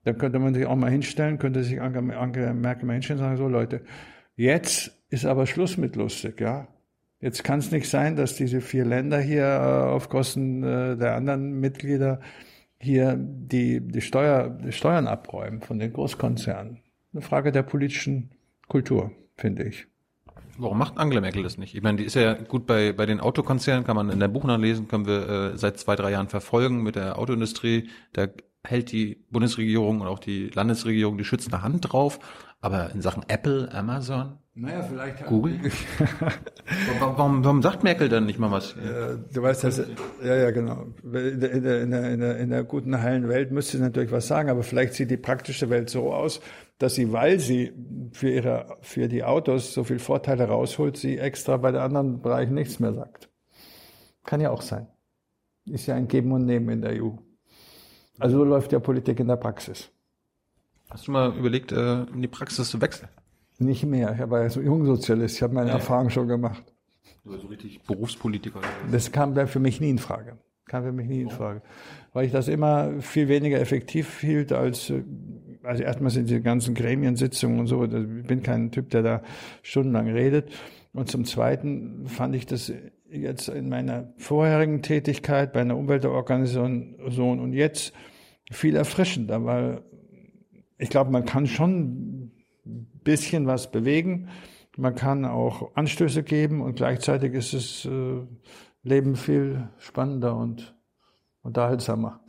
Da 0.05 0.13
könnte 0.13 0.39
man 0.39 0.53
sich 0.53 0.65
auch 0.65 0.77
mal 0.77 0.89
hinstellen, 0.89 1.39
könnte 1.39 1.63
sich 1.63 1.81
Angela 1.81 2.53
Merkel 2.53 2.85
mal 2.85 2.93
hinstellen 2.93 3.19
und 3.19 3.25
sagen, 3.25 3.37
so 3.37 3.49
Leute, 3.49 3.81
jetzt 4.37 4.97
ist 5.09 5.25
aber 5.25 5.45
Schluss 5.45 5.77
mit 5.77 5.97
lustig, 5.97 6.39
ja. 6.39 6.69
Jetzt 7.19 7.43
kann 7.43 7.59
es 7.59 7.71
nicht 7.71 7.89
sein, 7.89 8.15
dass 8.15 8.35
diese 8.35 8.61
vier 8.61 8.85
Länder 8.85 9.19
hier 9.19 9.45
äh, 9.45 9.89
auf 9.89 10.09
Kosten 10.09 10.63
äh, 10.63 10.97
der 10.97 11.15
anderen 11.15 11.59
Mitglieder 11.59 12.19
hier 12.79 13.15
die, 13.17 13.81
die, 13.81 14.01
Steuer, 14.01 14.49
die 14.49 14.71
Steuern 14.71 15.07
abräumen 15.07 15.61
von 15.61 15.79
den 15.79 15.91
Großkonzernen. 15.93 16.79
Eine 17.13 17.21
Frage 17.21 17.51
der 17.51 17.63
politischen 17.63 18.31
Kultur, 18.67 19.11
finde 19.35 19.63
ich. 19.63 19.87
Warum 20.59 20.77
macht 20.77 20.97
Angela 20.97 21.21
Merkel 21.21 21.43
das 21.43 21.57
nicht? 21.57 21.75
Ich 21.75 21.81
meine, 21.81 21.97
die 21.97 22.05
ist 22.05 22.15
ja 22.15 22.33
gut 22.33 22.65
bei, 22.65 22.91
bei 22.91 23.05
den 23.05 23.19
Autokonzernen, 23.19 23.83
kann 23.83 23.95
man 23.95 24.09
in 24.09 24.19
der 24.19 24.27
Buch 24.27 24.43
nachlesen, 24.43 24.87
können 24.87 25.05
wir 25.05 25.29
äh, 25.29 25.57
seit 25.57 25.79
zwei, 25.79 25.95
drei 25.95 26.11
Jahren 26.11 26.29
verfolgen 26.29 26.81
mit 26.81 26.95
der 26.95 27.17
Autoindustrie. 27.17 27.89
Da 28.13 28.27
hält 28.63 28.91
die 28.91 29.23
Bundesregierung 29.29 30.01
und 30.01 30.07
auch 30.07 30.19
die 30.19 30.49
Landesregierung 30.49 31.17
die 31.17 31.25
schützende 31.25 31.61
Hand 31.61 31.91
drauf. 31.91 32.19
Aber 32.59 32.91
in 32.91 33.01
Sachen 33.01 33.23
Apple, 33.27 33.71
Amazon, 33.71 34.39
naja, 34.59 34.81
vielleicht 34.81 35.23
Google? 35.27 35.59
warum, 36.99 37.45
warum 37.45 37.61
sagt 37.61 37.83
Merkel 37.83 38.09
dann 38.09 38.25
nicht 38.25 38.39
mal 38.39 38.49
was? 38.49 38.73
Äh, 38.73 39.19
du 39.31 39.43
weißt 39.43 39.63
das, 39.63 39.77
ja, 40.23 40.35
ja, 40.35 40.49
genau. 40.49 40.87
In 41.03 41.39
der, 41.39 41.51
in, 41.51 41.63
der, 41.63 41.81
in, 41.83 41.91
der, 41.91 42.37
in 42.37 42.49
der 42.49 42.63
guten, 42.63 42.99
heilen 42.99 43.29
Welt 43.29 43.51
müsste 43.51 43.77
sie 43.77 43.83
natürlich 43.83 44.11
was 44.11 44.27
sagen, 44.27 44.49
aber 44.49 44.63
vielleicht 44.63 44.95
sieht 44.95 45.11
die 45.11 45.17
praktische 45.17 45.69
Welt 45.69 45.91
so 45.91 46.11
aus, 46.11 46.41
dass 46.79 46.95
sie, 46.95 47.13
weil 47.13 47.39
sie 47.39 47.71
für 48.13 48.31
ihre, 48.31 48.77
für 48.81 49.07
die 49.07 49.23
Autos 49.23 49.75
so 49.75 49.83
viel 49.83 49.99
Vorteile 49.99 50.45
rausholt, 50.45 50.97
sie 50.97 51.19
extra 51.19 51.57
bei 51.57 51.71
den 51.71 51.81
anderen 51.81 52.23
Bereichen 52.23 52.55
nichts 52.55 52.79
mehr 52.79 52.93
sagt. 52.93 53.29
Kann 54.25 54.41
ja 54.41 54.49
auch 54.49 54.63
sein. 54.63 54.87
Ist 55.65 55.85
ja 55.85 55.93
ein 55.93 56.07
Geben 56.07 56.31
und 56.31 56.45
Nehmen 56.45 56.69
in 56.69 56.81
der 56.81 57.03
EU. 57.03 57.11
Also 58.17 58.37
so 58.37 58.43
läuft 58.43 58.71
ja 58.71 58.79
Politik 58.79 59.19
in 59.19 59.27
der 59.27 59.35
Praxis. 59.35 59.91
Hast 60.89 61.07
du 61.07 61.11
mal 61.11 61.37
überlegt, 61.37 61.71
äh, 61.71 62.05
in 62.05 62.23
die 62.23 62.27
Praxis 62.27 62.69
zu 62.69 62.81
wechseln? 62.81 63.09
Nicht 63.59 63.85
mehr. 63.85 64.13
Ich 64.13 64.29
war 64.29 64.43
ja 64.43 64.49
so 64.49 64.61
Jungsozialist. 64.61 65.37
Ich 65.37 65.41
habe 65.41 65.53
meine 65.53 65.69
ja. 65.69 65.75
Erfahrung 65.75 66.09
schon 66.09 66.27
gemacht. 66.27 66.63
Du 67.23 67.37
so 67.37 67.47
richtig 67.47 67.81
Berufspolitiker. 67.83 68.61
Das 68.91 69.11
kam 69.11 69.33
da 69.33 69.47
für 69.47 69.59
mich 69.59 69.81
nie 69.81 69.89
in 69.89 69.97
Frage. 69.97 70.37
Kam 70.65 70.83
für 70.83 70.91
mich 70.91 71.07
nie 71.07 71.21
in 71.21 71.29
Frage. 71.29 71.61
Weil 72.13 72.25
ich 72.25 72.31
das 72.31 72.47
immer 72.47 73.01
viel 73.01 73.27
weniger 73.27 73.59
effektiv 73.59 74.19
hielt 74.19 74.51
als, 74.53 74.89
äh, 74.89 75.03
also 75.63 75.83
erstmal 75.83 76.11
sind 76.11 76.29
die 76.29 76.41
ganzen 76.41 76.75
Gremiensitzungen 76.75 77.59
und 77.59 77.67
so. 77.67 77.83
Ich 77.83 78.27
bin 78.27 78.43
kein 78.43 78.71
Typ, 78.71 78.89
der 78.91 79.01
da 79.01 79.21
stundenlang 79.63 80.07
redet. 80.07 80.51
Und 80.93 81.09
zum 81.09 81.25
Zweiten 81.25 82.07
fand 82.07 82.35
ich 82.35 82.45
das 82.45 82.71
jetzt 83.09 83.49
in 83.49 83.69
meiner 83.69 84.13
vorherigen 84.17 84.81
Tätigkeit 84.81 85.53
bei 85.53 85.61
einer 85.61 85.77
Umweltorganisation 85.77 86.95
und 87.39 87.53
jetzt 87.53 87.93
viel 88.51 88.75
erfrischender, 88.75 89.43
weil 89.45 89.81
ich 90.77 90.89
glaube, 90.89 91.11
man 91.11 91.25
kann 91.25 91.47
schon 91.47 92.16
bisschen 93.07 93.47
was 93.47 93.71
bewegen. 93.71 94.27
Man 94.75 94.93
kann 94.93 95.23
auch 95.23 95.75
Anstöße 95.75 96.23
geben 96.23 96.61
und 96.61 96.75
gleichzeitig 96.75 97.33
ist 97.33 97.53
das 97.53 97.85
äh, 97.85 98.21
Leben 98.83 99.15
viel 99.15 99.69
spannender 99.79 100.35
und 100.35 100.75
unterhaltsamer. 101.41 102.19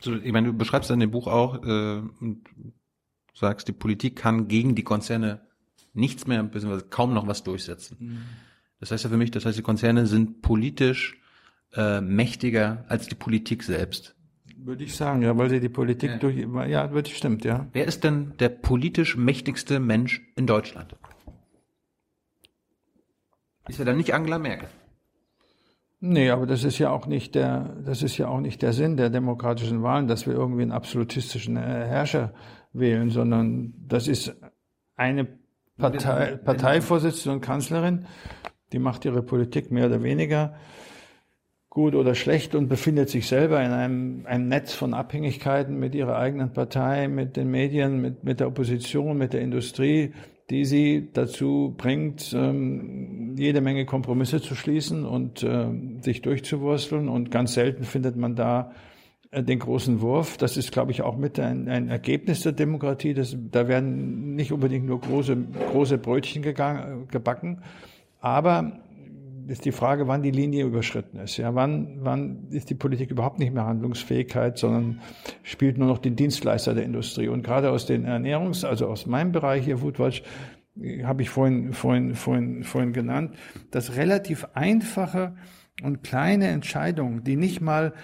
So, 0.00 0.14
ich 0.16 0.32
meine, 0.32 0.48
du 0.48 0.52
beschreibst 0.52 0.90
in 0.90 1.00
dem 1.00 1.10
Buch 1.10 1.26
auch 1.26 1.64
äh, 1.64 2.02
und 2.20 2.44
sagst, 3.32 3.66
die 3.66 3.72
Politik 3.72 4.16
kann 4.16 4.48
gegen 4.48 4.74
die 4.74 4.84
Konzerne 4.84 5.40
nichts 5.94 6.26
mehr, 6.26 6.42
beziehungsweise 6.42 6.86
kaum 6.90 7.14
noch 7.14 7.26
was 7.26 7.42
durchsetzen. 7.42 7.96
Mhm. 7.98 8.22
Das 8.80 8.90
heißt 8.90 9.04
ja 9.04 9.10
für 9.10 9.16
mich, 9.16 9.30
das 9.30 9.46
heißt, 9.46 9.56
die 9.56 9.62
Konzerne 9.62 10.06
sind 10.06 10.42
politisch 10.42 11.18
äh, 11.72 12.02
mächtiger 12.02 12.84
als 12.88 13.08
die 13.08 13.14
Politik 13.14 13.62
selbst. 13.62 14.13
Würde 14.66 14.84
ich 14.84 14.96
sagen, 14.96 15.20
ja, 15.20 15.36
weil 15.36 15.50
sie 15.50 15.60
die 15.60 15.68
Politik 15.68 16.10
ja. 16.10 16.16
durch, 16.16 16.36
ja, 16.36 16.90
würde 16.90 17.10
stimmt, 17.10 17.44
ja. 17.44 17.66
Wer 17.74 17.84
ist 17.84 18.02
denn 18.02 18.32
der 18.38 18.48
politisch 18.48 19.14
mächtigste 19.14 19.78
Mensch 19.78 20.22
in 20.36 20.46
Deutschland? 20.46 20.96
Ist 23.68 23.78
er 23.78 23.84
dann 23.84 23.98
nicht 23.98 24.14
Angela 24.14 24.38
Merkel? 24.38 24.68
Nee, 26.00 26.30
aber 26.30 26.46
das 26.46 26.64
ist 26.64 26.78
ja 26.78 26.88
auch 26.88 27.06
nicht 27.06 27.34
der, 27.34 27.76
das 27.84 28.02
ist 28.02 28.16
ja 28.16 28.28
auch 28.28 28.40
nicht 28.40 28.62
der 28.62 28.72
Sinn 28.72 28.96
der 28.96 29.10
demokratischen 29.10 29.82
Wahlen, 29.82 30.08
dass 30.08 30.26
wir 30.26 30.32
irgendwie 30.32 30.62
einen 30.62 30.72
absolutistischen 30.72 31.58
äh, 31.58 31.60
Herrscher 31.60 32.32
wählen, 32.72 33.10
sondern 33.10 33.74
das 33.86 34.08
ist 34.08 34.34
eine 34.96 35.28
Partei, 35.76 36.36
Parteivorsitzende 36.36 37.36
und 37.36 37.42
Kanzlerin, 37.42 38.06
die 38.72 38.78
macht 38.78 39.04
ihre 39.04 39.22
Politik 39.22 39.70
mehr 39.70 39.86
oder 39.86 40.02
weniger 40.02 40.54
gut 41.74 41.96
oder 41.96 42.14
schlecht 42.14 42.54
und 42.54 42.68
befindet 42.68 43.10
sich 43.10 43.26
selber 43.26 43.62
in 43.62 43.72
einem, 43.72 44.26
einem 44.26 44.48
Netz 44.48 44.72
von 44.72 44.94
Abhängigkeiten 44.94 45.76
mit 45.76 45.94
ihrer 45.94 46.16
eigenen 46.16 46.52
Partei, 46.52 47.08
mit 47.08 47.36
den 47.36 47.50
Medien, 47.50 48.00
mit, 48.00 48.22
mit 48.22 48.38
der 48.38 48.46
Opposition, 48.46 49.18
mit 49.18 49.32
der 49.32 49.40
Industrie, 49.40 50.12
die 50.50 50.64
sie 50.64 51.08
dazu 51.12 51.74
bringt, 51.76 52.32
ähm, 52.32 53.34
jede 53.36 53.60
Menge 53.60 53.86
Kompromisse 53.86 54.40
zu 54.40 54.54
schließen 54.54 55.04
und 55.04 55.42
äh, 55.42 55.66
sich 56.00 56.22
durchzuwursteln. 56.22 57.08
Und 57.08 57.32
ganz 57.32 57.54
selten 57.54 57.82
findet 57.82 58.14
man 58.14 58.36
da 58.36 58.70
äh, 59.32 59.42
den 59.42 59.58
großen 59.58 60.00
Wurf. 60.00 60.36
Das 60.36 60.56
ist, 60.56 60.70
glaube 60.70 60.92
ich, 60.92 61.02
auch 61.02 61.16
mit 61.16 61.40
ein, 61.40 61.68
ein 61.68 61.88
Ergebnis 61.88 62.42
der 62.42 62.52
Demokratie. 62.52 63.14
Das, 63.14 63.36
da 63.50 63.66
werden 63.66 64.36
nicht 64.36 64.52
unbedingt 64.52 64.86
nur 64.86 65.00
große, 65.00 65.36
große 65.72 65.98
Brötchen 65.98 66.42
gegangen, 66.42 67.08
gebacken, 67.10 67.62
aber 68.20 68.83
ist 69.46 69.64
die 69.64 69.72
Frage, 69.72 70.08
wann 70.08 70.22
die 70.22 70.30
Linie 70.30 70.64
überschritten 70.64 71.18
ist. 71.18 71.36
Ja, 71.36 71.54
wann, 71.54 71.98
wann 72.00 72.48
ist 72.50 72.70
die 72.70 72.74
Politik 72.74 73.10
überhaupt 73.10 73.38
nicht 73.38 73.52
mehr 73.52 73.66
Handlungsfähigkeit, 73.66 74.58
sondern 74.58 75.00
spielt 75.42 75.78
nur 75.78 75.88
noch 75.88 75.98
den 75.98 76.16
Dienstleister 76.16 76.74
der 76.74 76.84
Industrie. 76.84 77.28
Und 77.28 77.42
gerade 77.42 77.70
aus 77.70 77.86
den 77.86 78.06
Ernährungs-, 78.06 78.64
also 78.64 78.86
aus 78.88 79.06
meinem 79.06 79.32
Bereich 79.32 79.64
hier, 79.64 79.78
Foodwatch, 79.78 80.22
habe 81.04 81.22
ich 81.22 81.30
vorhin, 81.30 81.72
vorhin, 81.72 82.14
vorhin, 82.14 82.64
vorhin 82.64 82.92
genannt, 82.92 83.36
dass 83.70 83.96
relativ 83.96 84.46
einfache 84.54 85.36
und 85.82 86.02
kleine 86.02 86.48
Entscheidungen, 86.48 87.22
die 87.22 87.36
nicht 87.36 87.60
mal 87.60 87.94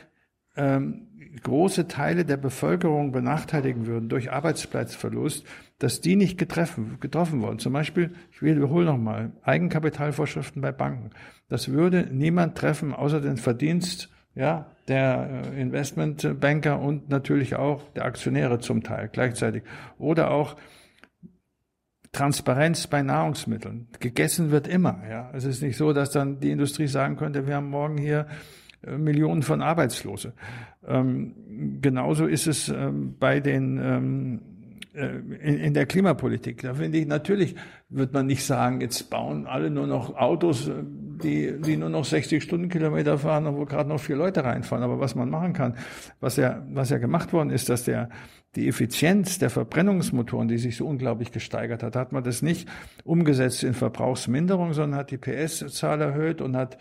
ähm, 0.57 1.09
große 1.43 1.89
Teile 1.89 2.25
der 2.25 2.37
Bevölkerung 2.37 3.13
benachteiligen 3.13 3.87
würden 3.87 4.09
durch 4.09 4.33
Arbeitsplatzverlust, 4.33 5.47
dass 5.79 6.01
die 6.01 6.17
nicht 6.17 6.39
getreffen, 6.39 6.99
getroffen 7.01 7.41
wurden. 7.43 7.59
Zum 7.59 7.73
Beispiel, 7.73 8.13
ich 8.33 8.43
wiederhole 8.43 8.85
nochmal, 8.85 9.33
Eigenkapitalvorschriften 9.43 10.61
bei 10.61 10.73
Banken. 10.73 11.11
Das 11.49 11.69
würde 11.69 12.09
niemand 12.11 12.57
treffen, 12.57 12.93
außer 12.93 13.21
den 13.21 13.37
Verdienst 13.37 14.11
ja, 14.35 14.67
der 14.89 15.45
äh, 15.55 15.61
Investmentbanker 15.61 16.81
und 16.81 17.09
natürlich 17.09 17.57
auch 17.57 17.83
der 17.93 18.05
Aktionäre 18.05 18.61
zum 18.61 18.83
Teil 18.83 19.09
gleichzeitig. 19.13 19.63
Oder 19.99 20.31
auch 20.31 20.57
Transparenz 22.13 22.87
bei 22.87 23.03
Nahrungsmitteln. 23.03 23.89
Gegessen 24.01 24.51
wird 24.51 24.67
immer. 24.67 25.03
Ja, 25.09 25.31
es 25.33 25.45
ist 25.45 25.63
nicht 25.63 25.77
so, 25.77 25.93
dass 25.93 26.11
dann 26.11 26.41
die 26.41 26.51
Industrie 26.51 26.89
sagen 26.89 27.17
könnte, 27.17 27.47
wir 27.47 27.55
haben 27.55 27.71
morgen 27.71 27.99
hier 27.99 28.27
Millionen 28.87 29.43
von 29.43 29.63
Arbeitslose. 29.63 30.33
Ähm, 30.87 31.79
genauso 31.81 32.27
ist 32.27 32.47
es 32.47 32.69
ähm, 32.69 33.17
bei 33.19 33.41
den 33.41 33.79
ähm, 33.83 34.41
äh, 34.93 35.19
in, 35.41 35.59
in 35.59 35.75
der 35.75 35.87
Klimapolitik. 35.87 36.63
Da 36.63 36.75
finde 36.75 36.99
ich, 36.99 37.07
natürlich 37.07 37.55
wird 37.91 38.13
man 38.13 38.27
nicht 38.27 38.45
sagen, 38.45 38.81
jetzt 38.81 39.09
bauen 39.09 39.47
alle 39.47 39.71
nur 39.71 39.87
noch 39.87 40.17
Autos, 40.17 40.67
äh, 40.67 40.73
die, 40.83 41.61
die 41.61 41.77
nur 41.77 41.91
noch 41.91 42.05
60 42.05 42.43
Stundenkilometer 42.43 43.19
fahren 43.19 43.47
und 43.47 43.57
wo 43.57 43.67
gerade 43.67 43.89
noch 43.89 44.01
vier 44.01 44.17
Leute 44.17 44.43
reinfahren. 44.43 44.83
Aber 44.83 44.99
was 44.99 45.15
man 45.15 45.31
machen 45.31 45.53
kann, 45.53 45.77
was 46.19 46.37
ja, 46.37 46.67
was 46.73 46.91
ja 46.91 46.99
gemacht 46.99 47.33
worden 47.33 47.51
ist, 47.51 47.69
dass 47.69 47.85
der, 47.85 48.09
die 48.57 48.67
Effizienz 48.67 49.39
der 49.39 49.51
Verbrennungsmotoren, 49.51 50.49
die 50.49 50.59
sich 50.59 50.77
so 50.77 50.89
unglaublich 50.89 51.31
gesteigert 51.31 51.85
hat, 51.85 51.95
hat 51.95 52.11
man 52.11 52.25
das 52.25 52.43
nicht 52.43 52.69
umgesetzt 53.05 53.63
in 53.63 53.75
Verbrauchsminderung, 53.75 54.73
sondern 54.73 54.99
hat 54.99 55.13
die 55.13 55.19
PS-Zahl 55.19 56.01
erhöht 56.01 56.41
und 56.41 56.57
hat 56.57 56.79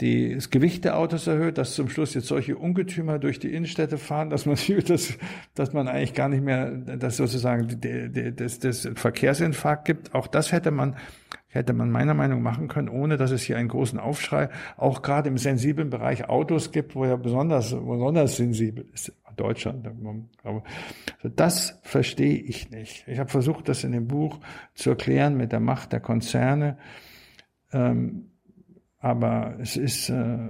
die, 0.00 0.34
das 0.34 0.50
Gewicht 0.50 0.84
der 0.84 0.98
Autos 0.98 1.26
erhöht, 1.26 1.58
dass 1.58 1.74
zum 1.74 1.88
Schluss 1.88 2.14
jetzt 2.14 2.26
solche 2.26 2.56
Ungetümer 2.56 3.18
durch 3.18 3.38
die 3.38 3.52
Innenstädte 3.52 3.98
fahren, 3.98 4.30
dass 4.30 4.46
man, 4.46 4.56
dass, 4.86 5.18
dass 5.54 5.72
man 5.72 5.88
eigentlich 5.88 6.14
gar 6.14 6.28
nicht 6.28 6.42
mehr, 6.42 6.70
dass 6.70 7.16
sozusagen 7.16 7.80
das, 8.36 8.58
das 8.58 8.88
Verkehrsinfarkt 8.94 9.84
gibt. 9.84 10.14
Auch 10.14 10.26
das 10.26 10.50
hätte 10.52 10.70
man, 10.70 10.96
hätte 11.48 11.72
man 11.72 11.90
meiner 11.90 12.14
Meinung 12.14 12.42
nach 12.42 12.52
machen 12.52 12.68
können, 12.68 12.88
ohne 12.88 13.16
dass 13.16 13.30
es 13.30 13.42
hier 13.42 13.56
einen 13.56 13.68
großen 13.68 13.98
Aufschrei, 13.98 14.48
auch 14.76 15.02
gerade 15.02 15.28
im 15.28 15.38
sensiblen 15.38 15.90
Bereich 15.90 16.28
Autos 16.28 16.72
gibt, 16.72 16.94
wo 16.94 17.04
ja 17.04 17.16
besonders, 17.16 17.70
besonders 17.70 18.36
sensibel 18.36 18.86
ist. 18.92 19.12
Deutschland. 19.36 19.88
Aber 20.42 20.62
das 21.22 21.80
verstehe 21.82 22.38
ich 22.38 22.70
nicht. 22.70 23.08
Ich 23.08 23.18
habe 23.18 23.30
versucht, 23.30 23.68
das 23.68 23.84
in 23.84 23.92
dem 23.92 24.06
Buch 24.06 24.40
zu 24.74 24.90
erklären 24.90 25.36
mit 25.36 25.52
der 25.52 25.60
Macht 25.60 25.92
der 25.92 26.00
Konzerne. 26.00 26.76
Ähm, 27.72 28.31
aber 29.02 29.56
es 29.60 29.76
ist, 29.76 30.08
äh, 30.08 30.48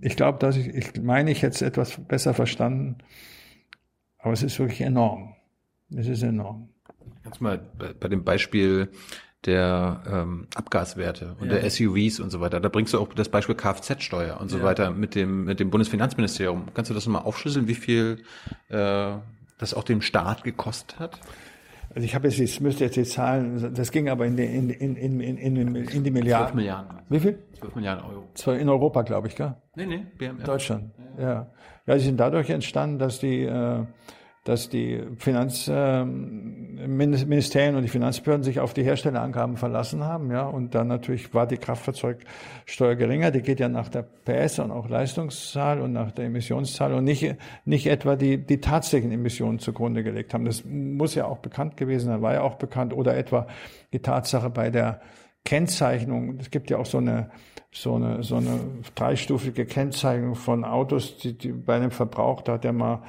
ich 0.00 0.16
glaube, 0.16 0.38
dass 0.38 0.56
ich, 0.56 0.68
ich 0.68 1.02
meine, 1.02 1.30
ich 1.30 1.42
hätte 1.42 1.54
es 1.54 1.62
etwas 1.62 2.00
besser 2.08 2.32
verstanden. 2.32 2.96
Aber 4.18 4.32
es 4.32 4.42
ist 4.42 4.58
wirklich 4.58 4.80
enorm. 4.80 5.34
Es 5.94 6.08
ist 6.08 6.22
enorm. 6.22 6.70
Kannst 7.22 7.42
mal 7.42 7.60
bei, 7.78 7.92
bei 7.92 8.08
dem 8.08 8.24
Beispiel 8.24 8.88
der 9.44 10.02
ähm, 10.10 10.46
Abgaswerte 10.54 11.36
und 11.38 11.48
ja. 11.50 11.58
der 11.58 11.70
SUVs 11.70 12.20
und 12.20 12.30
so 12.30 12.40
weiter. 12.40 12.58
Da 12.58 12.70
bringst 12.70 12.94
du 12.94 12.98
auch 12.98 13.12
das 13.12 13.28
Beispiel 13.28 13.54
Kfz-Steuer 13.54 14.40
und 14.40 14.48
so 14.48 14.56
ja. 14.58 14.64
weiter 14.64 14.90
mit 14.90 15.14
dem 15.14 15.44
mit 15.44 15.60
dem 15.60 15.68
Bundesfinanzministerium. 15.68 16.68
Kannst 16.72 16.90
du 16.90 16.94
das 16.94 17.04
nochmal 17.04 17.24
aufschlüsseln, 17.24 17.68
wie 17.68 17.74
viel 17.74 18.22
äh, 18.68 19.12
das 19.58 19.74
auch 19.74 19.84
dem 19.84 20.00
Staat 20.00 20.42
gekostet 20.42 20.98
hat? 20.98 21.20
Also 21.94 22.04
ich 22.06 22.14
habe 22.14 22.26
jetzt, 22.26 22.40
ich 22.40 22.60
müsste 22.60 22.84
jetzt 22.84 22.96
die 22.96 23.04
Zahlen, 23.04 23.72
das 23.72 23.92
ging 23.92 24.08
aber 24.08 24.26
in 24.26 24.36
die, 24.36 24.44
in, 24.44 24.68
in, 24.68 24.96
in, 24.96 25.20
in, 25.20 25.76
in 25.76 26.04
die 26.04 26.10
Milliarden. 26.10 26.48
12 26.48 26.54
Milliarden. 26.54 26.98
Wie 27.08 27.20
viel? 27.20 27.38
12 27.58 27.74
Milliarden 27.76 28.04
Euro. 28.04 28.24
Zwar 28.34 28.56
in 28.56 28.68
Europa, 28.68 29.02
glaube 29.02 29.28
ich, 29.28 29.36
gell? 29.36 29.54
Nee, 29.76 29.86
nee, 29.86 30.06
BMR. 30.18 30.42
Deutschland, 30.42 30.90
ja. 31.18 31.22
ja. 31.22 31.50
Ja, 31.86 31.94
die 31.94 32.00
sind 32.00 32.18
dadurch 32.18 32.50
entstanden, 32.50 32.98
dass 32.98 33.20
die, 33.20 33.42
äh, 33.42 33.84
dass 34.44 34.68
die 34.68 35.02
Finanzministerien 35.16 37.76
und 37.76 37.82
die 37.82 37.88
Finanzbehörden 37.88 38.44
sich 38.44 38.60
auf 38.60 38.74
die 38.74 38.82
Herstellerangaben 38.82 39.56
verlassen 39.56 40.04
haben, 40.04 40.30
ja, 40.30 40.44
und 40.44 40.74
dann 40.74 40.86
natürlich 40.86 41.32
war 41.32 41.46
die 41.46 41.56
Kraftfahrzeugsteuer 41.56 42.94
geringer, 42.94 43.30
die 43.30 43.40
geht 43.40 43.58
ja 43.58 43.70
nach 43.70 43.88
der 43.88 44.02
PS 44.02 44.58
und 44.58 44.70
auch 44.70 44.90
Leistungszahl 44.90 45.80
und 45.80 45.94
nach 45.94 46.12
der 46.12 46.26
Emissionszahl 46.26 46.92
und 46.92 47.04
nicht, 47.04 47.36
nicht 47.64 47.86
etwa 47.86 48.16
die, 48.16 48.36
die 48.36 48.60
tatsächlichen 48.60 49.12
Emissionen 49.12 49.60
zugrunde 49.60 50.04
gelegt 50.04 50.34
haben. 50.34 50.44
Das 50.44 50.62
muss 50.62 51.14
ja 51.14 51.24
auch 51.24 51.38
bekannt 51.38 51.78
gewesen 51.78 52.08
sein, 52.08 52.20
war 52.20 52.34
ja 52.34 52.42
auch 52.42 52.56
bekannt, 52.56 52.92
oder 52.92 53.16
etwa 53.16 53.46
die 53.94 54.00
Tatsache 54.00 54.50
bei 54.50 54.68
der 54.68 55.00
Kennzeichnung, 55.46 56.36
es 56.38 56.50
gibt 56.50 56.68
ja 56.68 56.76
auch 56.76 56.86
so 56.86 56.98
eine, 56.98 57.30
so 57.70 57.94
eine, 57.94 58.22
so 58.22 58.36
eine 58.36 58.60
dreistufige 58.94 59.64
Kennzeichnung 59.64 60.34
von 60.34 60.64
Autos, 60.64 61.16
die, 61.16 61.36
die 61.36 61.52
bei 61.52 61.76
einem 61.76 61.90
Verbrauch, 61.90 62.42
da 62.42 62.54
hat 62.54 62.64
ja 62.64 62.72
mal 62.72 63.02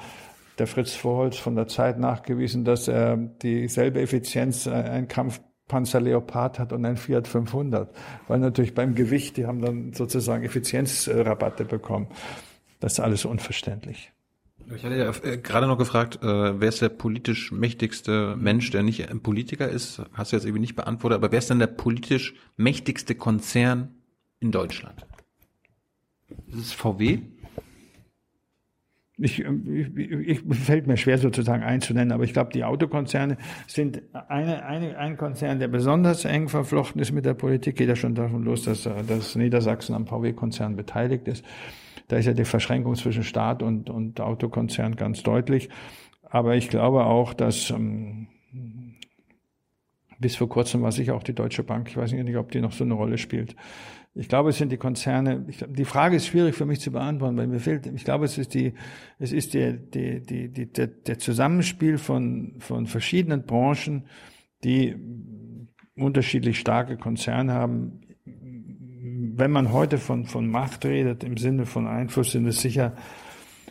der 0.58 0.66
Fritz 0.66 0.94
Vorholz 0.94 1.36
von 1.36 1.54
der 1.54 1.68
Zeit 1.68 1.98
nachgewiesen, 1.98 2.64
dass 2.64 2.88
er 2.88 3.16
dieselbe 3.16 4.00
Effizienz 4.00 4.66
äh, 4.66 4.70
ein 4.70 5.08
Kampfpanzer 5.08 6.00
Leopard 6.00 6.58
hat 6.58 6.72
und 6.72 6.84
ein 6.84 6.96
Fiat 6.96 7.28
500, 7.28 7.94
weil 8.28 8.38
natürlich 8.38 8.74
beim 8.74 8.94
Gewicht, 8.94 9.36
die 9.36 9.46
haben 9.46 9.60
dann 9.60 9.92
sozusagen 9.92 10.44
Effizienzrabatte 10.44 11.64
bekommen. 11.64 12.08
Das 12.80 12.94
ist 12.94 13.00
alles 13.00 13.24
unverständlich. 13.24 14.12
Ich 14.74 14.84
hatte 14.84 14.96
ja 14.96 15.12
äh, 15.22 15.38
gerade 15.38 15.66
noch 15.68 15.78
gefragt, 15.78 16.18
äh, 16.22 16.60
wer 16.60 16.68
ist 16.68 16.82
der 16.82 16.88
politisch 16.88 17.52
mächtigste 17.52 18.34
Mensch, 18.36 18.70
der 18.70 18.82
nicht 18.82 19.08
ein 19.08 19.20
Politiker 19.20 19.68
ist? 19.68 20.02
Hast 20.12 20.32
du 20.32 20.36
jetzt 20.36 20.44
irgendwie 20.44 20.60
nicht 20.60 20.74
beantwortet, 20.74 21.16
aber 21.16 21.30
wer 21.30 21.38
ist 21.38 21.50
denn 21.50 21.60
der 21.60 21.68
politisch 21.68 22.34
mächtigste 22.56 23.14
Konzern 23.14 23.94
in 24.40 24.50
Deutschland? 24.50 25.06
Ist 26.48 26.58
es 26.58 26.72
VW? 26.72 27.20
Ich, 29.18 29.40
ich, 29.40 29.96
ich 29.96 30.40
fällt 30.58 30.86
mir 30.86 30.96
schwer 30.96 31.16
sozusagen 31.16 31.62
einzunennen, 31.62 32.12
aber 32.12 32.24
ich 32.24 32.34
glaube, 32.34 32.52
die 32.52 32.64
Autokonzerne 32.64 33.38
sind 33.66 34.02
eine, 34.12 34.64
eine, 34.64 34.98
ein 34.98 35.16
Konzern, 35.16 35.58
der 35.58 35.68
besonders 35.68 36.24
eng 36.26 36.48
verflochten 36.48 37.00
ist 37.00 37.12
mit 37.12 37.24
der 37.24 37.34
Politik. 37.34 37.76
Geht 37.76 37.88
ja 37.88 37.96
schon 37.96 38.14
davon 38.14 38.44
los, 38.44 38.64
dass, 38.64 38.82
dass 38.82 39.34
Niedersachsen 39.34 39.94
am 39.94 40.06
VW-Konzern 40.06 40.76
beteiligt 40.76 41.28
ist. 41.28 41.44
Da 42.08 42.16
ist 42.16 42.26
ja 42.26 42.34
die 42.34 42.44
Verschränkung 42.44 42.94
zwischen 42.94 43.24
Staat 43.24 43.62
und, 43.62 43.88
und 43.88 44.20
Autokonzern 44.20 44.96
ganz 44.96 45.22
deutlich. 45.22 45.70
Aber 46.28 46.54
ich 46.54 46.68
glaube 46.68 47.06
auch, 47.06 47.32
dass 47.32 47.70
ähm, 47.70 48.28
bis 50.18 50.36
vor 50.36 50.48
kurzem 50.48 50.82
war 50.82 50.92
sicher 50.92 51.14
auch 51.14 51.22
die 51.22 51.34
Deutsche 51.34 51.62
Bank, 51.62 51.88
ich 51.88 51.96
weiß 51.96 52.12
nicht, 52.12 52.36
ob 52.36 52.50
die 52.50 52.60
noch 52.60 52.72
so 52.72 52.84
eine 52.84 52.94
Rolle 52.94 53.18
spielt, 53.18 53.54
ich 54.18 54.28
glaube, 54.28 54.48
es 54.48 54.56
sind 54.56 54.72
die 54.72 54.78
Konzerne. 54.78 55.44
Ich, 55.46 55.62
die 55.68 55.84
Frage 55.84 56.16
ist 56.16 56.26
schwierig 56.26 56.54
für 56.54 56.64
mich 56.64 56.80
zu 56.80 56.90
beantworten, 56.90 57.36
weil 57.36 57.46
mir 57.46 57.60
fehlt. 57.60 57.86
Ich 57.86 58.04
glaube, 58.04 58.24
es 58.24 58.38
ist 58.38 58.54
die, 58.54 58.72
es 59.18 59.30
ist 59.30 59.52
die, 59.52 59.76
die, 59.76 60.20
die, 60.20 60.48
die 60.48 60.72
der, 60.72 60.86
der 60.86 61.18
Zusammenspiel 61.18 61.98
von 61.98 62.54
von 62.58 62.86
verschiedenen 62.86 63.44
Branchen, 63.44 64.06
die 64.64 64.96
unterschiedlich 65.96 66.58
starke 66.58 66.96
Konzerne 66.96 67.52
haben. 67.52 68.00
Wenn 68.24 69.50
man 69.50 69.70
heute 69.70 69.98
von 69.98 70.24
von 70.24 70.48
Macht 70.48 70.86
redet 70.86 71.22
im 71.22 71.36
Sinne 71.36 71.66
von 71.66 71.86
Einfluss, 71.86 72.32
sind 72.32 72.46
es 72.46 72.62
sicher 72.62 72.96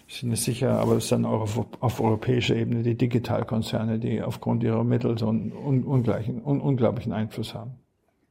sind 0.08 0.32
es 0.32 0.44
sicher, 0.44 0.80
aber 0.80 0.98
es 0.98 1.08
dann 1.10 1.26
auch 1.26 1.42
auf, 1.42 1.66
auf 1.80 2.00
europäischer 2.00 2.56
Ebene 2.56 2.84
die 2.84 2.96
Digitalkonzerne, 2.96 4.00
die 4.00 4.22
aufgrund 4.22 4.64
ihrer 4.64 4.84
Mittel 4.84 5.18
so 5.18 5.30
einen 5.30 5.52
un, 5.52 5.84
ungleichen, 5.84 6.44
un, 6.44 6.62
unglaublichen 6.62 7.12
Einfluss 7.12 7.54
haben. 7.54 7.76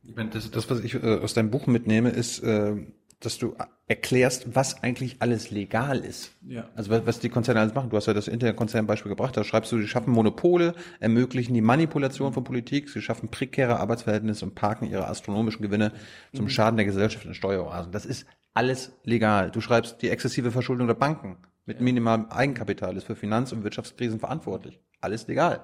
Ich 0.05 0.15
meine, 0.15 0.31
das, 0.31 0.51
das, 0.51 0.71
was 0.71 0.81
ich 0.81 0.95
äh, 0.95 1.19
aus 1.21 1.35
deinem 1.35 1.51
Buch 1.51 1.67
mitnehme, 1.67 2.11
ist, 2.11 2.41
äh, 2.41 2.77
dass 3.21 3.39
du 3.39 3.55
erklärst, 3.87 4.55
was 4.55 4.83
eigentlich 4.83 5.17
alles 5.21 5.51
legal 5.51 5.99
ist. 5.99 6.33
Ja. 6.47 6.69
Also 6.75 6.91
was, 6.91 7.07
was 7.07 7.19
die 7.21 7.29
Konzerne 7.29 7.61
alles 7.61 7.75
machen. 7.75 7.91
Du 7.91 7.97
hast 7.97 8.07
ja 8.07 8.13
das 8.13 8.29
Internetkonzernbeispiel 8.29 9.09
gebracht. 9.09 9.37
Da 9.37 9.45
schreibst 9.45 9.73
du, 9.73 9.79
sie 9.79 9.89
schaffen 9.89 10.13
Monopole, 10.13 10.75
ermöglichen 11.01 11.55
die 11.55 11.61
Manipulation 11.61 12.33
von 12.33 12.45
Politik, 12.45 12.89
sie 12.91 13.01
schaffen 13.01 13.31
prekäre 13.31 13.81
Arbeitsverhältnisse 13.81 14.45
und 14.45 14.55
parken 14.55 14.89
ihre 14.89 15.09
astronomischen 15.09 15.63
Gewinne 15.63 15.93
zum 16.35 16.45
mhm. 16.45 16.51
Schaden 16.51 16.77
der 16.77 16.87
Gesellschaft 16.87 17.25
in 17.25 17.35
Steueroasen. 17.35 17.93
Das 17.93 18.07
ist 18.07 18.27
alles 18.53 18.93
legal. 19.05 19.51
Du 19.51 19.61
schreibst 19.61 20.03
die 20.03 20.11
exzessive 20.11 20.51
Verschuldung 20.51 20.87
der 20.87 20.95
Banken 20.95 21.39
mit 21.67 21.81
minimalem 21.81 22.27
Eigenkapital 22.27 22.97
ist 22.97 23.05
für 23.05 23.17
Finanz- 23.17 23.53
und 23.53 23.65
Wirtschaftskrisen 23.65 24.21
verantwortlich. 24.21 24.81
Alles 25.05 25.27
legal. 25.27 25.61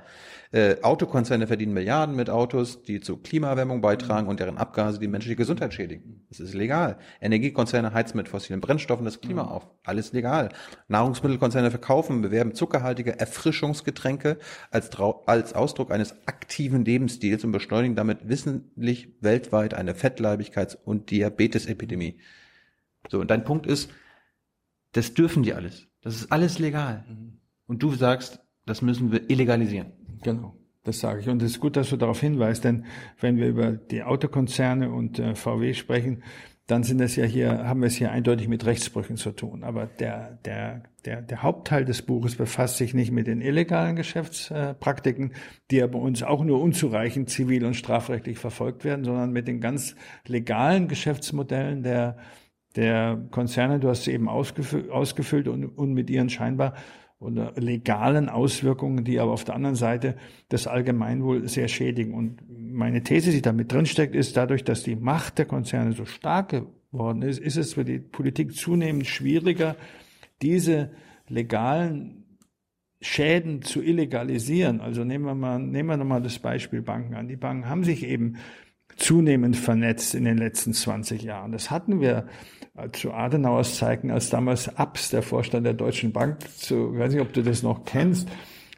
Äh, 0.53 0.83
Autokonzerne 0.83 1.47
verdienen 1.47 1.73
Milliarden 1.73 2.15
mit 2.15 2.29
Autos, 2.29 2.83
die 2.83 3.01
zur 3.01 3.23
Klimaerwärmung 3.23 3.81
beitragen 3.81 4.29
und 4.29 4.39
deren 4.39 4.59
Abgase 4.59 4.99
die 4.99 5.09
menschliche 5.09 5.37
Gesundheit 5.37 5.73
schädigen. 5.73 6.27
Das 6.29 6.41
ist 6.41 6.53
legal. 6.53 6.99
Energiekonzerne 7.23 7.95
heizen 7.95 8.19
mit 8.19 8.29
fossilen 8.29 8.61
Brennstoffen 8.61 9.07
das 9.07 9.23
Klima 9.23 9.45
auf. 9.45 9.67
Alles 9.83 10.13
legal. 10.13 10.51
Nahrungsmittelkonzerne 10.89 11.71
verkaufen 11.71 12.17
und 12.17 12.23
bewerben 12.23 12.55
zuckerhaltige 12.55 13.19
Erfrischungsgetränke 13.19 14.39
als, 14.71 14.91
als 15.25 15.55
Ausdruck 15.55 15.91
eines 15.91 16.15
aktiven 16.27 16.85
Lebensstils 16.85 17.43
und 17.43 17.53
beschleunigen 17.53 17.97
damit 17.97 18.29
wissentlich 18.29 19.17
weltweit 19.23 19.73
eine 19.73 19.95
Fettleibigkeits- 19.95 20.77
und 20.85 21.11
Diabetesepidemie. 21.11 22.21
So, 23.09 23.21
und 23.21 23.31
dein 23.31 23.45
Punkt 23.45 23.67
ist, 23.67 23.91
das 24.93 25.15
dürfen 25.15 25.43
die 25.43 25.55
alles. 25.55 25.90
Das 26.03 26.15
ist 26.17 26.33
alles 26.33 26.59
legal. 26.59 27.05
Mhm. 27.09 27.39
Und 27.67 27.83
du 27.83 27.93
sagst, 27.93 28.41
das 28.67 28.83
müssen 28.83 29.13
wir 29.13 29.29
illegalisieren. 29.31 29.93
Genau. 30.23 30.55
Das 30.83 31.01
sage 31.01 31.21
ich. 31.21 31.29
Und 31.29 31.43
es 31.43 31.53
ist 31.53 31.61
gut, 31.61 31.77
dass 31.77 31.91
du 31.91 31.97
darauf 31.97 32.21
hinweist, 32.21 32.65
denn 32.65 32.87
wenn 33.21 33.37
wir 33.37 33.49
über 33.49 33.73
die 33.73 34.03
Autokonzerne 34.03 34.91
und 34.91 35.19
äh, 35.19 35.35
VW 35.35 35.75
sprechen, 35.75 36.23
dann 36.71 36.85
sind 36.85 37.01
es 37.01 37.17
ja 37.17 37.25
hier, 37.25 37.67
haben 37.67 37.81
wir 37.81 37.89
es 37.89 37.97
hier 37.97 38.13
eindeutig 38.13 38.47
mit 38.47 38.65
Rechtsbrüchen 38.65 39.17
zu 39.17 39.33
tun. 39.33 39.65
Aber 39.65 39.87
der, 39.87 40.39
der, 40.45 40.85
der, 41.05 41.21
der 41.21 41.43
Hauptteil 41.43 41.85
des 41.85 42.03
Buches 42.03 42.37
befasst 42.37 42.77
sich 42.77 42.95
nicht 42.95 43.11
mit 43.11 43.27
den 43.27 43.41
illegalen 43.41 43.97
Geschäftspraktiken, 43.97 45.33
die 45.71 45.77
ja 45.77 45.89
bei 45.89 45.99
uns 45.99 46.23
auch 46.23 46.45
nur 46.45 46.63
unzureichend 46.63 47.29
zivil 47.29 47.65
und 47.65 47.75
strafrechtlich 47.75 48.39
verfolgt 48.39 48.85
werden, 48.85 49.05
sondern 49.05 49.33
mit 49.33 49.49
den 49.49 49.61
ganz 49.61 49.97
legalen 50.27 50.87
Geschäftsmodellen 50.87 51.83
der, 51.83 52.17
der 52.77 53.21
Konzerne, 53.31 53.81
du 53.81 53.89
hast 53.89 54.05
sie 54.05 54.13
eben 54.13 54.29
ausgefüllt, 54.29 55.49
und, 55.49 55.65
und 55.65 55.93
mit 55.93 56.11
ihren 56.11 56.31
scheinbar 56.31 56.75
oder 57.19 57.53
legalen 57.57 58.29
Auswirkungen, 58.31 59.05
die 59.05 59.21
aber 59.21 59.33
auf 59.33 59.45
der 59.45 59.55
anderen 59.55 59.77
Seite 59.77 60.17
das 60.49 60.67
Allgemeinwohl 60.67 61.49
sehr 61.49 61.69
schädigen. 61.69 62.15
Und 62.15 62.43
meine 62.49 63.03
These, 63.03 63.31
die 63.31 63.43
da 63.43 63.53
mit 63.53 63.71
drinsteckt, 63.73 64.15
ist 64.15 64.37
dadurch, 64.37 64.65
dass 64.65 64.83
die 64.83 64.97
Macht 64.97 65.39
der 65.39 65.45
Konzerne 65.45 65.93
so 65.93 66.07
stark 66.07 66.65
geworden 66.91 67.23
ist, 67.23 67.39
ist 67.39 67.57
es 67.57 67.75
für 67.75 67.85
die 67.85 67.99
Politik 67.99 68.55
zunehmend 68.55 69.07
schwieriger, 69.07 69.77
diese 70.41 70.91
legalen 71.29 72.25
Schäden 73.03 73.63
zu 73.63 73.83
illegalisieren. 73.83 74.81
Also 74.81 75.05
nehmen 75.05 75.25
wir 75.25 75.35
mal, 75.35 75.59
nehmen 75.59 75.89
wir 75.89 75.97
nochmal 75.97 76.23
das 76.23 76.39
Beispiel 76.39 76.83
Banken 76.83 77.15
an. 77.15 77.29
Die 77.29 77.37
Banken 77.37 77.69
haben 77.69 77.85
sich 77.85 78.07
eben 78.07 78.37
zunehmend 79.01 79.57
vernetzt 79.57 80.15
in 80.15 80.25
den 80.25 80.39
letzten 80.39 80.73
20 80.73 81.23
Jahren. 81.23 81.53
Das 81.53 81.71
hatten 81.71 82.01
wir 82.01 82.27
zu 82.93 83.13
Adenauers 83.13 83.77
Zeiten, 83.77 84.11
als 84.11 84.31
damals 84.31 84.77
Abs, 84.77 85.11
der 85.11 85.23
Vorstand 85.23 85.67
der 85.67 85.75
Deutschen 85.75 86.13
Bank, 86.13 86.41
zu, 86.51 86.93
ich 86.95 86.99
weiß 86.99 87.13
nicht, 87.13 87.23
ob 87.23 87.33
du 87.33 87.43
das 87.43 87.63
noch 87.63 87.85
kennst, 87.85 88.29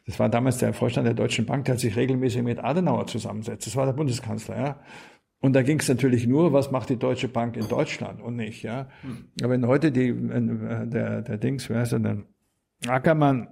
das 0.07 0.19
war 0.19 0.28
damals 0.28 0.59
der 0.59 0.73
Vorstand 0.73 1.07
der 1.07 1.15
Deutschen 1.15 1.47
Bank, 1.47 1.66
der 1.66 1.74
hat 1.74 1.81
sich 1.81 1.97
regelmäßig 1.97 2.43
mit 2.43 2.62
Adenauer 2.62 3.07
zusammensetzt. 3.07 3.66
Das 3.66 3.77
war 3.77 3.86
der 3.86 3.93
Bundeskanzler, 3.93 4.57
ja. 4.57 4.81
Und 5.40 5.55
da 5.55 5.62
ging 5.62 5.81
es 5.81 5.89
natürlich 5.89 6.27
nur, 6.27 6.53
was 6.53 6.70
macht 6.70 6.89
die 6.89 6.99
Deutsche 6.99 7.28
Bank 7.28 7.57
in 7.57 7.69
Deutschland 7.69 8.20
und 8.20 8.36
nicht, 8.36 8.62
ja. 8.62 8.89
Hm. 9.03 9.28
Aber 9.40 9.51
wenn 9.53 9.66
heute 9.66 9.93
die, 9.93 10.28
wenn 10.28 10.90
der, 10.90 11.23
der 11.23 11.39
Dings, 11.39 11.69
wer 11.69 11.82
ist 11.82 11.93
er 11.93 12.01
denn? 12.01 12.24
Ackermann 12.86 13.49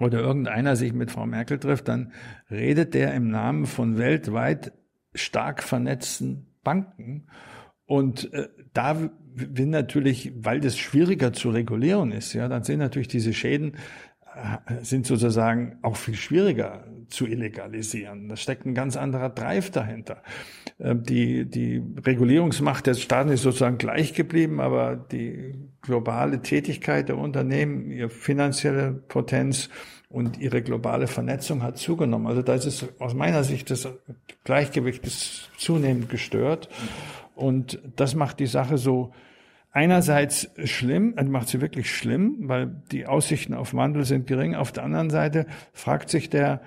oder 0.00 0.20
irgendeiner 0.20 0.74
sich 0.74 0.92
mit 0.92 1.10
Frau 1.10 1.26
Merkel 1.26 1.58
trifft, 1.58 1.88
dann 1.88 2.12
redet 2.50 2.94
der 2.94 3.14
im 3.14 3.30
Namen 3.30 3.66
von 3.66 3.98
weltweit 3.98 4.72
stark 5.18 5.62
vernetzten 5.62 6.46
Banken. 6.64 7.26
Und 7.86 8.32
äh, 8.34 8.48
da 8.74 9.10
will 9.34 9.66
natürlich, 9.66 10.32
weil 10.36 10.60
das 10.60 10.76
schwieriger 10.76 11.32
zu 11.32 11.50
regulieren 11.50 12.12
ist, 12.12 12.32
ja, 12.32 12.48
dann 12.48 12.62
sind 12.64 12.80
natürlich 12.80 13.08
diese 13.08 13.32
Schäden 13.32 13.76
äh, 14.38 14.84
sind 14.84 15.06
sozusagen 15.06 15.78
auch 15.82 15.96
viel 15.96 16.14
schwieriger 16.14 16.84
zu 17.08 17.26
illegalisieren. 17.26 18.28
Da 18.28 18.36
steckt 18.36 18.66
ein 18.66 18.74
ganz 18.74 18.96
anderer 18.96 19.30
Drive 19.30 19.70
dahinter. 19.70 20.22
Äh, 20.78 20.94
die, 20.96 21.46
die 21.46 21.82
Regulierungsmacht 22.04 22.86
der 22.86 22.94
Staaten 22.94 23.30
ist 23.30 23.42
sozusagen 23.42 23.78
gleich 23.78 24.14
geblieben, 24.14 24.60
aber 24.60 24.96
die 24.96 25.54
globale 25.80 26.42
Tätigkeit 26.42 27.08
der 27.08 27.18
Unternehmen, 27.18 27.90
ihre 27.90 28.10
finanzielle 28.10 28.92
Potenz 28.92 29.70
und 30.08 30.38
ihre 30.38 30.62
globale 30.62 31.06
Vernetzung 31.06 31.62
hat 31.62 31.76
zugenommen. 31.78 32.26
Also 32.26 32.42
da 32.42 32.54
ist 32.54 32.64
es 32.64 32.88
aus 32.98 33.14
meiner 33.14 33.44
Sicht 33.44 33.70
das 33.70 33.88
Gleichgewicht 34.44 35.06
ist 35.06 35.50
zunehmend 35.58 36.08
gestört 36.08 36.68
und 37.34 37.78
das 37.96 38.14
macht 38.14 38.40
die 38.40 38.46
Sache 38.46 38.78
so 38.78 39.12
einerseits 39.70 40.50
schlimm, 40.64 41.14
also 41.16 41.30
macht 41.30 41.48
sie 41.48 41.60
wirklich 41.60 41.94
schlimm, 41.94 42.36
weil 42.40 42.82
die 42.90 43.06
Aussichten 43.06 43.54
auf 43.54 43.74
Wandel 43.74 44.04
sind 44.04 44.26
gering. 44.26 44.54
Auf 44.54 44.72
der 44.72 44.84
anderen 44.84 45.10
Seite 45.10 45.46
fragt 45.72 46.10
sich 46.10 46.30
der 46.30 46.62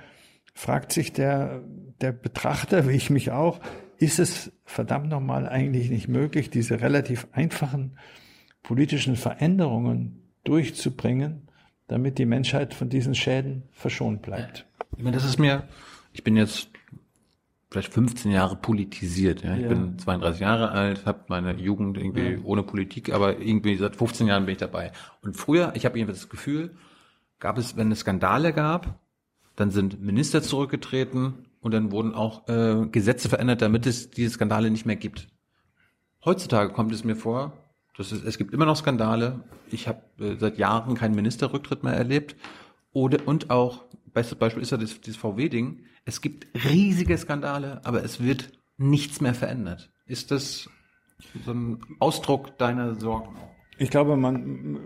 fragt 0.54 0.92
sich 0.92 1.12
der 1.12 1.62
der 2.02 2.12
Betrachter, 2.12 2.88
wie 2.88 2.94
ich 2.94 3.10
mich 3.10 3.32
auch, 3.32 3.60
ist 3.98 4.20
es 4.20 4.52
verdammt 4.66 5.10
nochmal 5.10 5.48
eigentlich 5.48 5.90
nicht 5.90 6.08
möglich, 6.08 6.50
diese 6.50 6.82
relativ 6.82 7.28
einfachen 7.32 7.98
politischen 8.64 9.16
Veränderungen 9.16 10.24
durchzubringen, 10.44 11.48
damit 11.92 12.18
die 12.18 12.26
Menschheit 12.26 12.74
von 12.74 12.90
diesen 12.90 13.16
Schäden 13.16 13.64
verschont 13.72 14.22
bleibt. 14.22 14.66
Ich 14.98 15.04
meine, 15.04 15.16
das 15.16 15.26
ist 15.26 15.38
mir, 15.40 15.64
ich 16.14 16.24
bin 16.24 16.38
jetzt 16.38 16.70
vielleicht 17.70 17.94
15 17.94 18.32
Jahre 18.32 18.56
politisiert. 18.56 19.44
Ja? 19.44 19.56
Ich 19.56 19.64
ja. 19.64 19.70
bin 19.70 19.98
32 19.98 20.42
Jahre 20.42 20.72
alt, 20.72 21.06
habe 21.06 21.22
meine 21.28 21.54
Jugend 21.54 21.98
irgendwie 21.98 22.34
ja. 22.34 22.40
ohne 22.44 22.64
Politik, 22.64 23.14
aber 23.14 23.40
irgendwie 23.40 23.76
seit 23.78 23.96
15 23.96 24.28
Jahren 24.28 24.46
bin 24.46 24.54
ich 24.54 24.60
dabei. 24.60 24.92
Und 25.22 25.38
früher, 25.38 25.74
ich 25.76 25.86
habe 25.86 25.98
irgendwie 25.98 26.14
das 26.14 26.30
Gefühl, 26.30 26.72
gab 27.40 27.58
es, 27.58 27.78
wenn 27.78 27.92
es 27.92 28.00
Skandale 28.00 28.54
gab, 28.54 29.00
dann 29.56 29.72
sind 29.72 30.02
Minister 30.02 30.42
zurückgetreten 30.42 31.46
und 31.62 31.74
dann 31.74 31.92
wurden 31.92 32.14
auch 32.14 32.48
äh, 32.48 32.88
Gesetze 32.88 33.30
verändert, 33.30 33.62
damit 33.62 33.86
es 33.86 34.12
diese 34.12 34.32
Skandale 34.32 34.70
nicht 34.70 34.86
mehr 34.86 34.96
gibt. 34.96 35.28
Heutzutage 36.24 36.72
kommt 36.74 36.94
es 36.94 37.04
mir 37.04 37.16
vor, 37.16 37.54
dass 37.98 38.12
es, 38.12 38.24
es 38.24 38.38
gibt 38.38 38.54
immer 38.54 38.66
noch 38.66 38.78
Skandale. 38.78 39.44
Ich 39.72 39.88
habe 39.88 40.02
äh, 40.20 40.36
seit 40.38 40.58
Jahren 40.58 40.96
keinen 40.96 41.16
Ministerrücktritt 41.16 41.84
mehr 41.84 41.94
erlebt. 41.94 42.36
Oder, 42.94 43.28
und 43.28 43.50
auch, 43.50 43.86
bestes 44.14 44.38
Beispiel 44.38 44.64
ist 44.64 44.72
ja 44.72 44.78
das, 44.78 45.00
dieses 45.02 45.18
VW-Ding 45.18 45.84
es 46.06 46.22
gibt 46.22 46.48
riesige 46.66 47.18
Skandale, 47.18 47.82
aber 47.84 48.04
es 48.04 48.24
wird 48.24 48.52
nichts 48.78 49.22
mehr 49.22 49.34
verändert. 49.34 49.92
Ist 50.06 50.32
das 50.32 50.70
so 51.46 51.52
ein 51.52 51.80
Ausdruck 52.00 52.58
deiner 52.58 52.96
Sorgen? 52.96 53.36
Ich 53.78 53.90
glaube, 53.90 54.18
man 54.18 54.78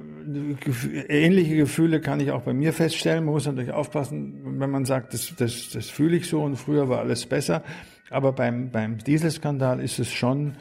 ähnliche 1.10 1.56
Gefühle 1.56 2.02
kann 2.02 2.20
ich 2.20 2.32
auch 2.32 2.44
bei 2.44 2.54
mir 2.54 2.74
feststellen. 2.74 3.26
Man 3.26 3.34
muss 3.34 3.46
natürlich 3.46 3.72
aufpassen, 3.72 4.60
wenn 4.60 4.70
man 4.70 4.86
sagt, 4.86 5.14
das, 5.14 5.34
das, 5.38 5.70
das 5.72 5.90
fühle 5.90 6.18
ich 6.18 6.28
so 6.28 6.42
und 6.44 6.56
früher 6.56 6.88
war 6.90 7.00
alles 7.00 7.26
besser. 7.26 7.64
Aber 8.10 8.32
beim, 8.32 8.72
beim 8.72 8.98
Dieselskandal 9.00 9.80
ist 9.80 10.00
es 10.00 10.12
schon, 10.12 10.58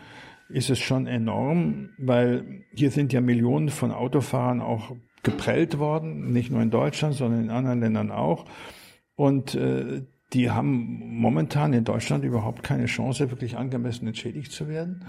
ist 0.48 0.70
es 0.70 0.78
schon 0.78 1.06
enorm, 1.06 1.90
weil 1.98 2.64
hier 2.74 2.90
sind 2.90 3.12
ja 3.12 3.20
Millionen 3.20 3.68
von 3.68 3.90
Autofahrern 3.90 4.60
auch 4.60 4.94
geprellt 5.22 5.78
worden, 5.78 6.32
nicht 6.32 6.50
nur 6.50 6.62
in 6.62 6.70
Deutschland, 6.70 7.14
sondern 7.14 7.44
in 7.44 7.50
anderen 7.50 7.80
Ländern 7.80 8.10
auch. 8.10 8.44
Und 9.16 9.54
äh, 9.54 10.02
die 10.32 10.50
haben 10.50 11.00
momentan 11.20 11.72
in 11.72 11.84
Deutschland 11.84 12.24
überhaupt 12.24 12.62
keine 12.62 12.86
Chance, 12.86 13.30
wirklich 13.30 13.56
angemessen 13.56 14.06
entschädigt 14.06 14.52
zu 14.52 14.68
werden. 14.68 15.04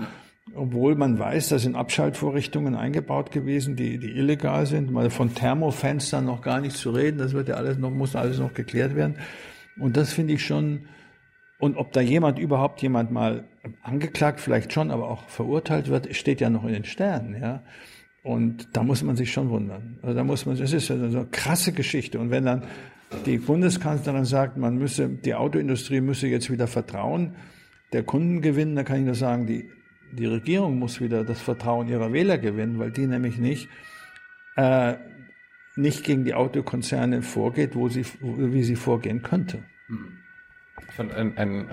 Obwohl 0.53 0.95
man 0.95 1.17
weiß, 1.17 1.49
da 1.49 1.59
sind 1.59 1.75
Abschaltvorrichtungen 1.75 2.75
eingebaut 2.75 3.31
gewesen, 3.31 3.75
die, 3.75 3.97
die 3.97 4.11
illegal 4.11 4.67
sind. 4.67 4.91
Mal 4.91 5.09
von 5.09 5.33
Thermofenstern 5.33 6.23
noch 6.23 6.43
gar 6.43 6.61
nicht 6.61 6.77
zu 6.77 6.91
reden. 6.91 7.17
Das 7.17 7.33
wird 7.33 7.49
ja 7.49 7.55
alles 7.55 7.79
noch, 7.79 7.89
muss 7.89 8.15
alles 8.15 8.39
noch 8.39 8.53
geklärt 8.53 8.95
werden. 8.95 9.17
Und 9.79 9.97
das 9.97 10.13
finde 10.13 10.33
ich 10.33 10.45
schon, 10.45 10.85
und 11.65 11.77
ob 11.77 11.91
da 11.93 11.99
jemand 11.99 12.37
überhaupt 12.37 12.79
jemand 12.83 13.11
mal 13.11 13.45
angeklagt, 13.81 14.39
vielleicht 14.39 14.71
schon, 14.71 14.91
aber 14.91 15.09
auch 15.09 15.27
verurteilt 15.27 15.89
wird, 15.89 16.15
steht 16.15 16.39
ja 16.39 16.51
noch 16.51 16.63
in 16.63 16.73
den 16.73 16.85
Sternen, 16.85 17.41
ja. 17.41 17.63
Und 18.21 18.69
da 18.73 18.83
muss 18.83 19.01
man 19.01 19.15
sich 19.15 19.31
schon 19.31 19.49
wundern. 19.49 19.97
Also 20.03 20.15
da 20.15 20.23
muss 20.23 20.45
man, 20.45 20.57
das 20.57 20.73
ist 20.73 20.85
so 20.85 20.93
eine 20.93 21.25
krasse 21.31 21.73
Geschichte. 21.73 22.19
Und 22.19 22.29
wenn 22.29 22.45
dann 22.45 22.63
die 23.25 23.39
Bundeskanzlerin 23.39 24.25
sagt, 24.25 24.57
man 24.57 24.77
müsse, 24.77 25.09
die 25.09 25.33
Autoindustrie 25.33 26.01
müsse 26.01 26.27
jetzt 26.27 26.51
wieder 26.51 26.67
Vertrauen 26.67 27.33
der 27.93 28.03
Kunden 28.03 28.41
gewinnen, 28.41 28.75
dann 28.75 28.85
kann 28.85 28.99
ich 28.99 29.05
nur 29.05 29.15
sagen, 29.15 29.47
die, 29.47 29.67
die 30.11 30.27
Regierung 30.27 30.77
muss 30.77 31.01
wieder 31.01 31.23
das 31.23 31.41
Vertrauen 31.41 31.87
ihrer 31.87 32.13
Wähler 32.13 32.37
gewinnen, 32.37 32.77
weil 32.77 32.91
die 32.91 33.07
nämlich 33.07 33.39
nicht, 33.39 33.69
äh, 34.55 34.95
nicht 35.75 36.03
gegen 36.03 36.25
die 36.25 36.35
Autokonzerne 36.35 37.23
vorgeht, 37.23 37.75
wo 37.75 37.89
sie, 37.89 38.05
wie 38.21 38.63
sie 38.63 38.75
vorgehen 38.75 39.23
könnte. 39.23 39.63
Ich 40.87 40.93
fand 40.93 41.13
ein, 41.13 41.37
ein, 41.37 41.69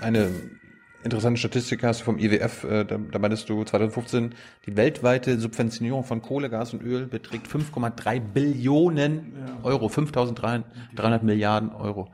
eine 0.00 0.30
interessante 1.02 1.38
Statistik 1.38 1.82
hast 1.82 2.00
du 2.00 2.04
vom 2.04 2.18
IWF, 2.18 2.64
äh, 2.64 2.84
da, 2.84 2.98
da 2.98 3.18
meintest 3.18 3.48
du 3.48 3.64
2015, 3.64 4.34
die 4.66 4.76
weltweite 4.76 5.38
Subventionierung 5.38 6.04
von 6.04 6.22
Kohle, 6.22 6.50
Gas 6.50 6.74
und 6.74 6.82
Öl 6.82 7.06
beträgt 7.06 7.46
5,3 7.46 8.20
Billionen 8.20 9.32
ja. 9.46 9.64
Euro, 9.64 9.86
5.300 9.86 11.22
Milliarden 11.22 11.70
Euro. 11.70 12.10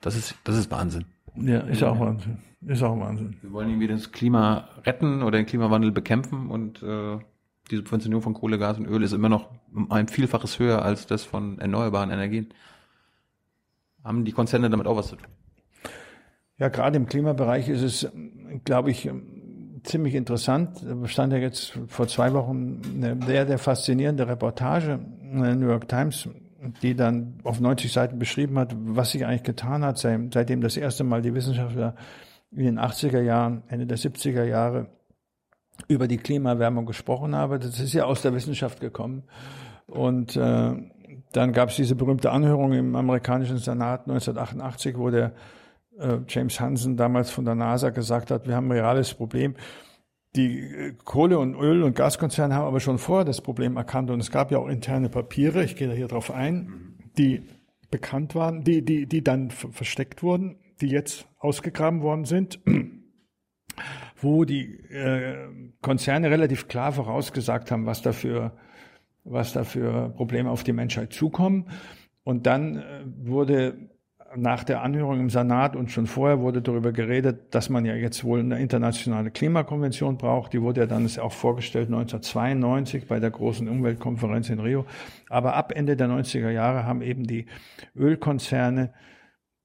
Das 0.00 0.16
ist, 0.16 0.34
das 0.44 0.56
ist 0.56 0.70
Wahnsinn. 0.70 1.06
Ja, 1.36 1.60
ist 1.60 1.82
auch 1.82 1.98
Wahnsinn. 1.98 2.38
Ist 2.66 2.82
auch 2.82 2.98
Wahnsinn. 2.98 3.36
Wir 3.42 3.52
wollen 3.52 3.68
irgendwie 3.70 3.88
das 3.88 4.12
Klima 4.12 4.68
retten 4.84 5.22
oder 5.22 5.38
den 5.38 5.46
Klimawandel 5.46 5.90
bekämpfen 5.90 6.50
und 6.50 6.82
äh, 6.82 7.18
die 7.70 7.76
Subventionierung 7.76 8.22
von 8.22 8.34
Kohle, 8.34 8.58
Gas 8.58 8.78
und 8.78 8.86
Öl 8.86 9.02
ist 9.02 9.12
immer 9.12 9.28
noch 9.28 9.48
ein 9.88 10.08
Vielfaches 10.08 10.58
höher 10.58 10.82
als 10.82 11.06
das 11.06 11.24
von 11.24 11.58
erneuerbaren 11.58 12.10
Energien. 12.10 12.48
Haben 14.04 14.24
die 14.24 14.32
Konzerne 14.32 14.70
damit 14.70 14.86
auch 14.86 14.96
was 14.96 15.08
zu 15.08 15.16
tun? 15.16 15.26
Ja, 16.58 16.68
gerade 16.68 16.96
im 16.96 17.06
Klimabereich 17.06 17.68
ist 17.68 17.82
es, 17.82 18.12
glaube 18.64 18.90
ich, 18.90 19.10
ziemlich 19.82 20.14
interessant. 20.14 20.84
Da 20.86 21.08
stand 21.08 21.32
ja 21.32 21.38
jetzt 21.38 21.78
vor 21.88 22.06
zwei 22.06 22.32
Wochen 22.32 22.80
eine 22.94 23.18
sehr, 23.26 23.46
sehr 23.46 23.58
faszinierende 23.58 24.28
Reportage 24.28 25.00
in 25.20 25.42
der 25.42 25.56
New 25.56 25.68
York 25.68 25.88
Times, 25.88 26.28
die 26.82 26.94
dann 26.94 27.40
auf 27.42 27.60
90 27.60 27.92
Seiten 27.92 28.18
beschrieben 28.18 28.58
hat, 28.58 28.74
was 28.78 29.10
sich 29.10 29.26
eigentlich 29.26 29.42
getan 29.42 29.84
hat, 29.84 29.98
seitdem 29.98 30.60
das 30.60 30.76
erste 30.76 31.02
Mal 31.04 31.22
die 31.22 31.34
Wissenschaftler 31.34 31.96
in 32.52 32.64
den 32.64 32.78
80er 32.78 33.20
Jahren, 33.20 33.64
Ende 33.68 33.86
der 33.86 33.98
70er 33.98 34.44
Jahre 34.44 34.86
über 35.88 36.06
die 36.06 36.18
Klimaerwärmung 36.18 36.86
gesprochen 36.86 37.34
haben. 37.34 37.60
Das 37.60 37.80
ist 37.80 37.92
ja 37.92 38.04
aus 38.04 38.22
der 38.22 38.32
Wissenschaft 38.32 38.80
gekommen. 38.80 39.24
Und 39.86 40.36
äh, 40.36 40.74
dann 41.36 41.52
gab 41.52 41.70
es 41.70 41.76
diese 41.76 41.96
berühmte 41.96 42.30
Anhörung 42.30 42.72
im 42.72 42.94
amerikanischen 42.94 43.58
Senat 43.58 44.02
1988, 44.02 44.96
wo 44.96 45.10
der 45.10 45.32
äh, 45.98 46.18
James 46.28 46.60
Hansen 46.60 46.96
damals 46.96 47.30
von 47.30 47.44
der 47.44 47.56
NASA 47.56 47.90
gesagt 47.90 48.30
hat, 48.30 48.46
wir 48.46 48.54
haben 48.54 48.68
ein 48.68 48.78
reales 48.78 49.14
Problem. 49.14 49.54
Die 50.36 50.60
äh, 50.60 50.94
Kohle- 51.04 51.40
und 51.40 51.56
Öl- 51.56 51.82
und 51.82 51.96
Gaskonzerne 51.96 52.54
haben 52.54 52.66
aber 52.66 52.78
schon 52.78 52.98
vorher 52.98 53.24
das 53.24 53.40
Problem 53.40 53.76
erkannt 53.76 54.10
und 54.10 54.20
es 54.20 54.30
gab 54.30 54.52
ja 54.52 54.58
auch 54.58 54.68
interne 54.68 55.08
Papiere, 55.08 55.64
ich 55.64 55.74
gehe 55.74 55.88
da 55.88 55.94
hier 55.94 56.08
drauf 56.08 56.30
ein, 56.30 56.98
die 57.18 57.42
bekannt 57.90 58.34
waren, 58.36 58.62
die, 58.62 58.84
die, 58.84 59.06
die 59.06 59.22
dann 59.22 59.50
versteckt 59.50 60.22
wurden, 60.22 60.56
die 60.80 60.88
jetzt 60.88 61.26
ausgegraben 61.38 62.02
worden 62.02 62.24
sind, 62.24 62.60
wo 64.20 64.44
die 64.44 64.80
äh, 64.90 65.48
Konzerne 65.80 66.30
relativ 66.30 66.68
klar 66.68 66.92
vorausgesagt 66.92 67.72
haben, 67.72 67.86
was 67.86 68.02
dafür, 68.02 68.56
was 69.24 69.52
dafür 69.52 70.10
Probleme 70.10 70.50
auf 70.50 70.62
die 70.62 70.72
Menschheit 70.72 71.12
zukommen. 71.12 71.70
Und 72.22 72.46
dann 72.46 72.76
äh, 72.76 72.82
wurde 73.22 73.74
nach 74.36 74.64
der 74.64 74.82
Anhörung 74.82 75.20
im 75.20 75.30
Senat 75.30 75.76
und 75.76 75.90
schon 75.90 76.06
vorher 76.06 76.40
wurde 76.40 76.60
darüber 76.60 76.92
geredet, 76.92 77.54
dass 77.54 77.68
man 77.68 77.84
ja 77.84 77.94
jetzt 77.94 78.24
wohl 78.24 78.40
eine 78.40 78.60
internationale 78.60 79.30
Klimakonvention 79.30 80.18
braucht. 80.18 80.52
Die 80.52 80.62
wurde 80.62 80.80
ja 80.82 80.86
dann 80.86 81.08
auch 81.18 81.32
vorgestellt 81.32 81.86
1992 81.86 83.06
bei 83.06 83.20
der 83.20 83.30
großen 83.30 83.68
Umweltkonferenz 83.68 84.50
in 84.50 84.58
Rio. 84.58 84.86
Aber 85.28 85.54
ab 85.54 85.72
Ende 85.74 85.96
der 85.96 86.08
90er 86.08 86.50
Jahre 86.50 86.84
haben 86.84 87.02
eben 87.02 87.24
die 87.24 87.46
Ölkonzerne 87.96 88.92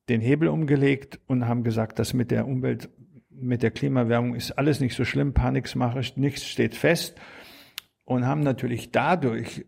den 0.08 0.22
Hebel 0.22 0.50
umgelegt 0.50 1.20
und 1.28 1.48
haben 1.48 1.64
gesagt, 1.64 2.00
dass 2.00 2.14
mit 2.14 2.32
der 2.32 2.48
Umwelt, 2.48 2.90
mit 3.30 3.64
der 3.64 3.72
Klimawärmung 3.72 4.36
ist 4.36 4.52
alles 4.52 4.80
nicht 4.80 4.96
so 4.96 5.06
schlimm, 5.06 5.34
Panikmache, 5.34 6.02
nichts 6.16 6.46
steht 6.46 6.76
fest 6.76 7.20
und 8.10 8.26
haben 8.26 8.42
natürlich 8.42 8.92
dadurch 8.92 9.66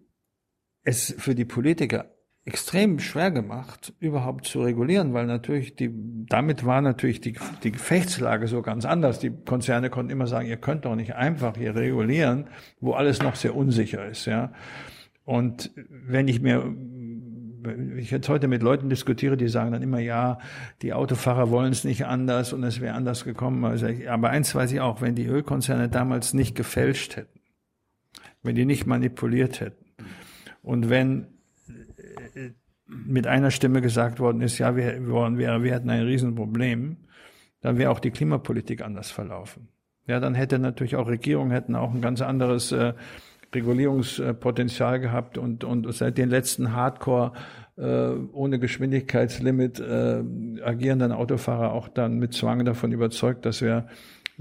es 0.84 1.14
für 1.20 1.36
die 1.36 1.46
Politiker 1.46 2.06
extrem 2.44 2.98
schwer 2.98 3.30
gemacht, 3.30 3.94
überhaupt 4.00 4.46
zu 4.46 4.64
regulieren, 4.64 5.14
weil 5.14 5.28
natürlich 5.28 5.76
die, 5.76 5.92
damit 6.28 6.66
war 6.66 6.82
natürlich 6.82 7.22
die, 7.22 7.36
die 7.64 7.72
Gefechtslage 7.72 8.48
so 8.48 8.64
ganz 8.64 8.84
anders. 8.84 9.20
Die 9.20 9.30
Konzerne 9.30 9.92
konnten 9.92 10.12
immer 10.12 10.26
sagen, 10.26 10.48
ihr 10.48 10.58
könnt 10.58 10.86
doch 10.86 10.96
nicht 10.96 11.14
einfach 11.14 11.56
hier 11.56 11.76
regulieren, 11.76 12.48
wo 12.80 12.94
alles 12.94 13.22
noch 13.22 13.36
sehr 13.36 13.56
unsicher 13.56 14.08
ist, 14.08 14.26
ja. 14.26 14.52
Und 15.24 15.70
wenn 15.88 16.28
ich 16.28 16.42
mir, 16.42 16.76
ich 17.96 18.10
jetzt 18.10 18.28
heute 18.28 18.48
mit 18.48 18.64
Leuten 18.64 18.90
diskutiere, 18.90 19.38
die 19.38 19.50
sagen 19.50 19.72
dann 19.72 19.84
immer, 19.84 20.00
ja, 20.00 20.40
die 20.82 20.94
Autofahrer 20.94 21.52
wollen 21.52 21.72
es 21.72 21.84
nicht 21.84 22.08
anders 22.08 22.54
und 22.54 22.64
es 22.64 22.82
wäre 22.82 22.96
anders 22.96 23.24
gekommen. 23.24 23.64
Also, 23.66 23.88
aber 24.10 24.32
eins 24.32 24.56
weiß 24.56 24.72
ich 24.72 24.82
auch, 24.82 25.00
wenn 25.00 25.14
die 25.14 25.28
Ölkonzerne 25.28 25.90
damals 25.90 26.34
nicht 26.34 26.56
gefälscht 26.56 27.18
hätten, 27.18 27.41
wenn 28.44 28.56
die 28.56 28.66
nicht 28.66 28.86
manipuliert 28.86 29.60
hätten 29.60 29.86
und 30.62 30.90
wenn 30.90 31.28
mit 32.88 33.28
einer 33.28 33.52
Stimme 33.52 33.82
gesagt 33.82 34.20
worden 34.20 34.42
ist, 34.42 34.58
ja, 34.58 34.76
wir, 34.76 35.08
wir, 35.08 35.64
wir 35.64 35.74
hätten 35.74 35.90
ein 35.90 36.04
Riesenproblem, 36.04 36.98
dann 37.62 37.78
wäre 37.78 37.92
auch 37.92 38.00
die 38.00 38.12
Klimapolitik 38.12 38.82
anders 38.82 39.12
verlaufen. 39.12 39.70
Ja, 40.08 40.20
dann 40.20 40.36
hätte 40.36 40.60
natürlich 40.60 40.96
auch 40.96 41.08
Regierungen 41.08 41.52
hätten 41.52 41.76
auch 41.76 41.94
ein 41.94 42.02
ganz 42.02 42.22
anderes 42.22 42.72
äh, 42.72 42.94
Regulierungspotenzial 43.54 45.00
gehabt 45.00 45.38
und, 45.38 45.64
und 45.64 45.94
seit 45.94 46.18
den 46.18 46.30
letzten 46.30 46.74
Hardcore 46.74 47.34
äh, 47.78 48.10
ohne 48.34 48.60
Geschwindigkeitslimit 48.60 49.80
äh, 49.80 50.24
agierenden 50.64 51.12
Autofahrer 51.12 51.74
auch 51.74 51.88
dann 51.88 52.18
mit 52.18 52.34
Zwang 52.34 52.66
davon 52.66 52.92
überzeugt, 52.92 53.46
dass 53.46 53.62
wir 53.62 53.88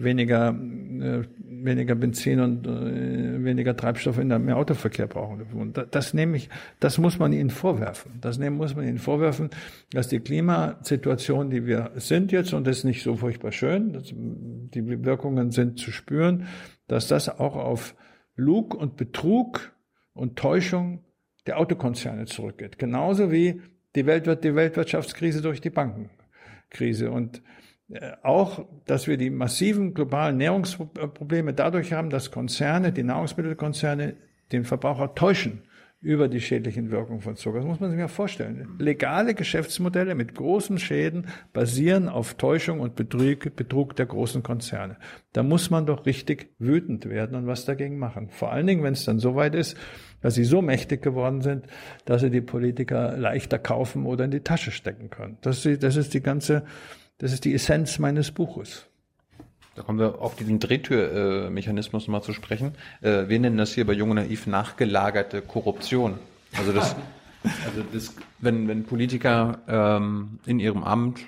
weniger, 0.02 0.48
äh, 0.50 1.22
weniger 1.38 1.94
Benzin 1.94 2.40
und 2.40 2.66
äh, 2.66 3.44
weniger 3.44 3.76
Treibstoff 3.76 4.18
in 4.18 4.28
der 4.28 4.56
Autoverkehr 4.56 5.06
brauchen. 5.06 5.42
Und 5.52 5.76
das, 5.76 5.86
das 5.90 6.14
nehme 6.14 6.36
ich, 6.36 6.48
das 6.80 6.98
muss 6.98 7.18
man 7.18 7.32
ihnen 7.32 7.50
vorwerfen. 7.50 8.18
Das 8.20 8.38
nehmen, 8.38 8.56
muss 8.56 8.74
man 8.74 8.86
ihnen 8.86 8.98
vorwerfen, 8.98 9.50
dass 9.92 10.08
die 10.08 10.20
Klimasituation, 10.20 11.50
die 11.50 11.66
wir 11.66 11.92
sind 11.96 12.32
jetzt, 12.32 12.52
und 12.54 12.66
das 12.66 12.78
ist 12.78 12.84
nicht 12.84 13.02
so 13.02 13.16
furchtbar 13.16 13.52
schön, 13.52 13.92
das, 13.92 14.12
die 14.14 15.04
Wirkungen 15.04 15.50
sind 15.50 15.78
zu 15.78 15.92
spüren, 15.92 16.46
dass 16.88 17.08
das 17.08 17.28
auch 17.28 17.56
auf 17.56 17.94
Lug 18.36 18.74
und 18.74 18.96
Betrug 18.96 19.72
und 20.12 20.36
Täuschung 20.36 21.04
der 21.46 21.58
Autokonzerne 21.58 22.26
zurückgeht. 22.26 22.78
Genauso 22.78 23.30
wie 23.30 23.60
die, 23.96 24.06
Welt, 24.06 24.26
die 24.44 24.54
Weltwirtschaftskrise 24.54 25.42
durch 25.42 25.60
die 25.60 25.70
Bankenkrise. 25.70 27.10
Und 27.10 27.42
auch, 28.22 28.64
dass 28.86 29.06
wir 29.06 29.16
die 29.16 29.30
massiven 29.30 29.94
globalen 29.94 30.36
Nährungsprobleme 30.36 31.54
dadurch 31.54 31.92
haben, 31.92 32.10
dass 32.10 32.30
Konzerne, 32.30 32.92
die 32.92 33.02
Nahrungsmittelkonzerne, 33.02 34.16
den 34.52 34.64
Verbraucher 34.64 35.14
täuschen 35.14 35.62
über 36.02 36.28
die 36.28 36.40
schädlichen 36.40 36.90
Wirkungen 36.90 37.20
von 37.20 37.36
Zucker. 37.36 37.58
Das 37.58 37.66
muss 37.66 37.80
man 37.80 37.90
sich 37.90 37.98
mal 37.98 38.08
vorstellen. 38.08 38.76
Legale 38.78 39.34
Geschäftsmodelle 39.34 40.14
mit 40.14 40.34
großen 40.34 40.78
Schäden 40.78 41.26
basieren 41.52 42.08
auf 42.08 42.34
Täuschung 42.34 42.80
und 42.80 42.94
Betrug, 42.94 43.54
Betrug 43.54 43.96
der 43.96 44.06
großen 44.06 44.42
Konzerne. 44.42 44.96
Da 45.34 45.42
muss 45.42 45.68
man 45.68 45.84
doch 45.84 46.06
richtig 46.06 46.54
wütend 46.58 47.06
werden 47.06 47.36
und 47.36 47.46
was 47.46 47.66
dagegen 47.66 47.98
machen. 47.98 48.30
Vor 48.30 48.50
allen 48.50 48.66
Dingen, 48.66 48.82
wenn 48.82 48.94
es 48.94 49.04
dann 49.04 49.18
so 49.18 49.36
weit 49.36 49.54
ist, 49.54 49.76
dass 50.22 50.34
sie 50.34 50.44
so 50.44 50.62
mächtig 50.62 51.02
geworden 51.02 51.42
sind, 51.42 51.66
dass 52.06 52.22
sie 52.22 52.30
die 52.30 52.40
Politiker 52.40 53.16
leichter 53.18 53.58
kaufen 53.58 54.06
oder 54.06 54.24
in 54.24 54.30
die 54.30 54.40
Tasche 54.40 54.70
stecken 54.70 55.10
können. 55.10 55.36
Das 55.42 55.66
ist, 55.66 55.82
das 55.82 55.96
ist 55.96 56.14
die 56.14 56.22
ganze, 56.22 56.64
das 57.20 57.32
ist 57.32 57.44
die 57.44 57.54
Essenz 57.54 57.98
meines 57.98 58.32
Buches. 58.32 58.86
Da 59.76 59.82
kommen 59.82 59.98
wir 59.98 60.20
auf 60.20 60.34
diesen 60.34 60.58
Drehtürmechanismus 60.58 62.08
mal 62.08 62.22
zu 62.22 62.32
sprechen. 62.32 62.74
Äh, 63.02 63.28
wir 63.28 63.38
nennen 63.38 63.56
das 63.56 63.72
hier 63.72 63.86
bei 63.86 63.92
Junge 63.92 64.16
Naiv 64.16 64.46
nachgelagerte 64.46 65.42
Korruption. 65.42 66.18
Also 66.58 66.72
das, 66.72 66.96
also 67.64 67.82
das 67.92 68.14
wenn, 68.40 68.66
wenn 68.68 68.84
Politiker 68.84 69.58
ähm, 69.68 70.40
in 70.46 70.58
ihrem 70.58 70.82
Amt 70.82 71.20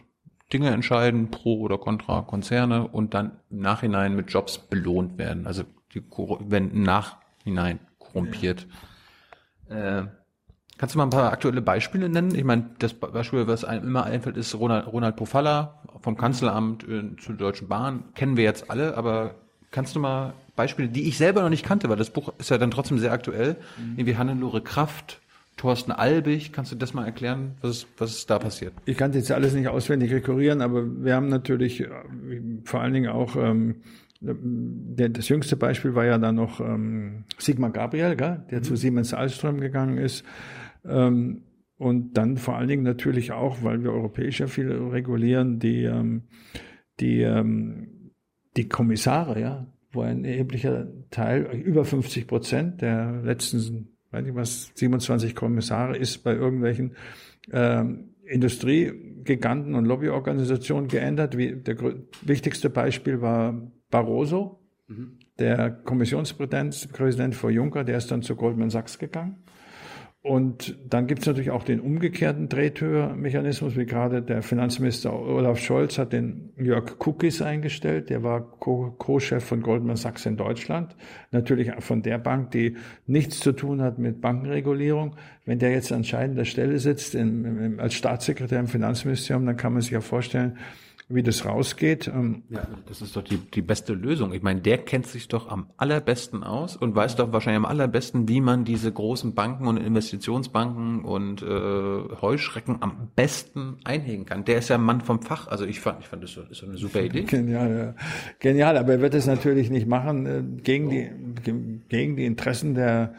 Dinge 0.52 0.70
entscheiden, 0.70 1.31
pro 1.31 1.60
oder 1.60 1.78
contra 1.78 2.23
Konzerne 2.23 2.89
und 2.89 3.14
dann 3.14 3.39
im 3.51 3.60
Nachhinein 3.60 4.16
mit 4.16 4.31
Jobs 4.31 4.59
belohnt 4.59 5.19
werden. 5.19 5.47
Also 5.47 5.62
die 5.94 6.02
wenn 6.40 6.70
im 6.70 6.82
Nachhinein 6.82 7.81
korrumpiert. 7.98 8.66
Ja. 9.69 10.01
Äh, 10.01 10.06
kannst 10.78 10.94
du 10.94 10.98
mal 10.98 11.05
ein 11.05 11.10
paar 11.10 11.32
aktuelle 11.32 11.62
Beispiele 11.62 12.09
nennen? 12.09 12.35
Ich 12.35 12.44
meine, 12.44 12.70
das 12.78 12.93
Beispiel, 12.94 13.47
was 13.47 13.64
einem 13.64 13.85
immer 13.86 14.05
einfällt, 14.05 14.36
ist 14.36 14.55
Ronald, 14.55 14.86
Ronald 14.86 15.16
Pofalla 15.16 15.81
vom 16.01 16.16
Kanzleramt 16.16 16.86
äh, 16.89 17.16
zur 17.16 17.36
Deutschen 17.36 17.69
Bahn. 17.69 18.05
Kennen 18.14 18.36
wir 18.36 18.44
jetzt 18.44 18.70
alle, 18.70 18.97
aber 18.97 19.35
kannst 19.70 19.97
du 19.97 20.01
mal 20.01 20.35
Beispiele, 20.56 20.89
die 20.89 21.09
ich 21.09 21.19
selber 21.19 21.43
noch 21.43 21.51
nicht 21.51 21.64
kannte, 21.64 21.89
weil 21.89 21.97
das 21.97 22.10
Buch 22.10 22.32
ist 22.39 22.51
ja 22.51 22.59
dann 22.59 22.70
trotzdem 22.70 22.98
sehr 22.98 23.12
aktuell, 23.12 23.56
mhm. 23.78 23.94
irgendwie 23.97 24.16
Hannelore 24.16 24.60
Kraft, 24.60 25.20
Thorsten 25.56 25.93
Albig, 25.93 26.52
kannst 26.52 26.73
du 26.73 26.77
das 26.77 26.94
mal 26.94 27.05
erklären, 27.05 27.52
was 27.60 27.78
ist, 27.78 27.86
was 27.98 28.10
ist 28.12 28.31
da 28.31 28.39
passiert? 28.39 28.73
Ich 28.85 28.97
kann 28.97 29.12
jetzt 29.12 29.31
alles 29.31 29.55
nicht 29.55 29.69
auswendig 29.69 30.12
rekurrieren, 30.12 30.60
aber 30.60 30.85
wir 31.05 31.14
haben 31.14 31.28
natürlich 31.28 31.81
äh, 31.81 31.89
vor 32.64 32.81
allen 32.81 32.94
Dingen 32.94 33.10
auch 33.10 33.36
ähm, 33.36 33.77
das 34.23 35.28
jüngste 35.28 35.56
Beispiel 35.56 35.94
war 35.94 36.05
ja 36.05 36.16
dann 36.16 36.36
noch 36.36 36.60
ähm, 36.60 37.24
Sigmar 37.39 37.70
Gabriel, 37.70 38.14
gell, 38.14 38.43
der 38.51 38.59
mhm. 38.59 38.62
zu 38.62 38.77
Siemens 38.77 39.12
Alström 39.14 39.60
gegangen 39.60 39.98
ist. 39.98 40.24
Ähm, 40.85 41.43
und 41.82 42.16
dann 42.16 42.36
vor 42.36 42.56
allen 42.56 42.68
Dingen 42.68 42.84
natürlich 42.84 43.32
auch, 43.32 43.64
weil 43.64 43.82
wir 43.82 43.90
europäisch 43.90 44.38
ja 44.38 44.46
viel 44.46 44.70
regulieren, 44.70 45.59
die, 45.59 45.82
ähm, 45.82 46.22
die, 47.00 47.22
ähm, 47.22 48.12
die 48.56 48.68
Kommissare, 48.68 49.40
ja, 49.40 49.66
wo 49.90 50.02
ein 50.02 50.24
erheblicher 50.24 50.86
Teil, 51.10 51.42
über 51.64 51.84
50 51.84 52.28
Prozent 52.28 52.82
der 52.82 53.20
letzten, 53.22 53.88
weiß 54.12 54.26
ich 54.26 54.34
was, 54.36 54.70
27 54.76 55.34
Kommissare 55.34 55.96
ist 55.96 56.18
bei 56.18 56.34
irgendwelchen 56.34 56.94
ähm, 57.50 58.14
Industriegiganten 58.26 59.74
und 59.74 59.84
Lobbyorganisationen 59.84 60.86
geändert. 60.86 61.36
Wie, 61.36 61.56
der 61.56 61.76
wichtigste 62.22 62.70
Beispiel 62.70 63.20
war 63.20 63.60
Barroso, 63.90 64.60
mhm. 64.86 65.18
der 65.40 65.72
Kommissionspräsident 65.72 67.34
vor 67.34 67.50
Juncker, 67.50 67.82
der 67.82 67.98
ist 67.98 68.12
dann 68.12 68.22
zu 68.22 68.36
Goldman 68.36 68.70
Sachs 68.70 69.00
gegangen. 69.00 69.42
Und 70.24 70.77
dann 70.89 71.09
gibt 71.09 71.23
es 71.23 71.27
natürlich 71.27 71.51
auch 71.51 71.65
den 71.65 71.81
umgekehrten 71.81 72.49
Drehtürmechanismus, 72.49 73.77
wie 73.77 73.86
gerade 73.86 74.23
der 74.23 74.43
Finanzminister 74.43 75.12
Olaf 75.12 75.59
Scholz 75.59 75.99
hat 75.99 76.12
den 76.12 76.53
Jörg 76.57 76.94
Cookies 77.05 77.43
eingestellt, 77.43 78.09
der 78.09 78.23
war 78.23 78.40
Co-Chef 78.40 79.43
von 79.43 79.62
Goldman 79.62 79.97
Sachs 79.97 80.24
in 80.24 80.36
Deutschland, 80.36 80.94
natürlich 81.32 81.73
von 81.81 82.03
der 82.03 82.19
Bank, 82.19 82.53
die 82.53 82.77
nichts 83.09 83.40
zu 83.40 83.51
tun 83.51 83.82
hat 83.82 83.99
mit 83.99 84.20
Bankenregulierung. 84.20 85.16
Wenn 85.44 85.59
der 85.59 85.73
jetzt 85.73 85.90
an 85.90 85.99
entscheidender 85.99 86.44
Stelle 86.44 86.78
sitzt 86.78 87.16
in, 87.16 87.44
in, 87.44 87.81
als 87.81 87.94
Staatssekretär 87.94 88.61
im 88.61 88.69
Finanzministerium, 88.69 89.44
dann 89.44 89.57
kann 89.57 89.73
man 89.73 89.82
sich 89.82 89.90
ja 89.90 90.01
vorstellen, 90.01 90.57
wie 91.08 91.22
das 91.22 91.44
rausgeht. 91.44 92.08
Ähm, 92.08 92.42
ja, 92.48 92.66
das 92.86 93.02
ist 93.02 93.16
doch 93.16 93.22
die, 93.22 93.36
die 93.36 93.62
beste 93.62 93.92
Lösung. 93.92 94.32
Ich 94.32 94.42
meine, 94.42 94.60
der 94.60 94.78
kennt 94.78 95.06
sich 95.06 95.28
doch 95.28 95.48
am 95.48 95.70
allerbesten 95.76 96.42
aus 96.42 96.76
und 96.76 96.94
weiß 96.94 97.16
doch 97.16 97.32
wahrscheinlich 97.32 97.58
am 97.58 97.66
allerbesten, 97.66 98.28
wie 98.28 98.40
man 98.40 98.64
diese 98.64 98.90
großen 98.90 99.34
Banken 99.34 99.66
und 99.66 99.76
Investitionsbanken 99.76 101.04
und 101.04 101.42
äh, 101.42 101.46
Heuschrecken 102.20 102.78
am 102.80 103.08
besten 103.14 103.76
einhegen 103.84 104.26
kann. 104.26 104.44
Der 104.44 104.58
ist 104.58 104.68
ja 104.68 104.76
ein 104.76 104.82
Mann 104.82 105.00
vom 105.00 105.22
Fach. 105.22 105.48
Also 105.48 105.64
ich 105.64 105.80
fand, 105.80 106.00
ich 106.00 106.08
fand 106.08 106.22
das 106.22 106.32
so, 106.32 106.42
ist 106.42 106.62
eine 106.62 106.76
super 106.76 107.02
Idee. 107.02 107.22
Genial, 107.22 107.94
ja. 107.96 108.04
Genial, 108.38 108.76
aber 108.76 108.92
er 108.92 109.00
wird 109.00 109.14
es 109.14 109.26
natürlich 109.26 109.70
nicht 109.70 109.86
machen 109.86 110.26
äh, 110.26 110.42
gegen 110.62 110.88
die 110.90 111.10
gegen 111.88 112.16
die 112.16 112.24
Interessen 112.24 112.74
der 112.74 113.14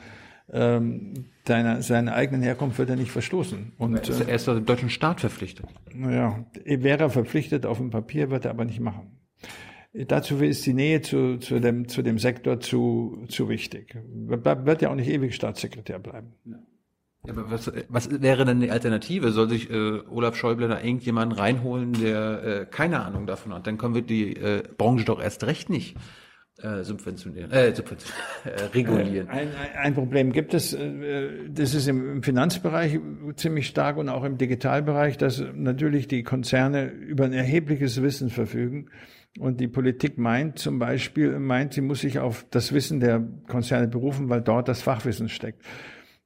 ähm, 0.54 1.26
deiner, 1.46 1.82
seiner 1.82 2.14
eigenen 2.14 2.44
Herkunft 2.44 2.78
wird 2.78 2.90
er 2.90 2.96
nicht 2.96 3.12
verstoßen. 3.12 3.74
Und, 3.78 3.96
er 3.96 4.08
ist, 4.08 4.22
er 4.22 4.36
ist 4.36 4.48
dem 4.48 4.66
deutschen 4.66 4.90
Staat 4.90 5.20
verpflichtet. 5.20 5.66
Naja, 5.94 6.46
wäre 6.64 7.04
er 7.04 7.10
verpflichtet 7.10 7.66
auf 7.66 7.80
dem 7.80 7.90
Papier, 7.90 8.30
wird 8.30 8.46
er 8.46 8.52
aber 8.52 8.64
nicht 8.64 8.80
machen. 8.80 9.18
Dazu 9.94 10.38
ist 10.38 10.66
die 10.66 10.74
Nähe 10.74 11.02
zu, 11.02 11.38
zu, 11.38 11.60
dem, 11.60 11.88
zu 11.88 12.02
dem 12.02 12.18
Sektor 12.18 12.60
zu, 12.60 13.26
zu 13.28 13.50
wichtig. 13.50 13.96
Wird 14.06 14.82
ja 14.82 14.90
auch 14.90 14.96
nicht 14.96 15.10
ewig 15.10 15.36
Staatssekretär 15.36 16.00
bleiben. 16.00 16.34
Ja. 16.46 16.60
Aber 17.30 17.50
was, 17.52 17.72
was 17.88 18.22
wäre 18.22 18.44
denn 18.44 18.60
die 18.60 18.72
Alternative? 18.72 19.32
Soll 19.32 19.50
sich 19.50 19.70
äh, 19.70 20.02
Olaf 20.10 20.36
Schäuble 20.36 20.68
da 20.68 20.82
irgendjemanden 20.82 21.38
reinholen, 21.38 21.94
der 21.94 22.44
äh, 22.44 22.66
keine 22.66 23.02
Ahnung 23.02 23.28
davon 23.28 23.54
hat? 23.54 23.66
Dann 23.66 23.78
können 23.78 23.96
wir 23.96 24.02
die 24.02 24.36
äh, 24.36 24.64
Branche 24.78 25.06
doch 25.06 25.22
erst 25.22 25.46
recht 25.46 25.70
nicht 25.70 25.96
äh, 26.64 26.84
subventionieren, 26.84 27.52
äh, 27.52 27.76
subventionieren, 27.76 28.24
äh, 28.46 28.64
regulieren. 28.74 29.30
Ein, 29.30 29.50
ein, 29.76 29.94
Problem 29.94 30.32
gibt 30.32 30.54
es, 30.54 30.74
äh, 30.74 31.50
das 31.50 31.74
ist 31.74 31.88
im 31.88 32.24
Finanzbereich 32.24 33.00
ziemlich 33.36 33.68
stark 33.68 33.98
und 33.98 34.08
auch 34.08 34.24
im 34.24 34.38
Digitalbereich, 34.38 35.18
dass 35.18 35.44
natürlich 35.54 36.08
die 36.08 36.24
Konzerne 36.24 36.86
über 36.86 37.26
ein 37.26 37.34
erhebliches 37.34 38.02
Wissen 38.02 38.30
verfügen. 38.30 38.90
Und 39.40 39.60
die 39.60 39.68
Politik 39.68 40.18
meint 40.18 40.60
zum 40.60 40.80
Beispiel, 40.80 41.38
meint, 41.40 41.74
sie 41.74 41.82
muss 41.82 42.02
sich 42.02 42.20
auf 42.20 42.46
das 42.52 42.72
Wissen 42.72 43.00
der 43.00 43.28
Konzerne 43.48 43.88
berufen, 43.88 44.30
weil 44.30 44.42
dort 44.42 44.68
das 44.68 44.82
Fachwissen 44.82 45.28
steckt. 45.28 45.62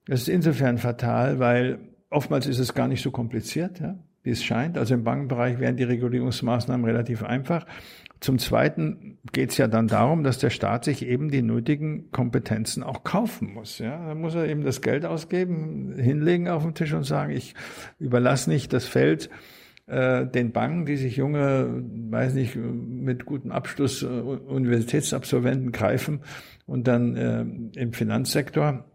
Das 0.05 0.21
ist 0.21 0.29
insofern 0.29 0.77
fatal, 0.77 1.39
weil 1.39 1.79
oftmals 2.09 2.47
ist 2.47 2.59
es 2.59 2.73
gar 2.73 2.87
nicht 2.87 3.01
so 3.01 3.11
kompliziert, 3.11 3.79
ja, 3.79 3.97
wie 4.23 4.31
es 4.31 4.43
scheint. 4.43 4.77
Also 4.77 4.93
im 4.93 5.03
Bankenbereich 5.03 5.59
wären 5.59 5.77
die 5.77 5.83
Regulierungsmaßnahmen 5.83 6.85
relativ 6.85 7.23
einfach. 7.23 7.65
Zum 8.19 8.39
Zweiten 8.39 9.19
geht 9.31 9.51
es 9.51 9.57
ja 9.57 9.67
dann 9.67 9.87
darum, 9.87 10.23
dass 10.23 10.39
der 10.39 10.49
Staat 10.49 10.85
sich 10.85 11.05
eben 11.05 11.29
die 11.29 11.41
nötigen 11.41 12.11
Kompetenzen 12.11 12.83
auch 12.83 13.03
kaufen 13.03 13.53
muss. 13.53 13.79
Ja, 13.79 14.07
da 14.07 14.15
muss 14.15 14.35
er 14.35 14.47
eben 14.47 14.63
das 14.63 14.81
Geld 14.81 15.05
ausgeben, 15.05 15.93
hinlegen 15.97 16.47
auf 16.47 16.63
den 16.63 16.73
Tisch 16.73 16.93
und 16.93 17.03
sagen, 17.03 17.31
ich 17.31 17.53
überlasse 17.99 18.49
nicht 18.49 18.73
das 18.73 18.85
Feld 18.85 19.29
äh, 19.87 20.25
den 20.25 20.51
Banken, 20.51 20.85
die 20.85 20.97
sich 20.97 21.15
junge, 21.15 21.83
weiß 22.09 22.33
nicht, 22.33 22.55
mit 22.55 23.25
gutem 23.25 23.51
Abschluss 23.51 24.03
äh, 24.03 24.07
Universitätsabsolventen 24.07 25.71
greifen 25.71 26.21
und 26.65 26.87
dann 26.87 27.15
äh, 27.15 27.79
im 27.79 27.93
Finanzsektor 27.93 28.85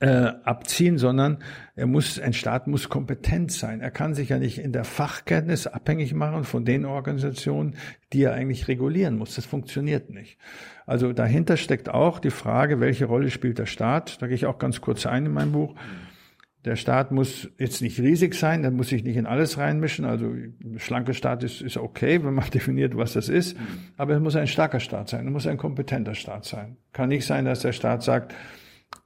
äh, 0.00 0.32
abziehen, 0.44 0.96
sondern 0.96 1.38
er 1.76 1.86
muss, 1.86 2.18
ein 2.18 2.32
Staat 2.32 2.66
muss 2.66 2.88
kompetent 2.88 3.52
sein. 3.52 3.82
Er 3.82 3.90
kann 3.90 4.14
sich 4.14 4.30
ja 4.30 4.38
nicht 4.38 4.58
in 4.58 4.72
der 4.72 4.84
Fachkenntnis 4.84 5.66
abhängig 5.66 6.14
machen 6.14 6.44
von 6.44 6.64
den 6.64 6.86
Organisationen, 6.86 7.76
die 8.12 8.22
er 8.22 8.32
eigentlich 8.32 8.66
regulieren 8.66 9.18
muss. 9.18 9.34
Das 9.34 9.44
funktioniert 9.44 10.10
nicht. 10.10 10.38
Also 10.86 11.12
dahinter 11.12 11.58
steckt 11.58 11.90
auch 11.90 12.18
die 12.18 12.30
Frage, 12.30 12.80
welche 12.80 13.04
Rolle 13.04 13.30
spielt 13.30 13.58
der 13.58 13.66
Staat? 13.66 14.20
Da 14.22 14.26
gehe 14.26 14.34
ich 14.34 14.46
auch 14.46 14.58
ganz 14.58 14.80
kurz 14.80 15.04
ein 15.04 15.26
in 15.26 15.32
meinem 15.32 15.52
Buch. 15.52 15.74
Der 16.64 16.76
Staat 16.76 17.10
muss 17.10 17.50
jetzt 17.58 17.80
nicht 17.80 18.00
riesig 18.00 18.34
sein, 18.34 18.62
der 18.62 18.70
muss 18.70 18.88
sich 18.88 19.04
nicht 19.04 19.16
in 19.16 19.24
alles 19.26 19.56
reinmischen. 19.56 20.04
Also 20.04 20.34
schlanker 20.76 21.14
Staat 21.14 21.42
ist, 21.42 21.60
ist 21.60 21.76
okay, 21.76 22.24
wenn 22.24 22.34
man 22.34 22.48
definiert, 22.54 22.96
was 22.96 23.12
das 23.12 23.28
ist. 23.28 23.56
Aber 23.98 24.14
es 24.14 24.20
muss 24.20 24.34
ein 24.34 24.46
starker 24.46 24.80
Staat 24.80 25.10
sein, 25.10 25.26
es 25.26 25.32
muss 25.32 25.46
ein 25.46 25.58
kompetenter 25.58 26.14
Staat 26.14 26.46
sein. 26.46 26.78
Kann 26.92 27.10
nicht 27.10 27.26
sein, 27.26 27.44
dass 27.44 27.60
der 27.60 27.72
Staat 27.72 28.02
sagt, 28.02 28.34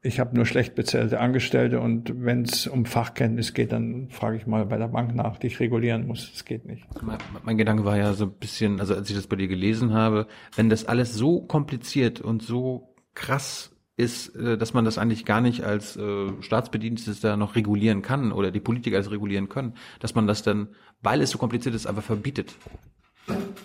ich 0.02 0.20
habe 0.20 0.36
nur 0.36 0.44
schlecht 0.44 0.74
bezahlte 0.74 1.18
Angestellte 1.18 1.80
und 1.80 2.12
wenn 2.14 2.42
es 2.42 2.66
um 2.66 2.84
Fachkenntnis 2.84 3.54
geht, 3.54 3.72
dann 3.72 4.10
frage 4.10 4.36
ich 4.36 4.46
mal 4.46 4.66
bei 4.66 4.76
der 4.76 4.88
Bank 4.88 5.14
nach, 5.14 5.38
die 5.38 5.46
ich 5.46 5.60
regulieren 5.60 6.06
muss. 6.06 6.30
Das 6.30 6.44
geht 6.44 6.66
nicht. 6.66 6.84
Mein, 7.02 7.18
mein, 7.42 7.56
Gedanke 7.56 7.86
war 7.86 7.96
ja 7.96 8.12
so 8.12 8.26
ein 8.26 8.32
bisschen, 8.32 8.80
also 8.80 8.94
als 8.94 9.08
ich 9.08 9.16
das 9.16 9.26
bei 9.26 9.36
dir 9.36 9.48
gelesen 9.48 9.94
habe, 9.94 10.26
wenn 10.56 10.68
das 10.68 10.84
alles 10.84 11.14
so 11.14 11.40
kompliziert 11.40 12.20
und 12.20 12.42
so 12.42 12.94
krass 13.14 13.74
ist, 13.96 14.36
äh, 14.36 14.58
dass 14.58 14.74
man 14.74 14.84
das 14.84 14.98
eigentlich 14.98 15.24
gar 15.24 15.40
nicht 15.40 15.64
als 15.64 15.96
äh, 15.96 16.30
Staatsbediensteter 16.40 17.38
noch 17.38 17.54
regulieren 17.54 18.02
kann 18.02 18.32
oder 18.32 18.50
die 18.50 18.60
Politiker 18.60 18.98
als 18.98 19.10
regulieren 19.10 19.48
können, 19.48 19.74
dass 20.00 20.14
man 20.14 20.26
das 20.26 20.42
dann, 20.42 20.68
weil 21.00 21.22
es 21.22 21.30
so 21.30 21.38
kompliziert 21.38 21.74
ist, 21.74 21.86
einfach 21.86 22.02
verbietet. 22.02 22.54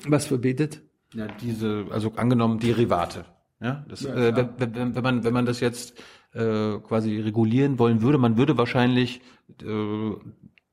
Was 0.08 0.28
verbietet? 0.28 0.84
Ja, 1.14 1.28
diese, 1.42 1.86
also 1.92 2.14
angenommen 2.16 2.60
Derivate. 2.60 3.26
Ja, 3.62 3.86
das, 3.90 4.04
ja, 4.04 4.14
äh, 4.14 4.36
wenn, 4.36 4.76
wenn, 4.76 4.96
wenn 4.96 5.04
man 5.04 5.24
wenn 5.24 5.34
man 5.34 5.46
das 5.46 5.60
jetzt 5.60 6.02
äh, 6.34 6.78
quasi 6.80 7.20
regulieren 7.20 7.80
wollen 7.80 8.02
würde. 8.02 8.18
Man 8.18 8.38
würde 8.38 8.58
wahrscheinlich 8.58 9.22
äh, 9.62 10.12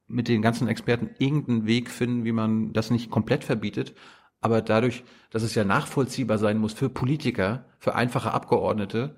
mit 0.06 0.28
den 0.28 0.42
ganzen 0.42 0.68
Experten 0.68 1.10
irgendeinen 1.18 1.66
Weg 1.66 1.90
finden, 1.90 2.24
wie 2.24 2.32
man 2.32 2.72
das 2.72 2.90
nicht 2.90 3.10
komplett 3.10 3.44
verbietet. 3.44 3.94
Aber 4.40 4.62
dadurch, 4.62 5.02
dass 5.30 5.42
es 5.42 5.54
ja 5.54 5.64
nachvollziehbar 5.64 6.38
sein 6.38 6.58
muss 6.58 6.74
für 6.74 6.88
Politiker, 6.88 7.64
für 7.78 7.94
einfache 7.94 8.32
Abgeordnete, 8.32 9.16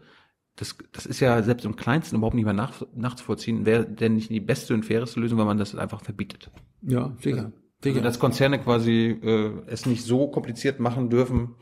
das, 0.57 0.77
das 0.93 1.07
ist 1.07 1.20
ja 1.20 1.43
selbst 1.43 1.65
im 1.66 1.77
Kleinsten 1.77 2.16
überhaupt 2.16 2.35
nicht 2.35 2.45
mehr 2.45 2.55
nach, 2.55 2.82
nachzuvollziehen. 2.95 3.66
Wäre 3.66 3.85
denn 3.85 4.15
nicht 4.15 4.31
die 4.31 4.40
beste 4.40 4.74
und 4.74 4.85
faireste 4.85 5.20
Lösung, 5.20 5.39
wenn 5.39 5.47
man 5.47 5.59
das 5.59 5.74
einfach 5.74 6.01
verbietet? 6.01 6.51
Ja, 6.82 7.15
sicher. 7.20 7.53
Also, 7.85 8.01
dass 8.01 8.19
Konzerne 8.19 8.59
quasi 8.59 9.19
äh, 9.23 9.53
es 9.66 9.86
nicht 9.86 10.05
so 10.05 10.28
kompliziert 10.28 10.81
machen 10.81 11.11
dürfen, 11.11 11.55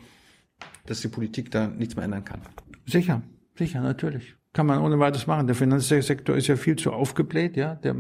dass 0.87 1.01
die 1.01 1.09
Politik 1.09 1.51
da 1.51 1.69
nichts 1.69 1.97
mehr 1.97 2.05
ändern 2.05 2.25
kann. 2.25 2.41
Sicher, 2.87 3.23
sicher, 3.57 3.81
natürlich. 3.81 4.35
Kann 4.53 4.67
man 4.67 4.79
ohne 4.79 4.99
weiteres 4.99 5.27
machen. 5.27 5.47
Der 5.47 5.57
Finanzsektor 5.57 6.35
ist 6.35 6.47
ja 6.47 6.57
viel 6.57 6.77
zu 6.77 6.93
aufgebläht, 6.93 7.57
ja. 7.57 7.75
Der 7.75 7.95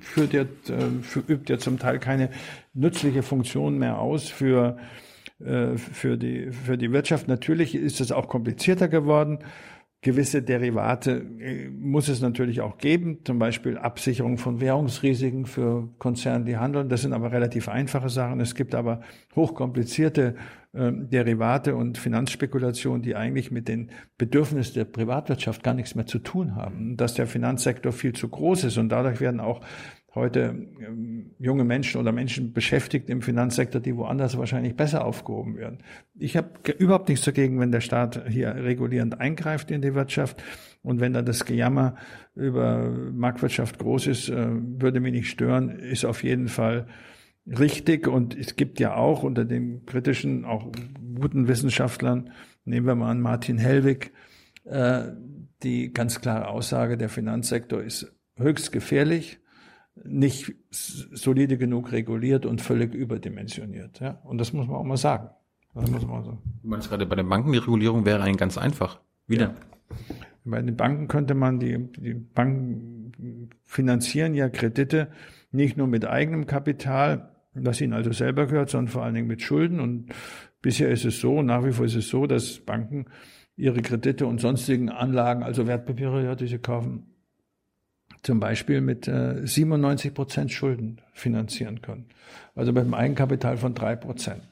führt 0.00 0.32
ja, 0.32 0.42
äh, 0.42 1.28
übt 1.28 1.52
ja 1.52 1.58
zum 1.58 1.78
Teil 1.78 1.98
keine 1.98 2.30
nützliche 2.72 3.22
Funktion 3.22 3.78
mehr 3.78 3.98
aus 3.98 4.28
für, 4.28 4.78
äh, 5.40 5.76
für 5.76 6.16
die, 6.16 6.52
für 6.52 6.78
die 6.78 6.92
Wirtschaft. 6.92 7.28
Natürlich 7.28 7.74
ist 7.74 8.00
es 8.00 8.12
auch 8.12 8.28
komplizierter 8.28 8.88
geworden 8.88 9.40
gewisse 10.02 10.42
Derivate 10.42 11.26
äh, 11.40 11.68
muss 11.68 12.08
es 12.08 12.20
natürlich 12.20 12.60
auch 12.60 12.78
geben, 12.78 13.18
zum 13.24 13.38
Beispiel 13.38 13.76
Absicherung 13.76 14.38
von 14.38 14.60
Währungsrisiken 14.60 15.46
für 15.46 15.90
Konzerne, 15.98 16.44
die 16.44 16.56
handeln. 16.56 16.88
Das 16.88 17.02
sind 17.02 17.12
aber 17.12 17.32
relativ 17.32 17.68
einfache 17.68 18.08
Sachen. 18.08 18.40
Es 18.40 18.54
gibt 18.54 18.74
aber 18.74 19.02
hochkomplizierte 19.36 20.36
Derivate 20.72 21.74
und 21.74 21.98
Finanzspekulationen, 21.98 23.02
die 23.02 23.16
eigentlich 23.16 23.50
mit 23.50 23.66
den 23.66 23.90
Bedürfnissen 24.18 24.74
der 24.74 24.84
Privatwirtschaft 24.84 25.64
gar 25.64 25.74
nichts 25.74 25.96
mehr 25.96 26.06
zu 26.06 26.20
tun 26.20 26.54
haben. 26.54 26.96
Dass 26.96 27.14
der 27.14 27.26
Finanzsektor 27.26 27.90
viel 27.92 28.12
zu 28.12 28.28
groß 28.28 28.64
ist 28.64 28.78
und 28.78 28.88
dadurch 28.88 29.20
werden 29.20 29.40
auch 29.40 29.62
heute 30.14 30.40
ähm, 30.80 31.32
junge 31.38 31.64
Menschen 31.64 32.00
oder 32.00 32.12
Menschen 32.12 32.52
beschäftigt 32.52 33.10
im 33.10 33.22
Finanzsektor, 33.22 33.80
die 33.80 33.96
woanders 33.96 34.36
wahrscheinlich 34.38 34.76
besser 34.76 35.04
aufgehoben 35.04 35.56
werden. 35.56 35.78
Ich 36.18 36.36
habe 36.36 36.50
überhaupt 36.78 37.08
nichts 37.08 37.24
dagegen, 37.24 37.60
wenn 37.60 37.72
der 37.72 37.80
Staat 37.80 38.28
hier 38.28 38.54
regulierend 38.54 39.20
eingreift 39.20 39.70
in 39.70 39.82
die 39.82 39.94
Wirtschaft. 39.94 40.42
Und 40.82 41.00
wenn 41.00 41.12
da 41.12 41.22
das 41.22 41.44
Gejammer 41.44 41.96
über 42.34 42.90
Marktwirtschaft 43.12 43.78
groß 43.78 44.06
ist, 44.08 44.28
äh, 44.28 44.48
würde 44.50 45.00
mich 45.00 45.12
nicht 45.12 45.30
stören, 45.30 45.70
ist 45.70 46.04
auf 46.04 46.22
jeden 46.22 46.48
Fall 46.48 46.86
richtig. 47.46 48.06
Und 48.06 48.36
es 48.36 48.56
gibt 48.56 48.80
ja 48.80 48.94
auch 48.94 49.22
unter 49.22 49.44
den 49.44 49.86
kritischen, 49.86 50.44
auch 50.44 50.70
guten 51.14 51.48
Wissenschaftlern, 51.48 52.30
nehmen 52.64 52.86
wir 52.86 52.94
mal 52.94 53.10
an 53.10 53.20
Martin 53.20 53.58
Hellwig, 53.58 54.12
äh, 54.64 55.08
die 55.62 55.92
ganz 55.92 56.20
klare 56.20 56.48
Aussage, 56.48 56.96
der 56.96 57.08
Finanzsektor 57.08 57.82
ist 57.82 58.14
höchst 58.36 58.72
gefährlich 58.72 59.40
nicht 60.04 60.54
solide 60.70 61.58
genug 61.58 61.92
reguliert 61.92 62.46
und 62.46 62.60
völlig 62.60 62.94
überdimensioniert. 62.94 64.00
Ja? 64.00 64.20
Und 64.24 64.38
das 64.38 64.52
muss 64.52 64.66
man 64.66 64.76
auch 64.76 64.84
mal 64.84 64.96
sagen. 64.96 65.30
Das 65.74 65.90
muss 65.90 66.06
man 66.06 66.24
so. 66.24 66.38
Du 66.62 66.68
meinst 66.68 66.88
gerade 66.88 67.06
bei 67.06 67.16
den 67.16 67.28
Banken, 67.28 67.52
die 67.52 67.58
Regulierung 67.58 68.04
wäre 68.04 68.22
eigentlich 68.22 68.38
ganz 68.38 68.58
einfach. 68.58 69.00
Wieder. 69.26 69.48
Ja. 69.48 69.54
Bei 70.44 70.62
den 70.62 70.76
Banken 70.76 71.06
könnte 71.06 71.34
man, 71.34 71.60
die, 71.60 71.92
die 71.92 72.14
Banken 72.14 73.50
finanzieren 73.70 74.34
ja 74.34 74.48
Kredite 74.48 75.12
nicht 75.52 75.76
nur 75.76 75.86
mit 75.86 76.04
eigenem 76.04 76.46
Kapital, 76.46 77.30
das 77.54 77.80
ihnen 77.80 77.92
also 77.92 78.12
selber 78.12 78.46
gehört, 78.46 78.68
sondern 78.68 78.88
vor 78.88 79.04
allen 79.04 79.14
Dingen 79.14 79.28
mit 79.28 79.42
Schulden. 79.42 79.78
Und 79.78 80.12
bisher 80.60 80.90
ist 80.90 81.04
es 81.04 81.20
so, 81.20 81.40
nach 81.42 81.64
wie 81.64 81.70
vor 81.70 81.86
ist 81.86 81.94
es 81.94 82.08
so, 82.08 82.26
dass 82.26 82.58
Banken 82.58 83.06
ihre 83.54 83.80
Kredite 83.80 84.26
und 84.26 84.40
sonstigen 84.40 84.88
Anlagen, 84.88 85.44
also 85.44 85.68
Wertpapiere, 85.68 86.24
ja, 86.24 86.34
die 86.34 86.48
sie 86.48 86.58
kaufen, 86.58 87.14
zum 88.22 88.40
Beispiel 88.40 88.80
mit 88.80 89.06
äh, 89.06 89.46
97 89.46 90.14
Prozent 90.14 90.50
Schulden 90.50 91.00
finanzieren 91.12 91.80
können. 91.80 92.06
Also 92.56 92.72
mit 92.72 92.82
einem 92.82 92.94
Eigenkapital 92.94 93.56
von 93.56 93.74
drei 93.74 93.94
Prozent. 93.94 94.42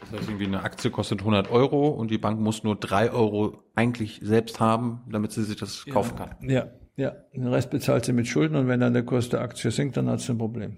Das 0.00 0.12
heißt, 0.12 0.30
irgendwie 0.30 0.46
eine 0.46 0.62
Aktie 0.62 0.90
kostet 0.90 1.20
100 1.20 1.50
Euro 1.50 1.88
und 1.88 2.10
die 2.10 2.18
Bank 2.18 2.40
muss 2.40 2.64
nur 2.64 2.76
drei 2.76 3.10
Euro 3.10 3.62
eigentlich 3.74 4.20
selbst 4.22 4.60
haben, 4.60 5.02
damit 5.10 5.32
sie 5.32 5.44
sich 5.44 5.56
das 5.56 5.84
ja, 5.86 5.92
kaufen 5.92 6.16
kann. 6.16 6.30
Ja, 6.40 6.68
ja. 6.96 7.12
Den 7.34 7.46
Rest 7.46 7.70
bezahlt 7.70 8.04
sie 8.04 8.12
mit 8.12 8.26
Schulden 8.26 8.56
und 8.56 8.68
wenn 8.68 8.80
dann 8.80 8.92
der 8.92 9.04
Kurs 9.04 9.28
der 9.28 9.40
Aktie 9.40 9.70
sinkt, 9.70 9.96
dann 9.96 10.08
hat 10.08 10.20
sie 10.20 10.32
ein 10.32 10.38
Problem. 10.38 10.76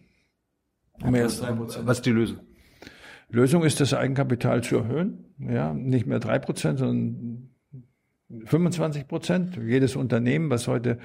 Mehr 1.04 1.24
als 1.24 1.40
drei 1.40 1.52
Prozent. 1.52 1.86
Was 1.86 1.98
ist 1.98 2.06
die 2.06 2.10
Lösung? 2.10 2.38
Lösung 3.30 3.64
ist, 3.64 3.80
das 3.80 3.94
Eigenkapital 3.94 4.62
zu 4.62 4.76
erhöhen. 4.76 5.24
Ja, 5.38 5.74
nicht 5.74 6.06
mehr 6.06 6.20
drei 6.20 6.38
Prozent, 6.38 6.78
sondern 6.78 7.50
25 8.44 9.08
Prozent. 9.08 9.58
Jedes 9.66 9.96
Unternehmen, 9.96 10.50
was 10.50 10.68
heute 10.68 10.98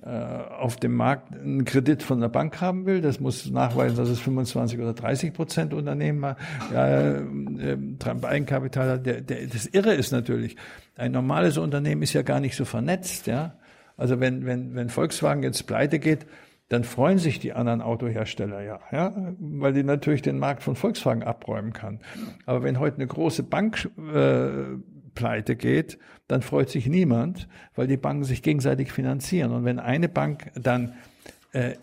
äh, 0.00 0.08
auf 0.08 0.76
dem 0.76 0.94
Markt 0.94 1.34
einen 1.34 1.64
Kredit 1.64 2.02
von 2.02 2.20
der 2.20 2.28
Bank 2.28 2.60
haben 2.60 2.86
will, 2.86 3.00
das 3.00 3.20
muss 3.20 3.50
nachweisen, 3.50 3.96
dass 3.96 4.08
es 4.08 4.20
25 4.20 4.78
oder 4.78 4.94
30 4.94 5.32
Prozent 5.32 5.74
Unternehmen 5.74 6.36
ja, 6.72 6.88
äh, 6.88 7.24
Eigenkapital 8.22 8.90
hat. 8.90 9.06
Der, 9.06 9.20
der, 9.20 9.46
das 9.46 9.66
Irre 9.66 9.94
ist 9.94 10.12
natürlich, 10.12 10.56
ein 10.96 11.12
normales 11.12 11.58
Unternehmen 11.58 12.02
ist 12.02 12.12
ja 12.12 12.22
gar 12.22 12.40
nicht 12.40 12.56
so 12.56 12.64
vernetzt. 12.64 13.26
Ja? 13.26 13.56
Also 14.02 14.18
wenn, 14.18 14.46
wenn, 14.46 14.74
wenn 14.74 14.88
Volkswagen 14.88 15.44
jetzt 15.44 15.68
pleite 15.68 16.00
geht, 16.00 16.26
dann 16.68 16.82
freuen 16.82 17.18
sich 17.18 17.38
die 17.38 17.52
anderen 17.52 17.80
Autohersteller 17.80 18.60
ja, 18.60 18.80
ja, 18.90 19.14
weil 19.38 19.72
die 19.74 19.84
natürlich 19.84 20.22
den 20.22 20.40
Markt 20.40 20.64
von 20.64 20.74
Volkswagen 20.74 21.22
abräumen 21.22 21.72
kann. 21.72 22.00
Aber 22.44 22.64
wenn 22.64 22.80
heute 22.80 22.96
eine 22.96 23.06
große 23.06 23.44
Bank 23.44 23.88
äh, 24.12 24.76
pleite 25.14 25.54
geht, 25.54 26.00
dann 26.26 26.42
freut 26.42 26.68
sich 26.68 26.88
niemand, 26.88 27.46
weil 27.76 27.86
die 27.86 27.96
Banken 27.96 28.24
sich 28.24 28.42
gegenseitig 28.42 28.90
finanzieren. 28.90 29.52
Und 29.52 29.64
wenn 29.64 29.78
eine 29.78 30.08
Bank 30.08 30.50
dann 30.60 30.94
äh, 31.52 31.74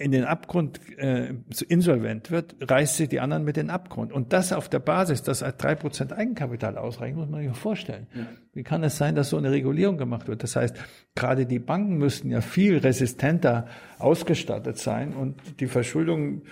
in 0.00 0.12
den 0.12 0.24
Abgrund 0.24 0.80
äh, 0.96 1.34
insolvent 1.68 2.30
wird, 2.30 2.54
reißt 2.60 2.96
sich 2.96 3.08
die 3.08 3.18
anderen 3.18 3.42
mit 3.44 3.56
den 3.56 3.68
Abgrund. 3.68 4.12
Und 4.12 4.32
das 4.32 4.52
auf 4.52 4.68
der 4.68 4.78
Basis, 4.78 5.22
dass 5.22 5.40
drei 5.58 5.74
Prozent 5.74 6.12
Eigenkapital 6.12 6.78
ausreicht, 6.78 7.16
muss 7.16 7.28
man 7.28 7.42
sich 7.42 7.56
vorstellen. 7.56 8.06
Ja. 8.14 8.26
Wie 8.54 8.62
kann 8.62 8.84
es 8.84 8.96
sein, 8.96 9.16
dass 9.16 9.30
so 9.30 9.36
eine 9.36 9.50
Regulierung 9.50 9.98
gemacht 9.98 10.28
wird? 10.28 10.44
Das 10.44 10.54
heißt, 10.54 10.76
gerade 11.16 11.46
die 11.46 11.58
Banken 11.58 11.98
müssten 11.98 12.30
ja 12.30 12.40
viel 12.40 12.78
resistenter 12.78 13.66
ausgestattet 13.98 14.78
sein 14.78 15.14
und 15.14 15.60
die 15.60 15.66
Verschuldung, 15.66 16.42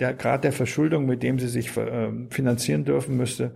der 0.00 0.12
Grad 0.12 0.42
der 0.42 0.52
Verschuldung, 0.52 1.06
mit 1.06 1.22
dem 1.22 1.38
sie 1.38 1.48
sich 1.48 1.76
äh, 1.76 2.10
finanzieren 2.30 2.84
dürfen, 2.84 3.16
müsste 3.16 3.52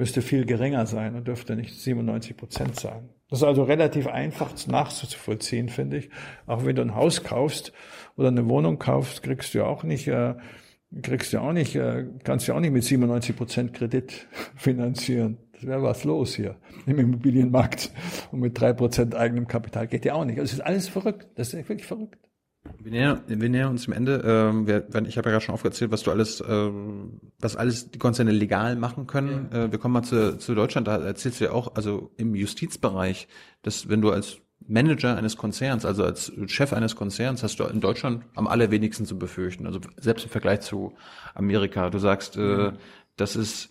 müsste 0.00 0.22
viel 0.22 0.46
geringer 0.46 0.86
sein 0.86 1.14
und 1.14 1.28
dürfte 1.28 1.54
nicht 1.54 1.74
97 1.74 2.36
Prozent 2.36 2.80
sein. 2.80 3.10
Das 3.28 3.40
ist 3.40 3.44
also 3.44 3.62
relativ 3.62 4.06
einfach 4.06 4.50
nachzuvollziehen, 4.66 5.68
finde 5.68 5.98
ich. 5.98 6.10
Auch 6.46 6.64
wenn 6.64 6.74
du 6.74 6.82
ein 6.82 6.94
Haus 6.94 7.22
kaufst 7.22 7.72
oder 8.16 8.28
eine 8.28 8.48
Wohnung 8.48 8.78
kaufst, 8.78 9.22
kriegst 9.22 9.54
du 9.54 9.64
auch 9.64 9.82
nicht, 9.82 10.08
äh, 10.08 10.34
kriegst 11.02 11.32
du 11.32 11.40
auch 11.40 11.52
nicht, 11.52 11.76
äh, 11.76 12.06
kannst 12.24 12.48
du 12.48 12.52
auch 12.52 12.60
nicht 12.60 12.72
mit 12.72 12.84
97 12.84 13.36
Prozent 13.36 13.74
Kredit 13.74 14.26
finanzieren. 14.56 15.38
Das 15.52 15.66
wäre 15.66 15.82
was 15.82 16.04
los 16.04 16.34
hier 16.34 16.56
im 16.86 16.98
Immobilienmarkt. 16.98 17.92
Und 18.32 18.40
mit 18.40 18.58
drei 18.58 18.72
Prozent 18.72 19.14
eigenem 19.14 19.46
Kapital 19.46 19.88
geht 19.88 20.04
ja 20.04 20.14
auch 20.14 20.24
nicht. 20.24 20.38
Also 20.38 20.52
es 20.52 20.58
ist 20.58 20.64
alles 20.64 20.88
verrückt. 20.88 21.28
Das 21.34 21.52
ist 21.52 21.68
wirklich 21.68 21.86
verrückt. 21.86 22.30
Wir 22.78 22.92
nähern, 22.92 23.22
wir 23.26 23.48
nähern 23.48 23.70
uns 23.70 23.82
zum 23.82 23.94
Ende. 23.94 24.22
Ähm, 24.24 24.66
wir, 24.66 24.86
ich 25.06 25.16
habe 25.16 25.28
ja 25.28 25.32
gerade 25.32 25.40
schon 25.40 25.54
aufgezählt, 25.54 25.90
was 25.90 26.02
du 26.02 26.10
alles, 26.10 26.42
ähm, 26.46 27.20
was 27.38 27.56
alles 27.56 27.90
die 27.90 27.98
Konzerne 27.98 28.32
legal 28.32 28.76
machen 28.76 29.06
können. 29.06 29.48
Ja. 29.52 29.64
Äh, 29.64 29.72
wir 29.72 29.78
kommen 29.78 29.94
mal 29.94 30.02
zu, 30.02 30.38
zu 30.38 30.54
Deutschland. 30.54 30.86
Da 30.86 30.96
erzählst 30.98 31.40
du 31.40 31.44
ja 31.44 31.52
auch, 31.52 31.74
also 31.74 32.10
im 32.16 32.34
Justizbereich, 32.34 33.28
dass 33.62 33.88
wenn 33.88 34.02
du 34.02 34.10
als 34.10 34.40
Manager 34.70 35.16
eines 35.16 35.36
Konzerns, 35.36 35.84
also 35.84 36.04
als 36.04 36.32
Chef 36.46 36.72
eines 36.72 36.96
Konzerns, 36.96 37.42
hast 37.42 37.60
du 37.60 37.64
in 37.64 37.80
Deutschland 37.80 38.24
am 38.34 38.46
allerwenigsten 38.46 39.04
zu 39.04 39.18
befürchten. 39.18 39.66
Also 39.66 39.80
selbst 39.96 40.24
im 40.24 40.30
Vergleich 40.30 40.60
zu 40.60 40.94
Amerika. 41.34 41.90
Du 41.90 41.98
sagst, 41.98 42.36
äh, 42.36 42.40
mhm. 42.40 42.72
das 43.16 43.36
ist 43.36 43.70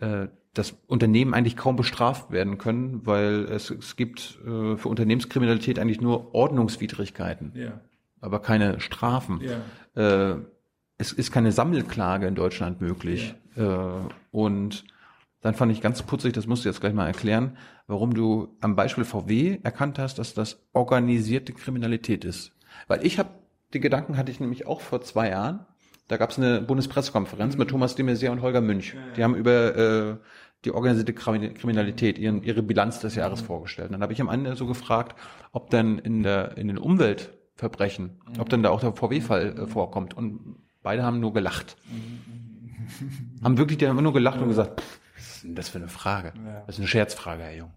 äh, 0.00 0.28
dass 0.52 0.76
Unternehmen 0.86 1.34
eigentlich 1.34 1.56
kaum 1.56 1.74
bestraft 1.74 2.30
werden 2.30 2.58
können, 2.58 3.04
weil 3.06 3.46
es, 3.50 3.70
es 3.70 3.96
gibt 3.96 4.38
äh, 4.46 4.76
für 4.76 4.88
Unternehmenskriminalität 4.88 5.80
eigentlich 5.80 6.00
nur 6.00 6.32
Ordnungswidrigkeiten. 6.32 7.50
Ja 7.56 7.80
aber 8.24 8.40
keine 8.40 8.80
Strafen. 8.80 9.40
Ja. 9.42 10.32
Äh, 10.32 10.36
es 10.96 11.12
ist 11.12 11.30
keine 11.30 11.52
Sammelklage 11.52 12.26
in 12.26 12.34
Deutschland 12.34 12.80
möglich. 12.80 13.34
Ja. 13.54 13.98
Äh, 13.98 14.08
und 14.30 14.84
dann 15.44 15.52
fand 15.54 15.70
ich 15.70 15.82
ganz 15.82 16.02
putzig, 16.02 16.32
das 16.32 16.46
musst 16.46 16.64
du 16.64 16.70
jetzt 16.70 16.80
gleich 16.80 16.94
mal 16.94 17.06
erklären, 17.06 17.58
warum 17.86 18.14
du 18.14 18.56
am 18.62 18.76
Beispiel 18.76 19.04
VW 19.04 19.58
erkannt 19.62 19.98
hast, 19.98 20.18
dass 20.18 20.32
das 20.32 20.66
organisierte 20.72 21.52
Kriminalität 21.52 22.24
ist. 22.24 22.52
Weil 22.88 23.04
ich 23.04 23.18
habe, 23.18 23.28
die 23.74 23.80
Gedanken 23.80 24.16
hatte 24.16 24.32
ich 24.32 24.40
nämlich 24.40 24.66
auch 24.66 24.80
vor 24.80 25.02
zwei 25.02 25.28
Jahren. 25.28 25.66
Da 26.08 26.16
gab 26.16 26.30
es 26.30 26.38
eine 26.38 26.62
Bundespressekonferenz 26.62 27.54
mhm. 27.54 27.58
mit 27.58 27.68
Thomas 27.68 27.94
de 27.94 28.06
Maizière 28.06 28.30
und 28.30 28.40
Holger 28.40 28.62
Münch. 28.62 28.94
Ja, 28.94 29.00
ja. 29.00 29.06
Die 29.18 29.22
haben 29.22 29.34
über 29.34 29.76
äh, 29.76 30.16
die 30.64 30.72
organisierte 30.72 31.12
Kriminalität, 31.12 32.18
ihren, 32.18 32.42
ihre 32.42 32.62
Bilanz 32.62 33.00
des 33.00 33.14
Jahres 33.14 33.42
mhm. 33.42 33.46
vorgestellt. 33.46 33.92
Dann 33.92 34.00
habe 34.00 34.14
ich 34.14 34.22
am 34.22 34.30
Ende 34.30 34.56
so 34.56 34.66
gefragt, 34.66 35.14
ob 35.52 35.68
dann 35.68 35.98
in 35.98 36.22
der 36.22 36.56
in 36.56 36.68
den 36.68 36.78
Umwelt 36.78 37.34
Verbrechen. 37.54 38.18
Mhm. 38.32 38.40
Ob 38.40 38.48
denn 38.48 38.62
da 38.62 38.70
auch 38.70 38.80
der 38.80 38.94
VW-Fall 38.94 39.58
äh, 39.58 39.66
vorkommt. 39.66 40.14
Und 40.14 40.56
beide 40.82 41.02
haben 41.02 41.20
nur 41.20 41.34
gelacht. 41.34 41.76
haben 43.42 43.58
wirklich 43.58 43.76
die 43.76 43.86
haben 43.86 44.02
nur 44.02 44.14
gelacht 44.14 44.40
und 44.40 44.48
gesagt, 44.48 44.80
pff, 44.80 45.00
ist 45.44 45.48
denn 45.48 45.54
das 45.54 45.68
für 45.68 45.78
eine 45.78 45.88
Frage? 45.88 46.32
Das 46.66 46.76
ist 46.76 46.80
eine 46.80 46.88
Scherzfrage, 46.88 47.42
Herr 47.42 47.54
Jung. 47.54 47.70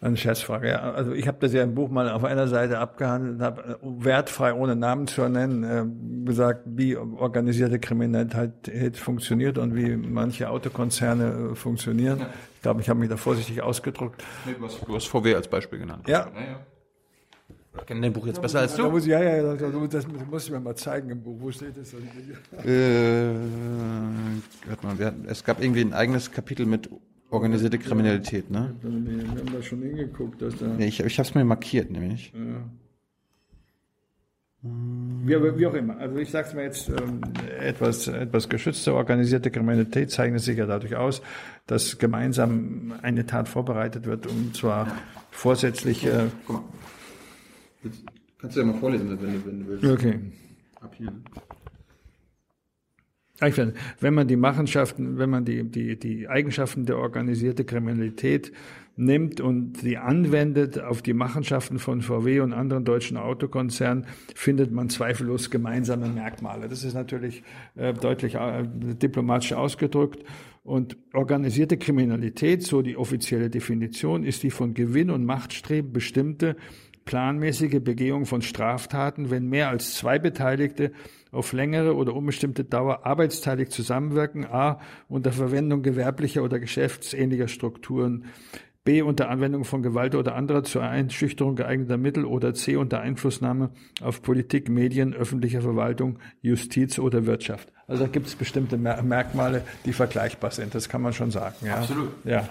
Eine 0.00 0.16
Scherzfrage, 0.16 0.68
ja. 0.68 0.92
Also 0.92 1.12
ich 1.12 1.26
habe 1.26 1.38
das 1.40 1.52
ja 1.52 1.62
im 1.62 1.74
Buch 1.74 1.90
mal 1.90 2.08
auf 2.10 2.22
einer 2.22 2.46
Seite 2.46 2.78
abgehandelt 2.78 3.36
und 3.36 3.42
habe 3.42 3.78
äh, 3.82 4.04
wertfrei, 4.04 4.52
ohne 4.52 4.76
Namen 4.76 5.08
zu 5.08 5.28
nennen, 5.28 5.64
äh, 5.64 6.26
gesagt, 6.26 6.60
wie 6.66 6.96
organisierte 6.96 7.80
Kriminalität 7.80 8.96
funktioniert 8.96 9.58
und 9.58 9.74
wie 9.74 9.96
manche 9.96 10.50
Autokonzerne 10.50 11.52
äh, 11.52 11.54
funktionieren. 11.56 12.20
Ja. 12.20 12.28
Ich 12.54 12.62
glaube, 12.62 12.82
ich 12.82 12.88
habe 12.88 13.00
mich 13.00 13.08
da 13.08 13.16
vorsichtig 13.16 13.62
ausgedruckt. 13.62 14.22
Nee, 14.44 14.54
du, 14.56 14.64
hast, 14.64 14.86
du 14.86 14.94
hast 14.94 15.06
VW 15.08 15.34
als 15.34 15.48
Beispiel 15.48 15.80
genannt. 15.80 16.06
Ja. 16.06 16.30
ja, 16.34 16.40
ja. 16.40 16.60
Ich 17.76 17.86
kenne 17.86 18.02
dein 18.02 18.12
Buch 18.12 18.26
jetzt 18.26 18.40
besser 18.40 18.60
als 18.60 18.76
du. 18.76 18.88
Muss, 18.88 19.06
ja, 19.06 19.22
ja, 19.22 19.54
das, 19.54 19.72
das 19.90 20.06
muss 20.30 20.44
ich 20.44 20.50
mir 20.52 20.60
mal 20.60 20.76
zeigen 20.76 21.10
im 21.10 21.22
Buch. 21.22 21.36
Wo 21.40 21.50
steht 21.50 21.76
das? 21.76 21.92
Äh, 22.64 23.32
mal, 24.82 25.14
es 25.26 25.44
gab 25.44 25.60
irgendwie 25.60 25.80
ein 25.80 25.92
eigenes 25.92 26.30
Kapitel 26.30 26.66
mit 26.66 26.88
organisierte 27.30 27.78
Kriminalität, 27.78 28.50
ne? 28.50 28.74
Wir 28.80 29.28
haben 29.28 29.52
da 29.52 29.62
schon 29.62 29.82
hingeguckt, 29.82 30.40
dass 30.40 30.56
da. 30.56 30.66
Ja, 30.66 30.86
ich 30.86 31.00
ich 31.00 31.18
habe 31.18 31.28
es 31.28 31.34
mir 31.34 31.44
markiert, 31.44 31.90
nämlich. 31.90 32.32
Ja. 32.32 32.64
Wie, 34.66 35.58
wie, 35.58 35.66
auch 35.66 35.74
immer. 35.74 35.98
Also 35.98 36.16
ich 36.16 36.30
sage 36.30 36.48
es 36.48 36.54
mir 36.54 36.62
jetzt 36.62 36.88
ähm, 36.88 37.20
etwas, 37.60 38.08
etwas 38.08 38.48
geschützte 38.48 38.94
organisierte 38.94 39.50
Kriminalität 39.50 40.10
zeichnet 40.10 40.40
sich 40.40 40.56
ja 40.56 40.64
dadurch 40.64 40.96
aus, 40.96 41.20
dass 41.66 41.98
gemeinsam 41.98 42.94
eine 43.02 43.26
Tat 43.26 43.46
vorbereitet 43.46 44.06
wird, 44.06 44.26
um 44.26 44.54
zwar 44.54 44.86
vorsätzlich. 45.30 46.06
Äh, 46.06 46.28
Kannst 48.38 48.56
du 48.56 48.60
ja 48.60 48.66
mal 48.66 48.78
vorlesen, 48.78 49.08
wenn 49.10 49.18
du, 49.18 49.46
wenn 49.46 49.60
du 49.60 49.68
willst. 49.68 49.84
Okay. 49.84 50.18
Ab 50.80 50.94
hier. 50.96 51.12
Ich 53.42 53.54
finde, 53.54 53.74
wenn 54.00 54.14
man 54.14 54.28
die 54.28 54.36
Machenschaften, 54.36 55.18
wenn 55.18 55.28
man 55.28 55.44
die, 55.44 55.64
die, 55.64 55.98
die 55.98 56.28
Eigenschaften 56.28 56.86
der 56.86 56.98
organisierten 56.98 57.66
Kriminalität 57.66 58.52
nimmt 58.96 59.40
und 59.40 59.82
die 59.82 59.98
anwendet 59.98 60.78
auf 60.78 61.02
die 61.02 61.14
Machenschaften 61.14 61.80
von 61.80 62.00
VW 62.00 62.40
und 62.40 62.52
anderen 62.52 62.84
deutschen 62.84 63.16
Autokonzernen, 63.16 64.06
findet 64.36 64.70
man 64.70 64.88
zweifellos 64.88 65.50
gemeinsame 65.50 66.08
Merkmale. 66.08 66.68
Das 66.68 66.84
ist 66.84 66.94
natürlich 66.94 67.42
äh, 67.74 67.92
deutlich 67.92 68.36
äh, 68.36 68.62
diplomatisch 68.68 69.52
ausgedrückt. 69.52 70.24
Und 70.62 70.96
organisierte 71.12 71.76
Kriminalität, 71.76 72.62
so 72.62 72.82
die 72.82 72.96
offizielle 72.96 73.50
Definition, 73.50 74.24
ist 74.24 74.44
die 74.44 74.50
von 74.50 74.74
Gewinn 74.74 75.10
und 75.10 75.24
Machtstreben 75.24 75.92
bestimmte 75.92 76.56
planmäßige 77.04 77.80
Begehung 77.82 78.26
von 78.26 78.42
Straftaten, 78.42 79.30
wenn 79.30 79.48
mehr 79.48 79.68
als 79.68 79.94
zwei 79.94 80.18
Beteiligte 80.18 80.92
auf 81.30 81.52
längere 81.52 81.96
oder 81.96 82.14
unbestimmte 82.14 82.64
Dauer 82.64 83.04
arbeitsteilig 83.04 83.70
zusammenwirken, 83.70 84.46
a. 84.46 84.80
unter 85.08 85.32
Verwendung 85.32 85.82
gewerblicher 85.82 86.42
oder 86.42 86.60
geschäftsähnlicher 86.60 87.48
Strukturen, 87.48 88.26
b. 88.84 89.02
unter 89.02 89.30
Anwendung 89.30 89.64
von 89.64 89.82
Gewalt 89.82 90.14
oder 90.14 90.34
anderer 90.34 90.62
zur 90.62 90.82
Einschüchterung 90.82 91.56
geeigneter 91.56 91.96
Mittel 91.96 92.24
oder 92.24 92.54
c. 92.54 92.76
unter 92.76 93.00
Einflussnahme 93.00 93.70
auf 94.00 94.22
Politik, 94.22 94.68
Medien, 94.68 95.14
öffentliche 95.14 95.62
Verwaltung, 95.62 96.18
Justiz 96.42 96.98
oder 96.98 97.26
Wirtschaft. 97.26 97.72
Also 97.86 98.04
da 98.04 98.10
gibt 98.10 98.26
es 98.26 98.34
bestimmte 98.34 98.76
Merkmale, 98.76 99.62
die 99.84 99.92
vergleichbar 99.92 100.50
sind. 100.50 100.74
Das 100.74 100.88
kann 100.88 101.02
man 101.02 101.12
schon 101.12 101.30
sagen. 101.30 101.54
Ja. 101.62 101.76
Absolut. 101.76 102.10
Ja. 102.24 102.48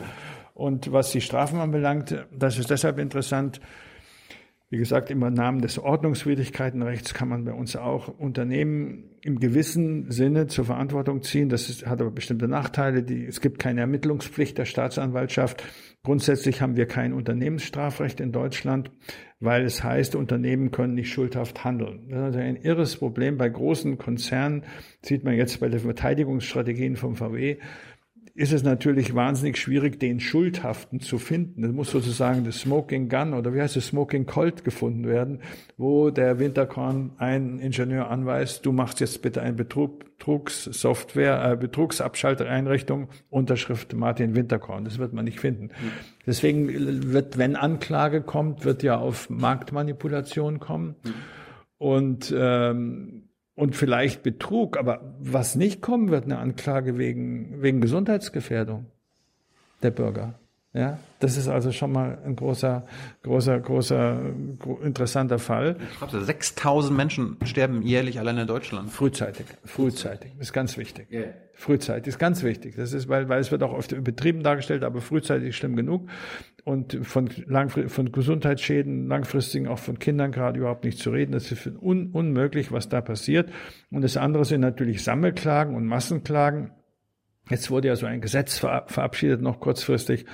Und 0.56 0.92
was 0.92 1.12
die 1.12 1.22
Strafen 1.22 1.60
anbelangt, 1.60 2.16
das 2.32 2.60
ist 2.60 2.70
deshalb 2.70 3.00
interessant, 3.00 3.60
wie 4.74 4.80
gesagt, 4.80 5.12
im 5.12 5.20
Namen 5.20 5.62
des 5.62 5.78
Ordnungswidrigkeitenrechts 5.78 7.14
kann 7.14 7.30
man 7.30 7.46
bei 7.46 7.54
uns 7.54 7.76
auch 7.76 8.08
Unternehmen 8.08 9.04
im 9.22 9.40
gewissen 9.40 10.10
Sinne 10.10 10.48
zur 10.48 10.66
Verantwortung 10.66 11.22
ziehen. 11.22 11.48
Das 11.48 11.70
ist, 11.70 11.86
hat 11.86 12.02
aber 12.02 12.10
bestimmte 12.10 12.48
Nachteile. 12.48 13.04
Die, 13.04 13.24
es 13.24 13.40
gibt 13.40 13.60
keine 13.60 13.82
Ermittlungspflicht 13.82 14.58
der 14.58 14.66
Staatsanwaltschaft. 14.66 15.64
Grundsätzlich 16.02 16.64
haben 16.64 16.76
wir 16.76 16.88
kein 16.88 17.14
Unternehmensstrafrecht 17.14 18.20
in 18.20 18.32
Deutschland, 18.32 18.90
weil 19.40 19.64
es 19.64 19.84
heißt, 19.84 20.16
Unternehmen 20.16 20.72
können 20.72 20.96
nicht 20.96 21.14
schuldhaft 21.14 21.64
handeln. 21.64 22.08
Das 22.10 22.18
ist 22.18 22.24
also 22.24 22.40
ein 22.40 22.56
irres 22.56 22.96
Problem. 22.96 23.38
Bei 23.38 23.50
großen 23.50 24.00
Konzernen 24.00 24.64
sieht 25.04 25.24
man 25.24 25.36
jetzt 25.36 25.60
bei 25.60 25.70
den 25.70 25.82
Verteidigungsstrategien 25.82 26.96
vom 26.96 27.16
VW 27.16 27.58
ist 28.36 28.52
es 28.52 28.64
natürlich 28.64 29.14
wahnsinnig 29.14 29.58
schwierig, 29.58 30.00
den 30.00 30.20
Schuldhaften 30.20 31.00
zu 31.00 31.20
finden. 31.20 31.64
Es 31.64 31.72
muss 31.72 31.92
sozusagen 31.92 32.44
das 32.44 32.62
Smoking 32.62 33.08
Gun 33.08 33.36
oder 33.36 33.54
wie 33.54 33.62
heißt 33.62 33.78
es, 33.78 33.88
Smoking 33.88 34.26
Colt 34.26 34.64
gefunden 34.64 35.08
werden, 35.08 35.42
wo 35.78 36.10
der 36.10 36.40
Winterkorn 36.40 37.12
einen 37.18 37.60
Ingenieur 37.60 38.10
anweist, 38.10 38.66
du 38.66 38.72
machst 38.72 39.00
jetzt 39.02 39.22
bitte 39.22 39.44
eine 39.44 39.54
Betrugssoftware, 39.54 41.52
äh, 41.52 41.58
Betrugsabschaltereinrichtung, 41.58 43.10
Unterschrift 43.30 43.94
Martin 43.94 44.36
Winterkorn. 44.36 44.84
Das 44.84 44.98
wird 44.98 45.14
man 45.14 45.26
nicht 45.26 45.40
finden. 45.40 45.70
Deswegen 46.26 47.14
wird, 47.14 47.38
wenn 47.38 47.56
Anklage 47.56 48.22
kommt, 48.22 48.66
wird 48.66 48.82
ja 48.82 48.98
auf 48.98 49.30
Marktmanipulation 49.30 50.60
kommen. 50.60 50.96
Und 51.78 52.34
ähm, 52.36 53.30
und 53.56 53.76
vielleicht 53.76 54.24
Betrug, 54.24 54.78
aber 54.78 55.16
was 55.20 55.56
nicht 55.56 55.82
kommen 55.82 56.10
wird, 56.10 56.26
eine 56.26 56.40
Anklage 56.40 56.98
wegen, 56.98 57.62
wegen 57.62 57.82
Gesundheitsgefährdung 57.82 58.86
der 59.82 59.92
Bürger. 59.92 60.40
Ja, 60.76 60.98
das 61.20 61.38
ist 61.38 61.48
also 61.48 61.72
schon 61.72 61.92
mal 61.92 62.18
ein 62.26 62.36
großer, 62.36 62.88
großer, 63.22 63.60
großer, 63.60 64.22
interessanter 64.84 65.38
Fall. 65.38 65.78
6000 66.12 66.98
Menschen 66.98 67.38
sterben 67.44 67.84
jährlich 67.84 68.18
allein 68.18 68.40
in 68.40 68.48
Deutschland. 68.48 68.90
Frühzeitig, 68.90 69.46
frühzeitig, 69.64 70.32
ist 70.40 70.52
ganz 70.52 70.76
wichtig. 70.76 71.12
Yeah. 71.12 71.26
Frühzeitig 71.54 72.08
ist 72.08 72.18
ganz 72.18 72.42
wichtig. 72.42 72.76
Das 72.76 72.92
ist, 72.92 73.08
weil, 73.08 73.30
weil 73.30 73.40
es 73.40 73.52
wird 73.52 73.62
auch 73.62 73.72
oft 73.72 73.92
übertrieben 73.92 74.42
dargestellt, 74.42 74.84
aber 74.84 75.00
frühzeitig 75.00 75.56
schlimm 75.56 75.76
genug. 75.76 76.10
Und 76.64 77.00
von, 77.06 77.28
von 77.28 78.12
Gesundheitsschäden, 78.14 79.08
langfristigen, 79.08 79.68
auch 79.68 79.80
von 79.80 80.00
Kindern 80.00 80.32
gerade 80.32 80.60
überhaupt 80.60 80.86
nicht 80.86 80.98
zu 80.98 81.10
reden. 81.12 81.34
Das 81.34 81.52
ist 81.52 81.68
un, 81.68 82.12
unmöglich, 82.12 82.72
was 82.72 82.88
da 82.88 83.02
passiert. 83.02 83.52
Und 83.92 84.02
das 84.02 84.16
andere 84.16 84.46
sind 84.46 84.62
natürlich 84.62 85.04
Sammelklagen 85.04 85.76
und 85.76 85.86
Massenklagen. 85.86 86.72
Jetzt 87.50 87.70
wurde 87.70 87.90
ja 87.90 87.98
so 87.98 88.06
ein 88.06 88.22
Gesetz 88.22 88.60
verabschiedet, 88.60 89.42
noch 89.42 89.60
kurzfristig, 89.60 90.26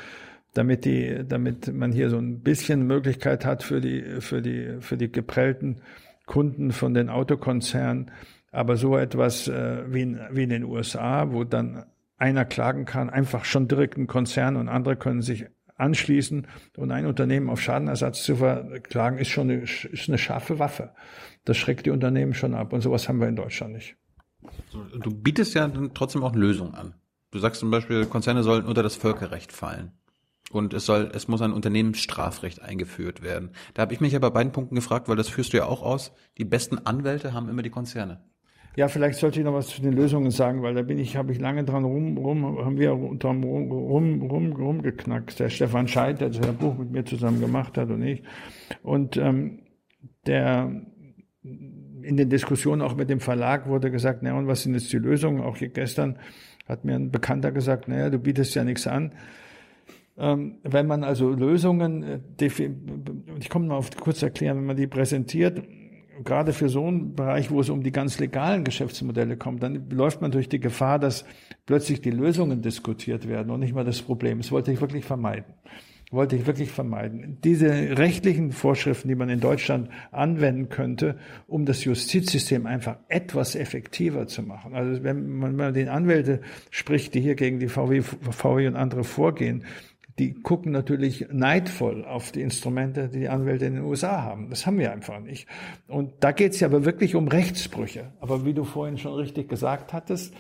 damit 0.54 0.86
die, 0.86 1.24
damit 1.28 1.74
man 1.74 1.92
hier 1.92 2.12
so 2.12 2.18
ein 2.18 2.42
bisschen 2.42 2.86
Möglichkeit 2.86 3.44
hat 3.44 3.64
für 3.64 3.82
die, 3.82 4.22
für 4.22 4.44
die, 4.44 4.78
für 4.82 4.98
die 4.98 5.12
geprellten 5.12 5.82
Kunden 6.28 6.72
von 6.72 6.94
den 6.94 7.10
Autokonzernen. 7.10 8.12
Aber 8.52 8.78
so 8.78 8.98
etwas 8.98 9.48
äh, 9.48 9.84
wie, 9.88 10.02
in, 10.02 10.20
wie 10.32 10.44
in 10.44 10.50
den 10.50 10.64
USA, 10.64 11.32
wo 11.32 11.44
dann 11.44 11.86
einer 12.18 12.46
klagen 12.46 12.86
kann, 12.86 13.10
einfach 13.10 13.46
schon 13.46 13.68
direkt 13.68 13.98
ein 13.98 14.08
Konzern 14.08 14.58
und 14.58 14.70
andere 14.70 14.96
können 14.96 15.22
sich 15.22 15.48
anschließen 15.80 16.48
und 16.78 16.92
ein 16.92 17.06
Unternehmen 17.06 17.50
auf 17.50 17.62
Schadenersatz 17.62 18.24
zu 18.24 18.38
verklagen, 18.38 19.18
ist 19.18 19.30
schon 19.30 19.50
eine, 19.50 19.62
ist 19.62 20.08
eine 20.08 20.18
scharfe 20.18 20.60
Waffe. 20.60 20.94
Das 21.46 21.58
schreckt 21.58 21.86
die 21.86 21.92
Unternehmen 21.92 22.34
schon 22.34 22.54
ab 22.54 22.74
und 22.74 22.82
sowas 22.82 23.08
haben 23.08 23.20
wir 23.20 23.28
in 23.28 23.36
Deutschland 23.36 23.74
nicht. 23.74 23.96
Du 25.02 25.12
bietest 25.12 25.54
ja 25.54 25.68
trotzdem 25.94 26.24
auch 26.24 26.36
Lösungen 26.36 26.76
an. 26.76 26.96
Du 27.32 27.40
sagst 27.40 27.60
zum 27.60 27.72
Beispiel, 27.72 28.06
Konzerne 28.06 28.44
sollen 28.44 28.66
unter 28.66 28.84
das 28.84 28.96
Völkerrecht 28.96 29.52
fallen. 29.52 29.92
Und 30.52 30.74
es 30.74 30.86
soll, 30.86 31.12
es 31.14 31.28
muss 31.28 31.42
ein 31.42 31.54
Unternehmensstrafrecht 31.54 32.62
eingeführt 32.62 33.22
werden. 33.22 33.52
Da 33.76 33.84
habe 33.84 33.94
ich 33.94 34.02
mich 34.02 34.14
ja 34.14 34.20
bei 34.20 34.32
beiden 34.32 34.52
Punkten 34.52 34.76
gefragt, 34.76 35.08
weil 35.08 35.16
das 35.16 35.30
führst 35.30 35.54
du 35.54 35.58
ja 35.58 35.66
auch 35.66 35.84
aus. 35.84 36.12
Die 36.40 36.46
besten 36.46 36.80
Anwälte 36.80 37.34
haben 37.34 37.50
immer 37.50 37.62
die 37.62 37.70
Konzerne. 37.70 38.29
Ja, 38.76 38.88
vielleicht 38.88 39.20
sollte 39.20 39.40
ich 39.40 39.46
noch 39.46 39.54
was 39.54 39.68
zu 39.68 39.82
den 39.82 39.94
Lösungen 39.94 40.32
sagen, 40.32 40.62
weil 40.62 40.74
da 40.74 40.84
bin 40.84 41.00
ich, 41.00 41.18
habe 41.18 41.32
ich 41.32 41.40
lange 41.40 41.64
dran 41.64 41.84
rum, 41.84 42.18
rum, 42.18 42.60
haben 42.64 42.78
wir 42.78 42.92
dran 43.18 43.44
rum, 43.44 43.72
rum, 43.72 44.22
rum, 44.22 44.54
rumgeknackt. 44.54 45.40
Der 45.40 45.50
Stefan 45.50 45.88
Scheid, 45.88 46.22
der 46.22 46.30
das 46.30 46.40
Buch 46.54 46.78
mit 46.78 46.92
mir 46.92 47.04
zusammen 47.04 47.42
gemacht 47.42 47.78
hat 47.78 47.90
und 47.90 48.02
ich. 48.04 48.24
Und 48.84 49.18
ähm, 49.18 49.60
der 50.28 50.72
in 51.44 52.18
den 52.18 52.30
Diskussionen 52.30 52.82
auch 52.82 52.96
mit 52.96 53.10
dem 53.10 53.20
Verlag 53.20 53.68
wurde 53.68 53.92
gesagt, 53.92 54.20
na 54.22 54.38
und 54.38 54.48
was 54.48 54.64
sind 54.64 54.74
jetzt 54.74 54.92
die 54.94 54.98
Lösungen? 54.98 55.42
Auch 55.42 55.58
hier 55.58 55.70
gestern 55.70 56.18
hat 56.68 56.86
mir 56.86 56.96
ein 56.96 57.12
Bekannter 57.12 57.52
gesagt, 57.52 57.88
naja, 57.88 58.10
du 58.10 58.20
bietest 58.20 58.56
ja 58.56 58.64
nichts 58.64 58.88
an. 58.88 59.14
Ähm, 60.18 60.60
wenn 60.64 60.86
man 60.86 61.04
also 61.04 61.30
Lösungen, 61.30 62.04
äh, 62.04 62.20
ich 63.40 63.50
komme 63.50 63.68
mal 63.68 63.76
auf 63.76 63.90
kurz 63.98 64.22
erklären, 64.22 64.58
wenn 64.58 64.66
man 64.66 64.76
die 64.76 64.88
präsentiert, 64.88 65.64
gerade 66.24 66.54
für 66.54 66.70
so 66.70 66.86
einen 66.86 67.16
Bereich, 67.16 67.52
wo 67.52 67.60
es 67.60 67.70
um 67.70 67.84
die 67.84 67.92
ganz 67.92 68.20
legalen 68.20 68.64
Geschäftsmodelle 68.64 69.38
kommt, 69.38 69.64
dann 69.64 69.90
läuft 69.90 70.22
man 70.22 70.32
durch 70.32 70.50
die 70.50 70.60
Gefahr, 70.60 71.00
dass 71.00 71.26
plötzlich 71.66 72.02
die 72.02 72.12
Lösungen 72.12 72.62
diskutiert 72.62 73.28
werden 73.28 73.52
und 73.52 73.60
nicht 73.60 73.74
mal 73.74 73.86
das 73.86 74.02
Problem. 74.02 74.40
Das 74.40 74.52
wollte 74.52 74.72
ich 74.72 74.82
wirklich 74.82 75.06
vermeiden. 75.06 75.54
Wollte 76.12 76.36
ich 76.36 76.48
wirklich 76.48 76.72
vermeiden. 76.72 77.38
Diese 77.44 77.70
rechtlichen 77.70 78.52
Vorschriften, 78.52 79.10
die 79.10 79.16
man 79.16 79.30
in 79.30 79.40
Deutschland 79.40 79.90
anwenden 80.12 80.70
könnte, 80.70 81.20
um 81.46 81.66
das 81.66 81.84
Justizsystem 81.84 82.66
einfach 82.66 82.98
etwas 83.10 83.56
effektiver 83.56 84.26
zu 84.26 84.42
machen. 84.42 84.74
Also 84.74 85.04
wenn 85.04 85.38
man 85.38 85.56
mal 85.56 85.72
den 85.72 85.88
Anwälte 85.88 86.42
spricht, 86.72 87.14
die 87.14 87.22
hier 87.22 87.36
gegen 87.36 87.60
die 87.60 87.68
VW, 87.68 88.02
VW 88.02 88.68
und 88.68 88.76
andere 88.76 89.04
vorgehen, 89.04 89.66
die 90.20 90.34
gucken 90.34 90.72
natürlich 90.72 91.28
neidvoll 91.32 92.06
auf 92.06 92.32
die 92.32 92.42
Instrumente, 92.42 93.08
die 93.08 93.22
die 93.22 93.30
Anwälte 93.30 93.66
in 93.66 93.76
den 93.76 93.84
USA 93.84 94.22
haben. 94.22 94.50
Das 94.50 94.66
haben 94.66 94.78
wir 94.78 94.92
einfach 94.92 95.20
nicht. 95.20 95.48
Und 95.88 96.12
da 96.20 96.34
geht 96.34 96.54
es 96.54 96.60
ja 96.60 96.68
aber 96.68 96.86
wirklich 96.86 97.16
um 97.16 97.28
Rechtsbrüche. 97.30 98.12
Aber 98.20 98.46
wie 98.46 98.54
du 98.54 98.66
vorhin 98.66 98.98
schon 98.98 99.14
richtig 99.14 99.48
gesagt 99.50 99.94
hattest, 99.94 100.34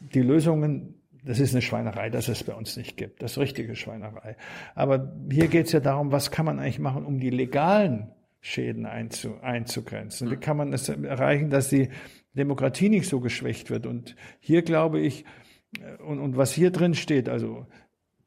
die 0.00 0.22
Lösungen 0.22 0.96
das 1.22 1.38
ist 1.38 1.52
eine 1.52 1.60
Schweinerei, 1.60 2.08
dass 2.08 2.28
es 2.28 2.42
bei 2.44 2.54
uns 2.54 2.78
nicht 2.78 2.96
gibt. 2.96 3.22
Das 3.22 3.32
ist 3.32 3.38
richtige 3.38 3.76
Schweinerei. 3.76 4.36
Aber 4.74 5.12
hier 5.30 5.48
geht 5.48 5.66
es 5.66 5.72
ja 5.72 5.80
darum, 5.80 6.12
was 6.12 6.30
kann 6.30 6.46
man 6.46 6.58
eigentlich 6.58 6.78
machen, 6.78 7.04
um 7.04 7.20
die 7.20 7.28
legalen 7.28 8.10
Schäden 8.40 8.86
einzu, 8.86 9.36
einzugrenzen? 9.42 10.30
Wie 10.30 10.36
kann 10.36 10.56
man 10.56 10.72
es 10.72 10.88
erreichen, 10.88 11.50
dass 11.50 11.68
die 11.68 11.90
Demokratie 12.32 12.88
nicht 12.88 13.06
so 13.06 13.20
geschwächt 13.20 13.68
wird? 13.68 13.84
Und 13.84 14.16
hier 14.40 14.62
glaube 14.62 15.00
ich, 15.00 15.26
und, 16.06 16.20
und 16.20 16.38
was 16.38 16.52
hier 16.52 16.70
drin 16.70 16.94
steht, 16.94 17.28
also 17.28 17.66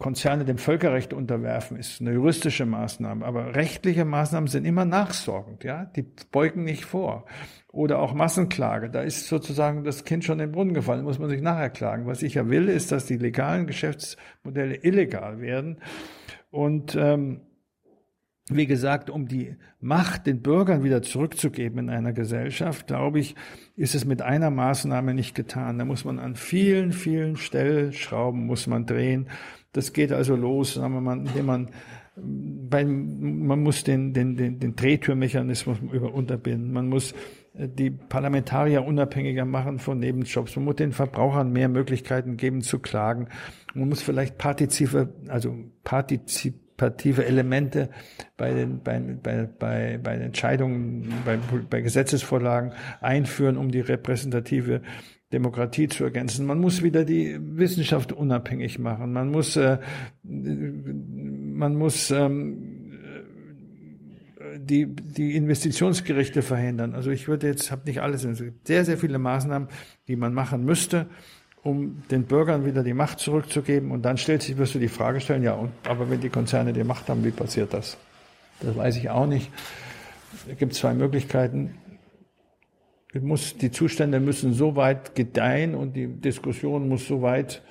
Konzerne 0.04 0.44
dem 0.44 0.58
Völkerrecht 0.58 1.14
unterwerfen, 1.14 1.78
ist 1.78 2.02
eine 2.02 2.12
juristische 2.12 2.66
Maßnahme. 2.66 3.26
Aber 3.26 3.56
rechtliche 3.56 4.04
Maßnahmen 4.04 4.50
sind 4.50 4.66
immer 4.66 4.84
nachsorgend, 4.84 5.64
ja. 5.64 5.86
Die 5.86 6.06
beugen 6.30 6.66
nicht 6.66 6.84
vor. 6.84 7.26
Oder 7.72 8.00
auch 8.00 8.14
Massenklage. 8.14 8.90
Da 8.90 9.02
ist 9.02 9.30
sozusagen 9.30 9.86
das 9.86 10.04
Kind 10.04 10.26
schon 10.26 10.42
in 10.42 10.48
den 10.48 10.52
Brunnen 10.52 10.74
gefallen, 10.74 11.06
muss 11.06 11.20
man 11.20 11.30
sich 11.30 11.42
nachher 11.42 11.70
klagen. 11.70 12.06
Was 12.06 12.22
ich 12.22 12.34
ja 12.34 12.50
will, 12.50 12.68
ist, 12.68 12.92
dass 12.92 13.06
die 13.06 13.16
legalen 13.16 13.66
Geschäftsmodelle 13.66 14.76
illegal 14.84 15.40
werden. 15.40 15.78
Und 16.52 16.98
ähm, 17.00 17.40
wie 18.50 18.68
gesagt, 18.68 19.10
um 19.10 19.30
die 19.30 19.56
Macht 19.80 20.28
den 20.28 20.42
Bürgern 20.42 20.84
wieder 20.84 21.02
zurückzugeben 21.02 21.80
in 21.80 21.90
einer 21.90 22.12
Gesellschaft, 22.12 22.88
glaube 22.88 23.20
ich, 23.20 23.36
ist 23.78 23.96
es 23.96 24.04
mit 24.04 24.22
einer 24.22 24.50
Maßnahme 24.50 25.14
nicht 25.14 25.34
getan. 25.34 25.80
Da 25.80 25.86
muss 25.86 26.04
man 26.04 26.20
an 26.20 26.36
vielen, 26.36 26.92
vielen 26.92 27.38
Stellschrauben 27.38 28.46
muss 28.46 28.68
man 28.68 28.86
drehen. 28.86 29.30
Das 29.74 29.94
geht 29.94 30.12
also 30.12 30.36
los, 30.36 30.76
sagen 30.76 30.94
wir 30.94 31.02
mal, 31.02 31.18
indem 31.18 31.46
man 31.46 31.70
bei, 32.16 32.86
man 32.86 33.64
muss 33.64 33.84
den, 33.84 34.14
den, 34.14 34.36
den, 34.36 34.60
den 34.60 34.76
Drehtürmechanismus 34.76 35.80
über 35.92 36.14
unterbinden. 36.14 36.72
Man 36.72 36.88
muss 36.88 37.14
äh, 37.56 37.68
die 37.68 37.90
Parlamentarier 37.90 38.86
unabhängiger 38.86 39.46
machen 39.46 39.80
von 39.80 40.00
Nebenjobs. 40.00 40.56
Man 40.56 40.66
muss 40.66 40.76
den 40.76 40.92
Verbrauchern 40.92 41.52
mehr 41.52 41.70
Möglichkeiten 41.70 42.38
geben 42.38 42.62
zu 42.62 42.80
klagen. 42.80 43.30
Man 43.74 43.90
muss 43.90 44.04
vielleicht 44.04 44.38
partizipative, 44.38 45.12
also 45.28 45.56
partizipative 45.84 47.26
Elemente 47.26 47.90
bei 48.38 48.54
den, 48.54 48.84
bei, 48.84 49.00
bei, 49.00 49.50
bei, 49.58 49.98
bei 49.98 50.16
Entscheidungen, 50.16 51.12
bei, 51.26 51.40
bei 51.68 51.82
Gesetzesvorlagen 51.82 52.74
einführen, 53.02 53.58
um 53.58 53.72
die 53.72 53.82
repräsentative 53.82 54.84
Demokratie 55.34 55.88
zu 55.88 56.04
ergänzen. 56.04 56.46
Man 56.46 56.60
muss 56.60 56.84
wieder 56.84 57.04
die 57.04 57.38
Wissenschaft 57.42 58.14
unabhängig 58.14 58.80
machen. 58.80 59.12
Man 59.12 59.32
muss, 59.32 59.56
äh, 59.56 59.80
man 60.24 61.76
muss 61.76 62.12
ähm, 62.12 62.84
die, 64.58 64.86
die 64.86 65.36
Investitionsgerichte 65.36 66.42
verhindern. 66.44 66.94
Also 66.94 67.10
ich 67.10 67.28
würde 67.28 67.48
jetzt, 67.48 67.72
habe 67.72 67.82
nicht 67.86 68.02
alles, 68.02 68.24
es 68.24 68.40
gibt 68.40 68.68
sehr, 68.68 68.86
sehr 68.86 68.98
viele 68.98 69.18
Maßnahmen, 69.18 69.68
die 70.08 70.16
man 70.16 70.34
machen 70.34 70.64
müsste, 70.64 71.08
um 71.64 72.04
den 72.12 72.26
Bürgern 72.26 72.66
wieder 72.66 72.84
die 72.84 72.94
Macht 72.94 73.20
zurückzugeben. 73.20 73.92
Und 73.92 74.04
dann 74.04 74.18
stellt 74.18 74.44
sich, 74.44 74.58
wirst 74.58 74.76
du 74.76 74.80
die 74.80 74.88
Frage 74.88 75.20
stellen, 75.20 75.44
ja, 75.44 75.54
und, 75.54 75.72
aber 75.88 76.10
wenn 76.10 76.22
die 76.22 76.30
Konzerne 76.30 76.74
die 76.74 76.84
Macht 76.84 77.10
haben, 77.10 77.26
wie 77.26 77.32
passiert 77.32 77.74
das? 77.74 77.98
Das 78.60 78.76
weiß 78.76 78.98
ich 78.98 79.10
auch 79.10 79.26
nicht. 79.26 79.52
Es 80.50 80.58
gibt 80.58 80.74
zwei 80.76 80.94
Möglichkeiten 80.94 81.76
muss, 83.22 83.58
die 83.58 83.72
Zustände 83.72 84.20
müssen 84.20 84.54
so 84.54 84.76
weit 84.76 85.16
gedeihen 85.16 85.76
und 85.76 85.96
die 85.96 86.08
Diskussion 86.08 86.90
muss 86.90 87.08
so 87.08 87.22
weit 87.22 87.62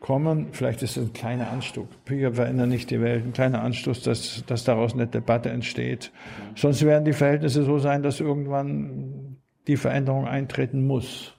kommen. 0.00 0.48
Vielleicht 0.52 0.82
ist 0.82 0.98
es 0.98 1.04
ein 1.04 1.12
kleiner 1.14 1.50
Anstoß. 1.50 1.86
Wir 2.06 2.34
verändern 2.34 2.68
nicht 2.68 2.90
die 2.90 3.00
Welt. 3.00 3.24
Ein 3.24 3.32
kleiner 3.32 3.62
Anstoß, 3.62 4.02
dass, 4.02 4.44
dass 4.46 4.64
daraus 4.64 4.92
eine 4.92 5.06
Debatte 5.06 5.48
entsteht. 5.48 6.12
Sonst 6.56 6.84
werden 6.84 7.06
die 7.06 7.14
Verhältnisse 7.14 7.64
so 7.64 7.78
sein, 7.78 8.02
dass 8.02 8.20
irgendwann 8.20 9.38
die 9.66 9.78
Veränderung 9.78 10.26
eintreten 10.26 10.86
muss. 10.86 11.34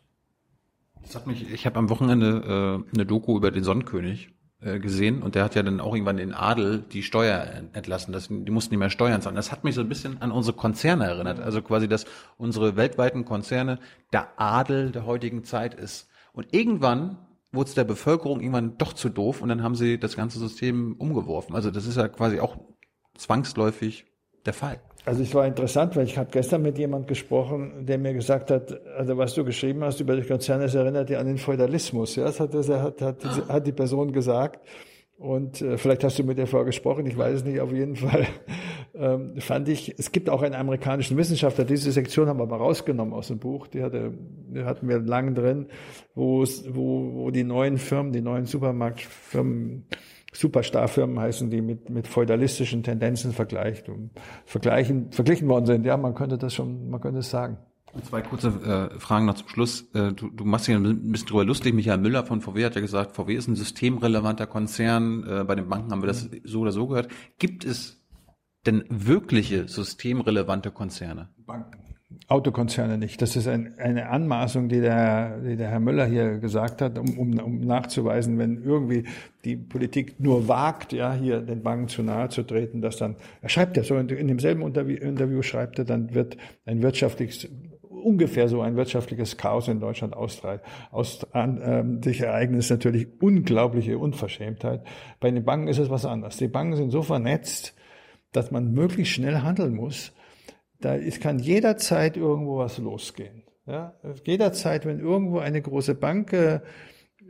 Das 1.03 1.15
hat 1.15 1.27
mich, 1.27 1.53
ich 1.53 1.67
habe 1.67 1.77
am 1.77 1.91
Wochenende 1.91 2.83
äh, 2.91 2.95
eine 2.95 3.05
Doku 3.05 3.37
über 3.37 3.51
den 3.51 3.63
Sonnenkönig 3.63 4.34
gesehen 4.65 5.21
und 5.21 5.35
der 5.35 5.43
hat 5.43 5.55
ja 5.55 5.63
dann 5.63 5.79
auch 5.79 5.93
irgendwann 5.93 6.17
den 6.17 6.33
Adel 6.33 6.79
die 6.79 7.03
Steuer 7.03 7.45
entlassen. 7.73 8.11
Das, 8.11 8.27
die 8.29 8.51
mussten 8.51 8.73
nicht 8.73 8.79
mehr 8.79 8.89
Steuern 8.89 9.21
zahlen. 9.21 9.35
Das 9.35 9.51
hat 9.51 9.63
mich 9.63 9.75
so 9.75 9.81
ein 9.81 9.89
bisschen 9.89 10.21
an 10.21 10.31
unsere 10.31 10.57
Konzerne 10.57 11.05
erinnert. 11.05 11.39
Also 11.39 11.61
quasi, 11.61 11.87
dass 11.87 12.05
unsere 12.37 12.75
weltweiten 12.75 13.25
Konzerne 13.25 13.79
der 14.11 14.39
Adel 14.39 14.91
der 14.91 15.05
heutigen 15.05 15.43
Zeit 15.43 15.75
ist. 15.75 16.07
Und 16.33 16.53
irgendwann 16.53 17.17
wurde 17.51 17.69
es 17.69 17.75
der 17.75 17.83
Bevölkerung 17.83 18.41
irgendwann 18.41 18.77
doch 18.77 18.93
zu 18.93 19.09
doof 19.09 19.41
und 19.41 19.49
dann 19.49 19.63
haben 19.63 19.75
sie 19.75 19.99
das 19.99 20.15
ganze 20.15 20.39
System 20.39 20.95
umgeworfen. 20.97 21.55
Also 21.55 21.71
das 21.71 21.85
ist 21.85 21.97
ja 21.97 22.07
quasi 22.07 22.39
auch 22.39 22.57
zwangsläufig 23.15 24.05
der 24.45 24.53
Fall. 24.53 24.81
Also 25.05 25.21
es 25.21 25.35
war 25.35 25.45
interessant, 25.45 25.95
weil 25.95 26.05
ich 26.05 26.17
habe 26.17 26.29
gestern 26.31 26.63
mit 26.63 26.79
jemand 26.79 27.07
gesprochen, 27.07 27.85
der 27.85 27.99
mir 27.99 28.13
gesagt 28.13 28.49
hat, 28.49 28.83
also 28.97 29.17
was 29.17 29.35
du 29.35 29.45
geschrieben 29.45 29.83
hast 29.83 29.99
über 29.99 30.15
die 30.15 30.23
Konzerne, 30.27 30.63
das 30.63 30.73
erinnert 30.73 31.09
dich 31.09 31.17
an 31.17 31.27
den 31.27 31.37
Feudalismus. 31.37 32.15
Ja, 32.15 32.23
das 32.23 32.39
hat, 32.39 32.55
das 32.55 32.69
hat, 32.69 33.01
hat, 33.01 33.23
hat 33.47 33.67
die 33.67 33.71
Person 33.71 34.11
gesagt. 34.11 34.65
Und 35.17 35.61
äh, 35.61 35.77
vielleicht 35.77 36.03
hast 36.03 36.17
du 36.17 36.23
mit 36.23 36.37
der 36.39 36.47
vorher 36.47 36.65
gesprochen, 36.65 37.05
ich 37.05 37.17
weiß 37.17 37.37
es 37.37 37.45
nicht, 37.45 37.61
auf 37.61 37.71
jeden 37.71 37.95
Fall 37.95 38.25
ähm, 38.95 39.39
fand 39.39 39.69
ich, 39.69 39.93
es 39.97 40.11
gibt 40.11 40.29
auch 40.29 40.41
einen 40.41 40.55
amerikanischen 40.55 41.15
Wissenschaftler, 41.17 41.63
diese 41.63 41.91
Sektion 41.91 42.27
haben 42.27 42.39
wir 42.39 42.43
aber 42.43 42.57
rausgenommen 42.57 43.13
aus 43.13 43.29
dem 43.29 43.39
Buch, 43.39 43.67
die, 43.67 43.81
hatte, 43.81 44.11
die 44.49 44.63
hatten 44.65 44.89
wir 44.89 44.99
lang 44.99 45.33
drin, 45.33 45.67
wo, 46.15 46.43
wo, 46.43 47.13
wo 47.13 47.31
die 47.31 47.45
neuen 47.45 47.77
Firmen, 47.77 48.11
die 48.11 48.21
neuen 48.21 48.45
Supermarktfirmen 48.45 49.85
Superstarfirmen 50.35 51.19
heißen, 51.19 51.49
die 51.49 51.61
mit, 51.61 51.89
mit 51.89 52.07
feudalistischen 52.07 52.83
Tendenzen 52.83 53.31
vergleicht, 53.31 53.89
um, 53.89 54.09
vergleichen, 54.45 55.11
verglichen 55.11 55.47
worden 55.47 55.65
sind. 55.65 55.85
Ja, 55.85 55.97
man 55.97 56.13
könnte 56.13 56.37
das 56.37 56.53
schon, 56.53 56.89
man 56.89 57.01
könnte 57.01 57.19
es 57.19 57.29
sagen. 57.29 57.57
Zwei 58.03 58.21
kurze 58.21 58.49
äh, 58.49 58.99
Fragen 58.99 59.25
noch 59.25 59.35
zum 59.35 59.47
Schluss. 59.47 59.89
Äh, 59.93 60.11
du, 60.11 60.29
du 60.29 60.43
machst 60.43 60.67
dich 60.67 60.75
ein 60.75 61.11
bisschen 61.11 61.27
drüber 61.29 61.45
lustig. 61.45 61.73
Michael 61.73 61.99
Müller 61.99 62.25
von 62.25 62.41
VW 62.41 62.65
hat 62.65 62.75
ja 62.75 62.81
gesagt, 62.81 63.15
VW 63.15 63.35
ist 63.35 63.47
ein 63.47 63.55
systemrelevanter 63.55 64.47
Konzern. 64.47 65.23
Äh, 65.23 65.43
bei 65.45 65.55
den 65.55 65.69
Banken 65.69 65.91
haben 65.91 66.01
wir 66.01 66.07
das 66.07 66.29
so 66.43 66.59
oder 66.59 66.73
so 66.73 66.87
gehört. 66.87 67.07
Gibt 67.39 67.63
es 67.63 68.03
denn 68.65 68.83
wirkliche 68.89 69.69
systemrelevante 69.69 70.71
Konzerne? 70.71 71.29
Banken. 71.37 71.84
Autokonzerne 72.27 72.97
nicht. 72.97 73.21
Das 73.21 73.35
ist 73.35 73.47
ein, 73.47 73.75
eine 73.77 74.09
Anmaßung, 74.09 74.69
die 74.69 74.81
der, 74.81 75.37
die 75.39 75.55
der 75.55 75.69
Herr 75.69 75.79
Müller 75.79 76.05
hier 76.05 76.39
gesagt 76.39 76.81
hat, 76.81 76.97
um, 76.97 77.17
um, 77.17 77.39
um 77.39 77.59
nachzuweisen, 77.61 78.37
wenn 78.37 78.63
irgendwie 78.63 79.03
die 79.43 79.55
Politik 79.55 80.19
nur 80.19 80.47
wagt, 80.47 80.93
ja, 80.93 81.13
hier 81.13 81.41
den 81.41 81.61
Banken 81.61 81.87
zu 81.87 82.03
nahe 82.03 82.29
zu 82.29 82.43
treten, 82.43 82.81
dass 82.81 82.97
dann, 82.97 83.15
er 83.41 83.49
schreibt 83.49 83.77
ja 83.77 83.83
so, 83.83 83.95
in, 83.97 84.09
in 84.09 84.27
demselben 84.27 84.61
Interview, 84.63 84.97
Interview 84.97 85.41
schreibt 85.41 85.79
er, 85.79 85.85
dann 85.85 86.13
wird 86.13 86.37
ein 86.65 86.81
wirtschaftliches, 86.81 87.47
ungefähr 87.89 88.49
so 88.49 88.61
ein 88.61 88.75
wirtschaftliches 88.75 89.37
Chaos 89.37 89.67
in 89.67 89.79
Deutschland 89.79 90.15
austrahlt. 90.15 90.61
Aus, 90.91 91.25
an, 91.33 91.61
ähm, 91.63 92.03
sich 92.03 92.21
ereignet 92.21 92.59
ist 92.59 92.69
natürlich 92.69 93.07
unglaubliche 93.19 93.97
Unverschämtheit. 93.97 94.83
Bei 95.19 95.29
den 95.31 95.43
Banken 95.43 95.67
ist 95.67 95.79
es 95.79 95.89
was 95.89 96.05
anderes. 96.05 96.37
Die 96.37 96.47
Banken 96.47 96.75
sind 96.75 96.91
so 96.91 97.01
vernetzt, 97.01 97.75
dass 98.31 98.51
man 98.51 98.73
möglichst 98.73 99.13
schnell 99.13 99.41
handeln 99.41 99.75
muss 99.75 100.11
da 100.85 100.93
ist, 100.93 101.19
kann 101.19 101.39
jederzeit 101.39 102.15
irgendwo 102.15 102.59
was 102.59 102.77
losgehen. 102.77 103.43
Ja? 103.65 103.93
Jederzeit, 104.23 104.85
wenn 104.85 104.99
irgendwo 104.99 105.39
eine 105.39 105.61
große 105.61 105.95
Bank 105.95 106.31
äh, 106.33 106.59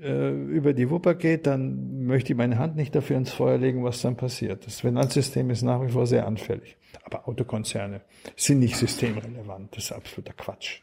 über 0.02 0.74
die 0.74 0.90
Wupper 0.90 1.16
geht, 1.16 1.48
dann 1.48 2.06
möchte 2.06 2.34
ich 2.34 2.38
meine 2.38 2.58
Hand 2.58 2.76
nicht 2.76 2.94
dafür 2.94 3.18
ins 3.18 3.32
Feuer 3.32 3.58
legen, 3.58 3.84
was 3.84 4.02
dann 4.02 4.18
passiert. 4.18 4.66
Das 4.66 4.82
Finanzsystem 4.82 5.50
ist 5.50 5.62
nach 5.62 5.82
wie 5.82 5.90
vor 5.90 6.06
sehr 6.06 6.28
anfällig. 6.28 6.78
Aber 7.04 7.28
Autokonzerne 7.28 8.02
sind 8.36 8.60
nicht 8.60 8.76
systemrelevant. 8.76 9.76
Das 9.76 9.86
ist 9.86 9.92
absoluter 9.94 10.34
Quatsch. 10.34 10.82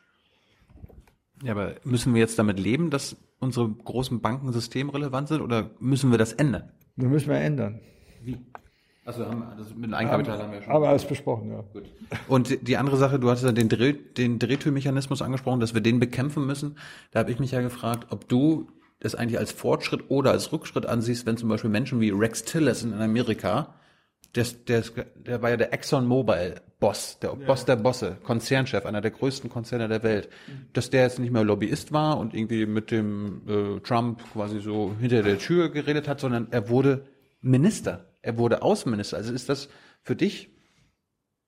Ja, 1.44 1.52
aber 1.52 1.74
müssen 1.84 2.14
wir 2.14 2.20
jetzt 2.20 2.38
damit 2.38 2.58
leben, 2.58 2.88
dass 2.88 3.16
unsere 3.38 3.68
großen 3.68 4.20
Banken 4.20 4.52
systemrelevant 4.52 5.28
sind 5.28 5.42
oder 5.42 5.72
müssen 5.78 6.10
wir 6.10 6.18
das 6.18 6.32
ändern? 6.32 6.72
Das 6.96 7.08
müssen 7.08 7.28
wir 7.28 7.38
ändern. 7.38 7.80
Wie? 8.22 8.38
Also 9.04 9.26
haben, 9.26 9.44
das 9.58 9.74
mit 9.74 9.84
dem 9.84 9.94
Eigenkapital 9.94 10.34
haben, 10.34 10.44
haben 10.44 10.52
wir 10.52 10.62
schon. 10.62 10.72
Aber 10.72 10.88
alles 10.88 11.04
besprochen, 11.04 11.50
ja. 11.50 11.64
Gut. 11.72 11.84
Und 12.28 12.68
die 12.68 12.76
andere 12.76 12.96
Sache, 12.96 13.18
du 13.18 13.28
hattest 13.28 13.44
ja 13.44 13.52
den, 13.52 13.68
Dreh, 13.68 13.94
den 13.94 14.38
Drehtürmechanismus 14.38 15.22
angesprochen, 15.22 15.58
dass 15.58 15.74
wir 15.74 15.80
den 15.80 15.98
bekämpfen 15.98 16.46
müssen. 16.46 16.76
Da 17.10 17.20
habe 17.20 17.32
ich 17.32 17.40
mich 17.40 17.50
ja 17.50 17.60
gefragt, 17.62 18.08
ob 18.10 18.28
du 18.28 18.68
das 19.00 19.16
eigentlich 19.16 19.38
als 19.38 19.50
Fortschritt 19.50 20.04
oder 20.08 20.30
als 20.30 20.52
Rückschritt 20.52 20.86
ansiehst, 20.86 21.26
wenn 21.26 21.36
zum 21.36 21.48
Beispiel 21.48 21.70
Menschen 21.70 22.00
wie 22.00 22.10
Rex 22.10 22.44
Tillerson 22.44 22.92
in 22.92 23.00
Amerika, 23.00 23.74
der, 24.36 24.46
der, 24.68 24.82
der 25.16 25.42
war 25.42 25.50
ja 25.50 25.56
der 25.56 25.72
Exxon 25.72 26.06
Mobil 26.06 26.60
Boss, 26.78 27.18
der 27.20 27.30
ja. 27.30 27.46
Boss 27.46 27.64
der 27.64 27.76
Bosse, 27.76 28.16
Konzernchef, 28.22 28.86
einer 28.86 29.00
der 29.00 29.10
größten 29.10 29.50
Konzerne 29.50 29.88
der 29.88 30.04
Welt, 30.04 30.28
dass 30.72 30.90
der 30.90 31.02
jetzt 31.02 31.18
nicht 31.18 31.32
mehr 31.32 31.44
Lobbyist 31.44 31.92
war 31.92 32.18
und 32.18 32.34
irgendwie 32.34 32.66
mit 32.66 32.92
dem 32.92 33.42
äh, 33.48 33.80
Trump 33.80 34.20
quasi 34.32 34.60
so 34.60 34.92
hinter 35.00 35.22
der 35.22 35.38
Tür 35.38 35.70
geredet 35.70 36.06
hat, 36.06 36.20
sondern 36.20 36.48
er 36.52 36.68
wurde 36.68 37.04
Minister 37.40 38.11
er 38.22 38.38
wurde 38.38 38.62
Außenminister. 38.62 39.16
Also 39.16 39.32
ist 39.32 39.48
das 39.48 39.68
für 40.02 40.16
dich 40.16 40.50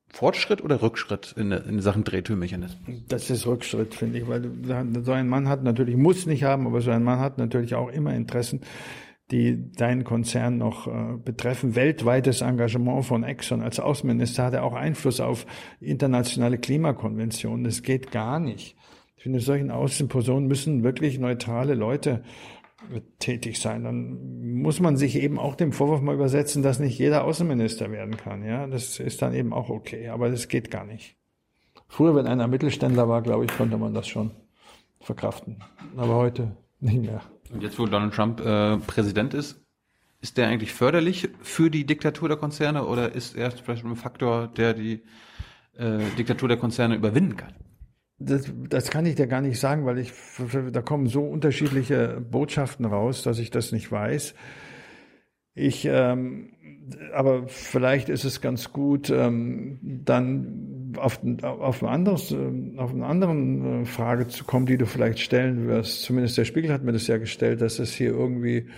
Fortschritt 0.09 0.63
oder 0.63 0.81
Rückschritt 0.83 1.35
in, 1.37 1.51
in 1.51 1.81
Sachen 1.81 2.05
Drehtürmechanismus? 2.05 3.03
Das 3.09 3.31
ist 3.31 3.47
Rückschritt, 3.47 3.95
finde 3.95 4.19
ich, 4.19 4.29
weil 4.29 4.51
so 5.03 5.13
ein 5.13 5.29
Mann 5.29 5.49
hat 5.49 5.65
natürlich, 5.65 5.97
muss 5.97 6.27
nicht 6.27 6.45
haben, 6.45 6.67
aber 6.67 6.81
so 6.81 6.91
ein 6.91 7.03
Mann 7.03 7.19
hat 7.19 7.39
natürlich 7.39 7.75
auch 7.75 7.89
immer 7.89 8.15
Interessen, 8.15 8.61
die 9.31 9.73
deinen 9.73 10.05
Konzern 10.05 10.59
noch 10.59 10.87
äh, 10.87 11.17
betreffen. 11.17 11.75
Weltweites 11.75 12.43
Engagement 12.43 13.05
von 13.07 13.25
Exxon 13.25 13.63
als 13.63 13.81
Außenminister 13.81 14.45
hat 14.45 14.55
er 14.55 14.65
auch 14.65 14.75
Einfluss 14.75 15.21
auf 15.21 15.47
internationale 15.81 16.59
Klimakonventionen. 16.59 17.65
Das 17.65 17.83
geht 17.83 18.11
gar 18.11 18.39
nicht. 18.39 18.77
Ich 19.17 19.23
finde, 19.23 19.41
solchen 19.41 19.71
Außenpersonen 19.71 20.47
müssen 20.47 20.85
wirklich 20.85 21.19
neutrale 21.19 21.75
Leute 21.75 22.23
tätig 23.19 23.61
sein. 23.61 23.85
Dann 23.85 24.61
muss 24.61 24.81
man 24.81 24.97
sich 24.97 25.17
eben 25.17 25.39
auch 25.39 25.55
dem 25.55 25.73
Vorwurf 25.73 26.01
mal 26.01 26.15
übersetzen, 26.15 26.63
dass 26.63 26.79
nicht 26.79 26.99
jeder 26.99 27.25
Außenminister 27.25 27.91
werden 27.91 28.17
kann. 28.17 28.45
Ja, 28.45 28.67
das 28.67 29.01
ist 29.01 29.23
dann 29.23 29.35
eben 29.35 29.53
auch 29.53 29.69
okay, 29.69 30.09
aber 30.09 30.31
das 30.31 30.49
geht 30.49 30.71
gar 30.71 30.85
nicht. 30.85 31.17
Früher, 31.89 32.15
wenn 32.15 32.27
einer 32.27 32.49
Mittelständler 32.49 33.09
war, 33.09 33.23
glaube 33.23 33.45
ich, 33.45 33.57
konnte 33.57 33.77
man 33.77 33.95
das 33.95 34.09
schon 34.09 34.33
verkraften. 35.01 35.63
Aber 35.97 36.15
heute 36.15 36.57
nicht 36.81 37.03
mehr. 37.03 37.23
Und 37.53 37.63
jetzt, 37.63 37.79
wo 37.79 37.87
Donald 37.87 38.15
Trump 38.15 38.41
äh, 38.41 38.79
Präsident 38.79 39.35
ist, 39.35 39.61
ist 40.21 40.39
der 40.39 40.49
eigentlich 40.49 40.73
förderlich 40.73 41.29
für 41.43 41.71
die 41.71 41.85
Diktatur 41.85 42.29
der 42.29 42.39
Konzerne 42.39 42.87
oder 42.87 43.13
ist 43.13 43.37
er 43.37 43.51
vielleicht 43.51 43.85
ein 43.85 43.97
Faktor, 43.97 44.49
der 44.49 44.73
die 44.73 45.03
äh, 45.77 45.99
Diktatur 46.17 46.49
der 46.49 46.57
Konzerne 46.57 46.95
überwinden 46.97 47.37
kann? 47.37 47.55
Das, 48.19 48.51
das 48.69 48.91
kann 48.91 49.07
ich 49.07 49.17
dir 49.17 49.27
gar 49.27 49.41
nicht 49.41 49.59
sagen, 49.59 49.85
weil 49.87 49.99
ich 49.99 50.13
da 50.73 50.83
kommen 50.83 51.07
so 51.07 51.23
unterschiedliche 51.23 52.21
Botschaften 52.21 52.87
raus, 52.87 53.23
dass 53.23 53.39
ich 53.39 53.51
das 53.51 53.73
nicht 53.73 53.91
weiß. 53.91 54.35
Ich, 55.55 55.85
ähm, 55.85 56.53
aber 57.13 57.49
vielleicht 57.49 58.09
ist 58.09 58.25
es 58.25 58.41
ganz 58.41 58.73
gut, 58.73 59.11
ähm, 59.11 59.79
dann 59.83 60.95
auf, 60.99 61.21
auf, 61.43 61.83
ein 61.83 61.89
anderes, 61.89 62.33
äh, 62.33 62.77
auf 62.77 62.93
eine 62.93 63.07
andere 63.07 63.33
äh, 63.33 63.85
Frage 63.85 64.29
zu 64.29 64.45
kommen, 64.45 64.67
die 64.67 64.77
du 64.77 64.87
vielleicht 64.87 65.21
stellen 65.21 65.67
wirst. 65.67 66.03
Zumindest 66.03 66.39
der 66.39 66.45
Spiegel 66.45 66.73
hat 66.73 66.83
mir 66.85 66.93
das 66.93 67.07
ja 67.07 67.19
gestellt, 67.19 67.61
dass 67.61 67.79
es 67.79 67.95
hier 67.95 68.11
irgendwie 68.11 68.69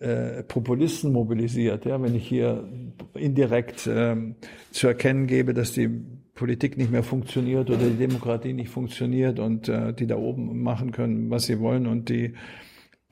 äh, 0.00 0.42
Populisten 0.42 1.12
mobilisiert. 1.12 1.84
Ja, 1.84 2.02
wenn 2.02 2.14
ich 2.14 2.26
hier 2.26 2.68
indirekt 3.14 3.88
ähm, 3.90 4.36
zu 4.70 4.88
erkennen 4.88 5.26
gebe, 5.26 5.54
dass 5.54 5.72
die 5.72 5.90
Politik 6.34 6.76
nicht 6.76 6.90
mehr 6.90 7.04
funktioniert 7.04 7.70
oder 7.70 7.86
die 7.86 7.96
Demokratie 7.96 8.52
nicht 8.52 8.70
funktioniert 8.70 9.38
und 9.38 9.68
äh, 9.68 9.92
die 9.92 10.06
da 10.06 10.16
oben 10.16 10.62
machen 10.62 10.90
können, 10.90 11.30
was 11.30 11.44
sie 11.44 11.60
wollen 11.60 11.86
und 11.86 12.08
die, 12.08 12.34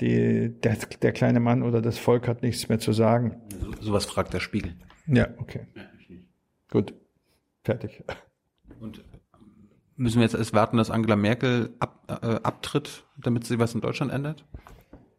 die, 0.01 0.51
der, 0.61 0.77
der 1.01 1.12
kleine 1.12 1.39
Mann 1.39 1.62
oder 1.62 1.81
das 1.81 1.99
Volk 1.99 2.27
hat 2.27 2.43
nichts 2.43 2.69
mehr 2.69 2.81
zu 2.81 2.93
sagen. 2.93 3.40
So, 3.61 3.73
sowas 3.81 4.07
fragt 4.07 4.35
der 4.35 4.40
Spiegel. 4.40 4.74
Ja, 5.07 5.28
okay. 5.39 5.66
Gut. 6.70 6.94
Fertig. 7.65 8.03
Und 8.81 9.05
müssen 9.94 10.16
wir 10.16 10.24
jetzt 10.24 10.35
erst 10.35 10.53
warten, 10.53 10.77
dass 10.77 10.90
Angela 10.90 11.15
Merkel 11.15 11.70
ab, 11.78 12.05
äh, 12.09 12.40
abtritt, 12.43 13.05
damit 13.16 13.44
sie 13.44 13.61
was 13.61 13.74
in 13.74 13.81
Deutschland 13.81 14.12
ändert? 14.12 14.44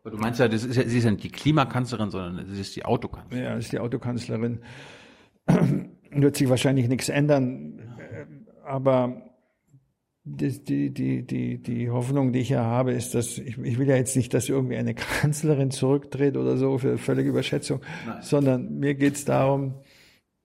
Du 0.03 0.17
meinst 0.17 0.41
ja, 0.41 0.49
das 0.49 0.65
ist 0.65 0.75
ja, 0.75 0.83
sie 0.85 0.97
ist 0.97 1.05
ja 1.05 1.11
nicht 1.11 1.23
die 1.23 1.31
Klimakanzlerin, 1.31 2.09
sondern 2.09 2.53
sie 2.53 2.59
ist 2.59 2.75
die 2.75 2.83
Autokanzlerin. 2.83 3.45
Ja, 3.45 3.53
sie 3.53 3.59
ist 3.59 3.71
die 3.71 3.79
Autokanzlerin. 3.79 4.59
Wird 6.11 6.35
sich 6.35 6.49
wahrscheinlich 6.49 6.89
nichts 6.89 7.07
ändern 7.07 7.92
aber 8.63 9.21
die, 10.25 10.63
die, 10.63 10.89
die, 10.93 11.23
die, 11.23 11.57
die 11.57 11.89
Hoffnung, 11.89 12.31
die 12.31 12.39
ich 12.39 12.49
ja 12.49 12.63
habe, 12.63 12.93
ist, 12.93 13.13
dass 13.13 13.37
ich, 13.37 13.57
ich 13.57 13.77
will 13.77 13.87
ja 13.87 13.97
jetzt 13.97 14.15
nicht, 14.15 14.33
dass 14.33 14.47
irgendwie 14.47 14.77
eine 14.77 14.93
Kanzlerin 15.21 15.71
zurücktritt 15.71 16.37
oder 16.37 16.57
so 16.57 16.77
für 16.77 16.97
völlige 16.97 17.29
Überschätzung, 17.29 17.81
Nein. 18.05 18.21
sondern 18.21 18.79
mir 18.79 18.95
geht 18.95 19.15
es 19.15 19.25
darum, 19.25 19.75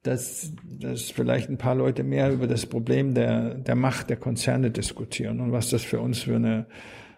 dass, 0.02 0.52
dass 0.64 1.10
vielleicht 1.10 1.48
ein 1.48 1.58
paar 1.58 1.74
Leute 1.74 2.02
mehr 2.02 2.32
über 2.32 2.46
das 2.46 2.66
Problem 2.66 3.14
der, 3.14 3.54
der 3.54 3.74
Macht 3.74 4.10
der 4.10 4.16
Konzerne 4.16 4.70
diskutieren 4.70 5.40
und 5.40 5.52
was 5.52 5.70
das 5.70 5.82
für 5.82 6.00
uns 6.00 6.22
für 6.22 6.36
eine, 6.36 6.66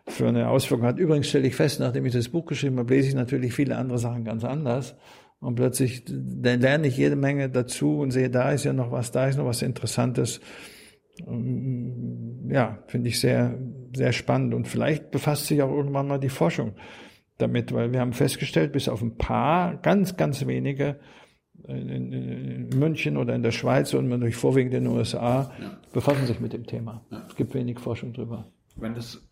für 0.07 0.29
eine 0.29 0.49
Auswirkung 0.49 0.87
hat. 0.87 0.99
Übrigens 0.99 1.29
stelle 1.29 1.47
ich 1.47 1.57
fest, 1.57 1.81
nachdem 1.81 2.05
ich 2.05 2.13
das 2.13 2.29
Buch 2.29 2.47
geschrieben 2.47 2.79
habe, 2.79 2.93
lese 2.95 3.09
ich 3.09 3.15
natürlich 3.15 3.55
viele 3.55 3.77
andere 3.77 3.99
Sachen 3.99 4.25
ganz 4.25 4.45
anders. 4.45 4.97
Und 5.41 5.55
plötzlich 5.55 6.05
dann 6.07 6.61
lerne 6.61 6.87
ich 6.87 6.99
jede 6.99 7.17
Menge 7.17 7.49
dazu 7.49 7.99
und 7.99 8.11
sehe, 8.11 8.29
da 8.29 8.53
ist 8.53 8.65
ja 8.65 8.75
noch 8.75 8.93
was, 8.93 9.11
da 9.11 9.27
ist 9.27 9.39
noch 9.39 9.47
was 9.47 9.63
Interessantes. 9.63 10.41
Ähm, 11.27 12.51
ja, 12.51 12.79
finde 12.87 13.09
ich 13.09 13.21
sehr, 13.21 13.59
sehr 13.95 14.13
spannend. 14.13 14.55
Und 14.55 14.69
vielleicht 14.69 15.11
befasst 15.11 15.47
sich 15.47 15.63
auch 15.63 15.71
irgendwann 15.71 16.09
mal 16.09 16.19
die 16.19 16.29
Forschung 16.29 16.75
damit, 17.39 17.73
weil 17.73 17.93
wir 17.93 18.01
haben 18.01 18.13
festgestellt, 18.13 18.73
bis 18.73 18.89
auf 18.89 19.03
ein 19.03 19.17
paar, 19.17 19.77
ganz, 19.77 20.17
ganz 20.17 20.47
wenige 20.47 21.01
in, 21.67 22.69
München 22.71 23.17
oder 23.17 23.35
in 23.35 23.43
der 23.43 23.53
Schweiz 23.53 23.95
und 23.95 24.11
durch 24.21 24.37
vorwiegend 24.37 24.75
in 24.75 24.85
den 24.85 24.93
USA 24.93 25.53
ja. 25.61 25.79
befassen 25.93 26.27
sich 26.27 26.41
mit 26.41 26.53
dem 26.53 26.67
Thema. 26.67 27.05
Ja. 27.11 27.25
Es 27.29 27.37
gibt 27.37 27.55
wenig 27.55 27.79
Forschung 27.79 28.13
drüber. 28.13 28.47
Wenn 28.77 28.95
das, 28.95 29.23